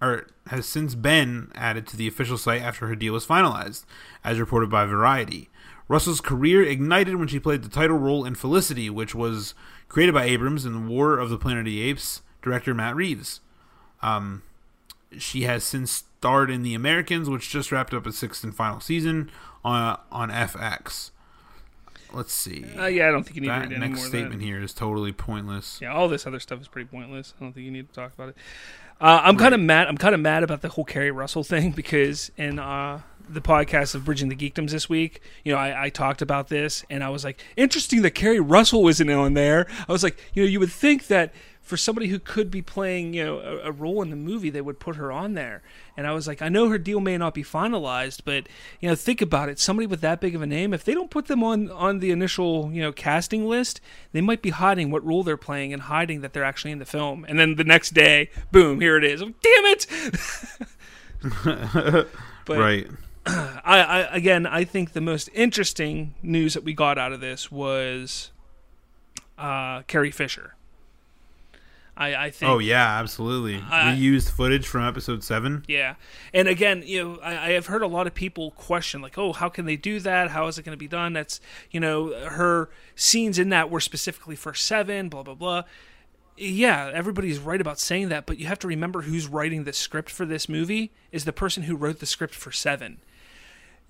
or 0.00 0.26
has 0.48 0.66
since 0.66 0.94
been 0.94 1.50
added 1.54 1.86
to 1.86 1.96
the 1.96 2.06
official 2.06 2.36
site 2.36 2.60
after 2.60 2.86
her 2.86 2.94
deal 2.94 3.14
was 3.14 3.26
finalized, 3.26 3.84
as 4.22 4.38
reported 4.38 4.68
by 4.68 4.84
Variety. 4.84 5.48
Russell's 5.88 6.20
career 6.20 6.62
ignited 6.62 7.16
when 7.16 7.28
she 7.28 7.38
played 7.38 7.62
the 7.62 7.68
title 7.68 7.96
role 7.96 8.24
in 8.24 8.34
Felicity, 8.34 8.90
which 8.90 9.14
was 9.14 9.54
created 9.88 10.14
by 10.14 10.24
Abrams 10.24 10.66
in 10.66 10.72
the 10.72 10.92
War 10.92 11.18
of 11.18 11.30
the 11.30 11.38
Planet 11.38 11.60
of 11.60 11.64
the 11.66 11.80
Apes 11.80 12.22
director 12.42 12.74
Matt 12.74 12.96
Reeves. 12.96 13.40
Um, 14.02 14.42
she 15.16 15.42
has 15.42 15.64
since 15.64 15.90
starred 15.90 16.50
in 16.50 16.62
The 16.62 16.74
Americans, 16.74 17.30
which 17.30 17.50
just 17.50 17.70
wrapped 17.72 17.94
up 17.94 18.06
its 18.06 18.18
sixth 18.18 18.44
and 18.44 18.54
final 18.54 18.80
season 18.80 19.30
on 19.64 19.98
on 20.10 20.28
FX. 20.30 21.10
Let's 22.16 22.32
see. 22.32 22.64
Uh, 22.78 22.86
yeah, 22.86 23.08
I 23.08 23.10
don't 23.10 23.24
think 23.24 23.36
you 23.36 23.42
need 23.42 23.50
that 23.50 23.68
to 23.68 23.78
read 23.78 23.90
next 23.90 24.04
statement 24.04 24.40
here 24.40 24.62
is 24.62 24.72
totally 24.72 25.12
pointless. 25.12 25.78
Yeah, 25.82 25.92
all 25.92 26.08
this 26.08 26.26
other 26.26 26.40
stuff 26.40 26.62
is 26.62 26.66
pretty 26.66 26.88
pointless. 26.88 27.34
I 27.38 27.44
don't 27.44 27.52
think 27.52 27.66
you 27.66 27.70
need 27.70 27.88
to 27.88 27.94
talk 27.94 28.14
about 28.14 28.30
it. 28.30 28.36
Uh, 28.98 29.20
I'm 29.22 29.36
kind 29.36 29.52
of 29.52 29.60
mad. 29.60 29.86
I'm 29.86 29.98
kind 29.98 30.14
of 30.14 30.22
mad 30.22 30.42
about 30.42 30.62
the 30.62 30.70
whole 30.70 30.84
Keri 30.86 31.10
Russell 31.10 31.44
thing 31.44 31.72
because 31.72 32.30
in 32.38 32.58
uh, 32.58 33.02
the 33.28 33.42
podcast 33.42 33.94
of 33.94 34.06
Bridging 34.06 34.30
the 34.30 34.34
Geekdoms 34.34 34.70
this 34.70 34.88
week, 34.88 35.20
you 35.44 35.52
know, 35.52 35.58
I, 35.58 35.84
I, 35.84 35.88
talked 35.90 36.22
about 36.22 36.48
this 36.48 36.82
and 36.88 37.04
I 37.04 37.10
was 37.10 37.22
like, 37.22 37.44
interesting 37.58 38.00
that 38.00 38.12
Keri 38.12 38.40
Russell 38.40 38.82
wasn't 38.82 39.10
on 39.10 39.34
there. 39.34 39.66
I 39.86 39.92
was 39.92 40.02
like, 40.02 40.18
you 40.32 40.42
know, 40.42 40.48
you 40.48 40.58
would 40.58 40.72
think 40.72 41.08
that 41.08 41.34
for 41.66 41.76
somebody 41.76 42.06
who 42.06 42.20
could 42.20 42.48
be 42.48 42.62
playing, 42.62 43.12
you 43.12 43.24
know, 43.24 43.40
a, 43.40 43.70
a, 43.70 43.72
role 43.72 44.00
in 44.00 44.10
the 44.10 44.16
movie, 44.16 44.50
they 44.50 44.60
would 44.60 44.78
put 44.78 44.94
her 44.94 45.10
on 45.10 45.34
there. 45.34 45.62
And 45.96 46.06
I 46.06 46.12
was 46.12 46.28
like, 46.28 46.40
I 46.40 46.48
know 46.48 46.68
her 46.68 46.78
deal 46.78 47.00
may 47.00 47.18
not 47.18 47.34
be 47.34 47.42
finalized, 47.42 48.20
but 48.24 48.48
you 48.80 48.88
know, 48.88 48.94
think 48.94 49.20
about 49.20 49.48
it. 49.48 49.58
Somebody 49.58 49.88
with 49.88 50.00
that 50.00 50.20
big 50.20 50.36
of 50.36 50.42
a 50.42 50.46
name, 50.46 50.72
if 50.72 50.84
they 50.84 50.94
don't 50.94 51.10
put 51.10 51.26
them 51.26 51.42
on 51.42 51.68
on 51.72 51.98
the 51.98 52.12
initial, 52.12 52.70
you 52.72 52.80
know, 52.80 52.92
casting 52.92 53.48
list, 53.48 53.80
they 54.12 54.20
might 54.20 54.42
be 54.42 54.50
hiding 54.50 54.92
what 54.92 55.04
role 55.04 55.24
they're 55.24 55.36
playing 55.36 55.72
and 55.72 55.82
hiding 55.82 56.20
that 56.20 56.32
they're 56.32 56.44
actually 56.44 56.70
in 56.70 56.78
the 56.78 56.86
film. 56.86 57.26
And 57.28 57.36
then 57.36 57.56
the 57.56 57.64
next 57.64 57.94
day, 57.94 58.30
boom, 58.52 58.80
here 58.80 58.96
it 58.96 59.02
is. 59.02 59.20
Damn 59.20 59.34
it! 59.42 59.86
but, 62.44 62.58
right. 62.58 62.86
I, 63.26 63.80
I 63.80 63.98
again, 64.14 64.46
I 64.46 64.62
think 64.62 64.92
the 64.92 65.00
most 65.00 65.28
interesting 65.34 66.14
news 66.22 66.54
that 66.54 66.62
we 66.62 66.74
got 66.74 66.96
out 66.96 67.12
of 67.12 67.20
this 67.20 67.50
was 67.50 68.30
uh, 69.36 69.82
Carrie 69.82 70.12
Fisher. 70.12 70.55
I, 71.96 72.26
I 72.26 72.30
think. 72.30 72.50
Oh 72.50 72.58
yeah, 72.58 72.98
absolutely. 72.98 73.62
I- 73.70 73.92
we 73.92 73.98
used 73.98 74.28
footage 74.28 74.66
from 74.66 74.82
episode 74.86 75.24
seven. 75.24 75.64
Yeah, 75.66 75.94
and 76.34 76.46
again, 76.48 76.82
you 76.84 77.02
know, 77.02 77.18
I, 77.22 77.30
I 77.30 77.50
have 77.52 77.66
heard 77.66 77.82
a 77.82 77.86
lot 77.86 78.06
of 78.06 78.14
people 78.14 78.50
question, 78.50 79.00
like, 79.00 79.16
"Oh, 79.16 79.32
how 79.32 79.48
can 79.48 79.64
they 79.64 79.76
do 79.76 80.00
that? 80.00 80.30
How 80.30 80.46
is 80.46 80.58
it 80.58 80.64
going 80.64 80.74
to 80.74 80.78
be 80.78 80.88
done?" 80.88 81.12
That's, 81.14 81.40
you 81.70 81.80
know, 81.80 82.12
her 82.28 82.68
scenes 82.94 83.38
in 83.38 83.48
that 83.50 83.70
were 83.70 83.80
specifically 83.80 84.36
for 84.36 84.52
seven, 84.54 85.08
blah 85.08 85.22
blah 85.22 85.34
blah. 85.34 85.62
Yeah, 86.38 86.90
everybody's 86.92 87.38
right 87.38 87.62
about 87.62 87.78
saying 87.80 88.10
that, 88.10 88.26
but 88.26 88.38
you 88.38 88.44
have 88.46 88.58
to 88.58 88.68
remember 88.68 89.02
who's 89.02 89.26
writing 89.26 89.64
the 89.64 89.72
script 89.72 90.10
for 90.10 90.26
this 90.26 90.50
movie 90.50 90.92
is 91.10 91.24
the 91.24 91.32
person 91.32 91.62
who 91.62 91.74
wrote 91.76 91.98
the 92.00 92.04
script 92.04 92.34
for 92.34 92.52
seven. 92.52 92.98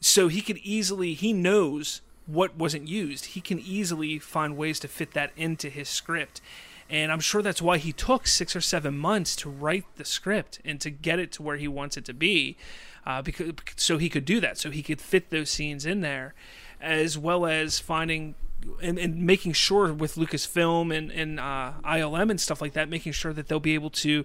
So 0.01 0.29
he 0.29 0.41
could 0.41 0.59
easily, 0.59 1.15
he 1.15 1.33
knows 1.33 2.03
what 2.27 2.57
wasn't 2.57 2.87
used. 2.87 3.25
He 3.27 3.41
can 3.41 3.59
easily 3.59 4.19
find 4.21 4.57
ways 4.57 4.79
to 4.81 4.89
fit 4.89 5.13
that 5.15 5.33
into 5.37 5.69
his 5.71 5.89
script. 5.89 6.41
And 6.89 7.11
I'm 7.11 7.21
sure 7.21 7.43
that's 7.43 7.63
why 7.63 7.79
he 7.79 7.93
took 7.93 8.27
six 8.27 8.55
or 8.55 8.61
seven 8.61 8.97
months 8.97 9.35
to 9.37 9.51
write 9.51 9.85
the 9.97 10.05
script 10.05 10.61
and 10.65 10.81
to 10.81 10.91
get 10.91 11.19
it 11.19 11.33
to 11.33 11.43
where 11.43 11.57
he 11.57 11.67
wants 11.67 11.97
it 11.97 12.05
to 12.05 12.15
be, 12.15 12.57
uh, 13.05 13.23
because 13.23 13.53
so 13.77 13.99
he 13.99 14.09
could 14.09 14.25
do 14.25 14.41
that, 14.41 14.59
so 14.59 14.71
he 14.71 14.83
could 14.83 15.01
fit 15.01 15.31
those 15.31 15.51
scenes 15.51 15.85
in 15.85 16.01
there, 16.01 16.35
as 16.81 17.19
well 17.19 17.45
as 17.45 17.81
finding 17.81 18.35
and, 18.83 18.99
and 18.99 19.17
making 19.17 19.53
sure 19.53 19.93
with 19.93 20.15
Lucasfilm 20.15 20.97
and 20.97 21.11
and 21.11 21.41
uh, 21.41 21.73
ILM 21.85 22.31
and 22.31 22.41
stuff 22.41 22.61
like 22.61 22.73
that, 22.75 22.89
making 22.89 23.13
sure 23.13 23.33
that 23.33 23.49
they'll 23.49 23.59
be 23.61 23.75
able 23.75 23.91
to 23.91 24.25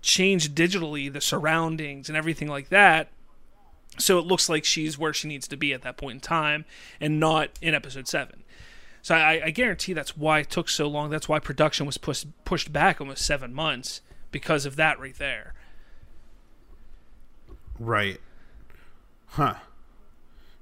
change 0.00 0.54
digitally 0.54 1.12
the 1.12 1.20
surroundings 1.20 2.08
and 2.08 2.16
everything 2.16 2.48
like 2.48 2.68
that. 2.68 3.08
So 3.98 4.18
it 4.18 4.26
looks 4.26 4.48
like 4.48 4.64
she's 4.64 4.98
where 4.98 5.12
she 5.12 5.26
needs 5.26 5.48
to 5.48 5.56
be 5.56 5.72
at 5.72 5.82
that 5.82 5.96
point 5.96 6.16
in 6.16 6.20
time 6.20 6.64
and 7.00 7.18
not 7.18 7.50
in 7.60 7.74
episode 7.74 8.06
7 8.06 8.44
so 9.06 9.14
I, 9.14 9.40
I 9.44 9.50
guarantee 9.50 9.92
that's 9.92 10.16
why 10.16 10.40
it 10.40 10.50
took 10.50 10.68
so 10.68 10.88
long. 10.88 11.10
That's 11.10 11.28
why 11.28 11.38
production 11.38 11.86
was 11.86 11.96
pushed 11.96 12.26
pushed 12.44 12.72
back 12.72 13.00
almost 13.00 13.24
seven 13.24 13.54
months 13.54 14.00
because 14.32 14.66
of 14.66 14.74
that 14.74 14.98
right 14.98 15.16
there. 15.16 15.54
Right. 17.78 18.20
Huh. 19.26 19.54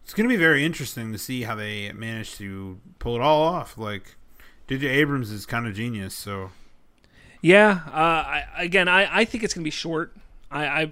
It's 0.02 0.12
going 0.12 0.28
to 0.28 0.34
be 0.34 0.38
very 0.38 0.62
interesting 0.62 1.10
to 1.12 1.18
see 1.18 1.44
how 1.44 1.54
they 1.54 1.90
manage 1.92 2.36
to 2.36 2.78
pull 2.98 3.14
it 3.14 3.22
all 3.22 3.44
off. 3.44 3.78
Like, 3.78 4.16
J.J. 4.68 4.88
Abrams 4.88 5.30
is 5.30 5.46
kind 5.46 5.66
of 5.66 5.72
genius, 5.72 6.14
so. 6.14 6.50
Yeah. 7.40 7.80
Uh, 7.86 7.94
I, 7.96 8.44
again, 8.58 8.88
I, 8.88 9.20
I 9.20 9.24
think 9.24 9.42
it's 9.42 9.54
going 9.54 9.62
to 9.62 9.66
be 9.66 9.70
short. 9.70 10.14
I, 10.50 10.66
I 10.66 10.88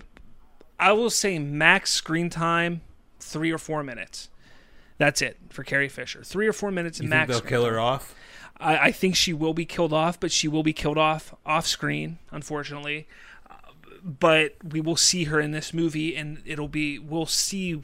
I 0.80 0.92
will 0.92 1.10
say 1.10 1.38
max 1.38 1.92
screen 1.92 2.30
time 2.30 2.80
three 3.20 3.52
or 3.52 3.58
four 3.58 3.82
minutes. 3.82 4.30
That's 4.98 5.22
it 5.22 5.36
for 5.50 5.64
Carrie 5.64 5.88
Fisher. 5.88 6.22
Three 6.22 6.46
or 6.46 6.52
four 6.52 6.70
minutes 6.70 7.00
You 7.00 7.08
max. 7.08 7.30
think 7.30 7.42
they'll 7.42 7.48
kill 7.48 7.64
her 7.64 7.80
off? 7.80 8.14
I, 8.58 8.78
I 8.78 8.92
think 8.92 9.16
she 9.16 9.32
will 9.32 9.54
be 9.54 9.64
killed 9.64 9.92
off, 9.92 10.20
but 10.20 10.30
she 10.30 10.46
will 10.48 10.62
be 10.62 10.72
killed 10.72 10.98
off 10.98 11.34
off 11.44 11.66
screen, 11.66 12.18
unfortunately. 12.30 13.06
Uh, 13.50 13.54
but 14.04 14.54
we 14.62 14.80
will 14.80 14.96
see 14.96 15.24
her 15.24 15.40
in 15.40 15.50
this 15.50 15.74
movie, 15.74 16.14
and 16.16 16.42
it'll 16.46 16.68
be 16.68 16.98
we'll 16.98 17.26
see 17.26 17.82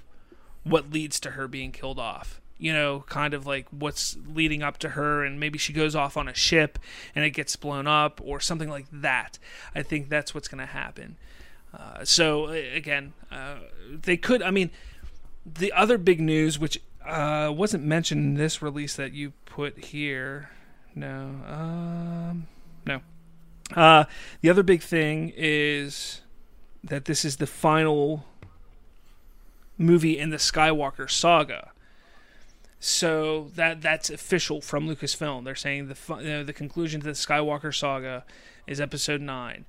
what 0.65 0.91
leads 0.93 1.19
to 1.21 1.31
her 1.33 1.49
being 1.49 1.73
killed 1.73 1.99
off. 1.99 2.41
You 2.61 2.73
know, 2.73 3.05
kind 3.09 3.35
of 3.35 3.47
like 3.47 3.67
what's 3.71 4.17
leading 4.33 4.63
up 4.63 4.79
to 4.79 4.91
her, 4.91 5.25
and 5.25 5.39
maybe 5.41 5.59
she 5.59 5.73
goes 5.73 5.95
off 5.95 6.17
on 6.17 6.27
a 6.29 6.35
ship 6.35 6.79
and 7.15 7.25
it 7.25 7.31
gets 7.31 7.55
blown 7.57 7.87
up, 7.87 8.21
or 8.23 8.41
something 8.41 8.69
like 8.69 8.87
that. 8.93 9.39
I 9.75 9.83
think 9.83 10.09
that's 10.09 10.35
what's 10.35 10.49
going 10.49 10.59
to 10.61 10.67
happen. 10.67 11.17
Uh, 11.73 12.05
so 12.05 12.49
again, 12.49 13.13
uh, 13.31 13.57
they 13.91 14.17
could. 14.17 14.43
I 14.43 14.51
mean, 14.51 14.71
the 15.47 15.73
other 15.73 15.99
big 15.99 16.21
news, 16.21 16.59
which 16.59 16.81
uh, 17.09 17.51
wasn't 17.51 17.85
mentioned 17.85 18.25
in 18.25 18.35
this 18.35 18.63
release 18.63 18.97
that 18.97 19.13
you 19.13 19.33
put 19.47 19.87
here, 19.87 20.51
no, 20.95 21.41
um, 21.47 22.47
no. 22.87 23.01
Uh, 23.75 24.05
the 24.41 24.51
other 24.51 24.63
big 24.63 24.83
thing 24.83 25.33
is 25.37 26.23
that 26.83 27.05
this 27.05 27.25
is 27.25 27.37
the 27.37 27.47
final 27.47 28.25
movie 29.77 30.19
in 30.19 30.31
the 30.31 30.37
Skywalker 30.37 31.11
saga. 31.11 31.73
So 32.81 33.51
that 33.57 33.83
that's 33.83 34.09
official 34.09 34.61
from 34.61 34.89
Lucasfilm. 34.89 35.45
They're 35.45 35.55
saying 35.55 35.89
the 35.89 35.97
you 36.21 36.29
know, 36.29 36.45
the 36.45 36.53
conclusion 36.53 37.01
to 37.01 37.07
the 37.07 37.13
Skywalker 37.13 37.75
saga 37.75 38.25
is 38.67 38.81
Episode 38.81 39.21
Nine. 39.21 39.65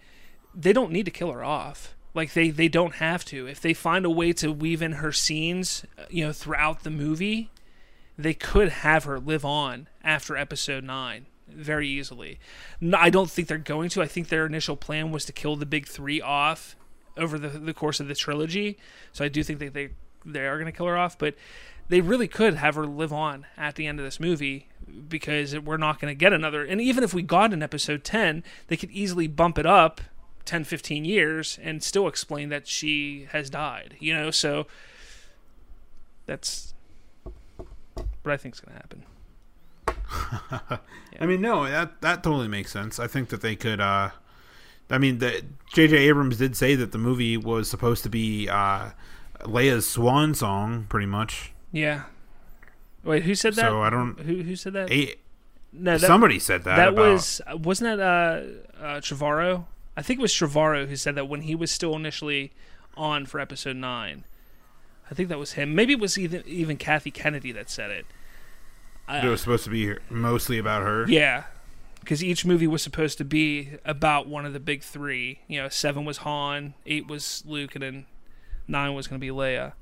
They 0.54 0.74
don't 0.74 0.92
need 0.92 1.06
to 1.06 1.12
kill 1.12 1.32
her 1.32 1.44
off. 1.44 1.96
Like 2.14 2.34
they 2.34 2.49
they 2.49 2.68
don't 2.68 2.95
have 2.95 3.24
to. 3.26 3.47
If 3.47 3.62
they 3.62 3.74
find 3.74 4.05
a 4.05 4.10
way 4.10 4.34
to 4.34 4.51
weave 4.51 4.82
in 4.82 4.93
her 4.93 5.12
scenes, 5.12 5.86
uh, 5.97 6.03
you 6.10 6.26
know, 6.26 6.34
throughout 6.34 6.84
the 6.84 6.89
movie, 6.89 7.51
they 8.18 8.34
could 8.34 8.70
have 8.70 9.03
her 9.03 9.20
live 9.20 9.45
on 9.45 9.88
after 10.03 10.36
Episode 10.36 10.84
Nine 10.84 11.28
very 11.47 11.88
easily. 11.88 12.39
No, 12.82 12.97
I 12.97 13.10
don't 13.10 13.30
think 13.30 13.47
they're 13.47 13.57
going 13.57 13.89
to. 13.89 14.01
I 14.01 14.07
think 14.07 14.30
their 14.30 14.45
initial 14.45 14.76
plan 14.76 15.12
was 15.12 15.26
to 15.26 15.34
kill 15.34 15.55
the 15.55 15.66
big 15.66 15.88
three 15.88 16.22
off 16.22 16.76
over 17.18 17.38
the 17.38 17.49
the 17.49 17.74
course 17.74 17.99
of 17.99 18.07
the 18.07 18.16
trilogy. 18.16 18.78
So 19.14 19.24
I 19.24 19.28
do 19.28 19.43
think 19.43 19.60
that 19.60 19.74
they 19.74 19.89
they 20.26 20.45
are 20.45 20.57
going 20.57 20.72
to 20.72 20.76
kill 20.76 20.88
her 20.88 20.97
off, 20.97 21.18
but 21.18 21.36
they 21.89 22.01
really 22.01 22.28
could 22.28 22.55
have 22.55 22.76
her 22.76 22.86
live 22.86 23.12
on 23.12 23.45
at 23.57 23.76
the 23.76 23.88
end 23.88 23.99
of 23.99 24.05
this 24.05 24.20
movie 24.20 24.68
because 25.07 25.57
we're 25.60 25.78
not 25.78 25.99
going 25.99 26.12
to 26.12 26.18
get 26.18 26.34
another. 26.34 26.64
And 26.64 26.80
even 26.80 27.03
if 27.03 27.14
we 27.14 27.22
got 27.24 27.51
an 27.51 27.64
episode 27.64 28.03
10, 28.03 28.43
they 28.68 28.78
could 28.78 28.91
easily 28.91 29.28
bump 29.28 29.57
it 29.57 29.66
up 29.66 30.01
10, 30.46 30.64
15 30.64 31.06
years 31.06 31.60
and 31.62 31.84
still 31.84 32.08
explain 32.08 32.50
that 32.50 32.68
she 32.68 33.28
has 33.32 33.50
died, 33.50 33.96
you 34.00 34.14
know? 34.14 34.32
So 34.32 34.68
that's 36.26 36.74
what 37.56 38.32
I 38.34 38.38
think 38.38 38.56
is 38.56 38.62
going 38.62 38.76
to 38.76 38.82
happen. 38.82 39.04
I 41.20 41.26
mean, 41.26 41.42
no, 41.42 41.66
that 41.66 42.02
that 42.02 42.24
totally 42.24 42.48
makes 42.48 42.72
sense. 42.72 43.00
I 43.00 43.08
think 43.08 43.30
that 43.30 43.42
they 43.42 43.56
could. 43.56 43.80
uh 43.80 44.10
I 44.92 44.98
mean, 44.98 45.20
the 45.20 45.44
J.J. 45.74 45.96
Abrams 45.98 46.38
did 46.38 46.56
say 46.56 46.74
that 46.76 46.92
the 46.92 46.98
movie 46.98 47.38
was 47.38 47.70
supposed 47.70 48.04
to 48.04 48.10
be 48.10 48.48
uh 48.50 48.92
Leia's 49.42 49.88
swan 49.88 50.34
song, 50.34 50.86
pretty 50.90 51.06
much. 51.06 51.54
Yeah. 51.72 52.04
Wait, 53.04 53.24
who 53.24 53.36
said 53.36 53.56
that? 53.56 53.70
So 53.70 53.82
I 53.82 53.90
don't. 53.90 54.20
Who 54.20 54.42
who 54.42 54.56
said 54.56 54.74
that? 54.74 54.92
A, 54.92 55.16
no, 55.72 55.98
that, 55.98 56.08
somebody 56.08 56.40
said 56.40 56.64
that. 56.64 56.76
that 56.76 56.90
about- 56.90 57.14
was 57.14 57.42
wasn't 57.54 57.98
that 57.98 58.04
uh, 58.80 58.84
uh 58.84 59.02
Trevorrow? 59.02 59.66
I 60.00 60.02
think 60.02 60.20
it 60.20 60.22
was 60.22 60.34
Trevorrow 60.34 60.88
who 60.88 60.95
said 60.95 61.16
that 61.16 61.28
when 61.28 61.41
he 61.41 61.56
was 61.56 61.72
still 61.72 61.93
initially 61.93 62.54
on 62.95 63.26
for 63.26 63.38
episode 63.38 63.76
nine. 63.76 64.24
I 65.12 65.14
think 65.14 65.28
that 65.28 65.38
was 65.38 65.54
him. 65.54 65.76
Maybe 65.76 65.91
it 65.91 66.00
was 66.00 66.18
even 66.18 66.41
even 66.47 66.78
Kathy 66.78 67.12
Kennedy 67.12 67.52
that 67.52 67.70
said 67.70 67.91
it. 67.91 68.06
it 69.10 69.28
was 69.28 69.41
supposed 69.41 69.66
to 69.66 69.70
be 69.70 69.95
mostly 70.10 70.58
about 70.58 70.84
her. 70.84 71.06
Yeah, 71.10 71.43
because 72.00 72.24
each 72.24 72.45
movie 72.45 72.66
was 72.66 72.82
supposed 72.82 73.18
to 73.18 73.26
be 73.26 73.72
about 73.84 74.26
one 74.26 74.45
of 74.45 74.54
the 74.54 74.60
big 74.62 74.84
three. 74.84 75.41
You 75.50 75.64
know, 75.64 75.68
seven 75.68 76.06
was 76.06 76.20
Han, 76.20 76.76
eight 76.86 77.08
was 77.10 77.43
Luke, 77.45 77.76
and 77.76 77.84
then 77.84 78.06
nine 78.70 78.93
was 78.93 79.06
going 79.06 79.20
to 79.20 79.26
be 79.26 79.34
Leia. 79.34 79.74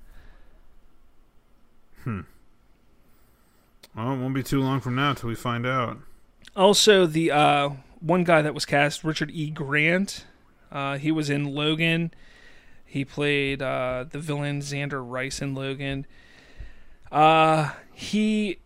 Hmm. 2.03 2.21
Well, 3.95 4.13
it 4.13 4.17
won't 4.17 4.33
be 4.33 4.41
too 4.41 4.61
long 4.61 4.81
from 4.81 4.95
now 4.95 5.13
till 5.13 5.29
we 5.29 5.35
find 5.35 5.67
out. 5.67 5.99
Also, 6.55 7.05
the 7.05 7.29
uh, 7.29 7.69
one 7.99 8.23
guy 8.23 8.41
that 8.41 8.53
was 8.53 8.65
cast, 8.65 9.03
Richard 9.03 9.31
E. 9.31 9.49
Grant, 9.49 10.25
uh, 10.71 10.97
he 10.97 11.11
was 11.11 11.29
in 11.29 11.53
Logan. 11.53 12.11
He 12.85 13.03
played 13.03 13.61
uh, 13.61 14.05
the 14.09 14.19
villain 14.19 14.61
Zander 14.61 15.03
Rice 15.05 15.41
in 15.41 15.53
Logan. 15.53 16.05
Uh, 17.11 17.71
he 17.93 18.59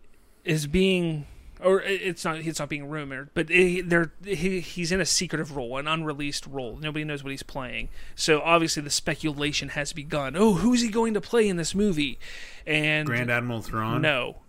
is 0.44 0.66
being, 0.66 1.26
or 1.62 1.80
it's 1.82 2.24
not. 2.24 2.38
It's 2.38 2.58
not 2.58 2.68
being 2.68 2.88
rumored, 2.88 3.30
but 3.34 3.50
it, 3.50 3.88
they're, 3.88 4.12
he, 4.24 4.60
he's 4.60 4.92
in 4.92 5.00
a 5.00 5.06
secretive 5.06 5.56
role, 5.56 5.76
an 5.76 5.88
unreleased 5.88 6.46
role. 6.46 6.76
Nobody 6.80 7.04
knows 7.04 7.24
what 7.24 7.30
he's 7.30 7.42
playing. 7.42 7.88
So 8.14 8.40
obviously, 8.40 8.82
the 8.82 8.90
speculation 8.90 9.70
has 9.70 9.92
begun. 9.92 10.36
Oh, 10.36 10.54
who's 10.54 10.82
he 10.82 10.88
going 10.88 11.14
to 11.14 11.20
play 11.20 11.48
in 11.48 11.56
this 11.56 11.74
movie? 11.74 12.18
And 12.66 13.06
Grand 13.06 13.30
Admiral 13.30 13.62
Thrawn. 13.62 14.02
no. 14.02 14.36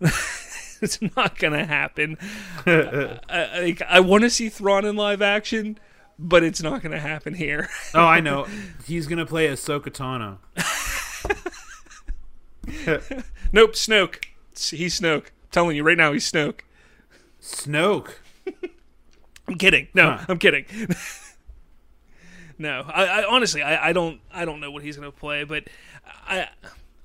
it's 0.82 1.00
not 1.16 1.38
gonna 1.38 1.64
happen. 1.64 2.16
I, 2.66 3.18
I, 3.28 3.76
I 3.88 4.00
want 4.00 4.24
to 4.24 4.30
see 4.30 4.48
Thrawn 4.48 4.84
in 4.84 4.96
live 4.96 5.22
action, 5.22 5.78
but 6.18 6.42
it's 6.42 6.62
not 6.62 6.82
gonna 6.82 7.00
happen 7.00 7.34
here. 7.34 7.68
Oh, 7.94 8.06
I 8.06 8.20
know. 8.20 8.46
He's 8.86 9.06
gonna 9.06 9.26
play 9.26 9.48
Ahsoka 9.48 9.88
Tano. 9.90 10.38
nope, 13.52 13.72
Snoke. 13.74 14.24
He's 14.56 15.00
Snoke. 15.00 15.26
I'm 15.26 15.50
telling 15.52 15.76
you 15.76 15.82
right 15.84 15.96
now, 15.98 16.12
he's 16.12 16.30
Snoke. 16.30 16.60
Snoke. 17.40 18.10
I'm 19.46 19.56
kidding. 19.56 19.88
No, 19.94 20.12
Huh. 20.12 20.24
I'm 20.28 20.38
kidding. 20.38 20.64
no, 22.58 22.84
I, 22.88 23.20
I 23.22 23.28
honestly, 23.28 23.62
I, 23.62 23.90
I 23.90 23.92
don't, 23.92 24.20
I 24.32 24.44
don't 24.44 24.60
know 24.60 24.70
what 24.70 24.82
he's 24.82 24.96
gonna 24.96 25.12
play, 25.12 25.44
but 25.44 25.64
I, 26.26 26.48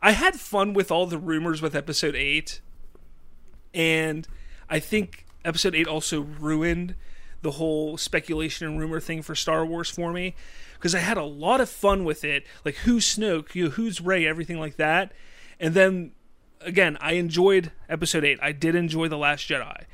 I 0.01 0.11
had 0.11 0.35
fun 0.39 0.73
with 0.73 0.91
all 0.91 1.05
the 1.05 1.17
rumors 1.17 1.61
with 1.61 1.75
Episode 1.75 2.15
Eight, 2.15 2.61
and 3.73 4.27
I 4.69 4.79
think 4.79 5.25
Episode 5.45 5.75
Eight 5.75 5.87
also 5.87 6.21
ruined 6.21 6.95
the 7.41 7.51
whole 7.51 7.97
speculation 7.97 8.67
and 8.67 8.79
rumor 8.79 8.99
thing 8.99 9.21
for 9.21 9.35
Star 9.35 9.65
Wars 9.65 9.89
for 9.89 10.11
me 10.11 10.35
because 10.73 10.93
I 10.93 10.99
had 10.99 11.17
a 11.17 11.23
lot 11.23 11.61
of 11.61 11.69
fun 11.69 12.03
with 12.03 12.23
it, 12.23 12.45
like 12.65 12.75
who's 12.77 13.05
Snoke, 13.05 13.55
you 13.55 13.65
know, 13.65 13.69
who's 13.71 14.01
Rey, 14.01 14.25
everything 14.27 14.59
like 14.59 14.77
that, 14.77 15.13
and 15.59 15.73
then 15.73 16.11
again, 16.61 16.97
I 17.01 17.13
enjoyed 17.13 17.71
Episode 17.87 18.23
Eight. 18.23 18.39
I 18.41 18.51
did 18.51 18.75
enjoy 18.75 19.07
the 19.07 19.17
Last 19.17 19.47
Jedi. 19.47 19.85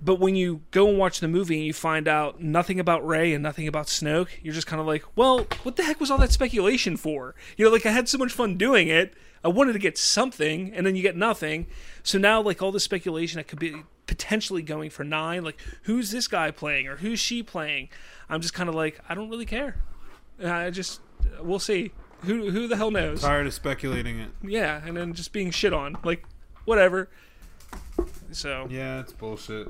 But 0.00 0.20
when 0.20 0.34
you 0.36 0.62
go 0.70 0.88
and 0.88 0.98
watch 0.98 1.20
the 1.20 1.28
movie 1.28 1.56
and 1.56 1.66
you 1.66 1.72
find 1.72 2.08
out 2.08 2.40
nothing 2.40 2.80
about 2.80 3.06
Rey 3.06 3.32
and 3.32 3.42
nothing 3.42 3.68
about 3.68 3.86
Snoke, 3.86 4.28
you're 4.42 4.54
just 4.54 4.66
kind 4.66 4.80
of 4.80 4.86
like, 4.86 5.04
well, 5.16 5.46
what 5.62 5.76
the 5.76 5.84
heck 5.84 6.00
was 6.00 6.10
all 6.10 6.18
that 6.18 6.32
speculation 6.32 6.96
for? 6.96 7.34
You 7.56 7.64
know, 7.64 7.70
like 7.70 7.86
I 7.86 7.90
had 7.90 8.08
so 8.08 8.18
much 8.18 8.32
fun 8.32 8.56
doing 8.56 8.88
it. 8.88 9.14
I 9.44 9.48
wanted 9.48 9.74
to 9.74 9.78
get 9.78 9.98
something, 9.98 10.72
and 10.74 10.86
then 10.86 10.96
you 10.96 11.02
get 11.02 11.16
nothing. 11.16 11.66
So 12.02 12.18
now, 12.18 12.40
like 12.40 12.62
all 12.62 12.72
the 12.72 12.80
speculation 12.80 13.36
that 13.36 13.46
could 13.46 13.58
be 13.58 13.82
potentially 14.06 14.62
going 14.62 14.90
for 14.90 15.04
nine, 15.04 15.44
like 15.44 15.60
who's 15.82 16.10
this 16.10 16.26
guy 16.28 16.50
playing 16.50 16.88
or 16.88 16.96
who's 16.96 17.20
she 17.20 17.42
playing? 17.42 17.90
I'm 18.28 18.40
just 18.40 18.54
kind 18.54 18.68
of 18.68 18.74
like, 18.74 19.00
I 19.08 19.14
don't 19.14 19.28
really 19.28 19.46
care. 19.46 19.76
I 20.42 20.70
just, 20.70 21.00
we'll 21.40 21.58
see. 21.58 21.92
Who 22.22 22.50
who 22.50 22.68
the 22.68 22.76
hell 22.76 22.90
knows? 22.90 23.20
Tired 23.20 23.46
of 23.46 23.52
speculating 23.52 24.18
it. 24.18 24.30
Yeah, 24.42 24.80
and 24.84 24.96
then 24.96 25.12
just 25.12 25.32
being 25.32 25.50
shit 25.50 25.74
on, 25.74 25.98
like 26.04 26.24
whatever. 26.64 27.10
So, 28.32 28.66
Yeah, 28.70 29.00
it's 29.00 29.12
bullshit. 29.12 29.68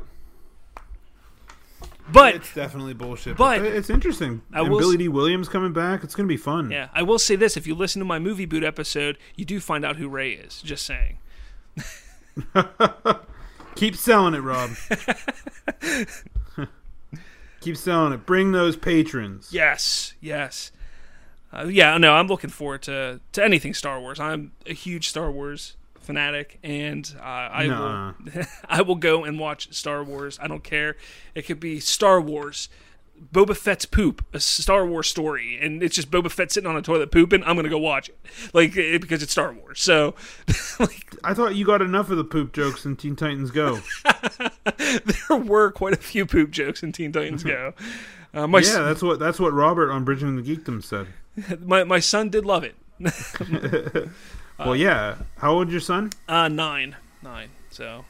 But 2.13 2.35
It's 2.35 2.55
definitely 2.55 2.93
bullshit. 2.95 3.37
but- 3.39 3.61
But, 3.61 3.67
it's 3.73 3.89
interesting. 3.89 4.43
I 4.53 4.61
and 4.61 4.71
will 4.71 4.79
Billy 4.79 4.97
s- 4.97 4.99
D. 4.99 5.09
Williams 5.09 5.49
coming 5.49 5.73
back. 5.73 6.05
It's 6.05 6.15
gonna 6.15 6.27
be 6.29 6.37
fun. 6.37 6.71
yeah, 6.71 6.89
I 6.93 7.03
will 7.03 7.19
say 7.19 7.35
this: 7.37 7.57
if 7.57 7.67
you 7.67 7.75
listen 7.75 7.99
to 8.01 8.05
my 8.05 8.19
movie 8.19 8.45
boot 8.47 8.63
episode, 8.63 9.17
you 9.37 9.45
do 9.45 9.59
find 9.61 9.85
out 9.85 9.97
who 9.97 10.09
Rey 10.09 10.33
is. 10.33 10.61
Just 10.63 10.85
saying. 10.85 11.19
Keep 13.75 13.97
selling 13.97 14.35
it, 14.35 14.41
Rob. 14.41 14.71
Keep 17.61 17.77
selling 17.77 18.13
it. 18.13 18.27
Bring 18.27 18.53
those 18.53 18.77
patrons. 18.77 19.49
Yes, 19.51 20.15
yes. 20.21 20.71
Uh, 21.53 21.67
yeah, 21.67 21.97
no, 21.99 22.13
I'm 22.15 22.27
looking 22.27 22.51
forward 22.51 22.83
to, 22.83 23.21
to 23.33 23.45
anything 23.45 23.73
Star 23.75 23.99
Wars. 24.01 24.21
I'm 24.21 24.53
a 24.67 24.75
huge 24.75 25.09
Star 25.09 25.31
Wars 25.31 25.77
fanatic, 26.05 26.59
and 26.63 27.15
uh, 27.19 27.23
I 27.23 27.67
Nuh-uh. 27.67 28.13
will 28.25 28.45
I 28.69 28.83
will 28.83 28.95
go 28.97 29.25
and 29.25 29.39
watch 29.39 29.73
Star 29.73 30.05
Wars. 30.05 30.39
I 30.41 30.47
don't 30.47 30.63
care. 30.65 30.97
It 31.35 31.43
could 31.43 31.61
be 31.61 31.81
Star 31.81 32.21
Wars, 32.21 32.69
Boba 33.33 33.57
Fett's 33.57 33.87
poop, 33.87 34.25
a 34.33 34.41
Star 34.41 34.87
Wars 34.87 35.09
story, 35.09 35.59
and 35.61 35.83
it's 35.83 35.97
just 35.97 36.11
Boba 36.11 36.31
Fett 36.31 36.53
sitting 36.53 36.69
on 36.69 36.77
a 36.77 36.83
toilet 36.83 37.11
pooping. 37.11 37.43
I'm 37.45 37.57
gonna 37.57 37.69
go 37.69 37.79
watch 37.79 38.09
it, 38.09 38.19
like 38.53 38.77
it, 38.77 39.01
because 39.01 39.23
it's 39.23 39.33
Star 39.33 39.53
Wars. 39.53 39.81
So, 39.81 40.15
like, 40.79 41.15
I 41.25 41.35
thought 41.35 41.55
you 41.55 41.65
got 41.65 41.83
enough 41.83 42.11
of 42.11 42.17
the 42.17 42.25
poop 42.25 42.53
jokes 42.53 42.85
in 42.85 42.97
Teen 42.97 43.17
Titans 43.17 43.51
Go. 43.51 43.81
there 44.77 45.37
were 45.39 45.71
quite 45.71 45.95
a 45.95 45.99
few 45.99 46.27
poop 46.27 46.51
jokes 46.51 46.83
in 46.83 46.93
Teen 46.93 47.13
Titans 47.13 47.45
Go. 47.45 47.75
Uh, 48.35 48.49
yeah, 48.49 48.83
that's 48.83 49.03
what 49.03 49.19
that's 49.21 49.39
what 49.39 49.53
Robert 49.53 49.91
on 49.93 50.05
Bridging 50.05 50.37
the 50.37 50.43
Geekdom 50.43 50.83
said. 50.83 51.07
my 51.61 51.85
my 51.85 52.01
son 52.01 52.31
did 52.31 52.45
love 52.45 52.65
it. 52.65 52.75
Well, 54.59 54.77
yeah. 54.77 55.17
How 55.39 55.53
old 55.53 55.71
your 55.71 55.81
son? 55.81 56.11
Uh, 56.29 56.49
nine, 56.49 56.97
nine. 57.23 57.51
So 57.71 58.05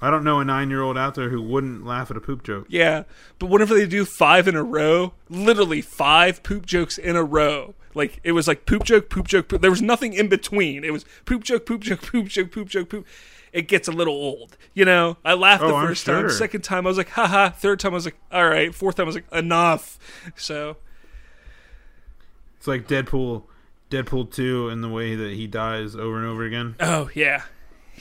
I 0.00 0.10
don't 0.10 0.24
know 0.24 0.40
a 0.40 0.44
nine-year-old 0.44 0.96
out 0.96 1.14
there 1.14 1.28
who 1.30 1.42
wouldn't 1.42 1.84
laugh 1.84 2.10
at 2.10 2.16
a 2.16 2.20
poop 2.20 2.42
joke. 2.42 2.66
Yeah, 2.68 3.04
but 3.38 3.46
whenever 3.50 3.74
they 3.74 3.86
do 3.86 4.04
five 4.04 4.46
in 4.48 4.54
a 4.56 4.62
row, 4.62 5.12
literally 5.28 5.80
five 5.82 6.42
poop 6.42 6.64
jokes 6.66 6.96
in 6.98 7.16
a 7.16 7.24
row, 7.24 7.74
like 7.94 8.20
it 8.22 8.32
was 8.32 8.46
like 8.48 8.66
poop 8.66 8.84
joke, 8.84 9.10
poop 9.10 9.26
joke, 9.28 9.48
poop. 9.48 9.60
There 9.60 9.70
was 9.70 9.82
nothing 9.82 10.12
in 10.12 10.28
between. 10.28 10.84
It 10.84 10.92
was 10.92 11.04
poop 11.24 11.42
joke, 11.44 11.66
poop 11.66 11.80
joke, 11.82 12.02
poop 12.12 12.28
joke, 12.28 12.50
poop 12.52 12.68
joke, 12.68 12.88
poop. 12.88 13.06
It 13.52 13.66
gets 13.66 13.88
a 13.88 13.92
little 13.92 14.14
old, 14.14 14.56
you 14.74 14.84
know. 14.84 15.16
I 15.24 15.34
laughed 15.34 15.62
the 15.62 15.70
Oh, 15.70 15.74
I'm 15.74 15.88
first 15.88 16.06
time. 16.06 16.30
Second 16.30 16.62
time, 16.62 16.86
I 16.86 16.88
was 16.88 16.96
like, 16.98 17.08
haha. 17.08 17.50
Third 17.50 17.80
time, 17.80 17.90
I 17.90 17.94
was 17.96 18.04
like, 18.04 18.16
all 18.30 18.48
right. 18.48 18.72
Fourth 18.72 18.94
time, 18.94 19.06
I 19.06 19.08
was 19.08 19.16
like, 19.16 19.32
enough. 19.34 19.98
So 20.36 20.76
It's 22.58 22.68
like 22.68 22.86
Deadpool, 22.86 23.42
Deadpool 23.90 24.32
two, 24.32 24.68
and 24.68 24.82
the 24.82 24.88
way 24.88 25.14
that 25.16 25.32
he 25.32 25.46
dies 25.46 25.94
over 25.96 26.16
and 26.16 26.26
over 26.26 26.44
again. 26.44 26.76
Oh 26.80 27.10
yeah, 27.14 27.42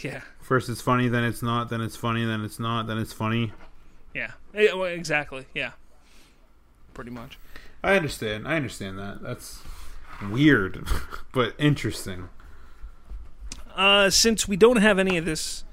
yeah, 0.01 0.21
First 0.39 0.69
it's 0.69 0.81
funny, 0.81 1.07
then 1.07 1.23
it's 1.23 1.41
not, 1.41 1.69
then 1.69 1.81
it's 1.81 1.95
funny, 1.95 2.25
then 2.25 2.43
it's 2.43 2.59
not, 2.59 2.87
then 2.87 2.97
it's 2.97 3.13
funny. 3.13 3.51
yeah. 4.13 4.31
Eh, 4.53 4.73
well, 4.73 4.85
exactly. 4.85 5.45
Yeah, 5.53 5.71
pretty 6.93 7.11
much. 7.11 7.37
I 7.83 7.95
understand. 7.95 8.47
I 8.47 8.55
understand 8.55 8.97
that. 8.99 9.21
That's 9.21 9.61
weird, 10.29 10.87
but 11.33 11.53
interesting. 11.57 12.29
Uh, 13.75 14.09
since 14.09 14.47
we 14.47 14.57
don't 14.57 14.77
have 14.77 14.99
any 14.99 15.17
of 15.17 15.25
this 15.25 15.63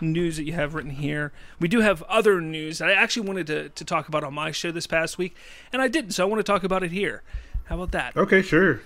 news 0.00 0.36
that 0.36 0.44
you 0.44 0.52
have 0.52 0.74
written 0.74 0.90
here, 0.92 1.32
we 1.58 1.66
do 1.68 1.80
have 1.80 2.02
other 2.04 2.40
news 2.40 2.78
that 2.78 2.88
I 2.88 2.92
actually 2.92 3.26
wanted 3.26 3.46
to, 3.48 3.68
to 3.70 3.84
talk 3.84 4.06
about 4.08 4.22
on 4.22 4.34
my 4.34 4.50
show 4.52 4.70
this 4.70 4.86
past 4.86 5.18
week, 5.18 5.34
and 5.72 5.82
I 5.82 5.88
didn't, 5.88 6.12
so 6.12 6.22
I 6.22 6.26
want 6.26 6.38
to 6.38 6.44
talk 6.44 6.62
about 6.62 6.82
it 6.82 6.92
here. 6.92 7.22
How 7.64 7.76
about 7.76 7.90
that? 7.92 8.16
Okay, 8.16 8.42
sure. 8.42 8.82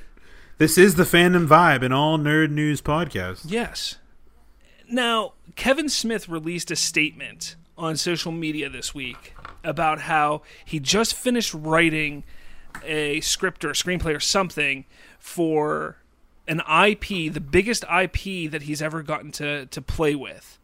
This 0.60 0.76
is 0.76 0.96
the 0.96 1.04
fandom 1.04 1.46
vibe 1.46 1.82
in 1.82 1.90
all 1.90 2.18
nerd 2.18 2.50
news 2.50 2.82
podcasts. 2.82 3.46
Yes. 3.46 3.96
Now, 4.90 5.32
Kevin 5.56 5.88
Smith 5.88 6.28
released 6.28 6.70
a 6.70 6.76
statement 6.76 7.56
on 7.78 7.96
social 7.96 8.30
media 8.30 8.68
this 8.68 8.94
week 8.94 9.34
about 9.64 10.02
how 10.02 10.42
he 10.62 10.78
just 10.78 11.14
finished 11.14 11.54
writing 11.54 12.24
a 12.84 13.22
script 13.22 13.64
or 13.64 13.70
a 13.70 13.72
screenplay 13.72 14.14
or 14.14 14.20
something 14.20 14.84
for 15.18 15.96
an 16.46 16.60
IP, 16.60 17.32
the 17.32 17.40
biggest 17.40 17.82
IP 17.84 18.50
that 18.50 18.64
he's 18.64 18.82
ever 18.82 19.02
gotten 19.02 19.32
to, 19.32 19.64
to 19.64 19.80
play 19.80 20.14
with. 20.14 20.58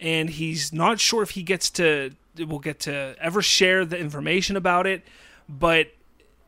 And 0.00 0.28
he's 0.28 0.72
not 0.72 0.98
sure 0.98 1.22
if 1.22 1.30
he 1.30 1.44
gets 1.44 1.70
to 1.70 2.10
will 2.36 2.58
get 2.58 2.80
to 2.80 3.14
ever 3.20 3.42
share 3.42 3.84
the 3.84 3.96
information 3.96 4.56
about 4.56 4.88
it, 4.88 5.04
but 5.48 5.92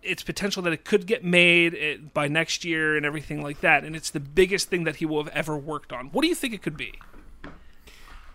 it's 0.08 0.22
potential 0.22 0.62
that 0.62 0.72
it 0.72 0.84
could 0.84 1.06
get 1.06 1.24
made 1.24 1.74
it, 1.74 2.14
by 2.14 2.28
next 2.28 2.64
year 2.64 2.96
and 2.96 3.04
everything 3.04 3.42
like 3.42 3.60
that. 3.60 3.84
And 3.84 3.94
it's 3.94 4.10
the 4.10 4.20
biggest 4.20 4.68
thing 4.68 4.84
that 4.84 4.96
he 4.96 5.06
will 5.06 5.22
have 5.22 5.32
ever 5.34 5.56
worked 5.56 5.92
on. 5.92 6.06
What 6.08 6.22
do 6.22 6.28
you 6.28 6.34
think 6.34 6.54
it 6.54 6.62
could 6.62 6.76
be? 6.76 6.94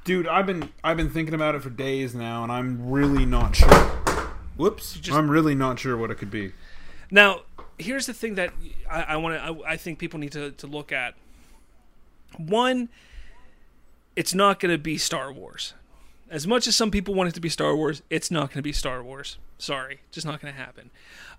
Dude, 0.03 0.27
I've 0.27 0.45
been 0.45 0.69
I've 0.83 0.97
been 0.97 1.09
thinking 1.09 1.33
about 1.33 1.55
it 1.55 1.61
for 1.61 1.69
days 1.69 2.13
now, 2.13 2.43
and 2.43 2.51
I'm 2.51 2.89
really 2.91 3.25
not 3.25 3.55
sure. 3.55 3.69
Whoops, 4.57 4.93
just- 4.93 5.17
I'm 5.17 5.29
really 5.29 5.55
not 5.55 5.79
sure 5.79 5.97
what 5.97 6.11
it 6.11 6.15
could 6.15 6.31
be. 6.31 6.51
Now, 7.09 7.41
here's 7.77 8.05
the 8.05 8.13
thing 8.13 8.35
that 8.35 8.53
I, 8.89 9.03
I 9.03 9.17
want 9.17 9.35
to. 9.35 9.41
I, 9.41 9.73
I 9.73 9.77
think 9.77 9.99
people 9.99 10.19
need 10.19 10.31
to, 10.33 10.51
to 10.51 10.67
look 10.67 10.91
at. 10.91 11.15
One, 12.37 12.89
it's 14.15 14.33
not 14.33 14.59
going 14.59 14.71
to 14.71 14.77
be 14.77 14.97
Star 14.97 15.31
Wars. 15.31 15.73
As 16.33 16.47
much 16.47 16.65
as 16.65 16.75
some 16.75 16.89
people 16.89 17.13
want 17.13 17.29
it 17.29 17.35
to 17.35 17.39
be 17.39 17.47
Star 17.47 17.75
Wars, 17.75 18.01
it's 18.09 18.31
not 18.31 18.49
going 18.49 18.57
to 18.57 18.63
be 18.63 18.73
Star 18.73 19.03
Wars. 19.03 19.37
Sorry, 19.59 19.99
just 20.09 20.25
not 20.25 20.41
going 20.41 20.51
to 20.51 20.59
happen. 20.59 20.89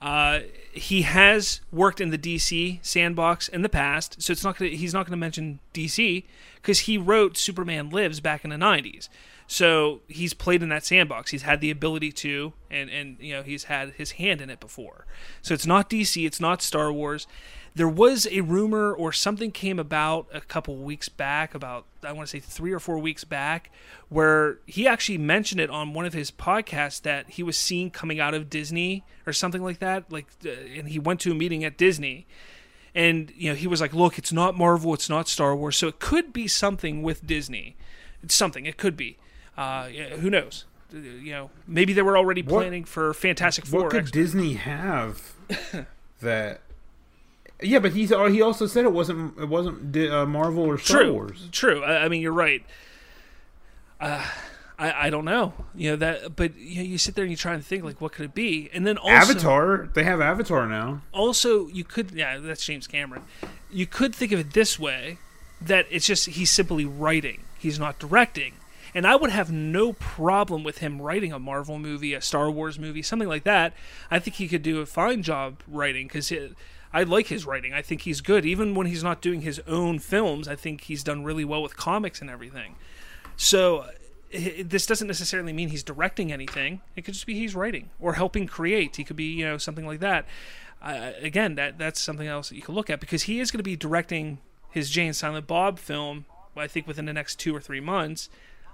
Uh, 0.01 0.43
he 0.73 1.03
has 1.03 1.61
worked 1.73 2.01
in 2.01 2.11
the 2.11 2.17
DC 2.17 2.79
sandbox 2.81 3.49
in 3.49 3.63
the 3.63 3.69
past, 3.69 4.23
so 4.23 4.31
it's 4.31 4.45
not 4.45 4.57
to 4.59 4.71
He's 4.71 4.95
not 4.95 5.05
going 5.05 5.11
to 5.11 5.17
mention 5.17 5.59
DC 5.75 6.23
because 6.55 6.81
he 6.81 6.97
wrote 6.97 7.37
Superman 7.37 7.91
Lives 7.91 8.21
back 8.21 8.45
in 8.45 8.51
the 8.51 8.57
'90s. 8.57 9.09
So 9.49 10.01
he's 10.07 10.33
played 10.33 10.63
in 10.63 10.69
that 10.69 10.85
sandbox. 10.85 11.33
He's 11.33 11.43
had 11.43 11.61
the 11.61 11.73
ability 11.73 12.13
to, 12.13 12.53
and 12.71 12.89
and 12.89 13.17
you 13.19 13.35
know 13.35 13.43
he's 13.43 13.65
had 13.65 13.95
his 13.95 14.13
hand 14.13 14.41
in 14.41 14.49
it 14.49 14.61
before. 14.61 15.07
So 15.43 15.55
it's 15.55 15.67
not 15.67 15.91
DC. 15.91 16.25
It's 16.25 16.41
not 16.41 16.63
Star 16.63 16.93
Wars. 16.93 17.27
There 17.77 17.89
was 17.89 18.29
a 18.31 18.41
rumor 18.43 18.93
or 18.93 19.11
something 19.13 19.51
came 19.51 19.81
about 19.81 20.29
a 20.33 20.41
couple 20.41 20.77
weeks 20.77 21.09
back, 21.09 21.55
about 21.57 21.87
I 22.05 22.13
want 22.13 22.29
to 22.29 22.31
say 22.31 22.39
three 22.39 22.73
or 22.73 22.79
four 22.79 22.99
weeks 22.99 23.25
back, 23.25 23.73
where 24.09 24.59
he 24.67 24.87
actually 24.87 25.19
mentioned 25.19 25.61
it 25.61 25.71
on 25.71 25.93
one 25.93 26.05
of 26.07 26.13
his 26.13 26.31
podcasts 26.31 27.03
that 27.03 27.31
he 27.31 27.43
was 27.43 27.59
seen 27.59 27.91
coming 27.91 28.21
out 28.21 28.33
of 28.33 28.49
Disney 28.49 29.03
or 29.27 29.33
something 29.33 29.63
like 29.63 29.81
that. 29.81 30.13
Like, 30.13 30.27
uh, 30.47 30.51
and 30.51 30.89
he 30.89 31.01
went 31.01 31.19
to 31.23 31.33
a 31.33 31.35
meeting 31.35 31.65
at 31.65 31.77
Disney, 31.77 32.27
and 32.95 33.33
you 33.37 33.49
know 33.51 33.57
he 33.57 33.67
was 33.67 33.81
like, 33.81 33.93
"Look, 33.93 34.19
it's 34.19 34.33
not 34.33 34.57
Marvel, 34.57 34.95
it's 34.95 35.09
not 35.11 35.27
Star 35.29 35.57
Wars, 35.57 35.77
so 35.77 35.89
it 35.89 35.99
could 35.99 36.33
be 36.33 36.47
something 36.47 37.03
with 37.03 37.27
Disney. 37.27 37.75
It's 38.23 38.37
something. 38.37 38.67
It 38.67 38.77
could 38.77 38.97
be. 38.97 39.19
Uh, 39.59 39.89
yeah, 39.93 40.11
who 40.11 40.31
knows? 40.31 40.65
Uh, 40.95 40.99
You 40.99 41.33
know, 41.33 41.51
maybe 41.67 41.93
they 41.93 42.03
were 42.03 42.17
already 42.17 42.43
What- 42.43 42.61
planning 42.61 42.85
for 42.85 43.13
Fantastic 43.15 43.67
Four. 43.67 43.83
What 43.83 43.91
could 43.91 44.03
X- 44.03 44.11
Disney 44.13 44.53
have 44.55 45.33
that? 46.21 46.61
Yeah, 47.63 47.79
but 47.79 47.93
he's 47.93 48.11
uh, 48.13 48.25
he 48.27 48.43
also 48.43 48.67
said 48.67 48.85
it 48.85 48.93
wasn't 48.93 49.39
it 49.39 49.49
wasn't 49.49 49.97
uh, 49.97 50.27
Marvel 50.27 50.65
or 50.65 50.79
Star 50.79 51.03
true, 51.03 51.13
Wars. 51.13 51.49
True. 51.53 51.83
I, 51.83 52.05
I 52.05 52.09
mean, 52.09 52.21
you're 52.21 52.33
right. 52.33 52.65
Uh, 54.01 54.25
I 54.79 55.07
I 55.07 55.11
don't 55.11 55.25
know. 55.25 55.55
You 55.75 55.91
know 55.91 55.97
that, 55.97 56.37
but 56.37 56.57
you, 56.57 56.77
know, 56.77 56.83
you 56.83 56.99
sit 56.99 57.15
there 57.15 57.25
and 57.25 57.31
you 57.31 57.37
try 57.37 57.55
and 57.55 57.65
think 57.65 57.85
like, 57.85 58.01
what 58.01 58.13
could 58.13 58.25
it 58.25 58.35
be? 58.35 58.69
And 58.73 58.87
then 58.87 58.99
also, 58.99 59.15
Avatar, 59.33 59.89
they 59.95 60.03
have 60.05 60.21
Avatar 60.21 60.67
now. 60.67 61.03
also 61.13 61.69
you 61.69 61.85
could 61.85 62.11
yeah 62.11 62.39
that's 62.39 62.65
james 62.67 62.87
cameron 62.87 63.23
you 63.71 63.87
could 63.87 64.15
think 64.15 64.33
of 64.33 64.41
it 64.41 64.53
this 64.53 64.79
way 64.79 65.19
that 65.61 65.87
it's 65.91 66.07
just 66.07 66.27
he's 66.27 66.51
simply 66.51 66.85
writing 66.85 67.43
he's 67.59 67.79
not 67.79 67.99
directing 67.99 68.55
and 68.95 69.07
i 69.07 69.15
would 69.17 69.31
have 69.31 69.51
no 69.51 69.93
problem 69.95 70.63
with 70.65 70.79
him 70.79 71.01
writing 71.01 71.33
a 71.33 71.39
marvel 71.39 71.79
movie 71.79 72.13
a 72.15 72.21
star 72.21 72.51
wars 72.51 72.79
movie 72.79 73.01
something 73.03 73.29
like 73.29 73.45
that 73.45 73.73
i 74.11 74.19
think 74.19 74.37
he 74.37 74.49
could 74.49 74.63
do 74.63 74.81
a 74.81 74.87
fine 74.87 75.23
job 75.23 75.61
writing 75.69 76.07
because 76.07 76.33
i 76.95 77.03
like 77.03 77.27
his 77.27 77.45
writing 77.45 77.75
i 77.75 77.83
think 77.83 78.03
he's 78.03 78.23
good 78.23 78.47
even 78.47 78.75
when 78.75 78.87
he's 78.87 79.05
not 79.05 79.21
doing 79.21 79.43
his 79.43 79.61
own 79.67 79.99
films 79.99 80.49
i 80.49 80.57
think 80.57 80.83
he's 80.83 81.05
done 81.05 81.23
really 81.23 81.45
well 81.45 81.63
with 81.63 81.77
comics 81.77 82.23
and 82.23 82.31
everything 82.31 82.77
so 83.37 83.87
this 84.63 84.87
doesn't 84.87 85.07
necessarily 85.07 85.53
mean 85.53 85.69
he's 85.69 85.83
directing 85.83 86.33
anything. 86.33 86.81
It 86.97 87.05
could 87.05 87.15
just 87.15 87.27
be 87.27 87.35
he's 87.35 87.55
writing 87.55 87.91
or 88.01 88.15
helping 88.15 88.47
create. 88.47 88.97
He 88.97 89.05
could 89.05 89.17
be, 89.17 89.25
you 89.25 89.45
know, 89.45 89.59
something 89.59 89.87
like 89.87 90.01
that. 90.01 90.27
Uh, 90.83 91.13
again, 91.21 91.55
that 91.55 91.79
that's 91.79 92.01
something 92.01 92.27
else 92.27 92.49
that 92.49 92.57
you 92.57 92.63
can 92.63 92.75
look 92.75 92.91
at 92.91 93.01
because 93.01 93.25
he 93.25 93.41
is 93.41 93.51
going 93.51 93.59
to 93.59 93.65
be 93.65 93.77
directing 93.77 94.39
his 94.71 94.91
Jay 94.91 95.07
and 95.07 95.17
Silent 95.17 95.47
Bob 95.47 95.79
film. 95.79 96.27
I 96.57 96.67
think 96.67 96.87
within 96.87 97.07
the 97.07 97.13
next 97.13 97.37
two 97.37 97.55
or 97.55 97.61
three 97.61 97.81
months. 97.81 98.29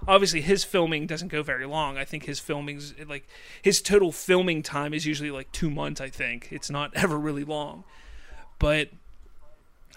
obviously 0.07 0.41
his 0.41 0.63
filming 0.63 1.07
doesn't 1.07 1.29
go 1.29 1.41
very 1.43 1.65
long. 1.65 1.97
I 1.97 2.05
think 2.05 2.25
his 2.25 2.39
filming's 2.39 2.93
like 3.07 3.27
his 3.61 3.81
total 3.81 4.11
filming 4.11 4.61
time 4.63 4.93
is 4.93 5.05
usually 5.05 5.31
like 5.31 5.51
two 5.51 5.69
months. 5.69 6.01
I 6.01 6.09
think 6.09 6.49
it's 6.51 6.69
not 6.69 6.91
ever 6.95 7.17
really 7.17 7.43
long, 7.43 7.83
but 8.61 8.89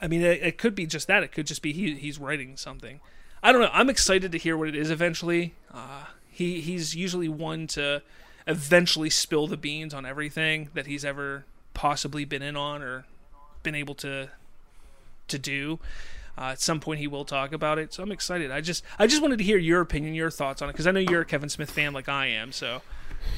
I 0.00 0.08
mean, 0.08 0.22
it, 0.22 0.42
it 0.42 0.58
could 0.58 0.74
be 0.74 0.86
just 0.86 1.06
that. 1.06 1.22
It 1.22 1.32
could 1.32 1.46
just 1.46 1.60
be 1.60 1.72
he, 1.74 1.94
he's 1.96 2.18
writing 2.18 2.56
something. 2.56 3.00
I 3.42 3.52
don't 3.52 3.60
know. 3.60 3.68
I'm 3.72 3.90
excited 3.90 4.32
to 4.32 4.38
hear 4.38 4.56
what 4.56 4.68
it 4.68 4.74
is 4.74 4.90
eventually. 4.90 5.52
Uh, 5.72 6.06
he 6.30 6.62
he's 6.62 6.96
usually 6.96 7.28
one 7.28 7.66
to 7.68 8.00
eventually 8.46 9.10
spill 9.10 9.46
the 9.46 9.58
beans 9.58 9.92
on 9.92 10.06
everything 10.06 10.70
that 10.72 10.86
he's 10.86 11.04
ever 11.04 11.44
possibly 11.74 12.24
been 12.24 12.40
in 12.40 12.56
on 12.56 12.82
or 12.82 13.04
been 13.62 13.74
able 13.74 13.94
to 13.96 14.30
to 15.28 15.38
do. 15.38 15.78
Uh, 16.38 16.52
at 16.52 16.60
some 16.60 16.80
point, 16.80 17.00
he 17.00 17.06
will 17.06 17.26
talk 17.26 17.52
about 17.52 17.78
it, 17.78 17.92
so 17.92 18.02
I'm 18.02 18.10
excited. 18.10 18.50
I 18.50 18.62
just 18.62 18.82
I 18.98 19.06
just 19.06 19.20
wanted 19.20 19.36
to 19.38 19.44
hear 19.44 19.58
your 19.58 19.82
opinion, 19.82 20.14
your 20.14 20.30
thoughts 20.30 20.62
on 20.62 20.70
it, 20.70 20.72
because 20.72 20.86
I 20.86 20.90
know 20.90 21.00
you're 21.00 21.20
a 21.20 21.26
Kevin 21.26 21.50
Smith 21.50 21.70
fan 21.70 21.92
like 21.92 22.08
I 22.08 22.28
am. 22.28 22.50
So 22.50 22.80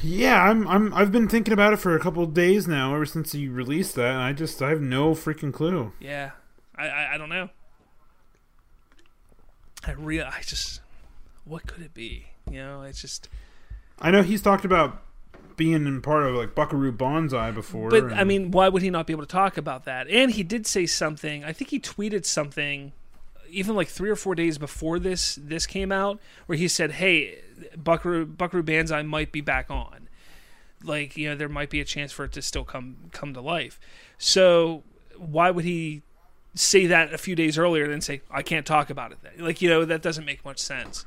Yeah, 0.03 0.43
I'm. 0.43 0.67
I'm. 0.69 0.93
I've 0.95 1.11
been 1.13 1.29
thinking 1.29 1.53
about 1.53 1.73
it 1.73 1.79
for 1.79 1.97
a 1.97 2.01
couple 2.01 2.23
of 2.23 2.35
days 2.35 2.69
now, 2.69 2.95
ever 2.95 3.07
since 3.07 3.33
he 3.33 3.49
released 3.49 3.95
that, 3.97 4.11
and 4.13 4.23
I 4.23 4.33
just 4.33 4.61
I 4.63 4.69
have 4.71 4.81
no 4.81 5.13
freaking 5.15 5.53
clue. 5.53 5.93
yeah, 6.01 6.33
I 6.77 6.89
I, 6.89 7.15
I 7.15 7.19
don't 7.19 7.29
know. 7.29 7.49
I 9.87 9.93
real 9.93 10.27
I 10.27 10.43
just 10.43 10.81
what 11.45 11.67
could 11.67 11.83
it 11.83 11.95
be? 11.95 12.27
You 12.51 12.59
know, 12.59 12.83
it's 12.83 13.01
just. 13.01 13.29
I 13.99 14.11
know 14.11 14.23
he's 14.23 14.43
talked 14.43 14.65
about 14.65 15.03
being 15.57 15.87
in 15.87 16.03
part 16.03 16.25
of 16.27 16.35
like 16.35 16.55
Buckaroo 16.55 16.93
Banzai 16.93 17.51
before. 17.51 17.89
But 17.89 18.05
and- 18.05 18.15
I 18.15 18.25
mean, 18.25 18.51
why 18.51 18.69
would 18.69 18.83
he 18.83 18.91
not 18.91 19.07
be 19.07 19.13
able 19.13 19.25
to 19.25 19.29
talk 19.33 19.57
about 19.57 19.85
that? 19.85 20.09
And 20.09 20.31
he 20.33 20.43
did 20.43 20.67
say 20.67 20.87
something. 20.87 21.45
I 21.45 21.53
think 21.53 21.71
he 21.71 21.81
tweeted 21.81 22.25
something, 22.27 22.93
even 23.51 23.75
like 23.75 23.89
three 23.89 24.11
or 24.11 24.17
four 24.17 24.35
days 24.35 24.59
before 24.59 24.99
this 24.99 25.39
this 25.41 25.67
came 25.67 25.93
out, 25.93 26.21
where 26.47 26.59
he 26.59 26.69
said, 26.69 26.93
"Hey, 26.93 27.39
Buckaroo 27.77 28.27
Buckaroo 28.27 28.63
Banzai 28.63 29.03
might 29.03 29.33
be 29.33 29.41
back 29.41 29.71
on. 29.71 30.09
Like, 30.83 31.17
you 31.17 31.29
know, 31.29 31.37
there 31.37 31.49
might 31.49 31.71
be 31.71 31.81
a 31.81 31.85
chance 31.85 32.13
for 32.13 32.25
it 32.25 32.33
to 32.33 32.43
still 32.43 32.65
come 32.65 32.97
come 33.13 33.35
to 33.35 33.41
life." 33.41 33.81
So 34.19 34.83
why 35.17 35.51
would 35.51 35.65
he 35.65 36.03
say 36.55 36.87
that 36.87 37.13
a 37.13 37.19
few 37.19 37.35
days 37.35 37.59
earlier 37.59 37.89
than 37.89 38.01
say, 38.01 38.23
"I 38.31 38.43
can't 38.43 38.67
talk 38.67 38.91
about 38.91 39.13
it"? 39.13 39.19
Then? 39.23 39.33
Like, 39.39 39.61
you 39.63 39.69
know, 39.69 39.85
that 39.85 40.03
doesn't 40.03 40.25
make 40.25 40.45
much 40.45 40.59
sense 40.59 41.05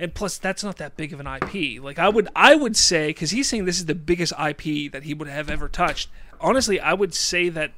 and 0.00 0.14
plus 0.14 0.38
that's 0.38 0.64
not 0.64 0.78
that 0.78 0.96
big 0.96 1.12
of 1.12 1.20
an 1.20 1.26
IP. 1.26 1.80
Like 1.80 1.98
I 1.98 2.08
would 2.08 2.28
I 2.34 2.56
would 2.56 2.76
say 2.76 3.08
because 3.08 3.30
he's 3.30 3.48
saying 3.48 3.66
this 3.66 3.78
is 3.78 3.84
the 3.84 3.94
biggest 3.94 4.32
IP 4.32 4.90
that 4.90 5.02
he 5.04 5.14
would 5.14 5.28
have 5.28 5.50
ever 5.50 5.68
touched. 5.68 6.08
Honestly, 6.40 6.80
I 6.80 6.94
would 6.94 7.14
say 7.14 7.50
that 7.50 7.72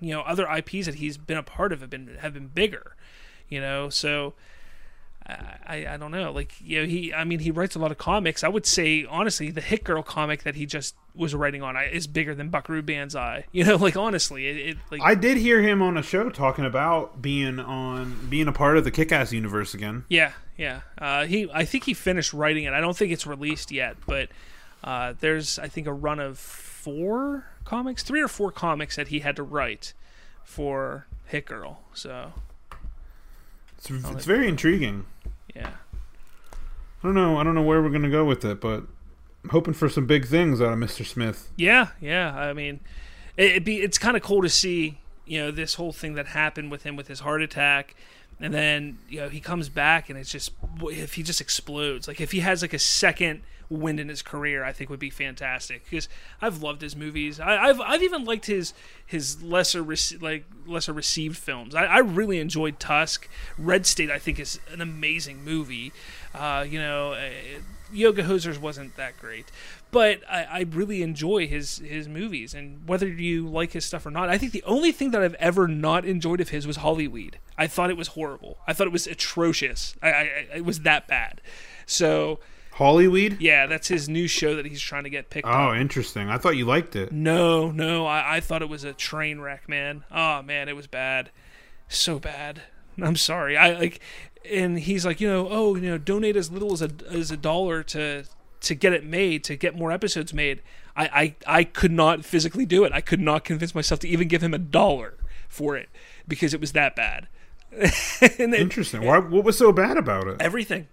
you 0.00 0.12
know 0.12 0.22
other 0.22 0.48
IPs 0.50 0.86
that 0.86 0.96
he's 0.96 1.16
been 1.16 1.38
a 1.38 1.42
part 1.42 1.72
of 1.72 1.80
have 1.80 1.88
been 1.88 2.18
have 2.20 2.34
been 2.34 2.48
bigger. 2.48 2.96
You 3.48 3.60
know, 3.60 3.88
so 3.88 4.34
I 5.28 5.86
I 5.88 5.96
don't 5.96 6.10
know. 6.10 6.32
Like 6.32 6.54
you 6.60 6.80
know 6.80 6.86
he 6.86 7.12
I 7.12 7.24
mean 7.24 7.40
he 7.40 7.50
writes 7.50 7.74
a 7.74 7.78
lot 7.78 7.90
of 7.90 7.98
comics. 7.98 8.42
I 8.42 8.48
would 8.48 8.66
say 8.66 9.04
honestly 9.04 9.50
the 9.50 9.60
Hit 9.60 9.84
Girl 9.84 10.02
comic 10.02 10.42
that 10.44 10.54
he 10.54 10.66
just 10.66 10.94
was 11.14 11.34
writing 11.34 11.62
on 11.62 11.76
is 11.76 12.06
bigger 12.06 12.34
than 12.34 12.48
Buckaroo 12.48 12.82
Banzai. 12.82 13.44
You 13.52 13.64
know, 13.64 13.76
like 13.76 13.96
honestly, 13.96 14.46
it, 14.46 14.56
it 14.56 14.76
like 14.90 15.00
I 15.02 15.14
did 15.14 15.36
hear 15.38 15.60
him 15.60 15.82
on 15.82 15.96
a 15.96 16.02
show 16.02 16.30
talking 16.30 16.64
about 16.64 17.20
being 17.20 17.58
on 17.58 18.28
being 18.28 18.46
a 18.46 18.52
part 18.52 18.76
of 18.76 18.84
the 18.84 18.90
Kick-Ass 18.90 19.32
universe 19.32 19.74
again. 19.74 20.04
Yeah, 20.08 20.32
yeah. 20.56 20.80
Uh, 20.96 21.26
he, 21.26 21.50
I 21.52 21.64
think 21.64 21.84
he 21.84 21.94
finished 21.94 22.32
writing 22.32 22.64
it. 22.64 22.72
I 22.72 22.80
don't 22.80 22.96
think 22.96 23.10
it's 23.10 23.26
released 23.26 23.72
yet, 23.72 23.96
but 24.06 24.28
uh, 24.84 25.14
there's, 25.18 25.58
I 25.58 25.68
think, 25.68 25.86
a 25.86 25.92
run 25.92 26.20
of 26.20 26.38
four 26.38 27.46
comics, 27.64 28.02
three 28.02 28.20
or 28.20 28.28
four 28.28 28.52
comics 28.52 28.96
that 28.96 29.08
he 29.08 29.20
had 29.20 29.34
to 29.36 29.42
write 29.42 29.92
for 30.44 31.06
Hit 31.26 31.46
Girl. 31.46 31.80
So, 31.94 32.32
It's, 33.78 33.90
it's 33.90 34.24
very 34.24 34.48
intriguing. 34.48 35.06
yeah, 35.54 35.70
I 36.52 37.06
don't 37.06 37.14
know. 37.14 37.38
I 37.38 37.44
don't 37.44 37.54
know 37.54 37.62
where 37.62 37.80
we're 37.80 37.90
gonna 37.90 38.10
go 38.10 38.24
with 38.24 38.44
it, 38.44 38.60
but 38.60 38.84
I'm 39.44 39.50
hoping 39.50 39.74
for 39.74 39.88
some 39.88 40.06
big 40.06 40.26
things 40.26 40.60
out 40.60 40.72
of 40.72 40.78
Mr. 40.78 41.06
Smith. 41.06 41.50
yeah, 41.56 41.88
yeah. 42.00 42.34
I 42.36 42.52
mean, 42.52 42.80
it, 43.36 43.50
it'd 43.52 43.64
be, 43.64 43.76
it's 43.80 43.98
kind 43.98 44.16
of 44.16 44.22
cool 44.22 44.42
to 44.42 44.48
see, 44.48 44.98
you 45.24 45.38
know, 45.38 45.50
this 45.50 45.74
whole 45.74 45.92
thing 45.92 46.14
that 46.14 46.26
happened 46.26 46.70
with 46.70 46.82
him 46.82 46.96
with 46.96 47.08
his 47.08 47.20
heart 47.20 47.40
attack. 47.40 47.94
And 48.40 48.54
then 48.54 48.98
you 49.08 49.20
know 49.20 49.28
he 49.28 49.40
comes 49.40 49.68
back 49.68 50.08
and 50.08 50.18
it's 50.18 50.30
just 50.30 50.52
if 50.82 51.14
he 51.14 51.22
just 51.22 51.40
explodes 51.40 52.06
like 52.06 52.20
if 52.20 52.32
he 52.32 52.40
has 52.40 52.62
like 52.62 52.72
a 52.72 52.78
second 52.78 53.42
wind 53.68 54.00
in 54.00 54.08
his 54.08 54.22
career 54.22 54.64
I 54.64 54.72
think 54.72 54.90
would 54.90 55.00
be 55.00 55.10
fantastic. 55.10 55.84
Because 55.84 56.08
I've 56.40 56.62
loved 56.62 56.82
his 56.82 56.94
movies. 56.94 57.40
I, 57.40 57.56
I've 57.56 57.80
I've 57.80 58.02
even 58.02 58.24
liked 58.24 58.46
his 58.46 58.74
his 59.04 59.42
lesser 59.42 59.82
rec- 59.82 60.20
like 60.20 60.44
lesser 60.66 60.92
received 60.92 61.36
films. 61.36 61.74
I, 61.74 61.84
I 61.86 61.98
really 61.98 62.38
enjoyed 62.38 62.78
Tusk. 62.78 63.28
Red 63.58 63.86
State 63.86 64.10
I 64.10 64.18
think 64.18 64.38
is 64.38 64.60
an 64.72 64.80
amazing 64.80 65.44
movie. 65.44 65.92
Uh, 66.32 66.64
you 66.68 66.78
know 66.78 67.14
uh, 67.14 67.30
Yoga 67.92 68.22
Hosers 68.22 68.58
wasn't 68.58 68.96
that 68.96 69.18
great. 69.18 69.46
But 69.90 70.20
I, 70.30 70.44
I 70.44 70.60
really 70.70 71.02
enjoy 71.02 71.48
his 71.48 71.78
his 71.78 72.06
movies. 72.06 72.54
And 72.54 72.86
whether 72.86 73.08
you 73.08 73.48
like 73.48 73.72
his 73.72 73.84
stuff 73.84 74.06
or 74.06 74.12
not 74.12 74.28
I 74.28 74.38
think 74.38 74.52
the 74.52 74.62
only 74.62 74.92
thing 74.92 75.10
that 75.10 75.22
I've 75.22 75.34
ever 75.34 75.66
not 75.66 76.04
enjoyed 76.04 76.40
of 76.40 76.50
his 76.50 76.68
was 76.68 76.76
Hollyweed 76.76 77.40
I 77.58 77.66
thought 77.66 77.90
it 77.90 77.96
was 77.96 78.08
horrible. 78.08 78.58
I 78.68 78.72
thought 78.72 78.86
it 78.86 78.92
was 78.92 79.08
atrocious. 79.08 79.96
I, 80.00 80.08
I, 80.08 80.20
I 80.20 80.56
it 80.56 80.64
was 80.64 80.80
that 80.80 81.08
bad. 81.08 81.40
So 81.84 82.38
Hollyweed. 82.72 83.40
yeah 83.40 83.66
that's 83.66 83.88
his 83.88 84.08
new 84.08 84.28
show 84.28 84.54
that 84.54 84.64
he's 84.64 84.80
trying 84.80 85.02
to 85.02 85.10
get 85.10 85.28
picked 85.28 85.48
oh, 85.48 85.50
up. 85.50 85.70
Oh, 85.70 85.74
interesting. 85.74 86.30
I 86.30 86.38
thought 86.38 86.56
you 86.56 86.64
liked 86.64 86.94
it. 86.94 87.10
no 87.10 87.72
no 87.72 88.06
I, 88.06 88.36
I 88.36 88.40
thought 88.40 88.62
it 88.62 88.68
was 88.68 88.84
a 88.84 88.92
train 88.92 89.40
wreck 89.40 89.68
man. 89.68 90.04
Oh 90.12 90.40
man 90.42 90.68
it 90.68 90.76
was 90.76 90.86
bad. 90.86 91.30
So 91.88 92.20
bad. 92.20 92.62
I'm 93.02 93.16
sorry. 93.16 93.56
I 93.56 93.72
like 93.72 94.00
and 94.48 94.78
he's 94.78 95.04
like 95.04 95.20
you 95.20 95.28
know 95.28 95.48
oh 95.50 95.74
you 95.74 95.90
know 95.90 95.98
donate 95.98 96.36
as 96.36 96.52
little 96.52 96.72
as 96.72 96.80
a 96.80 96.90
as 97.10 97.32
a 97.32 97.36
dollar 97.36 97.82
to 97.82 98.24
to 98.60 98.74
get 98.74 98.92
it 98.92 99.04
made 99.04 99.42
to 99.44 99.56
get 99.56 99.76
more 99.76 99.90
episodes 99.90 100.32
made. 100.32 100.62
I, 100.96 101.34
I 101.48 101.58
I 101.58 101.64
could 101.64 101.92
not 101.92 102.24
physically 102.24 102.66
do 102.66 102.84
it. 102.84 102.92
I 102.92 103.00
could 103.00 103.20
not 103.20 103.44
convince 103.44 103.74
myself 103.74 103.98
to 104.00 104.08
even 104.08 104.28
give 104.28 104.42
him 104.42 104.54
a 104.54 104.58
dollar 104.58 105.14
for 105.48 105.76
it 105.76 105.88
because 106.28 106.54
it 106.54 106.60
was 106.60 106.72
that 106.72 106.94
bad 106.94 107.26
Interesting. 108.38 109.04
Why? 109.04 109.18
What 109.18 109.44
was 109.44 109.58
so 109.58 109.72
bad 109.72 109.96
about 109.96 110.26
it? 110.26 110.36
everything 110.40 110.88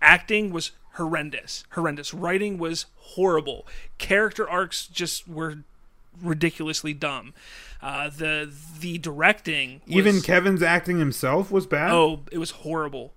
acting 0.00 0.50
was 0.52 0.70
horrendous 0.94 1.64
horrendous 1.72 2.12
writing 2.14 2.56
was 2.58 2.86
horrible 2.96 3.66
character 3.98 4.48
arcs 4.48 4.86
just 4.86 5.28
were 5.28 5.58
ridiculously 6.22 6.92
dumb 6.94 7.32
uh, 7.82 8.08
the 8.10 8.50
the 8.80 8.98
directing 8.98 9.80
was, 9.86 9.94
Even 9.96 10.20
Kevin's 10.20 10.62
acting 10.62 10.98
himself 10.98 11.50
was 11.52 11.66
bad. 11.66 11.90
oh 11.92 12.20
it 12.32 12.38
was 12.38 12.50
horrible 12.50 13.12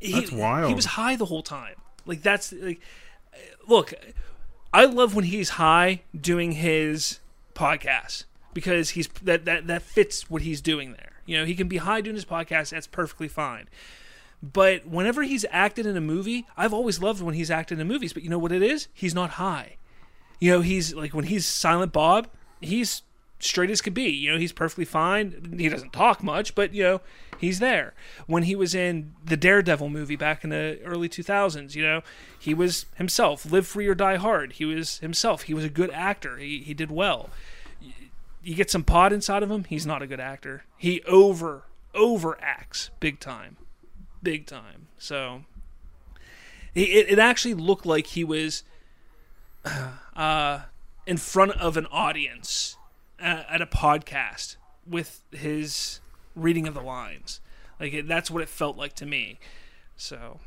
he, 0.00 0.12
That's 0.12 0.32
wild. 0.32 0.68
he 0.68 0.74
was 0.74 0.84
high 0.86 1.16
the 1.16 1.26
whole 1.26 1.42
time 1.42 1.74
like 2.06 2.22
that's 2.22 2.52
like 2.52 2.80
look 3.66 3.92
i 4.72 4.84
love 4.84 5.14
when 5.14 5.24
he's 5.26 5.50
high 5.50 6.02
doing 6.18 6.52
his 6.52 7.18
podcast 7.54 8.24
because 8.54 8.90
he's 8.90 9.08
that 9.22 9.44
that 9.44 9.66
that 9.66 9.82
fits 9.82 10.30
what 10.30 10.42
he's 10.42 10.60
doing 10.60 10.92
there 10.92 11.12
you 11.28 11.36
know 11.36 11.44
he 11.44 11.54
can 11.54 11.68
be 11.68 11.76
high 11.76 12.00
doing 12.00 12.16
his 12.16 12.24
podcast 12.24 12.70
that's 12.70 12.86
perfectly 12.86 13.28
fine. 13.28 13.68
But 14.42 14.86
whenever 14.86 15.24
he's 15.24 15.44
acted 15.50 15.84
in 15.84 15.96
a 15.96 16.00
movie 16.00 16.46
i've 16.56 16.72
always 16.72 17.02
loved 17.02 17.20
when 17.20 17.34
he's 17.34 17.50
acted 17.50 17.78
in 17.78 17.86
movies 17.86 18.12
but 18.12 18.22
you 18.22 18.30
know 18.30 18.38
what 18.38 18.50
it 18.50 18.62
is? 18.62 18.88
He's 18.94 19.14
not 19.14 19.30
high. 19.30 19.76
You 20.40 20.52
know 20.52 20.60
he's 20.62 20.94
like 20.94 21.12
when 21.12 21.26
he's 21.26 21.44
silent 21.44 21.92
bob 21.92 22.28
he's 22.60 23.02
straight 23.40 23.70
as 23.70 23.82
could 23.82 23.94
be. 23.94 24.08
You 24.08 24.32
know 24.32 24.38
he's 24.38 24.52
perfectly 24.52 24.86
fine. 24.86 25.54
He 25.58 25.68
doesn't 25.68 25.92
talk 25.92 26.22
much 26.22 26.54
but 26.54 26.72
you 26.72 26.82
know 26.82 27.00
he's 27.36 27.58
there. 27.58 27.92
When 28.26 28.44
he 28.44 28.56
was 28.56 28.74
in 28.74 29.12
the 29.22 29.36
daredevil 29.36 29.90
movie 29.90 30.16
back 30.16 30.44
in 30.44 30.50
the 30.50 30.80
early 30.82 31.10
2000s 31.10 31.74
you 31.74 31.82
know 31.82 32.00
he 32.38 32.54
was 32.54 32.86
himself. 32.96 33.44
Live 33.44 33.66
free 33.66 33.86
or 33.86 33.94
die 33.94 34.16
hard 34.16 34.54
he 34.54 34.64
was 34.64 34.98
himself. 35.00 35.42
He 35.42 35.52
was 35.52 35.64
a 35.64 35.68
good 35.68 35.90
actor. 35.90 36.38
He, 36.38 36.60
he 36.60 36.72
did 36.72 36.90
well 36.90 37.28
you 38.42 38.54
get 38.54 38.70
some 38.70 38.84
pod 38.84 39.12
inside 39.12 39.42
of 39.42 39.50
him 39.50 39.64
he's 39.64 39.86
not 39.86 40.02
a 40.02 40.06
good 40.06 40.20
actor 40.20 40.64
he 40.76 41.02
over 41.02 41.64
overacts 41.94 42.90
big 43.00 43.18
time 43.18 43.56
big 44.22 44.46
time 44.46 44.88
so 44.98 45.42
it, 46.74 47.10
it 47.10 47.18
actually 47.18 47.54
looked 47.54 47.86
like 47.86 48.08
he 48.08 48.24
was 48.24 48.62
uh, 50.16 50.60
in 51.06 51.16
front 51.16 51.52
of 51.52 51.76
an 51.76 51.86
audience 51.86 52.76
at, 53.18 53.46
at 53.48 53.62
a 53.62 53.66
podcast 53.66 54.56
with 54.86 55.22
his 55.32 56.00
reading 56.34 56.66
of 56.66 56.74
the 56.74 56.80
lines. 56.80 57.40
Like 57.80 57.92
it, 57.92 58.08
that's 58.08 58.30
what 58.30 58.42
it 58.42 58.48
felt 58.48 58.76
like 58.76 58.94
to 58.94 59.06
me. 59.06 59.38
So 59.96 60.40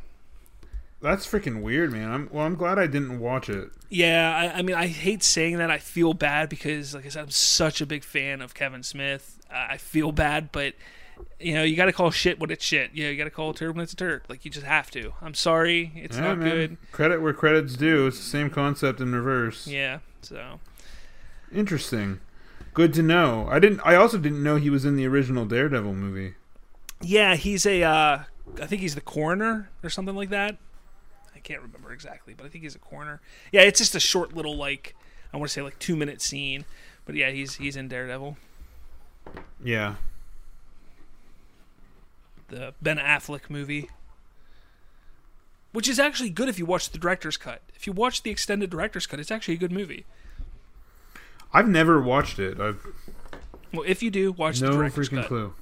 That's 1.01 1.25
freaking 1.25 1.61
weird, 1.61 1.91
man. 1.91 2.11
I'm 2.11 2.29
well. 2.31 2.45
I'm 2.45 2.55
glad 2.55 2.77
I 2.77 2.85
didn't 2.87 3.19
watch 3.19 3.49
it. 3.49 3.71
yeah, 3.89 4.35
I, 4.53 4.59
I 4.59 4.61
mean, 4.61 4.75
I 4.75 4.87
hate 4.87 5.23
saying 5.23 5.57
that. 5.57 5.71
I 5.71 5.79
feel 5.79 6.13
bad 6.13 6.47
because, 6.49 6.93
like 6.93 7.05
I 7.05 7.09
said, 7.09 7.23
I'm 7.23 7.31
such 7.31 7.81
a 7.81 7.85
big 7.87 8.03
fan 8.03 8.41
of 8.41 8.53
Kevin 8.53 8.83
Smith. 8.83 9.39
Uh, 9.51 9.65
I 9.71 9.77
feel 9.77 10.11
bad, 10.11 10.51
but 10.51 10.75
you 11.39 11.53
know, 11.55 11.63
you 11.63 11.75
got 11.75 11.85
to 11.85 11.91
call 11.91 12.11
shit 12.11 12.39
when 12.39 12.51
it's 12.51 12.63
shit. 12.63 12.91
You 12.93 13.05
know, 13.05 13.09
you 13.11 13.17
got 13.17 13.23
to 13.25 13.29
call 13.31 13.49
a 13.49 13.53
turd 13.55 13.75
when 13.75 13.83
it's 13.83 13.93
a 13.93 13.95
turd. 13.95 14.21
Like 14.29 14.45
you 14.45 14.51
just 14.51 14.65
have 14.65 14.91
to. 14.91 15.13
I'm 15.21 15.33
sorry, 15.33 15.91
it's 15.95 16.17
Yeah, 16.17 16.23
not 16.23 16.37
man. 16.37 16.49
good. 16.49 16.77
Credit 16.91 17.19
where 17.21 17.33
credit's 17.33 17.75
due. 17.75 18.05
It's 18.07 18.17
the 18.17 18.23
same 18.23 18.49
concept 18.51 18.99
in 19.01 19.11
reverse. 19.13 19.65
Yeah. 19.67 19.99
So 20.21 20.59
Interesting. 21.53 22.19
Good 22.73 22.93
to 22.93 23.01
know. 23.01 23.47
I 23.49 23.59
didn't. 23.59 23.81
I 23.83 23.95
also 23.95 24.17
didn't 24.17 24.41
know 24.43 24.55
he 24.55 24.69
was 24.69 24.85
in 24.85 24.95
the 24.95 25.05
original 25.07 25.45
Daredevil 25.45 25.93
movie. 25.93 26.35
Yeah, 27.01 27.35
he's 27.35 27.65
a 27.65 27.83
uh, 27.83 28.23
I 28.61 28.65
think 28.67 28.81
he's 28.81 28.95
the 28.95 29.01
coroner 29.01 29.69
or 29.83 29.89
something 29.89 30.15
like 30.15 30.29
that. 30.29 30.57
I 31.43 31.47
can't 31.47 31.61
remember 31.63 31.91
exactly, 31.91 32.35
but 32.35 32.45
I 32.45 32.49
think 32.49 32.63
he's 32.63 32.75
a 32.75 32.79
corner. 32.79 33.19
Yeah, 33.51 33.61
it's 33.61 33.79
just 33.79 33.95
a 33.95 33.99
short 33.99 34.35
little 34.35 34.55
like 34.55 34.95
I 35.33 35.37
want 35.37 35.49
to 35.49 35.53
say 35.53 35.63
like 35.63 35.79
two 35.79 35.95
minute 35.95 36.21
scene, 36.21 36.65
but 37.05 37.15
yeah, 37.15 37.31
he's 37.31 37.55
he's 37.55 37.75
in 37.75 37.87
Daredevil, 37.87 38.37
Yeah. 39.63 39.95
the 42.49 42.73
Ben 42.81 42.97
Affleck 42.97 43.49
movie, 43.49 43.89
which 45.71 45.87
is 45.87 45.99
actually 45.99 46.29
good 46.29 46.47
if 46.49 46.59
you 46.59 46.65
watch 46.65 46.89
the 46.91 46.97
director's 46.99 47.37
cut. 47.37 47.61
If 47.75 47.87
you 47.87 47.93
watch 47.93 48.21
the 48.23 48.29
extended 48.29 48.69
director's 48.69 49.07
cut, 49.07 49.19
it's 49.19 49.31
actually 49.31 49.55
a 49.55 49.57
good 49.57 49.71
movie. 49.71 50.05
I've 51.53 51.67
never 51.67 51.99
watched 52.01 52.37
it. 52.39 52.59
I've 52.59 52.85
Well, 53.73 53.83
if 53.87 54.03
you 54.03 54.11
do, 54.11 54.31
watch 54.33 54.59
the 54.59 54.67
no 54.69 54.73
director's 54.77 55.09
freaking 55.09 55.21
cut. 55.21 55.27
clue. 55.27 55.53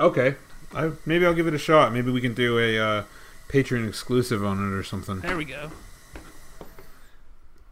Okay. 0.00 0.34
I 0.74 0.90
maybe 1.06 1.24
I'll 1.26 1.34
give 1.34 1.46
it 1.46 1.54
a 1.54 1.58
shot. 1.58 1.92
Maybe 1.92 2.10
we 2.10 2.20
can 2.20 2.34
do 2.34 2.58
a 2.58 2.78
uh, 2.78 3.04
Patreon 3.52 3.86
exclusive 3.86 4.44
on 4.44 4.58
it 4.58 4.74
or 4.74 4.82
something. 4.82 5.20
There 5.20 5.36
we 5.36 5.44
go. 5.44 5.70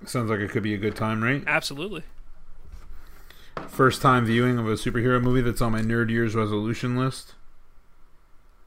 Sounds 0.04 0.30
like 0.30 0.40
it 0.40 0.50
could 0.50 0.62
be 0.62 0.74
a 0.74 0.78
good 0.78 0.94
time, 0.94 1.22
right? 1.22 1.42
Absolutely. 1.46 2.02
First 3.66 4.02
time 4.02 4.26
viewing 4.26 4.58
of 4.58 4.66
a 4.66 4.72
superhero 4.72 5.22
movie 5.22 5.40
that's 5.40 5.62
on 5.62 5.72
my 5.72 5.80
nerd 5.80 6.10
years 6.10 6.34
resolution 6.34 6.96
list. 6.96 7.34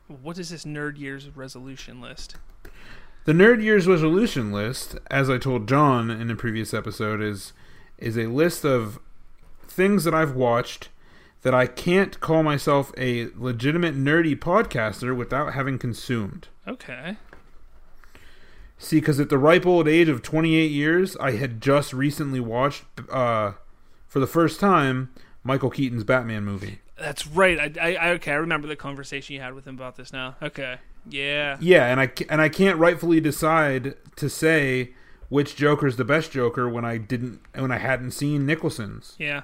What 0.07 0.37
is 0.37 0.49
this 0.49 0.65
nerd 0.65 0.97
years 0.97 1.29
resolution 1.29 2.01
list? 2.01 2.35
The 3.25 3.33
nerd 3.33 3.61
years 3.61 3.87
resolution 3.87 4.51
list, 4.51 4.97
as 5.09 5.29
I 5.29 5.37
told 5.37 5.67
John 5.67 6.09
in 6.09 6.29
a 6.29 6.35
previous 6.35 6.73
episode, 6.73 7.21
is 7.21 7.53
is 7.97 8.17
a 8.17 8.25
list 8.27 8.65
of 8.65 8.99
things 9.67 10.03
that 10.03 10.13
I've 10.13 10.35
watched 10.35 10.89
that 11.43 11.53
I 11.53 11.67
can't 11.67 12.19
call 12.19 12.43
myself 12.43 12.91
a 12.97 13.27
legitimate 13.35 13.95
nerdy 13.95 14.35
podcaster 14.37 15.15
without 15.15 15.53
having 15.53 15.77
consumed. 15.77 16.47
Okay. 16.67 17.17
See, 18.77 18.99
because 18.99 19.19
at 19.19 19.29
the 19.29 19.37
ripe 19.37 19.65
old 19.65 19.87
age 19.87 20.09
of 20.09 20.21
28 20.21 20.69
years, 20.69 21.15
I 21.17 21.31
had 21.31 21.61
just 21.61 21.93
recently 21.93 22.39
watched, 22.39 22.83
uh, 23.09 23.53
for 24.07 24.19
the 24.19 24.27
first 24.27 24.59
time, 24.59 25.13
Michael 25.43 25.69
Keaton's 25.69 26.03
Batman 26.03 26.43
movie. 26.43 26.79
That's 26.97 27.25
right. 27.27 27.59
I, 27.59 27.81
I, 27.81 27.95
I 27.95 28.09
okay. 28.11 28.31
I 28.31 28.35
remember 28.35 28.67
the 28.67 28.75
conversation 28.75 29.35
you 29.35 29.41
had 29.41 29.53
with 29.53 29.65
him 29.65 29.75
about 29.75 29.95
this 29.95 30.13
now. 30.13 30.35
Okay. 30.41 30.77
Yeah. 31.09 31.57
Yeah, 31.59 31.87
and 31.87 31.99
I 31.99 32.11
and 32.29 32.39
I 32.39 32.49
can't 32.49 32.77
rightfully 32.77 33.19
decide 33.19 33.95
to 34.15 34.29
say 34.29 34.93
which 35.29 35.55
Joker's 35.55 35.95
the 35.95 36.05
best 36.05 36.31
Joker 36.31 36.69
when 36.69 36.85
I 36.85 36.97
didn't 36.97 37.41
when 37.55 37.71
I 37.71 37.77
hadn't 37.77 38.11
seen 38.11 38.45
Nicholson's. 38.45 39.15
Yeah. 39.17 39.41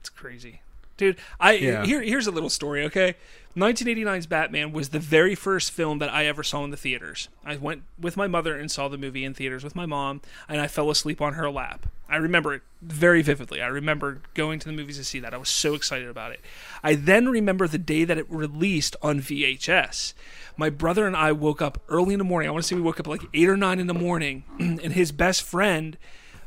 It's 0.00 0.10
crazy. 0.10 0.60
Dude, 0.96 1.16
I 1.40 1.52
Yeah. 1.52 1.84
here 1.84 2.02
here's 2.02 2.26
a 2.26 2.30
little 2.30 2.50
story, 2.50 2.84
okay? 2.84 3.14
1989's 3.56 4.26
Batman 4.26 4.72
was 4.72 4.88
the 4.88 4.98
very 4.98 5.34
first 5.36 5.70
film 5.70 6.00
that 6.00 6.12
I 6.12 6.26
ever 6.26 6.42
saw 6.42 6.64
in 6.64 6.70
the 6.70 6.76
theaters. 6.76 7.28
I 7.44 7.56
went 7.56 7.82
with 7.98 8.16
my 8.16 8.26
mother 8.26 8.56
and 8.56 8.68
saw 8.70 8.88
the 8.88 8.98
movie 8.98 9.24
in 9.24 9.32
theaters 9.32 9.62
with 9.62 9.76
my 9.76 9.86
mom, 9.86 10.22
and 10.48 10.60
I 10.60 10.66
fell 10.66 10.90
asleep 10.90 11.20
on 11.20 11.34
her 11.34 11.48
lap. 11.48 11.86
I 12.08 12.16
remember 12.16 12.54
it 12.54 12.62
very 12.82 13.22
vividly. 13.22 13.62
I 13.62 13.68
remember 13.68 14.20
going 14.34 14.58
to 14.58 14.66
the 14.66 14.72
movies 14.74 14.98
to 14.98 15.04
see 15.04 15.20
that. 15.20 15.32
I 15.32 15.36
was 15.36 15.48
so 15.48 15.74
excited 15.74 16.08
about 16.08 16.32
it. 16.32 16.40
I 16.82 16.96
then 16.96 17.28
remember 17.28 17.68
the 17.68 17.78
day 17.78 18.04
that 18.04 18.18
it 18.18 18.26
released 18.28 18.96
on 19.02 19.20
VHS. 19.20 20.14
My 20.56 20.68
brother 20.68 21.06
and 21.06 21.16
I 21.16 21.30
woke 21.32 21.62
up 21.62 21.80
early 21.88 22.12
in 22.14 22.18
the 22.18 22.24
morning. 22.24 22.48
I 22.48 22.52
want 22.52 22.64
to 22.64 22.68
say 22.68 22.74
we 22.74 22.82
woke 22.82 22.98
up 23.00 23.06
like 23.06 23.22
8 23.32 23.48
or 23.48 23.56
9 23.56 23.78
in 23.78 23.86
the 23.86 23.94
morning, 23.94 24.44
and 24.58 24.80
his 24.92 25.12
best 25.12 25.42
friend 25.42 25.96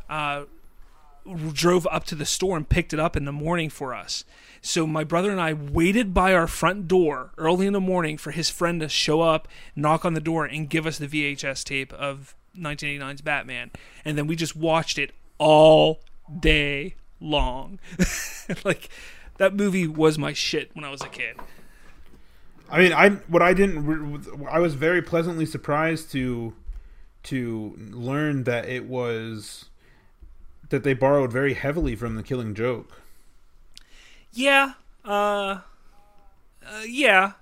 uh, 0.10 0.44
drove 1.54 1.88
up 1.92 2.04
to 2.06 2.16
the 2.16 2.26
store 2.26 2.58
and 2.58 2.68
picked 2.68 2.94
it 2.94 3.00
up 3.00 3.16
in 3.16 3.26
the 3.26 3.32
morning 3.32 3.70
for 3.70 3.94
us. 3.94 4.24
So 4.62 4.88
my 4.88 5.04
brother 5.04 5.32
and 5.32 5.40
I 5.40 5.54
waited 5.54 6.14
by 6.14 6.34
our 6.34 6.48
front 6.48 6.88
door 6.88 7.32
early 7.38 7.68
in 7.68 7.74
the 7.74 7.80
morning 7.80 8.18
for 8.18 8.32
his 8.32 8.50
friend 8.50 8.82
to 8.82 8.90
show 8.90 9.22
up, 9.22 9.48
knock 9.76 10.06
on 10.06 10.14
the 10.14 10.20
door, 10.20 10.46
and 10.46 10.70
give 10.70 10.86
us 10.86 10.98
the 10.98 11.08
VHS 11.08 11.64
tape 11.64 11.94
of 11.94 12.36
1989's 12.58 13.22
Batman. 13.22 13.72
And 14.04 14.18
then 14.18 14.28
we 14.28 14.36
just 14.36 14.56
watched 14.56 14.98
it 14.98 15.12
all 15.38 16.02
day 16.40 16.96
long. 17.20 17.80
like 18.66 18.90
that 19.38 19.56
movie 19.56 19.88
was 19.88 20.18
my 20.18 20.34
shit 20.34 20.72
when 20.74 20.84
I 20.84 20.90
was 20.90 21.02
a 21.02 21.10
kid. 21.10 21.38
I 22.70 22.80
mean, 22.80 22.94
I 22.94 23.10
what 23.28 23.42
I 23.42 23.54
didn't 23.54 24.28
I 24.50 24.60
was 24.60 24.74
very 24.74 25.02
pleasantly 25.02 25.46
surprised 25.46 26.12
to 26.12 26.54
to 27.24 27.76
learn 27.92 28.44
that 28.44 28.68
it 28.68 28.86
was 28.86 29.67
that 30.70 30.84
they 30.84 30.94
borrowed 30.94 31.32
very 31.32 31.54
heavily 31.54 31.96
from 31.96 32.16
the 32.16 32.24
Killing 32.24 32.54
Joke. 32.54 33.02
Yeah. 34.34 34.74
Uh, 35.06 35.60
uh 36.66 36.82
yeah. 36.86 37.34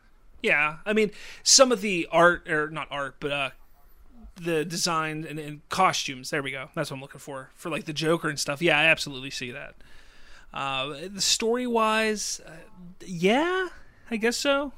Yeah. 0.41 0.77
I 0.85 0.93
mean, 0.93 1.11
some 1.43 1.72
of 1.72 1.81
the 1.81 2.07
art 2.11 2.49
or 2.49 2.69
not 2.69 2.88
art, 2.91 3.15
but 3.19 3.31
uh 3.31 3.49
the 4.35 4.65
design 4.65 5.26
and, 5.27 5.39
and 5.39 5.68
costumes. 5.69 6.30
There 6.30 6.43
we 6.43 6.52
go. 6.52 6.69
That's 6.76 6.91
what 6.91 6.97
I'm 6.97 7.02
looking 7.02 7.19
for 7.19 7.49
for 7.56 7.69
like 7.69 7.85
the 7.85 7.93
Joker 7.93 8.30
and 8.30 8.39
stuff. 8.39 8.61
Yeah, 8.61 8.80
I 8.80 8.85
absolutely 8.85 9.31
see 9.31 9.52
that. 9.52 9.76
Uh, 10.53 11.07
the 11.14 11.22
story 11.22 11.68
wise, 11.68 12.41
uh, 12.45 12.52
yeah, 13.06 13.68
I 14.10 14.18
guess 14.18 14.38
so. 14.38 14.72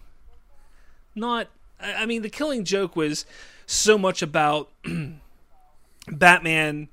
Not. 1.13 1.47
I, 1.79 1.93
I 1.93 2.05
mean, 2.05 2.21
the 2.21 2.29
Killing 2.29 2.65
Joke 2.65 2.95
was 2.95 3.25
so 3.65 3.97
much 3.97 4.21
about 4.21 4.69
Batman 6.11 6.89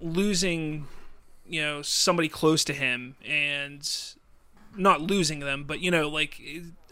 losing, 0.00 0.86
you 1.48 1.60
know, 1.62 1.82
somebody 1.82 2.28
close 2.28 2.64
to 2.64 2.72
him 2.72 3.16
and 3.26 3.88
not 4.76 5.00
losing 5.00 5.40
them, 5.40 5.64
but 5.64 5.80
you 5.80 5.90
know, 5.90 6.08
like 6.08 6.40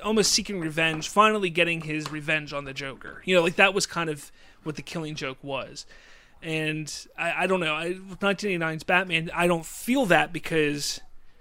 almost 0.04 0.32
seeking 0.32 0.60
revenge, 0.60 1.08
finally 1.08 1.50
getting 1.50 1.82
his 1.82 2.10
revenge 2.10 2.52
on 2.52 2.64
the 2.64 2.72
Joker. 2.72 3.22
You 3.24 3.36
know, 3.36 3.42
like 3.42 3.56
that 3.56 3.74
was 3.74 3.86
kind 3.86 4.10
of 4.10 4.32
what 4.64 4.76
the 4.76 4.82
Killing 4.82 5.14
Joke 5.14 5.38
was. 5.42 5.86
And 6.42 6.92
I, 7.18 7.44
I 7.44 7.46
don't 7.46 7.60
know, 7.60 7.74
I, 7.74 7.92
1989's 7.94 8.82
Batman, 8.84 9.30
I 9.34 9.46
don't 9.46 9.64
feel 9.64 10.06
that 10.06 10.32
because 10.32 11.00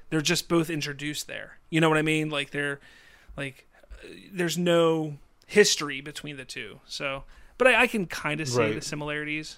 they're 0.10 0.22
just 0.22 0.48
both 0.48 0.70
introduced 0.70 1.28
there. 1.28 1.58
You 1.70 1.82
know 1.82 1.90
what 1.90 1.98
I 1.98 2.02
mean? 2.04 2.30
Like 2.30 2.52
they're 2.52 2.80
like 3.36 3.68
there's 4.32 4.58
no 4.58 5.18
history 5.48 6.00
between 6.00 6.38
the 6.38 6.46
two. 6.46 6.80
So, 6.88 7.24
but 7.58 7.68
I, 7.68 7.84
I 7.84 7.88
can 7.88 8.06
kind 8.06 8.40
of 8.40 8.48
see 8.48 8.60
Right. 8.60 8.76
the 8.76 8.82
similarities, 8.82 9.58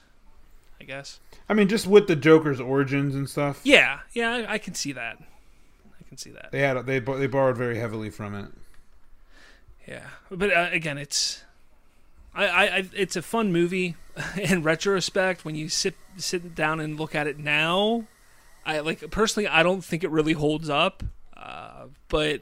I 0.79 0.83
guess. 0.83 1.19
I 1.49 1.53
mean, 1.53 1.67
just 1.67 1.87
with 1.87 2.07
the 2.07 2.15
Joker's 2.15 2.59
origins 2.59 3.15
and 3.15 3.29
stuff. 3.29 3.61
Yeah, 3.63 3.99
yeah, 4.13 4.31
I, 4.31 4.53
I 4.53 4.57
can 4.57 4.73
see 4.73 4.91
that. 4.93 5.17
I 5.19 6.03
can 6.07 6.17
see 6.17 6.31
that. 6.31 6.51
They 6.51 6.59
had 6.59 6.85
they 6.85 6.99
they 6.99 7.27
borrowed 7.27 7.57
very 7.57 7.77
heavily 7.77 8.09
from 8.09 8.35
it. 8.35 8.51
Yeah, 9.87 10.05
but 10.29 10.51
uh, 10.51 10.69
again, 10.71 10.97
it's 10.97 11.43
I, 12.37 12.45
I, 12.67 12.89
it's 12.93 13.15
a 13.15 13.21
fun 13.21 13.51
movie 13.51 13.95
in 14.41 14.61
retrospect 14.61 15.43
when 15.43 15.55
you 15.55 15.69
sit 15.69 15.95
sit 16.17 16.53
down 16.53 16.79
and 16.79 16.99
look 16.99 17.15
at 17.15 17.27
it 17.27 17.39
now. 17.39 18.05
I 18.65 18.79
like 18.79 19.09
personally, 19.11 19.47
I 19.47 19.63
don't 19.63 19.83
think 19.83 20.03
it 20.03 20.11
really 20.11 20.33
holds 20.33 20.69
up, 20.69 21.03
uh, 21.35 21.85
but 22.09 22.41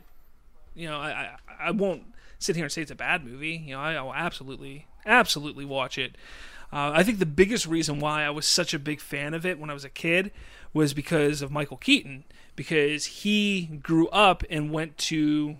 you 0.73 0.87
know, 0.87 0.99
I, 0.99 1.09
I 1.09 1.67
I 1.67 1.71
won't 1.71 2.03
sit 2.39 2.55
here 2.55 2.65
and 2.65 2.71
say 2.71 2.81
it's 2.81 2.91
a 2.91 2.95
bad 2.95 3.23
movie. 3.23 3.63
You 3.65 3.75
know, 3.75 3.81
I, 3.81 3.93
I'll 3.93 4.13
absolutely 4.13 4.87
absolutely 5.05 5.65
watch 5.65 5.97
it. 5.97 6.15
Uh, 6.71 6.91
I 6.93 7.03
think 7.03 7.19
the 7.19 7.25
biggest 7.25 7.65
reason 7.65 7.99
why 7.99 8.23
I 8.23 8.29
was 8.29 8.47
such 8.47 8.73
a 8.73 8.79
big 8.79 8.99
fan 8.99 9.33
of 9.33 9.45
it 9.45 9.59
when 9.59 9.69
I 9.69 9.73
was 9.73 9.85
a 9.85 9.89
kid 9.89 10.31
was 10.73 10.93
because 10.93 11.41
of 11.41 11.51
Michael 11.51 11.77
Keaton, 11.77 12.25
because 12.55 13.05
he 13.05 13.79
grew 13.81 14.07
up 14.09 14.43
and 14.49 14.71
went 14.71 14.97
to 14.97 15.57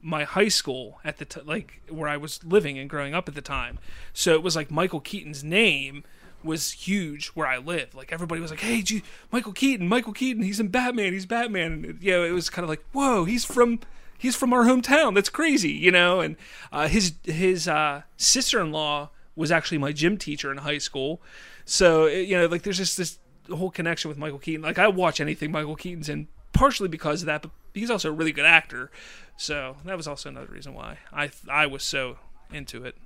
my 0.00 0.24
high 0.24 0.48
school 0.48 1.00
at 1.04 1.18
the 1.18 1.24
t- 1.24 1.40
like 1.40 1.82
where 1.88 2.08
I 2.08 2.16
was 2.16 2.44
living 2.44 2.78
and 2.78 2.88
growing 2.88 3.14
up 3.14 3.28
at 3.28 3.34
the 3.34 3.42
time. 3.42 3.78
So 4.12 4.34
it 4.34 4.42
was 4.42 4.54
like 4.54 4.70
Michael 4.70 5.00
Keaton's 5.00 5.42
name 5.42 6.04
was 6.42 6.70
huge 6.70 7.28
where 7.28 7.46
I 7.46 7.58
lived. 7.58 7.94
Like 7.94 8.12
everybody 8.12 8.40
was 8.40 8.50
like, 8.50 8.60
"Hey, 8.60 8.82
gee, 8.82 9.02
Michael 9.32 9.52
Keaton, 9.52 9.88
Michael 9.88 10.12
Keaton, 10.12 10.42
he's 10.42 10.60
in 10.60 10.68
Batman, 10.68 11.12
he's 11.12 11.26
Batman." 11.26 11.72
And 11.72 11.84
it, 11.84 11.96
you 12.00 12.12
know, 12.12 12.24
it 12.24 12.30
was 12.30 12.50
kind 12.50 12.64
of 12.64 12.68
like, 12.68 12.84
"Whoa, 12.92 13.24
he's 13.24 13.44
from 13.44 13.80
he's 14.16 14.36
from 14.36 14.52
our 14.52 14.64
hometown. 14.64 15.14
That's 15.14 15.30
crazy," 15.30 15.72
you 15.72 15.90
know. 15.90 16.20
And 16.20 16.36
uh, 16.72 16.88
his 16.88 17.14
his 17.24 17.66
uh, 17.66 18.02
sister 18.16 18.60
in 18.60 18.70
law 18.70 19.10
was 19.38 19.50
actually 19.50 19.78
my 19.78 19.92
gym 19.92 20.18
teacher 20.18 20.50
in 20.50 20.58
high 20.58 20.78
school. 20.78 21.22
So 21.64 22.06
you 22.06 22.36
know, 22.36 22.46
like 22.46 22.62
there's 22.62 22.76
just 22.76 22.96
this 22.96 23.18
whole 23.50 23.70
connection 23.70 24.08
with 24.08 24.18
Michael 24.18 24.38
Keaton. 24.38 24.62
Like 24.62 24.78
I 24.78 24.88
watch 24.88 25.20
anything 25.20 25.52
Michael 25.52 25.76
Keaton's 25.76 26.08
in, 26.08 26.28
partially 26.52 26.88
because 26.88 27.22
of 27.22 27.26
that, 27.26 27.42
but 27.42 27.50
he's 27.72 27.90
also 27.90 28.10
a 28.10 28.12
really 28.12 28.32
good 28.32 28.44
actor. 28.44 28.90
So 29.36 29.76
that 29.84 29.96
was 29.96 30.08
also 30.08 30.28
another 30.28 30.52
reason 30.52 30.74
why 30.74 30.98
I 31.12 31.30
I 31.48 31.66
was 31.66 31.82
so 31.82 32.18
into 32.52 32.84
it. 32.84 32.96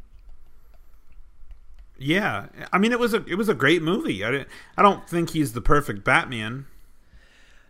Yeah, 1.99 2.47
I 2.73 2.79
mean, 2.79 2.91
it 2.91 2.99
was 2.99 3.15
a 3.15 3.25
it 3.27 3.37
was 3.37 3.49
a 3.49 3.55
great 3.55 3.83
movie. 3.83 4.25
I 4.25 4.31
didn't, 4.31 4.49
I 4.77 4.83
don't 4.83 5.09
think 5.09 5.31
he's 5.31 5.53
the 5.53 5.61
perfect 5.61 6.03
Batman. 6.03 6.67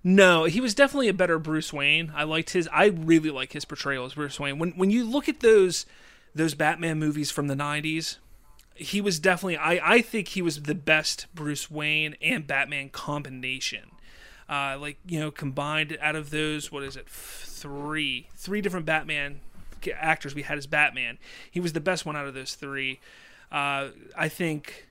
No, 0.04 0.44
he 0.44 0.60
was 0.60 0.74
definitely 0.74 1.08
a 1.08 1.14
better 1.14 1.38
Bruce 1.38 1.72
Wayne. 1.72 2.12
I 2.14 2.24
liked 2.24 2.50
his. 2.50 2.68
I 2.72 2.86
really 2.86 3.30
like 3.30 3.52
his 3.52 3.64
portrayal 3.64 4.04
as 4.04 4.14
Bruce 4.14 4.40
Wayne. 4.40 4.58
When 4.58 4.70
when 4.72 4.90
you 4.90 5.04
look 5.04 5.28
at 5.28 5.40
those 5.40 5.86
those 6.34 6.54
Batman 6.54 6.98
movies 6.98 7.30
from 7.30 7.46
the 7.46 7.54
'90s, 7.54 8.16
he 8.74 9.00
was 9.00 9.18
definitely. 9.18 9.56
I 9.56 9.94
I 9.94 10.02
think 10.02 10.28
he 10.28 10.42
was 10.42 10.62
the 10.62 10.74
best 10.74 11.26
Bruce 11.34 11.70
Wayne 11.70 12.16
and 12.20 12.46
Batman 12.46 12.88
combination. 12.90 13.90
Uh, 14.48 14.76
like 14.78 14.98
you 15.06 15.18
know, 15.18 15.30
combined 15.30 15.96
out 16.00 16.16
of 16.16 16.30
those, 16.30 16.70
what 16.70 16.82
is 16.82 16.96
it? 16.96 17.08
Three, 17.08 18.28
three 18.34 18.60
different 18.60 18.86
Batman 18.86 19.40
actors 19.94 20.34
we 20.34 20.42
had 20.42 20.58
as 20.58 20.66
Batman. 20.66 21.18
He 21.50 21.60
was 21.60 21.72
the 21.72 21.80
best 21.80 22.04
one 22.04 22.16
out 22.16 22.26
of 22.26 22.34
those 22.34 22.54
three. 22.54 23.00
Uh, 23.50 23.88
I 24.16 24.28
think 24.28 24.88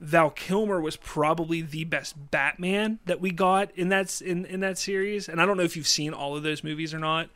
Val 0.00 0.30
Kilmer 0.30 0.80
was 0.80 0.96
probably 0.96 1.62
the 1.62 1.84
best 1.84 2.30
Batman 2.30 2.98
that 3.06 3.20
we 3.20 3.30
got 3.30 3.70
in 3.76 3.88
that 3.90 4.20
in 4.20 4.44
in 4.46 4.60
that 4.60 4.78
series. 4.78 5.28
And 5.28 5.40
I 5.40 5.46
don't 5.46 5.56
know 5.56 5.62
if 5.62 5.76
you've 5.76 5.86
seen 5.86 6.12
all 6.12 6.36
of 6.36 6.42
those 6.42 6.64
movies 6.64 6.92
or 6.92 6.98
not, 6.98 7.30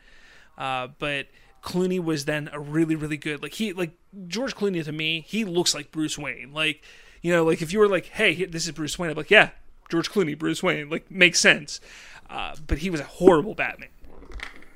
uh, 0.57 0.87
but 0.99 1.27
Clooney 1.63 2.01
was 2.03 2.25
then 2.25 2.49
a 2.53 2.59
really 2.59 2.95
really 2.95 3.17
good 3.17 3.41
like 3.41 3.53
he 3.53 3.73
like 3.73 3.91
George 4.27 4.55
Clooney 4.55 4.83
to 4.83 4.91
me 4.91 5.25
he 5.27 5.45
looks 5.45 5.73
like 5.73 5.91
Bruce 5.91 6.17
Wayne 6.17 6.53
like 6.53 6.83
you 7.21 7.31
know 7.31 7.43
like 7.43 7.61
if 7.61 7.73
you 7.73 7.79
were 7.79 7.87
like 7.87 8.07
hey 8.07 8.45
this 8.45 8.65
is 8.65 8.71
Bruce 8.71 8.97
Wayne 8.97 9.11
I'm 9.11 9.17
like 9.17 9.31
yeah 9.31 9.51
George 9.89 10.09
Clooney 10.11 10.37
Bruce 10.37 10.63
Wayne 10.63 10.89
like 10.89 11.09
makes 11.09 11.39
sense. 11.39 11.79
Uh, 12.29 12.55
but 12.67 12.77
he 12.77 12.91
was 12.91 12.99
a 12.99 13.05
horrible 13.05 13.55
Batman 13.55 13.89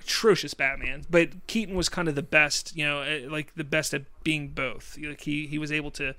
atrocious 0.02 0.54
Batman 0.54 1.06
but 1.10 1.30
Keaton 1.48 1.76
was 1.76 1.88
kind 1.88 2.10
of 2.10 2.16
the 2.16 2.22
best 2.24 2.76
you 2.76 2.84
know 2.84 3.02
eh, 3.02 3.26
like 3.30 3.54
the 3.56 3.64
best 3.64 3.94
at 3.94 4.04
being 4.24 4.50
both. 4.50 4.98
Like 5.02 5.22
he 5.22 5.48
he 5.48 5.58
was 5.58 5.72
able 5.72 5.92
to 5.92 6.16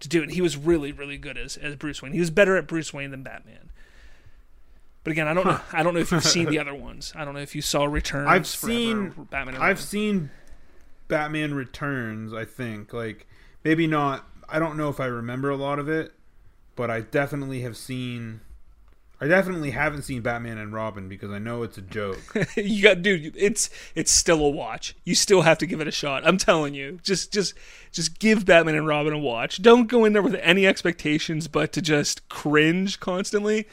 to 0.00 0.08
do 0.08 0.22
it 0.22 0.30
he 0.30 0.40
was 0.40 0.56
really 0.56 0.90
really 0.90 1.18
good 1.18 1.38
as 1.38 1.56
as 1.56 1.76
Bruce 1.76 2.02
Wayne. 2.02 2.12
He 2.12 2.20
was 2.20 2.30
better 2.30 2.56
at 2.56 2.66
Bruce 2.66 2.92
Wayne 2.92 3.10
than 3.10 3.22
Batman 3.22 3.70
but 5.04 5.10
again, 5.10 5.26
I 5.26 5.34
don't 5.34 5.46
know. 5.46 5.60
I 5.72 5.82
don't 5.82 5.94
know 5.94 6.00
if 6.00 6.12
you've 6.12 6.24
seen 6.24 6.46
the 6.48 6.58
other 6.60 6.74
ones. 6.74 7.12
I 7.16 7.24
don't 7.24 7.34
know 7.34 7.40
if 7.40 7.54
you 7.54 7.62
saw 7.62 7.84
Returns. 7.84 8.28
I've 8.28 8.46
Forever, 8.46 8.78
seen 8.78 9.26
Batman. 9.30 9.56
I've 9.56 9.80
seen 9.80 10.30
Batman 11.08 11.54
Returns. 11.54 12.32
I 12.32 12.44
think 12.44 12.92
like 12.92 13.26
maybe 13.64 13.86
not. 13.86 14.26
I 14.48 14.58
don't 14.58 14.76
know 14.76 14.88
if 14.88 15.00
I 15.00 15.06
remember 15.06 15.50
a 15.50 15.56
lot 15.56 15.78
of 15.78 15.88
it, 15.88 16.12
but 16.76 16.90
I 16.90 17.00
definitely 17.00 17.62
have 17.62 17.76
seen. 17.76 18.40
I 19.20 19.28
definitely 19.28 19.70
haven't 19.70 20.02
seen 20.02 20.20
Batman 20.20 20.58
and 20.58 20.72
Robin 20.72 21.08
because 21.08 21.30
I 21.30 21.38
know 21.38 21.62
it's 21.62 21.78
a 21.78 21.82
joke. 21.82 22.18
you 22.56 22.82
got, 22.82 23.02
dude. 23.02 23.34
It's 23.36 23.70
it's 23.94 24.10
still 24.10 24.40
a 24.40 24.48
watch. 24.50 24.96
You 25.04 25.14
still 25.14 25.42
have 25.42 25.58
to 25.58 25.66
give 25.66 25.80
it 25.80 25.88
a 25.88 25.92
shot. 25.92 26.26
I'm 26.26 26.38
telling 26.38 26.74
you. 26.74 26.98
Just 27.02 27.32
just 27.32 27.54
just 27.90 28.18
give 28.20 28.46
Batman 28.46 28.76
and 28.76 28.86
Robin 28.86 29.12
a 29.12 29.18
watch. 29.18 29.62
Don't 29.62 29.88
go 29.88 30.04
in 30.04 30.12
there 30.12 30.22
with 30.22 30.34
any 30.36 30.66
expectations, 30.66 31.48
but 31.48 31.72
to 31.72 31.82
just 31.82 32.28
cringe 32.28 33.00
constantly. 33.00 33.66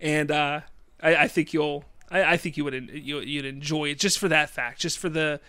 And 0.00 0.30
uh, 0.30 0.60
I, 1.02 1.16
I 1.16 1.28
think 1.28 1.52
you'll. 1.52 1.84
I, 2.10 2.32
I 2.32 2.36
think 2.36 2.56
you 2.56 2.64
would 2.64 2.90
you, 2.92 3.20
you'd 3.20 3.44
enjoy 3.44 3.90
it 3.90 3.98
just 3.98 4.18
for 4.18 4.28
that 4.28 4.50
fact, 4.50 4.80
just 4.80 4.98
for 4.98 5.08
the 5.08 5.40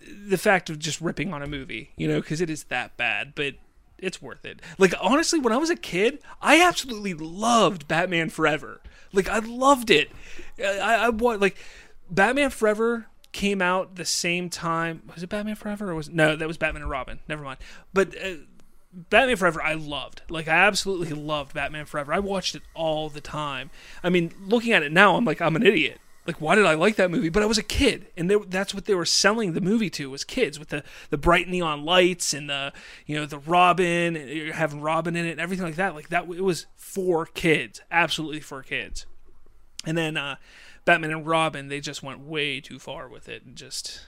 the 0.00 0.38
fact 0.38 0.68
of 0.68 0.78
just 0.78 1.00
ripping 1.00 1.32
on 1.32 1.42
a 1.42 1.46
movie, 1.46 1.92
you 1.96 2.08
know, 2.08 2.20
because 2.20 2.40
it 2.40 2.50
is 2.50 2.64
that 2.64 2.96
bad, 2.96 3.34
but 3.34 3.54
it's 3.98 4.20
worth 4.20 4.44
it. 4.44 4.60
Like 4.78 4.94
honestly, 5.00 5.38
when 5.38 5.52
I 5.52 5.56
was 5.56 5.70
a 5.70 5.76
kid, 5.76 6.18
I 6.42 6.60
absolutely 6.60 7.14
loved 7.14 7.88
Batman 7.88 8.28
Forever. 8.30 8.80
Like 9.12 9.28
I 9.28 9.38
loved 9.38 9.90
it. 9.90 10.10
I, 10.58 11.06
I 11.06 11.08
what 11.10 11.40
like 11.40 11.56
Batman 12.10 12.50
Forever 12.50 13.06
came 13.32 13.62
out 13.62 13.96
the 13.96 14.04
same 14.04 14.48
time. 14.50 15.02
Was 15.12 15.22
it 15.22 15.28
Batman 15.28 15.56
Forever 15.56 15.90
or 15.90 15.94
was 15.94 16.08
no? 16.08 16.36
That 16.36 16.48
was 16.48 16.58
Batman 16.58 16.82
and 16.82 16.90
Robin. 16.90 17.20
Never 17.28 17.42
mind. 17.42 17.58
But 17.92 18.14
uh, 18.16 18.34
Batman 18.94 19.36
Forever, 19.36 19.62
I 19.62 19.74
loved. 19.74 20.22
Like 20.28 20.48
I 20.48 20.56
absolutely 20.56 21.10
loved 21.10 21.54
Batman 21.54 21.86
Forever. 21.86 22.12
I 22.12 22.20
watched 22.20 22.54
it 22.54 22.62
all 22.74 23.08
the 23.08 23.20
time. 23.20 23.70
I 24.02 24.08
mean, 24.08 24.32
looking 24.40 24.72
at 24.72 24.82
it 24.82 24.92
now, 24.92 25.16
I'm 25.16 25.24
like, 25.24 25.40
I'm 25.40 25.56
an 25.56 25.66
idiot. 25.66 26.00
Like, 26.26 26.40
why 26.40 26.54
did 26.54 26.64
I 26.64 26.74
like 26.74 26.96
that 26.96 27.10
movie? 27.10 27.28
But 27.28 27.42
I 27.42 27.46
was 27.46 27.58
a 27.58 27.62
kid, 27.62 28.06
and 28.16 28.30
they, 28.30 28.36
that's 28.48 28.72
what 28.72 28.86
they 28.86 28.94
were 28.94 29.04
selling 29.04 29.52
the 29.52 29.60
movie 29.60 29.90
to 29.90 30.08
was 30.08 30.24
kids 30.24 30.58
with 30.58 30.68
the 30.68 30.82
the 31.10 31.18
bright 31.18 31.48
neon 31.48 31.84
lights 31.84 32.32
and 32.32 32.48
the 32.48 32.72
you 33.04 33.14
know 33.14 33.26
the 33.26 33.38
Robin, 33.38 34.16
and 34.16 34.54
having 34.54 34.80
Robin 34.80 35.16
in 35.16 35.26
it, 35.26 35.32
and 35.32 35.40
everything 35.40 35.66
like 35.66 35.76
that. 35.76 35.94
Like 35.94 36.08
that, 36.08 36.24
it 36.30 36.42
was 36.42 36.66
for 36.76 37.26
kids, 37.26 37.82
absolutely 37.90 38.40
for 38.40 38.62
kids. 38.62 39.04
And 39.84 39.98
then 39.98 40.16
uh, 40.16 40.36
Batman 40.86 41.10
and 41.10 41.26
Robin, 41.26 41.68
they 41.68 41.80
just 41.80 42.02
went 42.02 42.20
way 42.20 42.58
too 42.58 42.78
far 42.78 43.06
with 43.06 43.28
it, 43.28 43.44
and 43.44 43.54
just 43.54 44.06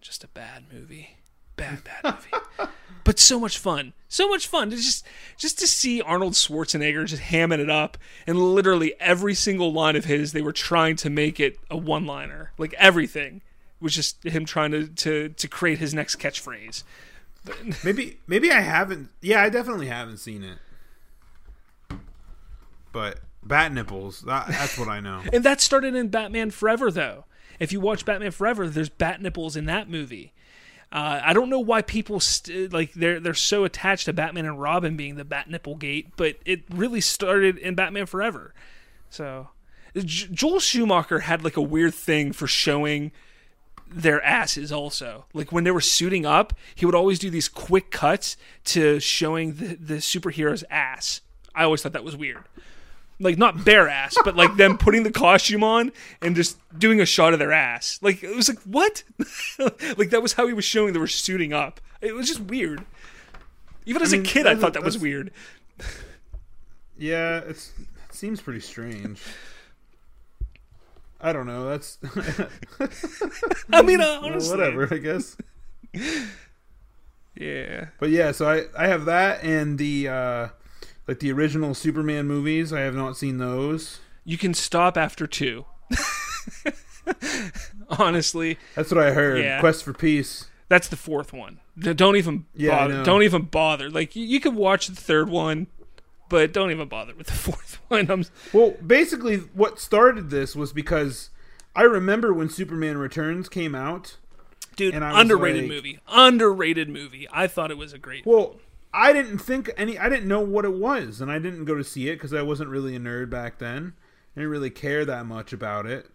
just 0.00 0.24
a 0.24 0.28
bad 0.28 0.64
movie, 0.72 1.16
bad 1.56 1.82
bad 1.84 2.04
movie. 2.04 2.70
but 3.04 3.18
so 3.18 3.38
much 3.40 3.58
fun, 3.58 3.92
so 4.08 4.28
much 4.28 4.46
fun 4.46 4.70
to 4.70 4.76
just 4.76 5.06
just 5.36 5.58
to 5.58 5.66
see 5.66 6.00
Arnold 6.00 6.34
Schwarzenegger 6.34 7.06
just 7.06 7.22
hamming 7.22 7.58
it 7.58 7.70
up, 7.70 7.98
and 8.26 8.38
literally 8.38 8.94
every 9.00 9.34
single 9.34 9.72
line 9.72 9.96
of 9.96 10.04
his, 10.04 10.32
they 10.32 10.42
were 10.42 10.52
trying 10.52 10.96
to 10.96 11.10
make 11.10 11.40
it 11.40 11.58
a 11.70 11.76
one-liner, 11.76 12.52
like 12.58 12.74
everything 12.74 13.42
was 13.80 13.94
just 13.94 14.24
him 14.24 14.44
trying 14.44 14.70
to 14.70 14.86
to 14.86 15.28
to 15.30 15.48
create 15.48 15.78
his 15.78 15.92
next 15.92 16.16
catchphrase. 16.16 16.84
maybe 17.84 18.18
maybe 18.26 18.50
I 18.50 18.60
haven't. 18.60 19.10
Yeah, 19.20 19.42
I 19.42 19.48
definitely 19.48 19.88
haven't 19.88 20.18
seen 20.18 20.44
it. 20.44 20.58
But 22.92 23.20
bat 23.42 23.72
nipples. 23.72 24.20
That, 24.22 24.48
that's 24.48 24.78
what 24.78 24.88
I 24.88 25.00
know. 25.00 25.22
And 25.32 25.44
that 25.44 25.60
started 25.60 25.94
in 25.94 26.08
Batman 26.08 26.50
Forever, 26.50 26.90
though. 26.90 27.24
If 27.58 27.72
you 27.72 27.80
watch 27.80 28.04
Batman 28.04 28.30
Forever, 28.30 28.68
there's 28.68 28.88
bat 28.88 29.20
nipples 29.20 29.56
in 29.56 29.64
that 29.66 29.88
movie. 29.88 30.32
Uh, 30.92 31.20
I 31.24 31.32
don't 31.32 31.48
know 31.48 31.60
why 31.60 31.80
people 31.80 32.20
st- 32.20 32.70
like 32.72 32.92
they're 32.92 33.18
they're 33.18 33.32
so 33.32 33.64
attached 33.64 34.04
to 34.04 34.12
Batman 34.12 34.44
and 34.44 34.60
Robin 34.60 34.94
being 34.94 35.16
the 35.16 35.24
bat 35.24 35.48
nipple 35.48 35.74
gate, 35.74 36.08
but 36.16 36.36
it 36.44 36.62
really 36.68 37.00
started 37.00 37.56
in 37.56 37.74
Batman 37.74 38.04
Forever. 38.04 38.52
So, 39.08 39.48
J- 39.96 40.28
Joel 40.30 40.60
Schumacher 40.60 41.20
had 41.20 41.42
like 41.42 41.56
a 41.56 41.62
weird 41.62 41.94
thing 41.94 42.32
for 42.32 42.46
showing 42.46 43.10
their 43.88 44.22
asses 44.22 44.70
also. 44.70 45.24
Like 45.32 45.50
when 45.50 45.64
they 45.64 45.70
were 45.70 45.80
suiting 45.80 46.26
up, 46.26 46.52
he 46.74 46.84
would 46.84 46.94
always 46.94 47.18
do 47.18 47.30
these 47.30 47.48
quick 47.48 47.90
cuts 47.90 48.36
to 48.64 49.00
showing 49.00 49.54
the, 49.54 49.74
the 49.76 49.94
superhero's 49.96 50.64
ass. 50.70 51.22
I 51.54 51.64
always 51.64 51.82
thought 51.82 51.92
that 51.92 52.04
was 52.04 52.16
weird. 52.16 52.44
Like 53.22 53.38
not 53.38 53.64
bare 53.64 53.88
ass, 53.88 54.16
but 54.24 54.36
like 54.36 54.56
them 54.56 54.76
putting 54.76 55.04
the 55.04 55.10
costume 55.10 55.62
on 55.62 55.92
and 56.20 56.34
just 56.34 56.58
doing 56.78 57.00
a 57.00 57.06
shot 57.06 57.32
of 57.32 57.38
their 57.38 57.52
ass. 57.52 57.98
Like 58.02 58.22
it 58.22 58.34
was 58.34 58.48
like 58.48 58.58
what? 58.60 59.04
like 59.96 60.10
that 60.10 60.22
was 60.22 60.34
how 60.34 60.46
he 60.46 60.52
was 60.52 60.64
showing 60.64 60.92
they 60.92 60.98
were 60.98 61.06
suiting 61.06 61.52
up. 61.52 61.80
It 62.00 62.14
was 62.14 62.26
just 62.26 62.40
weird. 62.40 62.84
Even 63.86 64.02
as 64.02 64.12
I 64.12 64.18
mean, 64.18 64.26
a 64.26 64.28
kid, 64.28 64.46
I 64.46 64.56
thought 64.56 64.74
that 64.74 64.82
was 64.82 64.98
weird. 64.98 65.30
Yeah, 66.98 67.38
it's 67.38 67.72
it 67.78 68.14
seems 68.14 68.40
pretty 68.40 68.60
strange. 68.60 69.22
I 71.20 71.32
don't 71.32 71.46
know. 71.46 71.68
That's 71.68 71.98
I 73.72 73.82
mean, 73.82 74.00
uh, 74.02 74.20
honestly, 74.22 74.50
whatever. 74.50 74.92
I 74.92 74.98
guess. 74.98 75.36
Yeah. 77.36 77.86
But 77.98 78.10
yeah, 78.10 78.32
so 78.32 78.48
I 78.50 78.64
I 78.76 78.88
have 78.88 79.04
that 79.06 79.42
and 79.42 79.78
the 79.78 80.08
uh 80.08 80.48
like 81.08 81.18
the 81.20 81.32
original 81.32 81.74
Superman 81.74 82.26
movies. 82.26 82.72
I 82.72 82.80
have 82.80 82.94
not 82.94 83.16
seen 83.16 83.38
those. 83.38 84.00
You 84.24 84.38
can 84.38 84.54
stop 84.54 84.96
after 84.96 85.26
two. 85.26 85.64
Honestly, 87.98 88.58
That's 88.74 88.90
what 88.90 89.02
I 89.04 89.12
heard. 89.12 89.38
Yeah. 89.42 89.60
Quest 89.60 89.84
for 89.84 89.92
Peace. 89.92 90.48
that's 90.68 90.88
the 90.88 90.96
fourth 90.96 91.32
one. 91.32 91.58
Don't 91.78 92.16
even 92.16 92.46
Yeah, 92.54 92.70
bother. 92.78 93.02
Don't 93.04 93.22
even 93.22 93.42
bother. 93.42 93.90
Like 93.90 94.16
you, 94.16 94.24
you 94.24 94.40
could 94.40 94.54
watch 94.54 94.86
the 94.86 94.94
third 94.96 95.28
one, 95.28 95.66
but 96.28 96.52
don't 96.52 96.70
even 96.70 96.88
bother 96.88 97.14
with 97.14 97.26
the 97.26 97.32
fourth 97.50 97.78
one. 97.88 98.10
I'm, 98.10 98.24
Well, 98.52 98.74
basically, 98.86 99.36
what 99.54 99.78
started 99.80 100.30
this 100.30 100.54
was 100.56 100.72
because 100.72 101.30
I 101.76 101.82
remember 101.82 102.32
when 102.32 102.48
Superman 102.48 102.96
Returns 102.98 103.48
came 103.48 103.74
out. 103.74 104.16
dude, 104.76 104.94
And 104.94 105.04
underrated 105.04 105.62
like- 105.64 105.70
movie. 105.70 105.98
Underrated 106.08 106.88
movie. 106.88 107.26
I 107.32 107.46
thought 107.46 107.70
it 107.70 107.76
was 107.78 107.92
a 107.92 107.98
great. 107.98 108.24
Well, 108.24 108.56
I 108.94 109.12
didn't 109.12 109.38
think 109.38 109.70
any. 109.76 109.98
I 109.98 110.08
didn't 110.08 110.28
know 110.28 110.40
what 110.40 110.64
it 110.64 110.74
was, 110.74 111.20
and 111.20 111.30
I 111.30 111.38
didn't 111.38 111.64
go 111.64 111.74
to 111.74 111.84
see 111.84 112.08
it 112.08 112.16
because 112.16 112.34
I 112.34 112.42
wasn't 112.42 112.70
really 112.70 112.94
a 112.94 113.00
nerd 113.00 113.30
back 113.30 113.58
then. 113.58 113.94
I 114.36 114.40
didn't 114.40 114.50
really 114.50 114.70
care 114.70 115.04
that 115.04 115.26
much 115.26 115.52
about 115.52 115.86
it. 115.86 116.08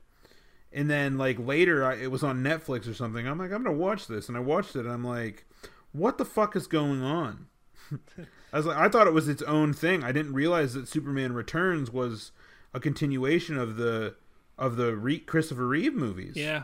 And 0.72 0.90
then, 0.90 1.18
like 1.18 1.40
later, 1.40 1.84
I, 1.86 1.96
it 1.96 2.12
was 2.12 2.24
on 2.24 2.44
Netflix 2.44 2.88
or 2.90 2.94
something. 2.94 3.28
I'm 3.28 3.38
like, 3.40 3.52
I'm 3.52 3.64
gonna 3.64 3.76
watch 3.76 4.08
this, 4.08 4.28
and 4.28 4.38
I 4.38 4.42
watched 4.42 4.76
it. 4.76 4.82
and 4.82 4.92
I'm 4.92 5.04
like, 5.04 5.46
what 5.92 6.18
the 6.18 6.26
fuck 6.26 6.56
is 6.56 6.68
going 6.68 7.02
on? 7.02 7.48
I 8.54 8.58
was 8.58 8.66
like, 8.66 8.78
I 8.78 8.90
thought 8.90 9.08
it 9.08 9.14
was 9.14 9.28
its 9.28 9.42
own 9.44 9.74
thing. 9.74 10.04
I 10.04 10.12
didn't 10.12 10.34
realize 10.34 10.74
that 10.74 10.88
Superman 10.88 11.34
Returns 11.34 11.92
was 11.92 12.32
a 12.74 12.80
continuation 12.80 13.58
of 13.58 13.78
the 13.78 14.16
of 14.58 14.76
the 14.76 14.96
Re- 14.96 15.20
Christopher 15.20 15.68
Reeve 15.68 15.94
movies. 15.96 16.36
yeah. 16.36 16.64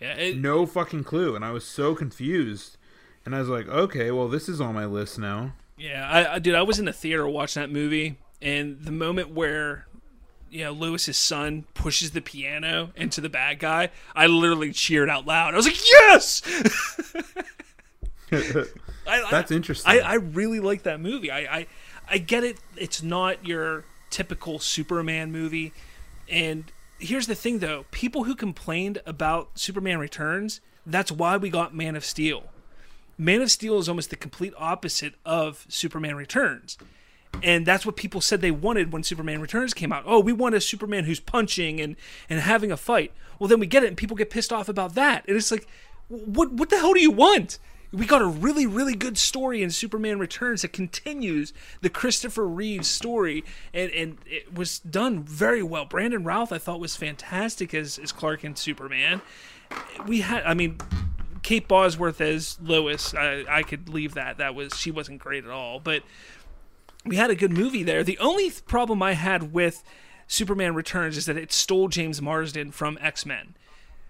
Yeah. 0.00 0.14
It, 0.14 0.36
No 0.38 0.66
fucking 0.66 1.04
clue, 1.04 1.34
and 1.36 1.44
I 1.44 1.50
was 1.52 1.64
so 1.64 1.94
confused. 1.94 2.76
And 3.24 3.34
I 3.34 3.38
was 3.38 3.48
like, 3.48 3.68
okay, 3.68 4.10
well, 4.10 4.28
this 4.28 4.48
is 4.48 4.60
on 4.60 4.74
my 4.74 4.84
list 4.84 5.18
now. 5.18 5.54
Yeah, 5.76 6.08
I, 6.08 6.34
I 6.34 6.38
dude, 6.38 6.54
I 6.54 6.62
was 6.62 6.78
in 6.78 6.84
the 6.84 6.92
theater 6.92 7.26
watching 7.26 7.62
that 7.62 7.70
movie, 7.70 8.18
and 8.40 8.80
the 8.80 8.92
moment 8.92 9.30
where 9.30 9.86
you 10.50 10.64
know 10.64 10.72
Lois's 10.72 11.16
son 11.16 11.64
pushes 11.74 12.12
the 12.12 12.20
piano 12.20 12.90
into 12.94 13.20
the 13.20 13.28
bad 13.28 13.58
guy, 13.58 13.90
I 14.14 14.26
literally 14.26 14.72
cheered 14.72 15.10
out 15.10 15.26
loud. 15.26 15.54
I 15.54 15.56
was 15.56 15.66
like, 15.66 15.90
"Yes!" 15.90 16.42
I, 19.06 19.26
That's 19.30 19.50
interesting. 19.50 19.90
I, 19.90 19.98
I 19.98 20.14
really 20.14 20.60
like 20.60 20.84
that 20.84 21.00
movie. 21.00 21.30
I, 21.30 21.38
I 21.38 21.66
I 22.08 22.18
get 22.18 22.44
it. 22.44 22.58
It's 22.76 23.02
not 23.02 23.44
your 23.46 23.84
typical 24.10 24.60
Superman 24.60 25.32
movie, 25.32 25.72
and 26.28 26.70
here's 26.98 27.26
the 27.26 27.34
thing, 27.34 27.58
though: 27.58 27.84
people 27.90 28.24
who 28.24 28.36
complained 28.36 29.00
about 29.06 29.58
Superman 29.58 29.98
Returns, 29.98 30.60
that's 30.86 31.10
why 31.10 31.36
we 31.36 31.50
got 31.50 31.74
Man 31.74 31.96
of 31.96 32.04
Steel. 32.04 32.44
Man 33.18 33.42
of 33.42 33.50
Steel 33.50 33.78
is 33.78 33.88
almost 33.88 34.10
the 34.10 34.16
complete 34.16 34.52
opposite 34.58 35.14
of 35.24 35.66
Superman 35.68 36.16
Returns. 36.16 36.78
and 37.42 37.66
that's 37.66 37.84
what 37.84 37.96
people 37.96 38.20
said 38.20 38.40
they 38.40 38.50
wanted 38.50 38.92
when 38.92 39.02
Superman 39.02 39.40
Returns 39.40 39.74
came 39.74 39.92
out. 39.92 40.04
Oh, 40.06 40.20
we 40.20 40.32
want 40.32 40.54
a 40.54 40.60
Superman 40.60 41.04
who's 41.04 41.20
punching 41.20 41.80
and 41.80 41.96
and 42.30 42.40
having 42.40 42.70
a 42.72 42.76
fight. 42.76 43.12
Well, 43.38 43.48
then 43.48 43.58
we 43.60 43.66
get 43.66 43.82
it, 43.82 43.88
and 43.88 43.96
people 43.96 44.16
get 44.16 44.30
pissed 44.30 44.52
off 44.52 44.68
about 44.68 44.94
that. 44.94 45.24
And 45.26 45.36
it's 45.36 45.50
like, 45.50 45.66
what 46.08 46.52
what 46.52 46.70
the 46.70 46.78
hell 46.78 46.92
do 46.94 47.00
you 47.00 47.10
want? 47.10 47.58
We 47.92 48.06
got 48.06 48.22
a 48.22 48.26
really 48.26 48.66
really 48.66 48.94
good 48.94 49.18
story 49.18 49.62
in 49.62 49.70
Superman 49.70 50.18
Returns 50.18 50.62
that 50.62 50.72
continues 50.72 51.52
the 51.80 51.90
Christopher 51.90 52.46
Reeve 52.46 52.86
story, 52.86 53.44
and 53.72 53.90
and 53.92 54.18
it 54.26 54.54
was 54.54 54.78
done 54.80 55.22
very 55.24 55.62
well. 55.62 55.84
Brandon 55.86 56.24
Routh 56.24 56.52
I 56.52 56.58
thought 56.58 56.80
was 56.80 56.96
fantastic 56.96 57.74
as 57.74 57.98
as 57.98 58.12
Clark 58.12 58.44
and 58.44 58.56
Superman. 58.56 59.22
We 60.06 60.20
had, 60.20 60.44
I 60.44 60.54
mean. 60.54 60.78
Kate 61.44 61.68
Bosworth 61.68 62.20
as 62.20 62.58
Lois, 62.60 63.14
I, 63.14 63.44
I 63.48 63.62
could 63.62 63.88
leave 63.88 64.14
that. 64.14 64.38
That 64.38 64.54
was 64.56 64.76
she 64.76 64.90
wasn't 64.90 65.20
great 65.20 65.44
at 65.44 65.50
all, 65.50 65.78
but 65.78 66.02
we 67.04 67.16
had 67.16 67.30
a 67.30 67.34
good 67.36 67.52
movie 67.52 67.82
there. 67.84 68.02
The 68.02 68.18
only 68.18 68.44
th- 68.50 68.64
problem 68.66 69.02
I 69.02 69.12
had 69.12 69.52
with 69.52 69.84
Superman 70.26 70.74
Returns 70.74 71.16
is 71.18 71.26
that 71.26 71.36
it 71.36 71.52
stole 71.52 71.88
James 71.88 72.20
Marsden 72.20 72.72
from 72.72 72.98
X 73.00 73.24
Men. 73.26 73.54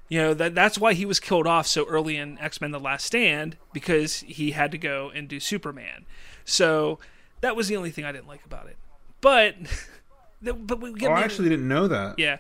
You 0.09 0.21
know 0.21 0.35
that 0.35 0.55
that's 0.55 0.79
why 0.79 0.93
he 0.95 1.05
was 1.05 1.19
killed 1.19 1.47
off 1.47 1.67
so 1.67 1.85
early 1.87 2.17
in 2.17 2.39
X 2.39 2.61
Men: 2.61 2.71
The 2.71 2.79
Last 2.79 3.05
Stand 3.05 3.57
because 3.73 4.21
he 4.21 4.53
had 4.53 4.71
to 4.71 4.79
go 4.79 5.11
and 5.13 5.27
do 5.27 5.41
Superman. 5.41 6.07
So 6.45 7.01
that 7.41 7.57
was 7.57 7.67
the 7.69 7.77
only 7.77 7.91
thing 7.91 8.05
I 8.05 8.13
didn't 8.13 8.29
like 8.29 8.45
about 8.45 8.69
it. 8.69 8.77
But 9.21 9.57
but 10.43 10.81
we 10.81 10.93
get 10.93 11.11
Oh, 11.11 11.15
I 11.15 11.23
actually 11.23 11.49
didn't 11.49 11.67
know 11.67 11.89
that. 11.89 12.17
yeah, 12.19 12.37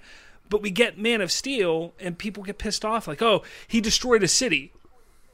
but 0.49 0.63
we 0.63 0.71
get 0.71 0.99
Man 0.99 1.21
of 1.21 1.33
Steel 1.33 1.95
and 1.99 2.17
people 2.17 2.45
get 2.45 2.59
pissed 2.59 2.85
off 2.85 3.09
like, 3.09 3.23
oh, 3.23 3.43
he 3.67 3.81
destroyed 3.81 4.23
a 4.23 4.29
city. 4.29 4.73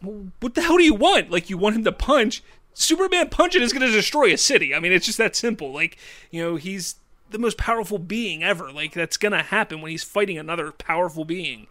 What 0.03 0.55
the 0.55 0.63
hell 0.63 0.77
do 0.77 0.83
you 0.83 0.95
want? 0.95 1.31
Like 1.31 1.51
you 1.51 1.59
want 1.59 1.77
him 1.77 1.85
to 1.85 1.93
punch? 1.93 2.43
Superman 2.73 3.29
punching 3.29 3.63
is 3.63 3.73
going 3.73 3.87
to 3.87 3.93
destroy 3.93 4.33
a 4.33 4.39
city. 4.39 4.75
I 4.75 4.81
mean, 4.81 4.93
it's 4.93 5.07
just 5.07 5.19
that 5.19 5.37
simple. 5.37 5.73
Like, 5.73 5.99
you 6.31 6.43
know, 6.43 6.57
he's 6.57 6.97
the 7.31 7.39
most 7.39 7.59
powerful 7.59 7.99
being 7.99 8.43
ever. 8.43 8.73
Like, 8.73 8.93
that's 8.93 9.17
going 9.17 9.33
to 9.33 9.43
happen 9.43 9.81
when 9.81 9.91
he's 9.91 10.05
fighting 10.05 10.39
another 10.39 10.73
powerful 10.73 11.25
being. 11.25 11.67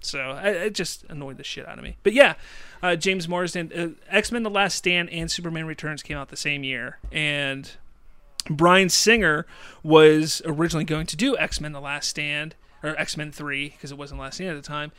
So 0.00 0.18
I, 0.18 0.48
it 0.48 0.74
just 0.74 1.04
annoyed 1.08 1.38
the 1.38 1.44
shit 1.44 1.66
out 1.66 1.78
of 1.78 1.84
me. 1.84 1.96
But 2.02 2.12
yeah, 2.12 2.34
uh, 2.82 2.96
James 2.96 3.28
Marsden, 3.28 3.72
uh, 3.72 4.14
X 4.14 4.32
Men: 4.32 4.42
The 4.42 4.50
Last 4.50 4.76
Stand 4.76 5.10
and 5.10 5.30
Superman 5.30 5.66
Returns 5.66 6.02
came 6.02 6.16
out 6.16 6.28
the 6.28 6.36
same 6.36 6.64
year, 6.64 6.98
and 7.10 7.70
Bryan 8.50 8.88
Singer 8.88 9.46
was 9.82 10.42
originally 10.44 10.84
going 10.84 11.06
to 11.06 11.16
do 11.16 11.36
X 11.38 11.60
Men: 11.60 11.72
The 11.72 11.80
Last 11.80 12.08
Stand 12.08 12.56
or 12.82 12.98
X 12.98 13.16
Men 13.16 13.30
Three 13.30 13.70
because 13.70 13.92
it 13.92 13.98
wasn't 13.98 14.20
Last 14.20 14.34
Stand 14.34 14.50
at 14.50 14.62
the 14.62 14.68
time. 14.68 14.90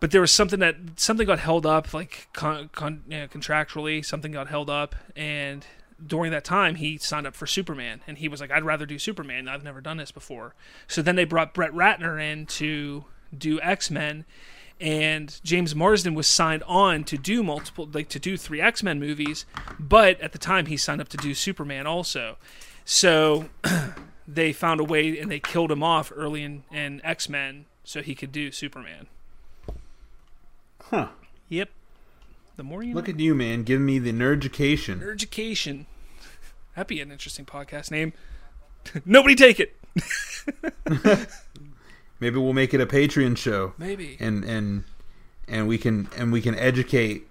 But 0.00 0.12
there 0.12 0.20
was 0.20 0.30
something 0.30 0.60
that 0.60 0.76
something 0.96 1.26
got 1.26 1.40
held 1.40 1.66
up, 1.66 1.92
like 1.92 2.28
con, 2.32 2.70
con, 2.72 3.02
you 3.08 3.18
know, 3.18 3.26
contractually, 3.26 4.04
something 4.04 4.32
got 4.32 4.48
held 4.48 4.70
up, 4.70 4.94
and 5.16 5.66
during 6.04 6.30
that 6.30 6.44
time 6.44 6.76
he 6.76 6.96
signed 6.96 7.26
up 7.26 7.34
for 7.34 7.46
Superman, 7.46 8.00
and 8.06 8.18
he 8.18 8.28
was 8.28 8.40
like, 8.40 8.50
"I'd 8.50 8.64
rather 8.64 8.86
do 8.86 8.98
Superman. 8.98 9.48
I've 9.48 9.64
never 9.64 9.80
done 9.80 9.96
this 9.96 10.12
before." 10.12 10.54
So 10.86 11.02
then 11.02 11.16
they 11.16 11.24
brought 11.24 11.52
Brett 11.52 11.72
Ratner 11.72 12.22
in 12.22 12.46
to 12.46 13.06
do 13.36 13.60
X 13.60 13.90
Men, 13.90 14.24
and 14.80 15.40
James 15.42 15.74
Marsden 15.74 16.14
was 16.14 16.26
signed 16.26 16.62
on 16.64 17.02
to 17.04 17.18
do 17.18 17.42
multiple, 17.42 17.88
like 17.92 18.08
to 18.10 18.20
do 18.20 18.36
three 18.36 18.60
X 18.60 18.82
Men 18.82 19.00
movies, 19.00 19.46
but 19.78 20.20
at 20.20 20.32
the 20.32 20.38
time 20.38 20.66
he 20.66 20.76
signed 20.76 21.00
up 21.00 21.08
to 21.08 21.16
do 21.16 21.34
Superman 21.34 21.86
also. 21.86 22.36
So 22.84 23.48
they 24.28 24.52
found 24.52 24.80
a 24.80 24.84
way 24.84 25.18
and 25.18 25.30
they 25.30 25.40
killed 25.40 25.72
him 25.72 25.82
off 25.82 26.12
early 26.14 26.42
in, 26.42 26.62
in 26.70 27.00
X 27.04 27.28
Men 27.28 27.66
so 27.82 28.02
he 28.02 28.14
could 28.14 28.30
do 28.30 28.52
Superman. 28.52 29.08
Huh. 30.90 31.08
Yep. 31.48 31.70
The 32.56 32.62
more 32.64 32.82
you 32.82 32.94
Look 32.94 33.08
know. 33.08 33.14
at 33.14 33.20
you, 33.20 33.34
man, 33.34 33.62
giving 33.62 33.86
me 33.86 33.98
the 33.98 34.12
nerd 34.12 34.36
Education. 34.44 35.86
That'd 36.74 36.86
be 36.88 37.00
an 37.00 37.10
interesting 37.12 37.44
podcast 37.44 37.90
name. 37.90 38.12
Nobody 39.04 39.34
take 39.34 39.60
it. 39.60 39.74
Maybe 42.20 42.36
we'll 42.38 42.52
make 42.52 42.74
it 42.74 42.80
a 42.80 42.86
Patreon 42.86 43.36
show. 43.36 43.74
Maybe. 43.78 44.16
and 44.20 44.44
and 44.44 44.84
and 45.46 45.68
we 45.68 45.78
can 45.78 46.08
and 46.16 46.32
we 46.32 46.40
can 46.40 46.54
educate 46.56 47.26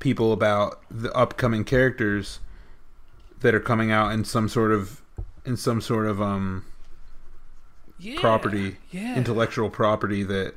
people 0.00 0.32
about 0.32 0.80
the 0.90 1.12
upcoming 1.12 1.64
characters 1.64 2.40
that 3.40 3.54
are 3.54 3.60
coming 3.60 3.90
out 3.92 4.12
in 4.12 4.24
some 4.24 4.48
sort 4.48 4.72
of 4.72 5.02
in 5.44 5.56
some 5.56 5.80
sort 5.80 6.06
of 6.06 6.20
um 6.20 6.64
Yeah. 7.98 8.20
property 8.20 8.76
Yeah. 8.90 9.16
intellectual 9.16 9.70
property 9.70 10.22
that 10.24 10.54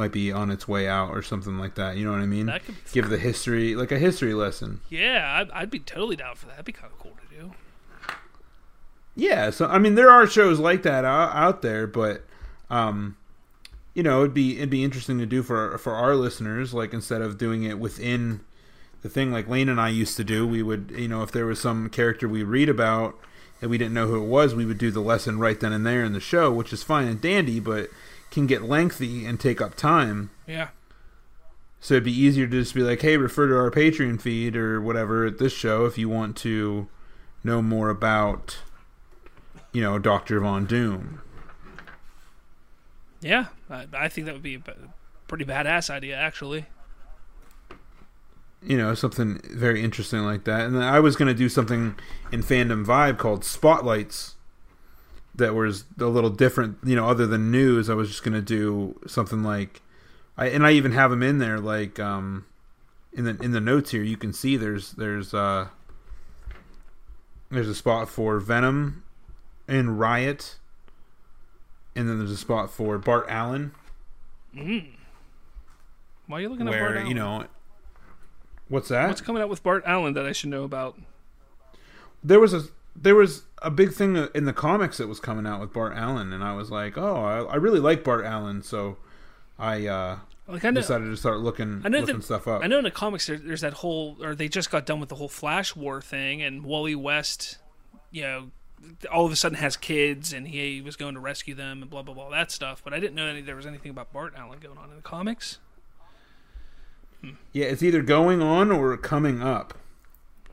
might 0.00 0.12
be 0.12 0.32
on 0.32 0.50
its 0.50 0.66
way 0.66 0.88
out 0.88 1.10
or 1.10 1.22
something 1.22 1.58
like 1.58 1.74
that 1.74 1.96
you 1.96 2.04
know 2.04 2.12
what 2.12 2.20
i 2.20 2.26
mean 2.26 2.46
That 2.46 2.64
could- 2.64 2.74
give 2.92 3.08
the 3.10 3.18
history 3.18 3.74
like 3.76 3.92
a 3.92 3.98
history 3.98 4.32
lesson 4.34 4.80
Yeah, 4.88 5.40
I'd, 5.40 5.50
I'd 5.52 5.70
be 5.70 5.78
totally 5.80 6.16
down 6.16 6.34
for 6.36 6.46
that. 6.46 6.52
That'd 6.52 6.64
be 6.64 6.72
kind 6.72 6.92
of 6.92 6.98
cool 6.98 7.12
to 7.12 7.36
do. 7.36 7.52
yeah 9.16 9.50
so 9.50 9.66
i 9.66 9.78
mean 9.78 9.94
there 9.94 10.10
are 10.10 10.26
shows 10.26 10.58
like 10.58 10.82
that 10.82 11.04
out, 11.04 11.34
out 11.34 11.62
there 11.62 11.86
but 11.86 12.24
um 12.70 13.16
you 13.94 14.02
know 14.02 14.20
it'd 14.20 14.34
be 14.34 14.56
it'd 14.58 14.70
be 14.70 14.84
interesting 14.84 15.18
to 15.18 15.26
do 15.26 15.42
for 15.42 15.76
for 15.78 15.94
our 15.94 16.14
listeners 16.14 16.72
like 16.72 16.92
instead 16.94 17.20
of 17.20 17.36
doing 17.38 17.62
it 17.64 17.78
within 17.78 18.40
the 19.02 19.08
thing 19.08 19.32
like 19.32 19.48
lane 19.48 19.68
and 19.68 19.80
i 19.80 19.88
used 19.88 20.16
to 20.16 20.24
do 20.24 20.46
we 20.46 20.62
would 20.62 20.92
you 20.96 21.08
know 21.08 21.22
if 21.22 21.32
there 21.32 21.46
was 21.46 21.60
some 21.60 21.88
character 21.90 22.28
we 22.28 22.42
read 22.42 22.68
about 22.68 23.18
and 23.60 23.70
we 23.70 23.76
didn't 23.76 23.94
know 23.94 24.06
who 24.06 24.22
it 24.22 24.26
was 24.26 24.54
we 24.54 24.64
would 24.64 24.78
do 24.78 24.90
the 24.90 25.00
lesson 25.00 25.38
right 25.38 25.60
then 25.60 25.72
and 25.72 25.84
there 25.84 26.04
in 26.04 26.12
the 26.12 26.20
show 26.20 26.50
which 26.52 26.72
is 26.72 26.82
fine 26.82 27.06
and 27.08 27.20
dandy 27.20 27.58
but 27.60 27.88
can 28.30 28.46
get 28.46 28.62
lengthy 28.62 29.26
and 29.26 29.38
take 29.40 29.60
up 29.60 29.74
time 29.74 30.30
Yeah. 30.46 30.68
so 31.80 31.94
it'd 31.94 32.04
be 32.04 32.12
easier 32.18 32.46
to 32.46 32.60
just 32.60 32.74
be 32.74 32.82
like, 32.82 33.02
hey, 33.02 33.16
refer 33.16 33.48
to 33.48 33.56
our 33.56 33.70
Patreon 33.70 34.20
feed 34.20 34.56
or 34.56 34.80
whatever 34.80 35.24
at 35.26 35.38
this 35.38 35.52
show 35.52 35.84
if 35.86 35.96
you 35.98 36.08
want 36.08 36.36
to 36.38 36.88
know 37.42 37.60
more 37.62 37.88
about, 37.90 38.58
you 39.72 39.80
know, 39.82 39.98
Doctor 39.98 40.38
Von 40.40 40.66
Doom. 40.66 41.22
Yeah. 43.20 43.46
I, 43.68 43.86
I 43.92 44.08
think 44.08 44.26
that 44.26 44.34
would 44.34 44.42
be 44.42 44.54
a 44.56 44.62
pretty 45.28 45.44
badass 45.44 45.90
idea, 45.90 46.16
actually. 46.16 46.66
You 48.62 48.76
know, 48.76 48.94
something 48.94 49.40
very 49.50 49.82
interesting 49.82 50.20
like 50.20 50.44
that. 50.44 50.66
And 50.66 50.74
then 50.76 50.82
I 50.82 51.00
was 51.00 51.16
going 51.16 51.28
to 51.28 51.34
do 51.34 51.48
something 51.48 51.94
in 52.30 52.42
Fandom 52.42 52.84
Vibe 52.84 53.16
called 53.18 53.42
Spotlights 53.44 54.36
that 55.40 55.54
was 55.54 55.84
a 55.98 56.06
little 56.06 56.30
different, 56.30 56.78
you 56.84 56.94
know, 56.96 57.06
other 57.06 57.26
than 57.26 57.50
news. 57.50 57.90
I 57.90 57.94
was 57.94 58.08
just 58.08 58.22
going 58.22 58.34
to 58.34 58.40
do 58.40 58.98
something 59.06 59.42
like 59.42 59.82
I 60.36 60.46
and 60.46 60.64
I 60.64 60.72
even 60.72 60.92
have 60.92 61.10
them 61.10 61.22
in 61.22 61.38
there 61.38 61.58
like 61.58 61.98
um 62.00 62.46
in 63.12 63.24
the 63.24 63.36
in 63.42 63.50
the 63.52 63.60
notes 63.60 63.90
here 63.90 64.02
you 64.02 64.16
can 64.16 64.32
see 64.32 64.56
there's 64.56 64.92
there's 64.92 65.34
uh 65.34 65.66
there's 67.50 67.68
a 67.68 67.74
spot 67.74 68.08
for 68.08 68.38
Venom 68.38 69.02
and 69.66 69.98
Riot 69.98 70.56
and 71.96 72.08
then 72.08 72.18
there's 72.18 72.30
a 72.30 72.36
spot 72.36 72.70
for 72.70 72.96
Bart 72.98 73.26
Allen 73.28 73.72
Mm. 74.56 74.86
Why 76.26 76.38
are 76.38 76.40
you 76.40 76.48
looking 76.48 76.66
at 76.68 76.72
Bart 76.78 76.96
Allen? 76.96 77.06
you 77.06 77.14
know 77.14 77.44
what's 78.68 78.88
that 78.88 79.08
What's 79.08 79.20
coming 79.20 79.42
out 79.42 79.48
with 79.48 79.62
Bart 79.62 79.82
Allen 79.86 80.14
that 80.14 80.26
I 80.26 80.32
should 80.32 80.50
know 80.50 80.64
about? 80.64 80.98
there 82.22 82.40
was 82.40 82.54
a 82.54 82.62
there 82.96 83.14
was 83.14 83.42
a 83.62 83.70
big 83.70 83.92
thing 83.92 84.28
in 84.34 84.44
the 84.44 84.52
comics 84.52 84.98
that 84.98 85.06
was 85.08 85.20
coming 85.20 85.46
out 85.46 85.60
with 85.60 85.72
Bart 85.72 85.92
Allen, 85.96 86.32
and 86.32 86.42
I 86.42 86.54
was 86.54 86.70
like, 86.70 86.96
oh, 86.96 87.16
I, 87.16 87.52
I 87.52 87.56
really 87.56 87.80
like 87.80 88.02
Bart 88.04 88.24
Allen, 88.24 88.62
so 88.62 88.96
I 89.58 89.86
uh, 89.86 90.18
Like 90.48 90.64
I 90.64 90.70
know, 90.70 90.80
decided 90.80 91.06
to 91.06 91.16
start 91.16 91.40
looking 91.40 91.82
I 91.84 91.88
know 91.88 92.00
looking 92.00 92.16
that, 92.16 92.24
stuff 92.24 92.48
up. 92.48 92.62
I 92.62 92.66
know 92.66 92.78
in 92.78 92.84
the 92.84 92.90
comics 92.90 93.26
there, 93.26 93.38
there's 93.38 93.60
that 93.60 93.74
whole, 93.74 94.16
or 94.22 94.34
they 94.34 94.48
just 94.48 94.70
got 94.70 94.86
done 94.86 95.00
with 95.00 95.08
the 95.08 95.16
whole 95.16 95.28
Flash 95.28 95.76
War 95.76 96.00
thing, 96.00 96.42
and 96.42 96.64
Wally 96.64 96.94
West, 96.94 97.58
you 98.10 98.22
know, 98.22 98.50
all 99.12 99.26
of 99.26 99.32
a 99.32 99.36
sudden 99.36 99.58
has 99.58 99.76
kids, 99.76 100.32
and 100.32 100.48
he 100.48 100.80
was 100.80 100.96
going 100.96 101.14
to 101.14 101.20
rescue 101.20 101.54
them, 101.54 101.82
and 101.82 101.90
blah 101.90 102.02
blah 102.02 102.14
blah 102.14 102.30
that 102.30 102.50
stuff. 102.50 102.80
But 102.82 102.94
I 102.94 103.00
didn't 103.00 103.14
know 103.14 103.26
any, 103.26 103.42
there 103.42 103.56
was 103.56 103.66
anything 103.66 103.90
about 103.90 104.12
Bart 104.12 104.32
Allen 104.36 104.58
going 104.58 104.78
on 104.78 104.90
in 104.90 104.96
the 104.96 105.02
comics. 105.02 105.58
Yeah, 107.52 107.66
it's 107.66 107.82
either 107.82 108.00
going 108.00 108.40
on 108.40 108.70
or 108.72 108.96
coming 108.96 109.42
up, 109.42 109.74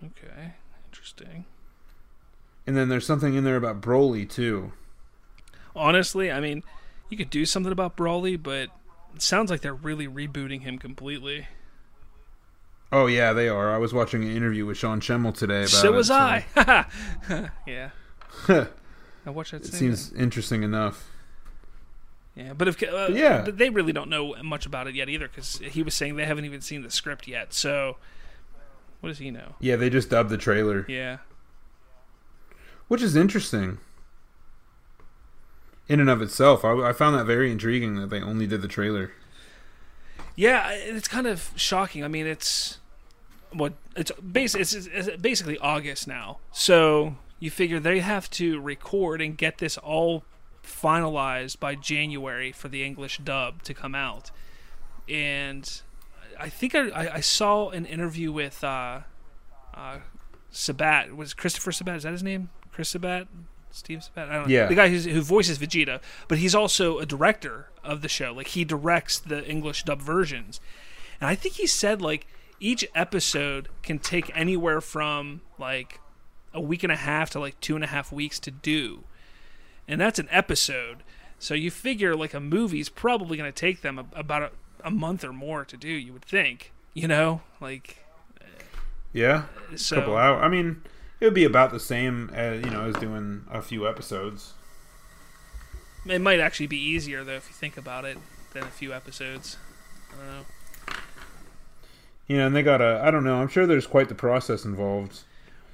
Okay, 0.04 0.54
interesting. 0.90 1.46
And 2.68 2.76
then 2.76 2.89
there's 2.89 3.06
something 3.06 3.34
in 3.34 3.44
there 3.44 3.56
about 3.56 3.81
Broly 3.81 4.30
too. 4.30 4.73
Honestly, 5.76 6.31
I 6.31 6.39
mean, 6.39 6.64
you 7.10 7.18
could 7.18 7.30
do 7.30 7.45
something 7.45 7.72
about 7.72 7.95
Broly, 7.95 8.41
but 8.41 8.69
it 9.15 9.22
sounds 9.22 9.49
like 9.49 9.61
they're 9.61 9.73
really 9.73 10.07
rebooting 10.07 10.61
him 10.61 10.77
completely. 10.77 11.48
Oh 12.91 13.07
yeah, 13.07 13.34
they 13.34 13.49
are. 13.49 13.73
I 13.73 13.77
was 13.77 13.94
watching 13.94 14.23
an 14.23 14.35
interview 14.35 14.65
with 14.65 14.77
Sean 14.77 15.02
Schemmel 15.02 15.35
today 15.35 15.60
about 15.60 15.69
so 15.69 15.94
it. 15.94 15.95
was 15.95 16.11
I. 16.11 16.45
yeah. 17.68 17.89
I 19.27 19.30
watched 19.30 19.52
that. 19.52 19.65
it 19.65 19.73
seems 19.73 20.10
thing. 20.10 20.19
interesting 20.19 20.64
enough. 20.64 21.10
Yeah, 22.35 22.53
but 22.53 22.68
if 22.68 22.81
uh, 22.84 23.10
yeah. 23.11 23.41
but 23.44 23.57
they 23.57 23.69
really 23.69 23.91
don't 23.91 24.10
know 24.10 24.35
much 24.44 24.65
about 24.65 24.88
it 24.88 24.94
yet 24.94 25.10
either, 25.10 25.27
because 25.27 25.57
he 25.57 25.81
was 25.81 25.95
saying 25.95 26.18
they 26.18 26.26
haven't 26.26 26.45
even 26.45 26.61
seen 26.61 26.84
the 26.84 26.91
script 26.91 27.27
yet. 27.27 27.52
So, 27.52 27.98
what 28.99 29.10
does 29.10 29.18
he 29.18 29.31
know? 29.31 29.56
Yeah, 29.60 29.76
they 29.76 29.89
just 29.89 30.11
dubbed 30.11 30.30
the 30.30 30.38
trailer, 30.38 30.85
Yeah, 30.88 31.18
which 32.88 33.01
is 33.01 33.15
interesting. 33.15 33.77
In 35.88 35.99
and 35.99 36.09
of 36.09 36.22
itself, 36.22 36.65
I, 36.65 36.89
I 36.89 36.93
found 36.93 37.15
that 37.15 37.26
very 37.26 37.51
intriguing 37.51 37.95
that 37.95 38.09
they 38.09 38.22
only 38.22 38.45
did 38.45 38.61
the 38.61 38.68
trailer. 38.68 39.11
yeah, 40.35 40.72
it's 40.72 41.07
kind 41.07 41.27
of 41.27 41.51
shocking. 41.55 42.03
I 42.03 42.07
mean, 42.07 42.27
it's 42.27 42.80
what 43.53 43.73
it's 43.95 44.11
bas- 44.22 44.55
it's, 44.55 44.73
it's 44.73 45.09
basically 45.22 45.57
August 45.59 46.07
now, 46.07 46.39
so 46.51 47.15
you 47.39 47.49
figure 47.49 47.80
they 47.80 47.99
have 47.99 48.30
to 48.31 48.59
record 48.59 49.22
and 49.22 49.38
get 49.38 49.59
this 49.59 49.77
all 49.77 50.23
finalized 50.64 51.59
by 51.59 51.76
January 51.76 52.51
for 52.51 52.68
the 52.68 52.84
English 52.84 53.19
dub 53.19 53.64
to 53.64 53.73
come 53.73 53.95
out. 53.95 54.31
And 55.07 55.81
I 56.38 56.49
think 56.49 56.76
I, 56.76 57.11
I 57.15 57.19
saw 57.22 57.69
an 57.69 57.85
interview 57.85 58.31
with 58.34 58.64
uh, 58.64 59.01
uh, 59.73 59.99
Sabat. 60.51 61.15
Was 61.15 61.34
Christopher 61.34 61.72
Sabat? 61.72 61.97
Is 61.97 62.03
that 62.03 62.11
his 62.11 62.23
name? 62.23 62.49
Chris 62.78 62.90
Sabat? 62.90 63.28
Steve 63.72 64.04
Sabat? 64.04 64.30
I 64.30 64.34
don't 64.34 64.44
know. 64.44 64.54
Yeah. 64.54 64.68
The 64.68 64.76
guy 64.76 64.90
who's, 64.90 65.06
who 65.06 65.20
voices 65.24 65.58
Vegeta, 65.58 65.99
but 66.28 66.38
he's 66.38 66.54
also 66.54 66.99
a 66.99 67.08
director 67.08 67.70
of 67.84 68.04
the 68.04 68.08
show. 68.08 68.32
Like 68.32 68.49
he 68.49 68.64
directs 68.64 69.18
the 69.18 69.44
English 69.49 69.82
dub 69.82 69.99
versions. 69.99 70.62
And 71.20 71.28
I 71.28 71.34
think 71.34 71.56
he 71.56 71.66
said 71.66 72.04
like 72.04 72.28
each 72.60 72.88
episode 72.94 73.70
can 73.82 73.98
take 73.98 74.32
anywhere 74.38 74.80
from 74.80 75.41
like 75.58 75.99
a 76.54 76.62
week 76.62 76.84
and 76.84 76.91
a 76.91 76.98
half 76.98 77.32
to 77.32 77.40
like 77.40 77.60
two 77.62 77.74
and 77.74 77.84
a 77.84 77.88
half 77.88 78.12
weeks 78.12 78.40
to 78.41 78.52
do. 78.52 79.06
And 79.88 79.99
that's 79.99 80.20
an 80.20 80.28
episode. 80.30 80.98
So 81.40 81.56
you 81.56 81.72
figure 81.72 82.16
like 82.16 82.36
a 82.36 82.40
movie's 82.40 82.90
probably 82.90 83.38
going 83.38 83.52
to 83.52 83.60
take 83.60 83.82
them 83.82 83.98
a, 83.98 84.06
about 84.14 84.44
a, 84.44 84.52
a 84.84 84.91
month 84.91 85.24
or 85.24 85.34
more 85.34 85.66
to 85.66 85.76
do, 85.76 85.90
you 85.90 86.14
would 86.14 86.26
think. 86.26 86.74
You 86.94 87.08
know? 87.08 87.41
Like, 87.60 88.06
Yeah, 89.14 89.45
uh, 89.74 89.78
so. 89.78 89.95
a 89.95 89.99
couple 89.99 90.16
hours. 90.16 90.44
I 90.44 90.48
mean, 90.48 90.84
it 91.19 91.26
would 91.26 91.34
be 91.34 91.45
about 91.45 91.72
the 91.72 91.80
same 91.80 92.30
as 92.34 92.64
you 92.64 92.69
know 92.69 92.84
as 92.84 92.95
doing 92.95 93.45
a 93.49 93.61
few 93.61 93.88
episodes. 93.88 94.53
It 96.06 96.22
might 96.22 96.39
actually 96.39 96.68
be 96.68 96.77
easier 96.77 97.23
though 97.23 97.34
if 97.34 97.48
you 97.48 97.53
think 97.53 97.77
about 97.77 98.06
it 98.06 98.18
than 98.53 98.64
a 98.64 98.68
few 98.68 98.94
episodes. 98.94 99.57
I 100.11 100.18
don't 100.18 100.27
know. 100.27 100.45
You 102.27 102.38
know, 102.38 102.48
and 102.48 102.56
they 102.56 102.64
got 102.64 102.81
a. 102.81 103.02
I 103.03 103.11
don't 103.11 103.23
know. 103.23 103.35
I'm 103.35 103.48
sure 103.48 103.65
there's 103.65 103.88
quite 103.88 104.10
the 104.10 104.15
process 104.15 104.65
involved. 104.65 105.22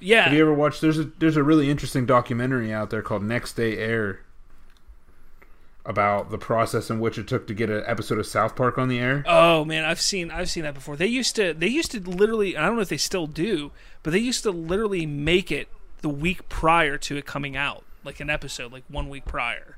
Yeah. 0.00 0.24
Have 0.24 0.32
you 0.32 0.42
ever 0.42 0.54
watched? 0.54 0.80
There's 0.80 0.98
a 0.98 1.04
there's 1.18 1.36
a 1.36 1.42
really 1.42 1.70
interesting 1.70 2.06
documentary 2.06 2.72
out 2.72 2.90
there 2.90 3.02
called 3.02 3.22
Next 3.22 3.54
Day 3.54 3.76
Air 3.78 4.20
about 5.86 6.30
the 6.30 6.38
process 6.38 6.88
in 6.88 6.98
which 6.98 7.18
it 7.18 7.28
took 7.28 7.46
to 7.46 7.54
get 7.54 7.68
an 7.68 7.82
episode 7.86 8.18
of 8.18 8.26
South 8.26 8.56
Park 8.56 8.78
on 8.78 8.88
the 8.88 8.98
air. 8.98 9.22
Oh 9.26 9.64
man, 9.64 9.84
I've 9.84 10.00
seen 10.00 10.30
I've 10.30 10.50
seen 10.50 10.62
that 10.62 10.74
before. 10.74 10.96
They 10.96 11.06
used 11.06 11.36
to 11.36 11.52
they 11.52 11.68
used 11.68 11.90
to 11.92 12.00
literally 12.00 12.56
I 12.56 12.64
don't 12.66 12.76
know 12.76 12.82
if 12.82 12.88
they 12.88 12.96
still 12.96 13.26
do, 13.26 13.70
but 14.02 14.12
they 14.12 14.18
used 14.18 14.42
to 14.44 14.50
literally 14.50 15.06
make 15.06 15.52
it 15.52 15.68
the 16.00 16.08
week 16.08 16.48
prior 16.48 16.96
to 16.98 17.16
it 17.16 17.26
coming 17.26 17.56
out, 17.56 17.84
like 18.02 18.20
an 18.20 18.30
episode, 18.30 18.72
like 18.72 18.84
one 18.88 19.08
week 19.08 19.24
prior. 19.24 19.76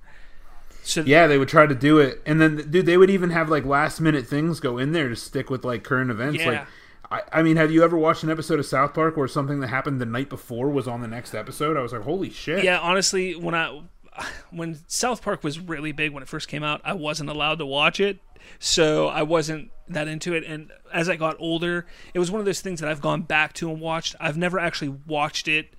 So 0.82 1.00
Yeah, 1.00 1.26
they 1.26 1.38
would 1.38 1.48
try 1.48 1.66
to 1.66 1.74
do 1.74 1.98
it, 1.98 2.22
and 2.24 2.40
then 2.40 2.70
dude, 2.70 2.86
they 2.86 2.96
would 2.96 3.10
even 3.10 3.30
have 3.30 3.48
like 3.48 3.64
last 3.64 4.00
minute 4.00 4.26
things 4.26 4.60
go 4.60 4.78
in 4.78 4.92
there 4.92 5.08
to 5.08 5.16
stick 5.16 5.50
with 5.50 5.64
like 5.64 5.82
current 5.82 6.10
events. 6.10 6.38
Yeah. 6.38 6.50
Like, 6.50 6.66
I, 7.08 7.22
I 7.38 7.42
mean, 7.42 7.56
have 7.56 7.70
you 7.70 7.84
ever 7.84 7.96
watched 7.96 8.24
an 8.24 8.30
episode 8.30 8.58
of 8.58 8.66
South 8.66 8.94
Park 8.94 9.16
where 9.16 9.28
something 9.28 9.60
that 9.60 9.68
happened 9.68 10.00
the 10.00 10.06
night 10.06 10.28
before 10.28 10.68
was 10.70 10.88
on 10.88 11.00
the 11.00 11.08
next 11.08 11.34
episode? 11.34 11.76
I 11.76 11.80
was 11.80 11.92
like, 11.92 12.02
holy 12.02 12.30
shit! 12.30 12.64
Yeah, 12.64 12.78
honestly, 12.80 13.34
when 13.36 13.54
I 13.54 13.82
when 14.50 14.78
South 14.86 15.22
Park 15.22 15.44
was 15.44 15.58
really 15.58 15.92
big 15.92 16.12
when 16.12 16.22
it 16.22 16.28
first 16.28 16.48
came 16.48 16.62
out, 16.62 16.80
I 16.84 16.92
wasn't 16.94 17.30
allowed 17.30 17.58
to 17.58 17.66
watch 17.66 18.00
it, 18.00 18.18
so 18.58 19.08
I 19.08 19.22
wasn't 19.22 19.70
that 19.88 20.08
into 20.08 20.34
it. 20.34 20.44
And 20.44 20.70
as 20.92 21.08
I 21.08 21.16
got 21.16 21.36
older, 21.38 21.86
it 22.14 22.18
was 22.18 22.30
one 22.30 22.40
of 22.40 22.46
those 22.46 22.60
things 22.60 22.80
that 22.80 22.88
I've 22.88 23.00
gone 23.00 23.22
back 23.22 23.52
to 23.54 23.70
and 23.70 23.80
watched. 23.80 24.16
I've 24.20 24.36
never 24.36 24.58
actually 24.58 24.96
watched 25.06 25.48
it 25.48 25.74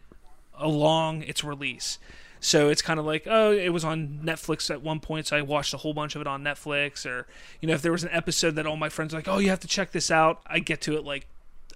along 0.58 1.24
its 1.24 1.44
release. 1.44 2.00
So 2.40 2.70
it's 2.70 2.82
kind 2.82 3.00
of 3.00 3.06
like, 3.06 3.24
oh, 3.26 3.52
it 3.52 3.70
was 3.70 3.84
on 3.84 4.22
Netflix 4.24 4.70
at 4.70 4.82
one 4.82 5.00
point, 5.00 5.28
so 5.28 5.38
I 5.38 5.42
watched 5.42 5.74
a 5.74 5.78
whole 5.78 5.94
bunch 5.94 6.16
of 6.16 6.22
it 6.22 6.28
on 6.28 6.44
Netflix. 6.44 7.06
Or, 7.06 7.28
you 7.62 7.68
know, 7.68 7.74
if 7.74 7.82
there 7.82 7.92
was 7.92 8.04
an 8.04 8.12
episode 8.12 8.52
that 8.56 8.68
all 8.68 8.78
my 8.78 8.90
friends 8.90 9.14
were 9.14 9.20
like, 9.20 9.28
oh, 9.28 9.40
you 9.40 9.50
have 9.50 9.60
to 9.62 9.68
check 9.68 9.92
this 9.92 10.12
out, 10.12 10.42
I 10.46 10.60
get 10.60 10.82
to 10.82 10.96
it 10.96 11.04
like 11.04 11.28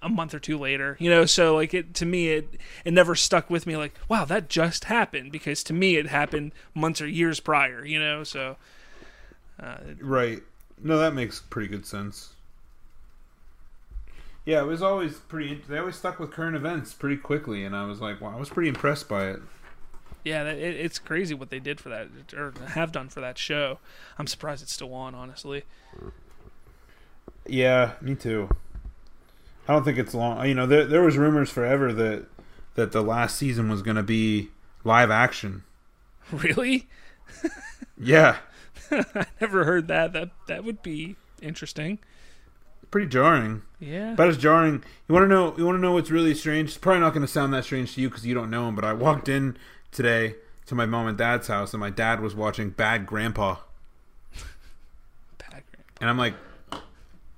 a 0.02 0.08
month 0.08 0.34
or 0.34 0.38
two 0.38 0.58
later. 0.58 0.96
You 1.00 1.10
know, 1.10 1.24
so 1.24 1.54
like 1.54 1.72
it 1.74 1.94
to 1.94 2.06
me, 2.06 2.28
it 2.28 2.48
it 2.84 2.92
never 2.92 3.14
stuck 3.14 3.48
with 3.48 3.66
me. 3.66 3.76
Like, 3.76 3.94
wow, 4.08 4.24
that 4.24 4.48
just 4.48 4.84
happened 4.84 5.32
because 5.32 5.62
to 5.64 5.72
me 5.72 5.96
it 5.96 6.06
happened 6.08 6.52
months 6.74 7.00
or 7.00 7.06
years 7.06 7.40
prior. 7.40 7.84
You 7.84 7.98
know, 8.00 8.24
so 8.24 8.56
uh, 9.62 9.76
Right. 10.00 10.42
No, 10.82 10.98
that 10.98 11.14
makes 11.14 11.40
pretty 11.40 11.68
good 11.68 11.86
sense. 11.86 12.34
Yeah, 14.44 14.60
it 14.62 14.66
was 14.66 14.82
always 14.82 15.14
pretty. 15.18 15.62
They 15.68 15.78
always 15.78 15.96
stuck 15.96 16.18
with 16.18 16.32
current 16.32 16.56
events 16.56 16.92
pretty 16.92 17.16
quickly, 17.16 17.64
and 17.64 17.76
I 17.76 17.86
was 17.86 18.00
like, 18.00 18.20
wow, 18.20 18.32
I 18.34 18.40
was 18.40 18.48
pretty 18.48 18.68
impressed 18.68 19.08
by 19.08 19.26
it. 19.30 19.40
yeah, 20.24 20.42
that, 20.42 20.58
it, 20.58 20.74
it's 20.74 20.98
crazy 20.98 21.34
what 21.34 21.50
they 21.50 21.60
did 21.60 21.80
for 21.80 21.88
that 21.90 22.08
or 22.36 22.52
have 22.70 22.90
done 22.90 23.08
for 23.08 23.20
that 23.20 23.38
show. 23.38 23.78
I'm 24.18 24.26
surprised 24.26 24.62
it's 24.62 24.72
still 24.72 24.92
on, 24.94 25.14
honestly. 25.14 25.62
Yeah, 27.46 27.92
me 28.00 28.14
too. 28.14 28.48
I 29.72 29.76
don't 29.76 29.84
think 29.84 29.98
it's 29.98 30.12
long. 30.14 30.46
You 30.46 30.54
know, 30.54 30.66
there 30.66 30.84
there 30.84 31.02
was 31.02 31.16
rumors 31.16 31.50
forever 31.50 31.92
that 31.94 32.26
that 32.74 32.92
the 32.92 33.02
last 33.02 33.36
season 33.36 33.68
was 33.70 33.82
going 33.82 33.96
to 33.96 34.02
be 34.02 34.50
live 34.84 35.10
action. 35.10 35.64
Really? 36.32 36.88
Yeah, 37.98 38.36
I 38.90 39.26
never 39.40 39.64
heard 39.64 39.88
that. 39.88 40.12
That 40.12 40.30
that 40.46 40.64
would 40.64 40.82
be 40.82 41.16
interesting. 41.42 41.98
pretty 42.90 43.06
jarring. 43.08 43.62
Yeah. 43.80 44.14
But 44.16 44.28
it's 44.28 44.38
jarring. 44.38 44.82
You 45.08 45.14
want 45.14 45.24
to 45.24 45.28
know? 45.28 45.54
You 45.58 45.66
want 45.66 45.76
to 45.76 45.80
know 45.82 45.92
what's 45.92 46.10
really 46.10 46.34
strange? 46.34 46.70
It's 46.70 46.78
probably 46.78 47.00
not 47.00 47.10
going 47.10 47.22
to 47.26 47.28
sound 47.32 47.52
that 47.54 47.64
strange 47.64 47.94
to 47.94 48.00
you 48.00 48.08
because 48.08 48.24
you 48.26 48.34
don't 48.34 48.50
know 48.50 48.68
him. 48.68 48.74
But 48.76 48.84
I 48.84 48.92
walked 48.92 49.28
in 49.28 49.56
today 49.90 50.36
to 50.66 50.74
my 50.74 50.86
mom 50.86 51.06
and 51.06 51.18
dad's 51.18 51.48
house, 51.48 51.72
and 51.74 51.80
my 51.80 51.90
dad 51.90 52.20
was 52.20 52.34
watching 52.34 52.70
Bad 52.70 53.04
Grandpa, 53.06 53.56
Bad 55.38 55.50
Grandpa. 55.50 55.92
and 56.00 56.08
I'm 56.10 56.18
like, 56.18 56.34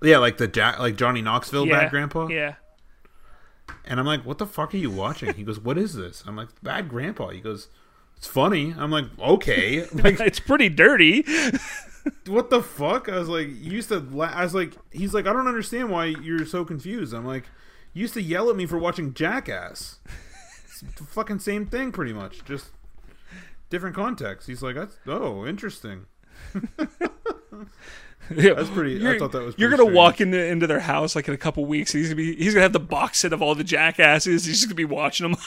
yeah, 0.05 0.18
like 0.18 0.36
the 0.36 0.48
Jack, 0.48 0.78
like 0.78 0.97
Johnny 0.97 1.22
Knoxville 1.22 1.66
yeah. 1.66 1.81
Bad 1.81 1.90
Grandpa. 1.90 2.28
Yeah. 2.28 2.55
And 3.85 4.01
I'm 4.01 4.06
like, 4.06 4.24
what 4.24 4.39
the 4.39 4.47
fuck 4.47 4.74
are 4.74 4.78
you 4.78 4.90
watching? 4.90 5.35
He 5.35 5.43
goes, 5.43 5.60
what 5.60 5.78
is 5.78 5.94
this? 5.94 6.22
I'm 6.26 6.36
like, 6.36 6.48
Bad 6.62 6.89
Grandpa. 6.89 7.28
He 7.28 7.40
goes, 7.40 7.68
it's 8.16 8.26
funny. 8.26 8.74
I'm 8.76 8.90
like, 8.90 9.06
okay. 9.18 9.86
Like, 9.94 10.20
it's 10.20 10.40
pretty 10.40 10.68
dirty. 10.68 11.24
what 12.26 12.51
the 12.51 12.62
fuck? 12.62 13.09
I 13.09 13.18
was 13.18 13.28
like, 13.28 13.48
you 13.48 13.72
used 13.72 13.89
to. 13.89 14.01
La-. 14.01 14.26
I 14.26 14.43
was 14.43 14.55
like, 14.55 14.74
he's 14.90 15.14
like, 15.14 15.26
I 15.26 15.32
don't 15.32 15.48
understand 15.48 15.90
why 15.90 16.06
you're 16.06 16.47
so 16.47 16.64
confused. 16.64 17.12
I'm 17.14 17.26
like, 17.26 17.44
you 17.93 18.02
used 18.02 18.14
to 18.14 18.22
yell 18.22 18.51
at 18.51 18.56
me 18.56 18.66
for 18.66 18.78
watching 18.78 19.14
Jackass. 19.14 19.98
It's 20.64 20.81
the 20.81 21.05
fucking 21.05 21.39
same 21.39 21.66
thing, 21.66 21.93
pretty 21.93 22.12
much, 22.12 22.44
just 22.44 22.70
different 23.70 23.94
context. 23.94 24.48
He's 24.48 24.62
like, 24.62 24.74
that's 24.74 24.97
oh, 25.06 25.47
interesting. 25.47 26.06
That's 28.30 28.70
pretty. 28.70 28.96
I 28.96 29.01
You're- 29.01 29.18
thought 29.18 29.32
that 29.32 29.42
was. 29.42 29.55
You're 29.59 29.70
gonna 29.70 29.84
walk 29.84 30.20
into 30.20 30.42
into 30.44 30.66
their 30.66 30.80
house 30.80 31.14
like 31.16 31.28
in 31.28 31.34
a 31.34 31.38
couple 31.38 31.64
weeks. 31.66 31.92
He's 31.92 32.09
gonna 32.09 32.16
be 32.16 32.34
he's 32.36 32.55
gonna 32.55 32.62
have 32.62 32.72
the 32.72 32.80
box 32.80 33.18
set 33.18 33.32
of 33.32 33.42
all 33.42 33.55
the 33.55 33.64
jackasses. 33.64 34.44
He's 34.44 34.55
just 34.56 34.66
gonna 34.68 34.74
be 34.76 34.84
watching 34.84 35.30
them. 35.30 35.38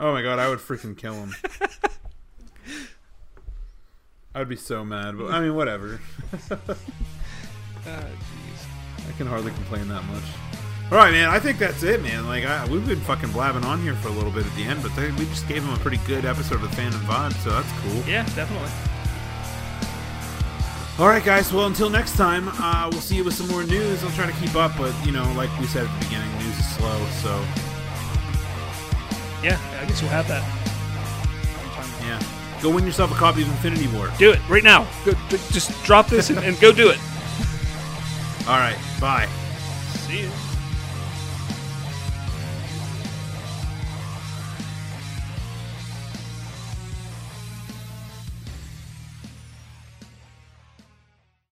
Oh 0.00 0.12
my 0.12 0.22
god, 0.22 0.38
I 0.38 0.48
would 0.48 0.58
freaking 0.58 0.96
kill 0.96 1.14
him. 1.14 1.34
I'd 4.34 4.48
be 4.48 4.56
so 4.56 4.84
mad, 4.84 5.18
but 5.18 5.30
I 5.32 5.40
mean, 5.40 5.54
whatever. 5.54 6.00
Ah, 7.84 8.04
I 9.08 9.12
can 9.18 9.26
hardly 9.26 9.50
complain 9.50 9.88
that 9.88 10.04
much. 10.04 10.22
All 10.92 10.98
right, 10.98 11.10
man. 11.10 11.28
I 11.28 11.40
think 11.40 11.58
that's 11.58 11.82
it, 11.82 12.00
man. 12.00 12.28
Like, 12.28 12.44
I, 12.44 12.64
we've 12.68 12.86
been 12.86 13.00
fucking 13.00 13.32
blabbing 13.32 13.64
on 13.64 13.82
here 13.82 13.94
for 13.96 14.06
a 14.06 14.12
little 14.12 14.30
bit 14.30 14.46
at 14.46 14.54
the 14.54 14.62
end, 14.62 14.80
but 14.84 14.94
they, 14.94 15.10
we 15.10 15.24
just 15.24 15.48
gave 15.48 15.64
them 15.64 15.74
a 15.74 15.78
pretty 15.78 15.96
good 16.06 16.24
episode 16.24 16.56
of 16.56 16.62
the 16.62 16.68
Phantom 16.76 17.00
Vibe, 17.00 17.32
so 17.42 17.50
that's 17.50 17.72
cool. 17.80 18.02
yeah, 18.08 18.24
definitely. 18.36 18.70
All 20.98 21.08
right, 21.08 21.24
guys. 21.24 21.52
Well, 21.52 21.66
until 21.66 21.88
next 21.90 22.16
time, 22.16 22.48
uh, 22.48 22.88
we'll 22.92 23.00
see 23.00 23.16
you 23.16 23.24
with 23.24 23.34
some 23.34 23.48
more 23.48 23.64
news. 23.64 24.04
I'll 24.04 24.10
try 24.10 24.26
to 24.26 24.32
keep 24.40 24.54
up, 24.54 24.72
but 24.76 24.94
you 25.06 25.12
know, 25.12 25.24
like 25.36 25.50
we 25.58 25.66
said 25.66 25.86
at 25.86 25.98
the 26.00 26.04
beginning, 26.06 26.30
news 26.38 26.58
is 26.58 26.68
slow, 26.76 27.04
so 27.22 27.30
Yeah, 29.42 29.58
I 29.80 29.86
guess 29.86 30.00
we'll 30.02 30.10
have 30.10 30.28
that. 30.28 30.42
yeah. 32.02 32.22
Go 32.62 32.70
win 32.70 32.84
yourself 32.86 33.10
a 33.10 33.14
copy 33.14 33.42
of 33.42 33.48
Infinity 33.48 33.88
War. 33.88 34.10
Do 34.18 34.30
it 34.32 34.38
right 34.48 34.62
now. 34.62 34.86
Go, 35.04 35.12
just 35.50 35.82
drop 35.82 36.06
this 36.08 36.30
and, 36.30 36.38
and 36.40 36.58
go 36.60 36.70
do 36.72 36.90
it. 36.90 36.98
All 38.48 38.58
right. 38.58 38.76
Bye. 39.00 39.26
See 40.06 40.20
you. 40.20 40.30